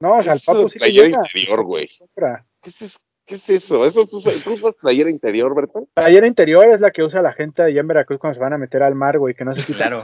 No, 0.00 0.16
o 0.16 0.22
sea, 0.24 0.32
al 0.32 0.38
¿Qué 0.38 0.42
es 0.42 0.42
eso 0.42 0.52
papu 0.52 0.64
de 0.64 0.70
sí 0.70 0.78
playera 0.80 1.04
llega. 1.06 1.18
interior, 1.18 1.62
güey? 1.64 1.88
Compra. 1.98 2.44
¿Qué 2.60 2.70
es, 2.70 2.82
eso? 2.82 2.98
¿Qué 3.24 3.34
es 3.36 3.48
eso? 3.48 3.86
¿Eso 3.86 4.04
tú, 4.06 4.18
usas- 4.18 4.42
tú 4.42 4.54
usas 4.54 4.74
playera 4.74 5.08
interior, 5.08 5.54
Bertón? 5.54 5.86
Playera 5.94 6.26
interior 6.26 6.66
es 6.68 6.80
la 6.80 6.90
que 6.90 7.04
usa 7.04 7.22
la 7.22 7.32
gente 7.32 7.62
allá 7.62 7.80
en 7.80 7.86
Veracruz 7.86 8.18
cuando 8.18 8.34
se 8.34 8.40
van 8.40 8.52
a 8.54 8.58
meter 8.58 8.82
al 8.82 8.96
mar, 8.96 9.18
güey, 9.20 9.34
que 9.34 9.44
no 9.44 9.54
se 9.54 9.64
quita. 9.64 9.86
Claro. 9.86 10.02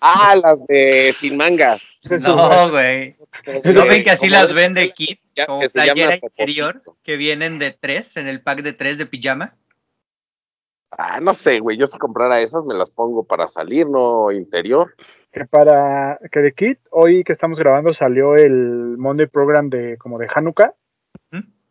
Ah, 0.00 0.36
las 0.40 0.64
de 0.66 1.12
sin 1.16 1.36
manga. 1.36 1.76
No, 2.20 2.70
güey. 2.70 3.16
¿No 3.64 3.86
ven 3.86 4.04
que 4.04 4.10
así 4.12 4.28
las 4.28 4.48
de- 4.50 4.54
vende 4.54 4.92
Kit? 4.92 5.18
Como 5.46 5.60
playera 5.72 6.16
interior 6.22 6.82
que 7.02 7.16
vienen 7.16 7.58
de 7.58 7.72
tres, 7.72 8.16
en 8.16 8.28
el 8.28 8.40
pack 8.42 8.62
de 8.62 8.72
tres 8.74 8.98
de 8.98 9.06
pijama. 9.06 9.56
Ah, 10.90 11.20
no 11.20 11.34
sé, 11.34 11.60
güey. 11.60 11.76
Yo 11.76 11.86
si 11.86 11.98
comprara 11.98 12.40
esas 12.40 12.64
me 12.64 12.74
las 12.74 12.90
pongo 12.90 13.24
para 13.24 13.48
salir, 13.48 13.88
no 13.88 14.30
interior. 14.30 14.94
Que 15.32 15.44
para 15.44 16.18
que 16.30 16.40
de 16.40 16.52
kit, 16.52 16.78
hoy 16.90 17.24
que 17.24 17.32
estamos 17.32 17.58
grabando 17.58 17.92
salió 17.92 18.36
el 18.36 18.96
Monday 18.98 19.26
Program 19.26 19.68
de 19.68 19.96
como 19.98 20.18
de 20.18 20.28
Hanukkah. 20.32 20.74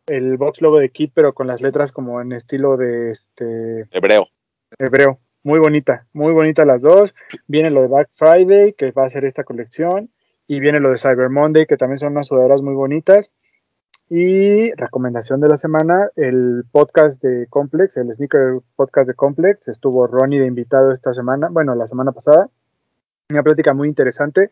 El 0.05 0.35
box 0.35 0.61
logo 0.61 0.79
de 0.79 0.89
kit, 0.89 1.11
pero 1.13 1.33
con 1.33 1.47
las 1.47 1.61
letras 1.61 1.93
como 1.93 2.19
en 2.19 2.33
estilo 2.33 2.75
de 2.75 3.11
este 3.11 3.87
Hebreo. 3.91 4.27
hebreo. 4.77 5.19
Muy 5.43 5.59
bonita, 5.59 6.07
muy 6.11 6.33
bonita 6.33 6.65
las 6.65 6.81
dos. 6.81 7.15
Viene 7.47 7.69
lo 7.69 7.81
de 7.81 7.87
Black 7.87 8.09
Friday, 8.17 8.73
que 8.73 8.91
va 8.91 9.03
a 9.03 9.09
ser 9.09 9.23
esta 9.23 9.45
colección. 9.45 10.09
Y 10.45 10.59
viene 10.59 10.81
lo 10.81 10.89
de 10.89 10.97
Cyber 10.97 11.29
Monday, 11.29 11.65
que 11.65 11.77
también 11.77 11.99
son 11.99 12.11
unas 12.11 12.27
sudaderas 12.27 12.61
muy 12.61 12.73
bonitas. 12.73 13.31
Y 14.09 14.71
recomendación 14.73 15.39
de 15.39 15.47
la 15.47 15.57
semana, 15.57 16.09
el 16.15 16.65
podcast 16.71 17.21
de 17.21 17.47
Complex, 17.49 17.95
el 17.97 18.13
sneaker 18.13 18.59
podcast 18.75 19.07
de 19.07 19.13
Complex. 19.13 19.67
Estuvo 19.69 20.07
Ronnie 20.07 20.39
de 20.39 20.47
invitado 20.47 20.91
esta 20.91 21.13
semana, 21.13 21.47
bueno, 21.49 21.73
la 21.73 21.87
semana 21.87 22.11
pasada. 22.11 22.49
Una 23.29 23.43
plática 23.43 23.73
muy 23.73 23.87
interesante, 23.87 24.51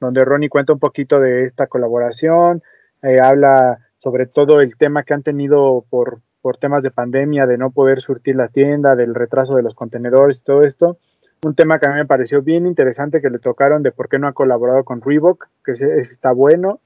donde 0.00 0.24
Ronnie 0.24 0.48
cuenta 0.48 0.72
un 0.72 0.80
poquito 0.80 1.20
de 1.20 1.44
esta 1.44 1.68
colaboración, 1.68 2.62
eh, 3.02 3.18
habla 3.22 3.78
sobre 3.98 4.26
todo 4.26 4.60
el 4.60 4.76
tema 4.76 5.04
que 5.04 5.14
han 5.14 5.22
tenido 5.22 5.84
por, 5.88 6.20
por 6.42 6.56
temas 6.56 6.82
de 6.82 6.90
pandemia, 6.90 7.46
de 7.46 7.56
no 7.56 7.70
poder 7.70 8.00
surtir 8.00 8.34
la 8.34 8.48
tienda, 8.48 8.96
del 8.96 9.14
retraso 9.14 9.54
de 9.54 9.62
los 9.62 9.74
contenedores 9.74 10.38
y 10.38 10.42
todo 10.42 10.62
esto. 10.62 10.98
Un 11.44 11.54
tema 11.54 11.78
que 11.78 11.88
a 11.88 11.92
mí 11.92 11.96
me 11.96 12.06
pareció 12.06 12.42
bien 12.42 12.66
interesante 12.66 13.20
que 13.20 13.30
le 13.30 13.38
tocaron 13.38 13.84
de 13.84 13.92
por 13.92 14.08
qué 14.08 14.18
no 14.18 14.26
ha 14.26 14.32
colaborado 14.32 14.82
con 14.82 15.00
Reebok, 15.00 15.46
que 15.64 15.72
está 15.72 16.32
bueno. 16.32 16.80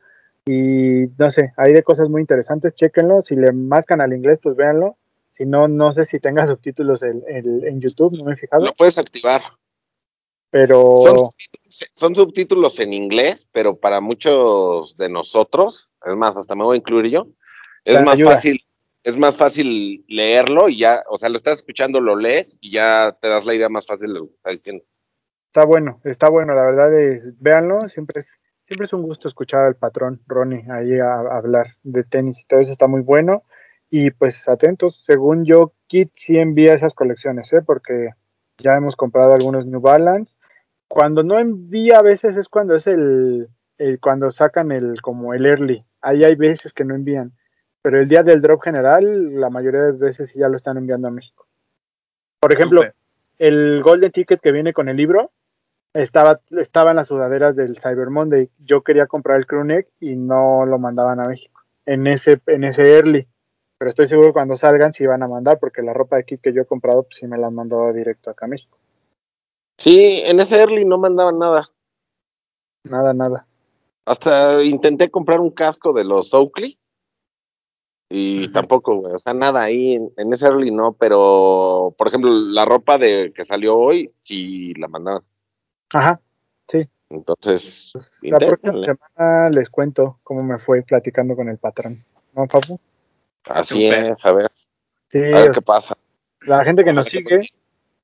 Y 0.46 1.06
no 1.18 1.30
sé, 1.30 1.52
hay 1.56 1.72
de 1.72 1.82
cosas 1.82 2.08
muy 2.08 2.20
interesantes, 2.20 2.74
chéquenlo. 2.74 3.22
Si 3.22 3.36
le 3.36 3.52
mascan 3.52 4.00
al 4.00 4.12
inglés, 4.12 4.38
pues 4.42 4.56
véanlo. 4.56 4.96
Si 5.30 5.46
no, 5.46 5.68
no 5.68 5.92
sé 5.92 6.04
si 6.04 6.18
tenga 6.20 6.46
subtítulos 6.48 7.02
en, 7.02 7.22
en- 7.28 7.66
en 7.66 7.80
YouTube, 7.80 8.16
no 8.18 8.24
me 8.24 8.32
he 8.34 8.36
fijado. 8.36 8.64
Lo 8.66 8.72
puedes 8.74 8.98
activar. 8.98 9.42
Pero 10.50 11.02
Son, 11.02 11.88
son 11.94 12.14
subtítulos 12.14 12.78
en 12.80 12.92
inglés, 12.92 13.48
pero 13.52 13.76
para 13.76 14.00
muchos 14.02 14.96
de 14.98 15.08
nosotros, 15.08 15.88
es 16.04 16.14
más, 16.14 16.36
hasta 16.36 16.54
me 16.54 16.64
voy 16.64 16.74
a 16.74 16.78
incluir 16.78 17.10
yo, 17.10 17.26
es 17.84 17.96
Te 17.96 18.04
más 18.04 18.14
ayuda. 18.14 18.32
fácil, 18.34 18.60
es 19.02 19.16
más 19.16 19.36
fácil 19.38 20.04
leerlo 20.08 20.68
y 20.68 20.78
ya, 20.78 21.04
o 21.08 21.16
sea, 21.16 21.30
lo 21.30 21.36
estás 21.36 21.58
escuchando, 21.58 22.00
lo 22.00 22.16
lees 22.16 22.58
y 22.60 22.70
ya 22.70 23.16
te 23.20 23.28
das 23.28 23.46
la 23.46 23.54
idea 23.54 23.70
más 23.70 23.86
fácil 23.86 24.12
de 24.12 24.18
lo 24.18 24.26
que 24.26 24.34
está 24.34 24.50
diciendo. 24.50 24.84
está 25.46 25.64
bueno, 25.64 26.00
está 26.04 26.28
bueno, 26.28 26.54
la 26.54 26.62
verdad 26.66 27.00
es, 27.00 27.30
véanlo, 27.40 27.88
siempre 27.88 28.20
es, 28.20 28.28
siempre 28.72 28.86
es 28.86 28.92
un 28.94 29.02
gusto 29.02 29.28
escuchar 29.28 29.64
al 29.64 29.74
patrón 29.76 30.22
Ronnie 30.26 30.64
ahí 30.70 30.98
a, 30.98 31.12
a 31.12 31.36
hablar 31.36 31.74
de 31.82 32.04
tenis 32.04 32.40
y 32.40 32.46
todo 32.46 32.60
eso 32.60 32.72
está 32.72 32.86
muy 32.86 33.02
bueno. 33.02 33.42
Y 33.90 34.10
pues 34.12 34.48
atentos, 34.48 35.02
según 35.06 35.44
yo, 35.44 35.74
Kit 35.88 36.10
sí 36.16 36.38
envía 36.38 36.72
esas 36.72 36.94
colecciones, 36.94 37.52
¿eh? 37.52 37.60
porque 37.60 38.08
ya 38.56 38.74
hemos 38.76 38.96
comprado 38.96 39.32
algunos 39.34 39.66
New 39.66 39.80
Balance. 39.82 40.34
Cuando 40.88 41.22
no 41.22 41.38
envía 41.38 41.98
a 41.98 42.02
veces 42.02 42.34
es 42.38 42.48
cuando 42.48 42.74
es 42.74 42.86
el, 42.86 43.48
el- 43.76 44.00
cuando 44.00 44.30
sacan 44.30 44.72
el 44.72 45.02
como 45.02 45.34
el 45.34 45.44
early. 45.44 45.84
Ahí 46.00 46.24
hay 46.24 46.34
veces 46.34 46.72
que 46.72 46.84
no 46.84 46.94
envían. 46.94 47.32
Pero 47.82 48.00
el 48.00 48.08
día 48.08 48.22
del 48.22 48.40
drop 48.40 48.62
general, 48.62 49.38
la 49.38 49.50
mayoría 49.50 49.82
de 49.82 49.92
veces 49.92 50.28
sí 50.30 50.38
ya 50.38 50.48
lo 50.48 50.56
están 50.56 50.78
enviando 50.78 51.08
a 51.08 51.10
México. 51.10 51.46
Por 52.40 52.54
ejemplo, 52.54 52.80
el 53.38 53.82
Golden 53.82 54.12
Ticket 54.12 54.40
que 54.40 54.52
viene 54.52 54.72
con 54.72 54.88
el 54.88 54.96
libro 54.96 55.30
estaba, 55.94 56.40
estaba 56.50 56.90
en 56.90 56.96
las 56.96 57.08
sudaderas 57.08 57.56
del 57.56 57.78
Cyber 57.78 58.10
Monday. 58.10 58.50
Yo 58.58 58.82
quería 58.82 59.06
comprar 59.06 59.38
el 59.38 59.46
crewneck 59.46 59.88
y 60.00 60.16
no 60.16 60.66
lo 60.66 60.78
mandaban 60.78 61.20
a 61.20 61.24
México 61.24 61.60
en 61.86 62.06
ese, 62.06 62.40
en 62.46 62.64
ese 62.64 62.82
early. 62.82 63.26
Pero 63.78 63.90
estoy 63.90 64.06
seguro 64.06 64.28
que 64.28 64.34
cuando 64.34 64.56
salgan 64.56 64.92
sí 64.92 65.06
van 65.06 65.22
a 65.22 65.28
mandar, 65.28 65.58
porque 65.58 65.82
la 65.82 65.92
ropa 65.92 66.16
de 66.16 66.24
kit 66.24 66.40
que 66.40 66.52
yo 66.52 66.62
he 66.62 66.66
comprado, 66.66 67.02
pues 67.02 67.16
sí 67.16 67.26
me 67.26 67.36
la 67.36 67.48
han 67.48 67.54
mandado 67.54 67.92
directo 67.92 68.30
acá 68.30 68.46
a 68.46 68.48
México. 68.48 68.78
Sí, 69.78 70.22
en 70.24 70.38
ese 70.38 70.60
early 70.60 70.84
no 70.84 70.98
mandaban 70.98 71.38
nada. 71.38 71.68
Nada, 72.84 73.12
nada. 73.12 73.46
Hasta 74.04 74.62
intenté 74.62 75.10
comprar 75.10 75.40
un 75.40 75.50
casco 75.50 75.92
de 75.92 76.04
los 76.04 76.32
Oakley 76.34 76.78
y 78.14 78.52
tampoco, 78.52 78.96
güey, 78.96 79.14
o 79.14 79.18
sea, 79.18 79.32
nada 79.32 79.62
ahí 79.62 79.94
en, 79.94 80.12
en 80.18 80.32
ese 80.32 80.46
early 80.46 80.70
no, 80.70 80.92
pero 80.92 81.94
por 81.96 82.08
ejemplo, 82.08 82.30
la 82.30 82.64
ropa 82.64 82.98
de 82.98 83.32
que 83.34 83.44
salió 83.44 83.78
hoy 83.78 84.12
sí 84.14 84.74
la 84.74 84.86
mandaron. 84.86 85.24
Ajá. 85.92 86.20
Sí. 86.68 86.88
Entonces, 87.10 87.92
La 88.22 88.38
próxima 88.38 88.84
semana 88.84 89.50
les 89.50 89.68
cuento 89.68 90.18
cómo 90.22 90.42
me 90.42 90.58
fue 90.58 90.82
platicando 90.82 91.36
con 91.36 91.48
el 91.48 91.58
patrón. 91.58 91.98
¿No, 92.34 92.46
Papu? 92.46 92.80
Así 93.48 93.86
es, 93.86 94.24
a 94.24 94.32
ver, 94.32 94.50
Sí, 95.10 95.18
a 95.18 95.40
ver 95.42 95.50
qué 95.52 95.60
pasa. 95.60 95.94
la 96.46 96.64
gente 96.64 96.84
que 96.84 96.92
nos 96.92 97.06
sigue 97.06 97.48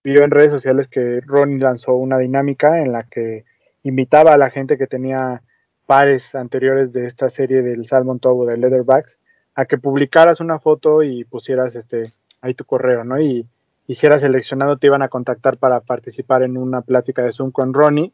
vio 0.04 0.22
en 0.22 0.30
redes 0.30 0.52
sociales 0.52 0.88
que 0.88 1.20
Ronnie 1.24 1.58
lanzó 1.58 1.94
una 1.94 2.18
dinámica 2.18 2.82
en 2.82 2.92
la 2.92 3.02
que 3.02 3.44
invitaba 3.82 4.34
a 4.34 4.38
la 4.38 4.50
gente 4.50 4.76
que 4.76 4.86
tenía 4.86 5.42
pares 5.86 6.34
anteriores 6.34 6.92
de 6.92 7.06
esta 7.06 7.30
serie 7.30 7.62
del 7.62 7.86
Salmon 7.86 8.18
Tobo 8.20 8.44
de 8.44 8.58
Leatherbacks 8.58 9.18
a 9.54 9.64
que 9.64 9.78
publicaras 9.78 10.40
una 10.40 10.58
foto 10.58 11.02
y 11.02 11.24
pusieras 11.24 11.74
este 11.74 12.04
ahí 12.42 12.54
tu 12.54 12.64
correo, 12.64 13.04
¿no? 13.04 13.20
Y, 13.20 13.46
y 13.88 13.94
si 13.94 14.06
seleccionado 14.06 14.76
te 14.76 14.86
iban 14.86 15.00
a 15.02 15.08
contactar 15.08 15.56
para 15.56 15.80
participar 15.80 16.42
en 16.42 16.58
una 16.58 16.82
plática 16.82 17.22
de 17.22 17.32
Zoom 17.32 17.50
con 17.50 17.72
Ronnie 17.72 18.12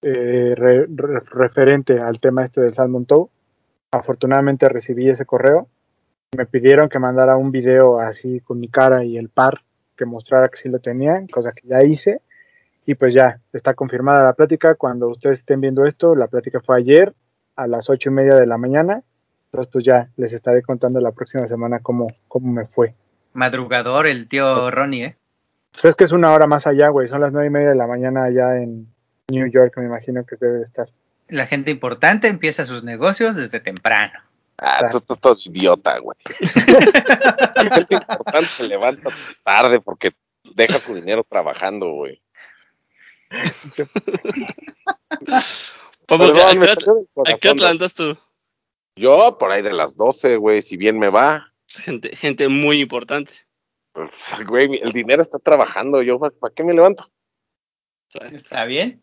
eh, 0.00 0.54
re- 0.56 0.86
re- 0.86 1.20
referente 1.26 1.98
al 1.98 2.20
tema 2.20 2.44
este 2.44 2.60
del 2.60 2.72
Salmon 2.72 3.04
Toe. 3.04 3.26
Afortunadamente 3.90 4.68
recibí 4.68 5.08
ese 5.10 5.26
correo. 5.26 5.66
Me 6.36 6.46
pidieron 6.46 6.88
que 6.88 7.00
mandara 7.00 7.36
un 7.36 7.50
video 7.50 7.98
así 7.98 8.40
con 8.40 8.60
mi 8.60 8.68
cara 8.68 9.04
y 9.04 9.18
el 9.18 9.28
par 9.28 9.62
que 9.96 10.06
mostrara 10.06 10.48
que 10.48 10.58
sí 10.62 10.68
lo 10.68 10.78
tenían, 10.78 11.26
cosa 11.26 11.50
que 11.52 11.66
ya 11.66 11.82
hice. 11.82 12.22
Y 12.86 12.94
pues 12.94 13.12
ya, 13.12 13.40
está 13.52 13.74
confirmada 13.74 14.22
la 14.24 14.32
plática. 14.34 14.76
Cuando 14.76 15.08
ustedes 15.08 15.40
estén 15.40 15.60
viendo 15.60 15.84
esto, 15.84 16.14
la 16.14 16.28
plática 16.28 16.60
fue 16.60 16.78
ayer 16.78 17.12
a 17.56 17.66
las 17.66 17.90
ocho 17.90 18.10
y 18.10 18.12
media 18.12 18.36
de 18.36 18.46
la 18.46 18.56
mañana. 18.56 19.02
Entonces 19.46 19.70
pues 19.72 19.84
ya 19.84 20.08
les 20.16 20.32
estaré 20.32 20.62
contando 20.62 21.00
la 21.00 21.10
próxima 21.10 21.46
semana 21.48 21.80
cómo, 21.80 22.06
cómo 22.28 22.52
me 22.52 22.66
fue. 22.66 22.94
Madrugador 23.32 24.06
el 24.06 24.28
tío 24.28 24.70
Ronnie, 24.70 25.04
¿eh? 25.04 25.16
Pues 25.72 25.86
es 25.86 25.96
que 25.96 26.04
es 26.04 26.12
una 26.12 26.32
hora 26.32 26.46
más 26.46 26.66
allá, 26.66 26.88
güey. 26.88 27.08
Son 27.08 27.20
las 27.20 27.32
nueve 27.32 27.46
y 27.48 27.50
media 27.50 27.70
de 27.70 27.74
la 27.76 27.86
mañana 27.86 28.24
allá 28.24 28.56
en 28.58 28.86
New 29.28 29.50
York, 29.50 29.72
me 29.78 29.86
imagino 29.86 30.24
que 30.26 30.36
debe 30.38 30.58
de 30.58 30.64
estar. 30.64 30.88
La 31.28 31.46
gente 31.46 31.70
importante 31.70 32.28
empieza 32.28 32.66
sus 32.66 32.84
negocios 32.84 33.36
desde 33.36 33.58
temprano. 33.60 34.12
Ah, 34.58 34.88
tú 34.90 34.98
estás 34.98 35.18
todo 35.18 35.36
idiota, 35.46 35.98
güey. 35.98 36.18
La 37.56 37.74
gente 37.74 37.94
importante 37.94 38.46
se 38.46 38.68
levanta 38.68 39.10
tarde 39.42 39.80
porque 39.80 40.12
deja 40.54 40.78
su 40.78 40.94
dinero 40.94 41.24
trabajando, 41.28 41.90
güey. 41.92 42.20
¿a 43.30 43.42
qué 43.74 43.82
hora- 43.82 45.42
salió 46.18 46.34
del 46.50 46.62
¿a 46.62 46.76
qué 46.76 46.90
hora 46.90 46.98
te 47.24 47.38
corazón, 47.38 47.56
levantas 47.56 47.94
tú? 47.94 48.16
Yo 48.96 49.38
por 49.38 49.50
ahí 49.50 49.62
de 49.62 49.72
las 49.72 49.96
12, 49.96 50.36
güey, 50.36 50.60
si 50.60 50.76
bien 50.76 50.98
me 50.98 51.08
va. 51.08 51.51
Gente, 51.80 52.14
gente 52.16 52.48
muy 52.48 52.80
importante. 52.80 53.32
Pues, 53.92 54.10
Güey, 54.46 54.80
el 54.82 54.92
dinero 54.92 55.22
está 55.22 55.38
trabajando. 55.38 56.02
Yo, 56.02 56.18
¿para 56.18 56.54
qué 56.54 56.64
me 56.64 56.74
levanto? 56.74 57.10
¿Está 58.32 58.64
bien? 58.64 59.02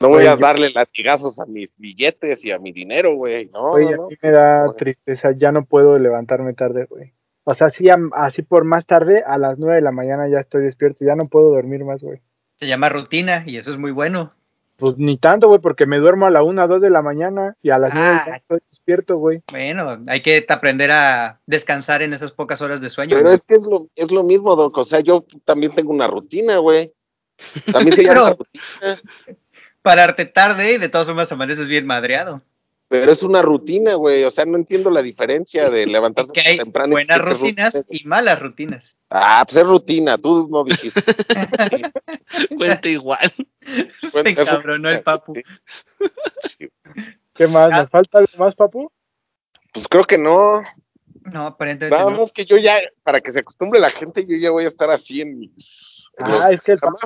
No 0.00 0.08
voy 0.08 0.26
a 0.26 0.34
yo- 0.34 0.40
darle 0.40 0.70
latigazos 0.70 1.40
a 1.40 1.46
mis 1.46 1.74
billetes 1.76 2.44
y 2.44 2.52
a 2.52 2.58
mi 2.58 2.72
dinero, 2.72 3.14
güey. 3.16 3.46
No, 3.52 3.74
a 3.74 3.78
mí 3.78 4.16
me 4.22 4.30
da 4.30 4.72
tristeza, 4.76 5.32
ya 5.36 5.50
no 5.50 5.64
puedo 5.64 5.98
levantarme 5.98 6.54
tarde, 6.54 6.84
güey. 6.88 7.12
O 7.44 7.54
sea, 7.54 7.68
sí, 7.68 7.88
am- 7.90 8.10
así 8.14 8.42
por 8.42 8.64
más 8.64 8.86
tarde, 8.86 9.24
a 9.26 9.38
las 9.38 9.58
nueve 9.58 9.76
de 9.76 9.82
la 9.82 9.90
mañana 9.90 10.28
ya 10.28 10.38
estoy 10.38 10.62
despierto, 10.62 11.04
ya 11.04 11.16
no 11.16 11.28
puedo 11.28 11.50
dormir 11.50 11.84
más, 11.84 12.00
güey. 12.02 12.20
Se 12.56 12.68
llama 12.68 12.88
rutina 12.90 13.42
y 13.46 13.56
eso 13.56 13.72
es 13.72 13.78
muy 13.78 13.90
bueno. 13.90 14.30
Pues 14.78 14.96
ni 14.96 15.18
tanto, 15.18 15.48
güey, 15.48 15.60
porque 15.60 15.86
me 15.86 15.98
duermo 15.98 16.26
a 16.26 16.30
la 16.30 16.42
una, 16.44 16.68
dos 16.68 16.80
de 16.80 16.88
la 16.88 17.02
mañana 17.02 17.56
y 17.62 17.70
a 17.70 17.78
las 17.78 17.92
nueve 17.92 18.08
Ah. 18.26 18.36
estoy 18.36 18.60
despierto, 18.70 19.16
güey. 19.16 19.42
Bueno, 19.50 19.98
hay 20.06 20.22
que 20.22 20.46
aprender 20.48 20.92
a 20.92 21.40
descansar 21.46 22.00
en 22.02 22.12
esas 22.12 22.30
pocas 22.30 22.62
horas 22.62 22.80
de 22.80 22.88
sueño. 22.88 23.16
Pero 23.16 23.30
es 23.32 23.40
que 23.46 23.54
es 23.56 23.66
lo, 23.66 23.88
es 23.96 24.10
lo 24.12 24.22
mismo, 24.22 24.54
Doc. 24.54 24.78
O 24.78 24.84
sea, 24.84 25.00
yo 25.00 25.24
también 25.44 25.72
tengo 25.72 25.90
una 25.92 26.06
rutina, 26.06 26.58
güey. 26.58 26.92
También 27.72 27.96
se 27.96 28.04
llama 28.04 28.30
rutina. 28.38 29.00
Pararte 29.82 30.26
tarde 30.26 30.74
y 30.74 30.78
de 30.78 30.88
todas 30.88 31.06
formas 31.08 31.30
amaneces 31.32 31.66
bien 31.66 31.84
madreado. 31.86 32.40
Pero 32.90 33.12
es 33.12 33.22
una 33.22 33.42
rutina, 33.42 33.94
güey. 33.94 34.24
O 34.24 34.30
sea, 34.30 34.46
no 34.46 34.56
entiendo 34.56 34.90
la 34.90 35.02
diferencia 35.02 35.68
de 35.70 35.86
levantarse 35.86 36.32
Que 36.32 36.40
hay 36.40 36.56
temprano. 36.56 36.92
buenas 36.92 37.18
rutinas 37.18 37.74
rutina. 37.74 37.86
y 37.90 38.04
malas 38.06 38.40
rutinas. 38.40 38.96
Ah, 39.10 39.44
pues 39.46 39.56
es 39.58 39.66
rutina. 39.68 40.16
Tú 40.16 40.48
no 40.50 40.64
dijiste. 40.64 41.02
Cuenta 42.56 42.88
igual. 42.88 43.32
Se 44.12 44.28
encabronó 44.30 44.90
el 44.90 45.02
papu. 45.02 45.34
sí. 45.34 45.42
Sí. 46.58 46.68
¿Qué 47.34 47.46
más? 47.46 47.70
Ah. 47.72 47.80
¿Nos 47.82 47.90
falta 47.90 48.18
algo 48.18 48.32
más, 48.38 48.54
papu? 48.54 48.90
Pues 49.72 49.86
creo 49.88 50.04
que 50.04 50.18
no. 50.18 50.62
No, 51.24 51.46
aparentemente 51.46 51.94
Nada 51.96 52.10
no. 52.10 52.18
más 52.22 52.32
que 52.32 52.44
yo 52.44 52.56
ya, 52.56 52.78
para 53.02 53.20
que 53.20 53.30
se 53.30 53.40
acostumbre 53.40 53.80
la 53.80 53.90
gente, 53.90 54.24
yo 54.26 54.36
ya 54.36 54.50
voy 54.50 54.64
a 54.64 54.68
estar 54.68 54.90
así 54.90 55.20
en 55.20 55.38
mis. 55.38 56.08
en 56.16 56.26
Ah, 56.26 56.50
es 56.50 56.62
que 56.62 56.72
el 56.72 56.78
papu, 56.78 56.96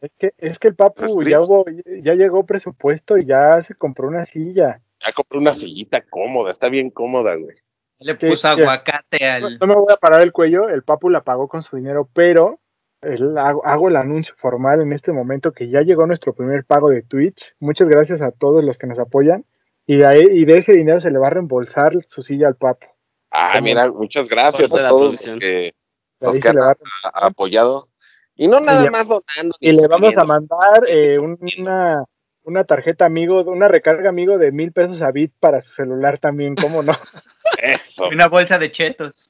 es 0.00 0.10
que, 0.18 0.32
es 0.36 0.58
que 0.58 0.68
el 0.68 0.74
papu 0.74 1.22
ya 1.22 1.40
hubo, 1.40 1.64
ya 2.02 2.14
llegó 2.14 2.44
presupuesto 2.44 3.16
y 3.16 3.24
ya 3.26 3.62
se 3.64 3.74
compró 3.74 4.08
una 4.08 4.26
silla. 4.26 4.80
Ya 5.04 5.12
compré 5.12 5.38
una 5.38 5.54
sillita 5.54 6.02
cómoda, 6.02 6.50
está 6.50 6.68
bien 6.68 6.90
cómoda, 6.90 7.34
güey. 7.36 7.56
Le 8.00 8.14
puso 8.16 8.36
sí. 8.54 8.60
aguacate 8.60 9.40
No, 9.40 9.46
al. 9.46 9.58
no 9.58 9.66
me 9.66 9.74
voy 9.74 9.92
a 9.92 9.96
parar 9.96 10.22
el 10.22 10.32
cuello, 10.32 10.68
el 10.68 10.82
papu 10.82 11.08
la 11.08 11.22
pagó 11.22 11.48
con 11.48 11.62
su 11.62 11.76
dinero, 11.76 12.08
pero 12.12 12.58
el- 13.02 13.38
hago, 13.38 13.64
hago 13.66 13.88
el 13.88 13.96
anuncio 13.96 14.34
formal 14.36 14.80
en 14.80 14.92
este 14.92 15.12
momento 15.12 15.52
que 15.52 15.68
ya 15.68 15.82
llegó 15.82 16.06
nuestro 16.06 16.32
primer 16.32 16.64
pago 16.64 16.90
de 16.90 17.02
Twitch. 17.02 17.54
Muchas 17.60 17.88
gracias 17.88 18.20
a 18.22 18.30
todos 18.32 18.64
los 18.64 18.78
que 18.78 18.86
nos 18.86 18.98
apoyan. 18.98 19.44
Y 19.86 19.96
de, 19.96 20.06
ahí, 20.06 20.22
y 20.30 20.44
de 20.44 20.58
ese 20.58 20.72
dinero 20.72 21.00
se 21.00 21.10
le 21.10 21.18
va 21.18 21.28
a 21.28 21.30
reembolsar 21.30 21.92
su 22.06 22.22
silla 22.22 22.48
al 22.48 22.56
papu. 22.56 22.86
Ah, 23.30 23.58
mira, 23.62 23.90
muchas 23.90 24.28
gracias 24.28 24.72
a 24.74 24.88
todos 24.88 25.12
los 25.12 25.22
que, 25.40 25.72
le 26.20 26.48
han 26.48 26.56
va 26.58 26.68
a- 27.04 27.08
a- 27.22 27.26
apoyado. 27.26 27.88
Y 28.34 28.48
no 28.48 28.60
nada 28.60 28.82
le- 28.84 28.90
más 28.90 29.08
donando. 29.08 29.56
y 29.60 29.72
le 29.72 29.86
vamos 29.88 30.16
a 30.16 30.24
mandar 30.24 30.84
eh, 30.88 31.18
un- 31.18 31.38
una, 31.58 32.04
una 32.42 32.64
tarjeta 32.64 33.04
amigo, 33.06 33.40
una 33.42 33.68
recarga 33.68 34.08
amigo 34.10 34.38
de 34.38 34.52
mil 34.52 34.72
pesos 34.72 35.02
a 35.02 35.10
Bit 35.10 35.32
para 35.40 35.60
su 35.60 35.72
celular 35.72 36.18
también, 36.18 36.54
¿cómo 36.54 36.82
no? 36.82 36.92
Eso. 37.62 38.06
y 38.10 38.14
Una 38.14 38.28
bolsa 38.28 38.58
de 38.58 38.70
chetos. 38.70 39.27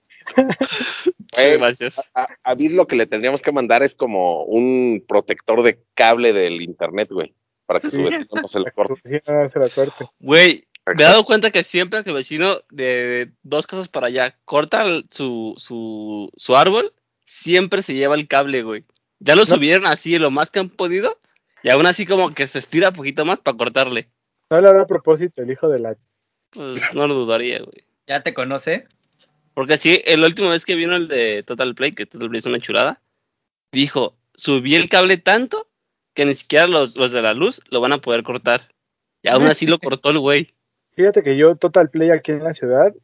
Gracias. 1.36 2.10
a, 2.14 2.28
a 2.42 2.54
lo 2.54 2.86
que 2.86 2.96
le 2.96 3.06
tendríamos 3.06 3.42
que 3.42 3.52
mandar 3.52 3.82
es 3.82 3.94
como 3.94 4.44
un 4.44 5.04
protector 5.06 5.62
de 5.62 5.82
cable 5.94 6.32
del 6.32 6.62
internet, 6.62 7.10
güey, 7.10 7.34
para 7.66 7.80
que 7.80 7.90
su 7.90 8.02
vecino 8.02 8.26
no 8.40 8.48
se 8.48 8.60
le 8.60 8.70
corte. 8.72 9.22
Güey, 10.18 10.66
me 10.86 11.02
he 11.02 11.06
dado 11.06 11.24
cuenta 11.24 11.50
que 11.50 11.62
siempre 11.62 12.02
que 12.02 12.10
el 12.10 12.16
vecino 12.16 12.58
de 12.70 13.32
dos 13.42 13.66
casas 13.66 13.88
para 13.88 14.06
allá 14.06 14.36
corta 14.44 14.84
su, 15.10 15.54
su, 15.56 16.30
su 16.36 16.56
árbol, 16.56 16.92
siempre 17.24 17.82
se 17.82 17.94
lleva 17.94 18.14
el 18.14 18.26
cable, 18.28 18.62
güey. 18.62 18.84
Ya 19.20 19.34
lo 19.34 19.42
No. 19.42 19.46
subieron 19.46 19.86
así 19.86 20.18
lo 20.18 20.30
más 20.30 20.50
que 20.50 20.60
han 20.60 20.70
podido 20.70 21.18
y 21.62 21.70
aún 21.70 21.86
así 21.86 22.06
como 22.06 22.30
que 22.34 22.46
se 22.46 22.58
estira 22.58 22.90
un 22.90 22.94
poquito 22.94 23.24
más 23.24 23.40
para 23.40 23.56
cortarle. 23.56 24.08
No 24.50 24.60
le 24.60 24.68
hará 24.68 24.82
a 24.82 24.86
propósito 24.86 25.42
el 25.42 25.50
hijo 25.50 25.68
de 25.68 25.78
la... 25.80 25.96
Pues 26.50 26.80
no 26.94 27.06
lo 27.06 27.14
dudaría, 27.14 27.58
güey. 27.58 27.84
¿Ya 28.06 28.22
te 28.22 28.32
conoce? 28.32 28.86
Porque 29.58 29.76
sí, 29.76 30.00
la 30.06 30.24
última 30.24 30.50
vez 30.50 30.64
que 30.64 30.76
vino 30.76 30.94
el 30.94 31.08
de 31.08 31.42
Total 31.42 31.74
Play, 31.74 31.90
que 31.90 32.06
Total 32.06 32.28
Play 32.28 32.38
es 32.38 32.46
una 32.46 32.60
chulada, 32.60 33.02
dijo, 33.72 34.14
subí 34.32 34.76
el 34.76 34.88
cable 34.88 35.16
tanto 35.16 35.66
que 36.14 36.24
ni 36.26 36.36
siquiera 36.36 36.68
los, 36.68 36.96
los 36.96 37.10
de 37.10 37.22
la 37.22 37.34
luz 37.34 37.60
lo 37.68 37.80
van 37.80 37.90
a 37.92 37.98
poder 37.98 38.22
cortar. 38.22 38.68
Y 39.20 39.28
aún 39.28 39.46
así 39.46 39.66
lo 39.66 39.80
cortó 39.80 40.10
el 40.10 40.20
güey. 40.20 40.54
Fíjate 40.94 41.24
que 41.24 41.36
yo 41.36 41.56
Total 41.56 41.90
Play 41.90 42.10
aquí 42.10 42.30
en 42.30 42.44
la 42.44 42.54
ciudad, 42.54 42.94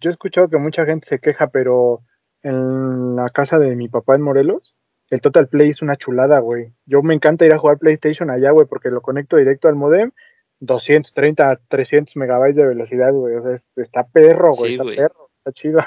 yo 0.00 0.08
he 0.08 0.12
escuchado 0.14 0.48
que 0.48 0.56
mucha 0.56 0.86
gente 0.86 1.06
se 1.06 1.18
queja, 1.18 1.48
pero 1.48 2.00
en 2.42 3.14
la 3.14 3.26
casa 3.28 3.58
de 3.58 3.76
mi 3.76 3.88
papá 3.90 4.14
en 4.14 4.22
Morelos, 4.22 4.76
el 5.10 5.20
Total 5.20 5.46
Play 5.46 5.68
es 5.68 5.82
una 5.82 5.96
chulada, 5.96 6.38
güey. 6.38 6.72
Yo 6.86 7.02
me 7.02 7.12
encanta 7.12 7.44
ir 7.44 7.52
a 7.52 7.58
jugar 7.58 7.76
PlayStation 7.76 8.30
allá, 8.30 8.50
güey, 8.52 8.66
porque 8.66 8.88
lo 8.88 9.02
conecto 9.02 9.36
directo 9.36 9.68
al 9.68 9.74
modem, 9.74 10.12
230, 10.60 11.60
300 11.68 12.16
megabytes 12.16 12.56
de 12.56 12.66
velocidad, 12.66 13.12
güey. 13.12 13.34
O 13.36 13.42
sea, 13.42 13.56
es- 13.56 13.62
está 13.76 14.06
perro, 14.06 14.52
güey, 14.56 14.70
Sí, 14.70 14.74
está 14.74 14.84
güey. 14.84 14.96
perro, 14.96 15.27
está 15.48 15.52
chido. 15.52 15.80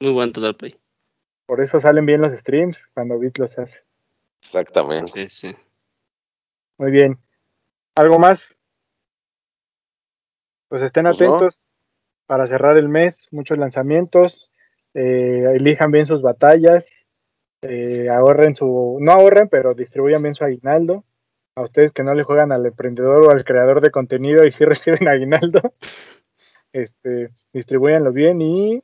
Muy 0.00 0.12
buen 0.12 0.32
Total 0.32 0.54
Play. 0.54 0.74
Por 1.46 1.60
eso 1.60 1.80
salen 1.80 2.06
bien 2.06 2.20
los 2.20 2.32
streams 2.32 2.78
cuando 2.94 3.18
Bit 3.18 3.38
los 3.38 3.58
hace. 3.58 3.76
Exactamente. 4.42 5.26
Sí, 5.26 5.28
sí. 5.28 5.56
Muy 6.78 6.90
bien. 6.90 7.18
¿Algo 7.96 8.18
más? 8.18 8.44
Pues 10.68 10.82
estén 10.82 11.04
Pues 11.04 11.20
no. 11.20 11.26
atentos 11.34 11.68
para 12.26 12.46
cerrar 12.46 12.76
el 12.76 12.88
mes, 12.88 13.26
muchos 13.32 13.58
lanzamientos, 13.58 14.50
eh, 14.94 15.44
elijan 15.56 15.90
bien 15.90 16.06
sus 16.06 16.22
batallas, 16.22 16.86
eh, 17.62 18.08
ahorren 18.08 18.54
su, 18.54 18.98
no 19.00 19.12
ahorren, 19.12 19.48
pero 19.48 19.74
distribuyan 19.74 20.22
bien 20.22 20.34
su 20.34 20.44
aguinaldo. 20.44 21.04
A 21.56 21.62
ustedes 21.62 21.92
que 21.92 22.04
no 22.04 22.14
le 22.14 22.22
juegan 22.22 22.52
al 22.52 22.64
emprendedor 22.64 23.26
o 23.26 23.30
al 23.32 23.44
creador 23.44 23.80
de 23.80 23.90
contenido 23.90 24.46
y 24.46 24.52
sí 24.52 24.64
reciben 24.64 25.08
aguinaldo, 25.08 25.74
este, 26.72 27.30
distribuyanlo 27.52 28.12
bien 28.12 28.40
y 28.40 28.82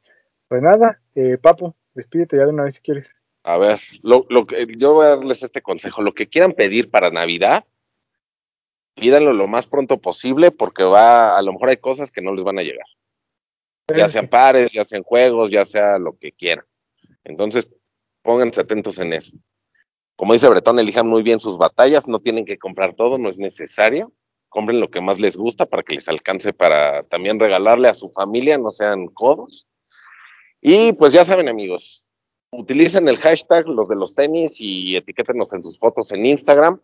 pues 0.49 0.63
nada, 0.63 1.01
eh, 1.15 1.39
Papu, 1.39 1.75
despídete 1.95 2.37
ya 2.37 2.45
de 2.45 2.51
una 2.51 2.65
vez 2.65 2.75
si 2.75 2.81
quieres. 2.81 3.07
A 3.43 3.59
ver, 3.59 3.81
lo, 4.03 4.27
lo 4.29 4.47
que, 4.47 4.67
yo 4.77 4.95
voy 4.95 5.07
a 5.07 5.17
darles 5.17 5.43
este 5.43 5.63
consejo. 5.63 6.03
Lo 6.03 6.15
que 6.15 6.29
quieran 6.29 6.53
pedir 6.53 6.91
para 6.91 7.11
Navidad, 7.11 7.65
pídanlo 8.95 9.33
lo 9.33 9.47
más 9.47 9.67
pronto 9.67 9.99
posible 9.99 10.51
porque 10.51 10.83
va, 10.83 11.37
a 11.37 11.43
lo 11.43 11.53
mejor 11.53 11.69
hay 11.69 11.77
cosas 11.77 12.11
que 12.11 12.23
no 12.23 12.35
les 12.35 12.45
van 12.45 12.59
a 12.59 12.63
llegar. 12.63 12.87
Ya 13.95 14.09
sean 14.09 14.27
pares, 14.27 14.73
ya 14.73 14.85
sean 14.85 15.05
juegos, 15.05 15.51
ya 15.51 15.65
sea 15.65 15.99
lo 15.99 16.19
que 16.19 16.33
quieran. 16.33 16.65
Entonces, 17.23 17.69
pónganse 18.23 18.61
atentos 18.61 18.99
en 18.99 19.13
eso. 19.13 19.37
Como 20.17 20.33
dice 20.33 20.49
Bretón, 20.49 20.79
elijan 20.79 21.07
muy 21.07 21.23
bien 21.23 21.39
sus 21.39 21.59
batallas, 21.59 22.09
no 22.09 22.19
tienen 22.19 22.47
que 22.47 22.59
comprar 22.59 22.95
todo, 22.95 23.19
no 23.19 23.29
es 23.29 23.39
necesario. 23.39 24.13
Compren 24.49 24.81
lo 24.81 24.91
que 24.91 25.01
más 25.01 25.19
les 25.19 25.37
gusta 25.37 25.67
para 25.67 25.83
que 25.83 25.95
les 25.95 26.09
alcance 26.09 26.53
para 26.53 27.03
también 27.05 27.39
regalarle 27.39 27.89
a 27.89 27.95
su 27.95 28.11
familia, 28.11 28.59
no 28.59 28.71
sean 28.71 29.07
codos. 29.09 29.67
Y 30.61 30.93
pues 30.93 31.13
ya 31.13 31.25
saben, 31.25 31.49
amigos, 31.49 32.05
utilicen 32.51 33.09
el 33.09 33.19
hashtag 33.19 33.69
los 33.69 33.89
de 33.89 33.97
los 33.97 34.15
tenis 34.15 34.57
y 34.61 34.97
etiquétenos 34.97 35.53
en 35.53 35.63
sus 35.63 35.79
fotos 35.79 36.13
en 36.13 36.27
Instagram 36.27 36.81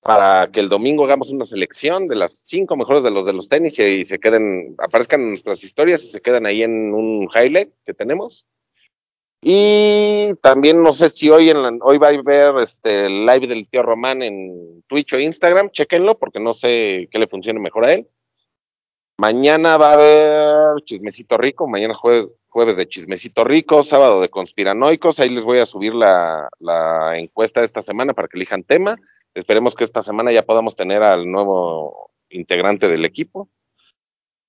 para 0.00 0.50
que 0.52 0.60
el 0.60 0.68
domingo 0.68 1.04
hagamos 1.04 1.30
una 1.30 1.46
selección 1.46 2.08
de 2.08 2.16
las 2.16 2.44
cinco 2.46 2.76
mejores 2.76 3.02
de 3.02 3.10
los 3.10 3.24
de 3.24 3.32
los 3.32 3.48
tenis 3.48 3.78
y, 3.78 4.04
se 4.04 4.18
queden, 4.18 4.74
aparezcan 4.78 5.30
nuestras 5.30 5.64
historias 5.64 6.04
y 6.04 6.08
se 6.08 6.20
queden 6.20 6.44
ahí 6.44 6.62
en 6.62 6.92
un 6.92 7.28
highlight 7.34 7.70
que 7.86 7.94
tenemos. 7.94 8.46
Y 9.46 10.34
también 10.40 10.82
no 10.82 10.94
sé 10.94 11.10
si 11.10 11.28
hoy 11.28 11.50
en 11.50 11.62
la- 11.62 11.78
hoy 11.82 11.98
va 11.98 12.08
a 12.08 12.10
haber 12.12 12.62
este 12.62 13.04
el 13.04 13.26
live 13.26 13.46
del 13.46 13.68
tío 13.68 13.82
Román 13.82 14.22
en 14.22 14.82
Twitch 14.86 15.12
o 15.12 15.18
Instagram, 15.20 15.68
chéquenlo 15.70 16.18
porque 16.18 16.40
no 16.40 16.54
sé 16.54 17.08
qué 17.10 17.18
le 17.18 17.26
funcione 17.26 17.60
mejor 17.60 17.84
a 17.84 17.92
él. 17.92 18.08
Mañana 19.18 19.76
va 19.76 19.90
a 19.90 19.94
haber 19.94 20.82
chismecito 20.84 21.36
rico, 21.36 21.68
mañana 21.68 21.92
jueves, 21.92 22.30
jueves 22.48 22.76
de 22.78 22.88
chismecito 22.88 23.44
rico, 23.44 23.82
sábado 23.82 24.22
de 24.22 24.30
conspiranoicos, 24.30 25.20
ahí 25.20 25.28
les 25.28 25.44
voy 25.44 25.58
a 25.58 25.66
subir 25.66 25.94
la, 25.94 26.48
la 26.58 27.18
encuesta 27.18 27.60
de 27.60 27.66
esta 27.66 27.82
semana 27.82 28.14
para 28.14 28.28
que 28.28 28.38
elijan 28.38 28.64
tema. 28.64 28.96
Esperemos 29.34 29.74
que 29.74 29.84
esta 29.84 30.00
semana 30.00 30.32
ya 30.32 30.46
podamos 30.46 30.74
tener 30.74 31.02
al 31.02 31.30
nuevo 31.30 32.10
integrante 32.30 32.88
del 32.88 33.04
equipo. 33.04 33.50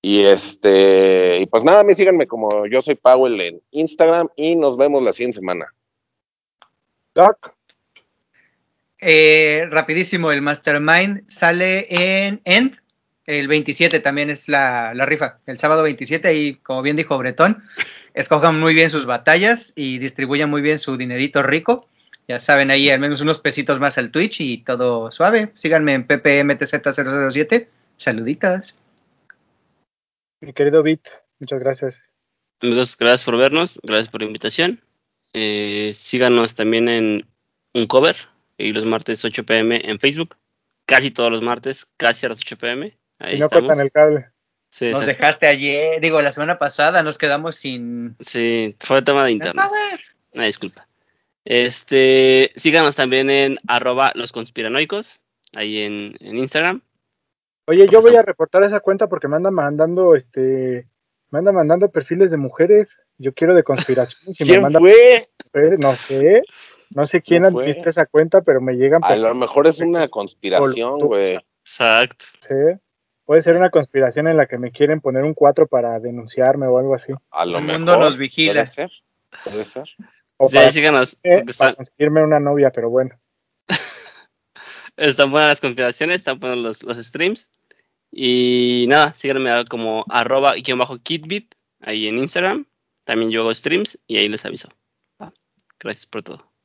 Y 0.08 0.24
este, 0.24 1.40
y 1.40 1.48
pues 1.48 1.64
nada, 1.64 1.84
me 1.84 1.96
síganme 1.96 2.28
como 2.28 2.68
yo 2.68 2.80
soy 2.80 2.94
Powell 2.94 3.42
en 3.42 3.60
Instagram 3.72 4.28
y 4.36 4.56
nos 4.56 4.78
vemos 4.78 5.02
la 5.02 5.12
siguiente 5.12 5.40
semana. 5.40 5.74
Doc, 7.16 7.56
Eh, 9.00 9.66
rapidísimo, 9.72 10.32
el 10.32 10.44
Mastermind 10.44 11.28
sale 11.28 11.88
en 11.90 12.40
End. 12.46 12.76
El 13.26 13.48
27 13.48 14.00
también 14.00 14.30
es 14.30 14.48
la, 14.48 14.94
la 14.94 15.08
rifa. 15.08 15.40
El 15.48 15.58
sábado 15.58 15.82
27, 15.82 16.36
y 16.36 16.54
como 16.58 16.84
bien 16.84 16.98
dijo 16.98 17.18
Bretón, 17.18 17.64
escojan 18.14 18.60
muy 18.60 18.76
bien 18.76 18.92
sus 18.92 19.08
batallas 19.08 19.74
y 19.76 19.98
distribuyan 19.98 20.52
muy 20.52 20.62
bien 20.62 20.78
su 20.78 20.98
dinerito 20.98 21.42
rico. 21.42 21.88
Ya 22.28 22.40
saben, 22.40 22.70
ahí 22.70 22.92
al 22.92 23.00
menos 23.00 23.22
unos 23.22 23.40
pesitos 23.40 23.80
más 23.80 23.98
al 23.98 24.12
Twitch 24.12 24.40
y 24.42 24.60
todo 24.60 25.12
suave. 25.12 25.52
Síganme 25.56 25.96
en 25.96 26.08
ppmtz007. 26.08 27.70
Saluditos. 27.98 28.78
Mi 30.46 30.54
querido 30.54 30.84
Bit, 30.84 31.02
muchas 31.40 31.60
gracias. 31.60 32.00
Amigos, 32.62 32.96
gracias 32.98 33.24
por 33.24 33.38
vernos, 33.38 33.80
gracias 33.84 34.10
por 34.10 34.22
la 34.22 34.28
invitación. 34.28 34.82
Eh, 35.34 35.92
síganos 35.96 36.56
también 36.56 36.88
en 36.88 37.28
un 37.74 37.88
cover 37.88 38.16
y 38.58 38.72
los 38.72 38.86
martes 38.86 39.26
8 39.26 39.44
pm 39.44 39.82
en 39.84 40.00
Facebook. 40.00 40.38
Casi 40.86 41.10
todos 41.10 41.32
los 41.32 41.42
martes, 41.42 41.88
casi 41.98 42.26
a 42.26 42.30
las 42.30 42.40
8 42.40 42.58
pm. 42.58 42.96
Ahí 43.20 43.40
no 43.40 43.46
estamos. 43.46 43.68
cortan 43.68 43.86
el 43.86 43.92
cable. 43.92 44.28
Sí, 44.70 44.86
Nos 44.86 45.02
exacto. 45.02 45.22
dejaste 45.22 45.48
ayer, 45.48 46.02
digo, 46.02 46.22
la 46.22 46.32
semana 46.32 46.60
pasada 46.60 47.02
nos 47.02 47.18
quedamos 47.18 47.56
sin... 47.56 48.16
Sí, 48.20 48.76
fue 48.80 49.02
tema 49.02 49.26
de 49.26 49.32
internet. 49.32 49.66
Una 50.34 50.46
disculpa. 50.46 50.88
Este, 51.44 52.52
síganos 52.56 52.96
también 52.96 53.30
en 53.30 53.58
arroba 53.68 54.12
los 54.16 54.32
conspiranoicos, 54.32 55.22
ahí 55.56 55.80
en, 55.80 56.18
en 56.20 56.38
Instagram. 56.38 56.82
Oye, 57.68 57.88
yo 57.92 58.02
voy 58.02 58.16
a 58.16 58.22
reportar 58.22 58.64
esa 58.64 58.80
cuenta 58.80 59.08
porque 59.08 59.28
me 59.28 59.38
andan 59.38 59.54
mandando, 59.54 60.16
este, 60.16 60.88
me 61.32 61.40
andan 61.40 61.56
mandando 61.56 61.90
perfiles 61.90 62.32
de 62.32 62.38
mujeres. 62.38 62.88
Yo 63.18 63.34
quiero 63.34 63.56
de 63.56 63.64
conspiración. 63.64 64.34
Si 64.34 64.44
me 64.44 64.50
¿Quién 64.52 64.62
mandan 64.62 64.82
fue? 64.82 65.28
mujeres, 65.54 65.80
no 65.80 65.96
sé, 65.96 66.42
no 66.96 67.06
sé 67.06 67.22
quién 67.22 67.44
¿Quién 67.44 67.54
fue? 67.54 67.64
administra 67.64 67.90
esa 67.92 68.06
cuenta, 68.06 68.42
pero 68.42 68.62
me 68.62 68.74
llegan. 68.74 69.04
A 69.04 69.16
lo 69.16 69.34
mejor 69.34 69.68
es 69.68 69.80
una 69.80 70.08
conspiración, 70.10 71.00
güey. 71.00 71.40
Exacto. 71.62 72.26
sí. 72.48 72.56
Puede 73.26 73.42
ser 73.42 73.58
una 73.58 73.72
conspiración 73.72 74.28
en 74.28 74.38
la 74.38 74.46
que 74.46 74.60
me 74.60 74.72
quieren 74.72 75.02
poner 75.02 75.24
un 75.24 75.34
4 75.34 75.66
para 75.66 76.00
denunciarme 76.00 76.68
o 76.68 76.78
algo 76.78 76.94
así. 76.94 77.12
A 77.32 77.44
lo 77.46 77.58
El 77.58 77.64
mejor. 77.64 77.80
mundo 77.80 77.98
nos 78.00 78.18
vigila. 78.18 78.54
Puede 78.54 78.68
ser. 78.68 78.92
Puede 79.44 79.66
ser. 79.66 79.90
O 80.38 80.48
Sí, 80.48 80.58
para, 80.58 80.70
síganos, 80.70 81.18
eh, 81.24 81.44
para 81.58 81.74
conseguirme 81.74 82.22
una 82.24 82.40
novia, 82.40 82.70
pero 82.70 82.92
bueno. 82.92 83.16
Están 84.98 85.32
buenas 85.32 85.50
las 85.50 85.62
conspiraciones, 85.62 86.18
están 86.18 86.40
buenos 86.40 86.60
los, 86.60 86.84
los 86.84 86.98
streams. 86.98 87.50
Y 88.12 88.86
nada, 88.88 89.14
síganme 89.14 89.66
como 89.70 90.06
arroba 90.10 90.54
guion 90.56 90.80
bajo 90.80 90.98
kitbit, 91.00 91.54
ahí 91.82 92.08
en 92.08 92.18
Instagram. 92.18 92.66
También 93.04 93.30
yo 93.30 93.42
hago 93.42 93.54
streams 93.54 94.00
y 94.08 94.18
ahí 94.18 94.30
les 94.30 94.46
aviso. 94.46 94.70
Gracias 95.80 96.06
por 96.06 96.24
todo. 96.24 96.56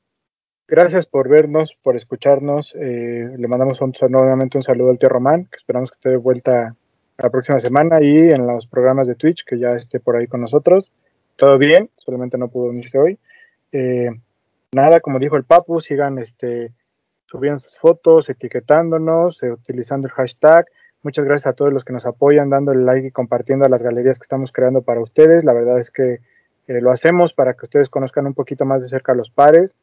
Gracias 0.68 1.04
por 1.06 1.28
vernos, 1.28 1.76
por 1.82 1.96
escucharnos. 1.96 2.72
eh, 2.76 3.34
le 3.36 3.48
mandamos 3.48 3.80
un, 3.80 3.92
nuevamente 4.08 4.56
un 4.56 4.62
saludo 4.62 4.90
al 4.90 4.98
tío 4.98 5.08
Román, 5.08 5.46
que 5.46 5.56
esperamos 5.56 5.90
que 5.90 5.96
esté 5.96 6.10
de 6.10 6.16
vuelta 6.16 6.76
la 7.18 7.30
próxima 7.30 7.58
semana 7.58 8.00
y 8.00 8.30
en 8.30 8.46
los 8.46 8.66
programas 8.66 9.08
de 9.08 9.16
Twitch, 9.16 9.44
que 9.44 9.58
ya 9.58 9.74
esté 9.74 9.98
por 9.98 10.16
ahí 10.16 10.26
con 10.26 10.40
nosotros. 10.40 10.90
Todo 11.36 11.58
bien, 11.58 11.90
solamente 11.98 12.38
no 12.38 12.48
pudo 12.48 12.66
unirse 12.70 12.98
hoy. 12.98 13.18
Eh, 13.72 14.10
nada, 14.72 15.00
como 15.00 15.18
dijo 15.18 15.36
el 15.36 15.44
Papu, 15.44 15.80
sigan 15.80 16.18
este, 16.18 16.72
subiendo 17.30 17.60
sus 17.60 17.78
fotos, 17.78 18.28
etiquetándonos, 18.28 19.42
eh, 19.42 19.52
utilizando 19.52 20.08
el 20.08 20.12
hashtag. 20.12 20.66
Muchas 21.02 21.24
gracias 21.24 21.46
a 21.46 21.52
todos 21.54 21.72
los 21.72 21.84
que 21.84 21.92
nos 21.92 22.04
apoyan, 22.04 22.50
dándole 22.50 22.82
like 22.84 23.08
y 23.08 23.10
compartiendo 23.10 23.64
a 23.64 23.68
las 23.68 23.82
galerías 23.82 24.18
que 24.18 24.24
estamos 24.24 24.52
creando 24.52 24.82
para 24.82 25.00
ustedes. 25.00 25.44
La 25.44 25.52
verdad 25.52 25.78
es 25.78 25.90
que 25.90 26.18
eh, 26.66 26.80
lo 26.80 26.90
hacemos 26.90 27.32
para 27.32 27.54
que 27.54 27.64
ustedes 27.64 27.88
conozcan 27.88 28.26
un 28.26 28.34
poquito 28.34 28.64
más 28.64 28.82
de 28.82 28.88
cerca 28.88 29.12
a 29.12 29.14
los 29.14 29.30
pares. 29.30 29.74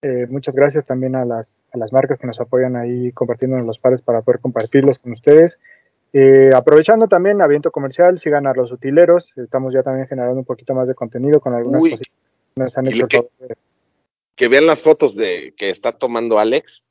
Eh, 0.00 0.26
muchas 0.30 0.54
gracias 0.54 0.84
también 0.86 1.14
a 1.14 1.24
las, 1.24 1.50
a 1.72 1.78
las 1.78 1.92
marcas 1.92 2.18
que 2.18 2.26
nos 2.26 2.40
apoyan 2.40 2.76
ahí 2.76 3.12
compartiéndonos 3.12 3.66
los 3.66 3.78
pares 3.78 4.00
para 4.00 4.22
poder 4.22 4.40
compartirlos 4.40 4.98
con 4.98 5.12
ustedes. 5.12 5.58
Eh, 6.12 6.50
aprovechando 6.54 7.06
también, 7.08 7.40
aviento 7.40 7.70
comercial, 7.70 8.18
sigan 8.18 8.46
a 8.46 8.54
los 8.54 8.72
utileros. 8.72 9.32
Estamos 9.36 9.72
ya 9.72 9.82
también 9.82 10.06
generando 10.06 10.38
un 10.38 10.44
poquito 10.44 10.74
más 10.74 10.88
de 10.88 10.94
contenido 10.94 11.40
con 11.40 11.54
algunas 11.54 11.82
Uy. 11.82 11.90
cosas 11.92 12.06
que 12.06 12.60
nos 12.62 12.78
han 12.78 12.86
hecho 12.86 13.08
que- 13.08 13.28
Que 14.36 14.48
vean 14.48 14.66
las 14.66 14.82
fotos 14.82 15.14
de 15.14 15.54
que 15.56 15.70
está 15.70 15.92
tomando 15.92 16.38
Alex. 16.38 16.84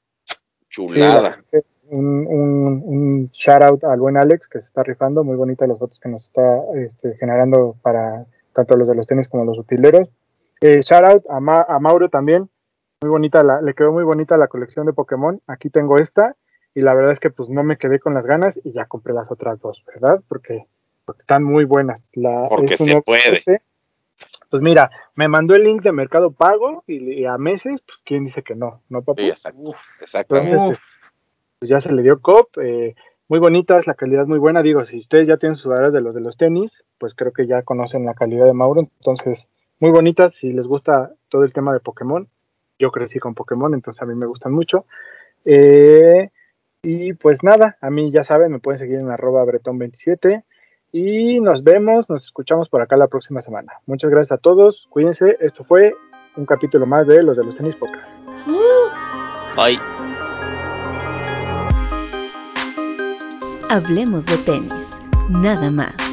Chulada. 0.72 1.22
la- 1.52 1.62
un, 1.90 2.26
un, 2.26 2.84
un 2.86 3.30
shout 3.34 3.62
out 3.64 3.84
al 3.84 4.00
buen 4.00 4.16
Alex 4.16 4.48
que 4.48 4.62
se 4.62 4.66
está 4.66 4.82
rifando, 4.82 5.26
muy 5.26 5.36
bonitas 5.36 5.68
las 5.68 5.78
fotos 5.78 6.00
que 6.00 6.08
nos 6.08 6.24
está 6.24 6.42
este, 6.76 7.16
generando 7.18 7.76
para 7.82 8.26
tanto 8.54 8.78
los 8.78 8.88
de 8.88 8.96
los 8.96 9.06
tenis 9.06 9.28
como 9.28 9.44
los 9.44 9.58
utileros. 9.60 10.08
Eh, 10.62 10.80
shout 10.82 11.04
out 11.08 11.24
a, 11.30 11.40
Ma- 11.42 11.66
a 11.68 11.80
Mauro 11.80 12.08
también, 12.10 12.50
muy 13.02 13.12
bonita, 13.12 13.44
la, 13.44 13.62
le 13.62 13.74
quedó 13.74 13.92
muy 13.92 14.06
bonita 14.06 14.38
la 14.38 14.48
colección 14.48 14.86
de 14.86 14.94
Pokémon. 14.94 15.42
Aquí 15.48 15.70
tengo 15.70 15.98
esta 15.98 16.36
y 16.74 16.80
la 16.82 16.94
verdad 16.94 17.12
es 17.12 17.20
que 17.20 17.30
pues 17.30 17.50
no 17.50 17.64
me 17.64 17.78
quedé 17.78 18.00
con 18.00 18.14
las 18.14 18.26
ganas 18.26 18.58
y 18.64 18.72
ya 18.72 18.86
compré 18.86 19.14
las 19.14 19.30
otras 19.32 19.60
dos, 19.60 19.84
¿verdad? 19.86 20.22
Porque, 20.30 20.68
porque 21.04 21.22
están 21.24 21.44
muy 21.44 21.66
buenas. 21.66 22.06
La, 22.14 22.48
Porque 22.48 22.78
se 22.78 23.02
puede. 23.02 23.44
Pues 24.50 24.62
mira, 24.62 24.92
me 25.16 25.28
mandó 25.28 25.56
el 25.56 25.64
link 25.64 25.82
de 25.82 25.92
Mercado 25.92 26.32
Pago 26.32 26.84
y, 26.88 27.22
y 27.22 27.26
a 27.26 27.38
meses, 27.38 27.82
pues 27.86 28.00
quién 28.04 28.26
dice 28.26 28.44
que 28.44 28.56
no, 28.56 28.82
¿no, 28.90 29.02
papu? 29.02 29.22
Sí, 29.22 29.30
exacto. 29.30 29.74
Exactamente. 30.02 30.52
Entonces, 30.52 30.80
pues 31.60 31.70
ya 31.70 31.80
se 31.80 31.92
le 31.92 32.02
dio 32.02 32.20
COP, 32.20 32.58
eh, 32.58 32.96
muy 33.28 33.40
bonitas, 33.40 33.88
la 33.88 33.94
calidad 33.94 34.26
muy 34.26 34.40
buena. 34.40 34.62
Digo, 34.62 34.84
si 34.84 34.98
ustedes 34.98 35.28
ya 35.28 35.38
tienen 35.38 35.56
sus 35.56 35.74
de 35.74 36.02
los 36.02 36.14
de 36.14 36.22
los 36.22 36.36
tenis, 36.36 36.72
pues 36.98 37.16
creo 37.16 37.32
que 37.32 37.48
ya 37.48 37.62
conocen 37.62 38.06
la 38.06 38.14
calidad 38.14 38.46
de 38.46 38.54
Mauro. 38.54 38.82
Entonces, 38.82 39.48
muy 39.80 39.92
bonitas. 39.92 40.34
Si 40.34 40.52
les 40.52 40.68
gusta 40.68 41.14
todo 41.30 41.44
el 41.44 41.54
tema 41.54 41.72
de 41.72 41.80
Pokémon, 41.80 42.28
yo 42.78 42.92
crecí 42.92 43.20
con 43.20 43.34
Pokémon, 43.36 43.74
entonces 43.74 44.02
a 44.02 44.06
mí 44.06 44.16
me 44.16 44.26
gustan 44.26 44.52
mucho. 44.52 44.86
Eh, 45.46 46.30
y 46.84 47.14
pues 47.14 47.44
nada, 47.44 47.78
a 47.80 47.90
mí 47.90 48.12
ya 48.12 48.24
saben, 48.24 48.52
me 48.52 48.60
pueden 48.60 48.80
seguir 48.80 49.00
en 49.00 49.10
arroba 49.10 49.46
bretón27. 49.46 50.44
Y 50.92 51.40
nos 51.40 51.64
vemos, 51.64 52.10
nos 52.10 52.26
escuchamos 52.26 52.68
por 52.68 52.82
acá 52.82 52.98
la 52.98 53.08
próxima 53.08 53.42
semana. 53.42 53.74
Muchas 53.86 54.12
gracias 54.12 54.38
a 54.38 54.42
todos, 54.42 54.88
cuídense. 54.90 55.38
Esto 55.40 55.64
fue 55.64 55.94
un 56.36 56.46
capítulo 56.46 56.86
más 56.86 57.08
de 57.08 57.24
los 57.24 57.38
de 57.38 57.46
los 57.46 57.56
tenis 57.56 57.76
podcast. 57.76 58.12
Bye. 59.56 59.80
Hablemos 63.70 64.26
de 64.26 64.38
tenis, 64.40 65.00
nada 65.30 65.72
más. 65.72 66.11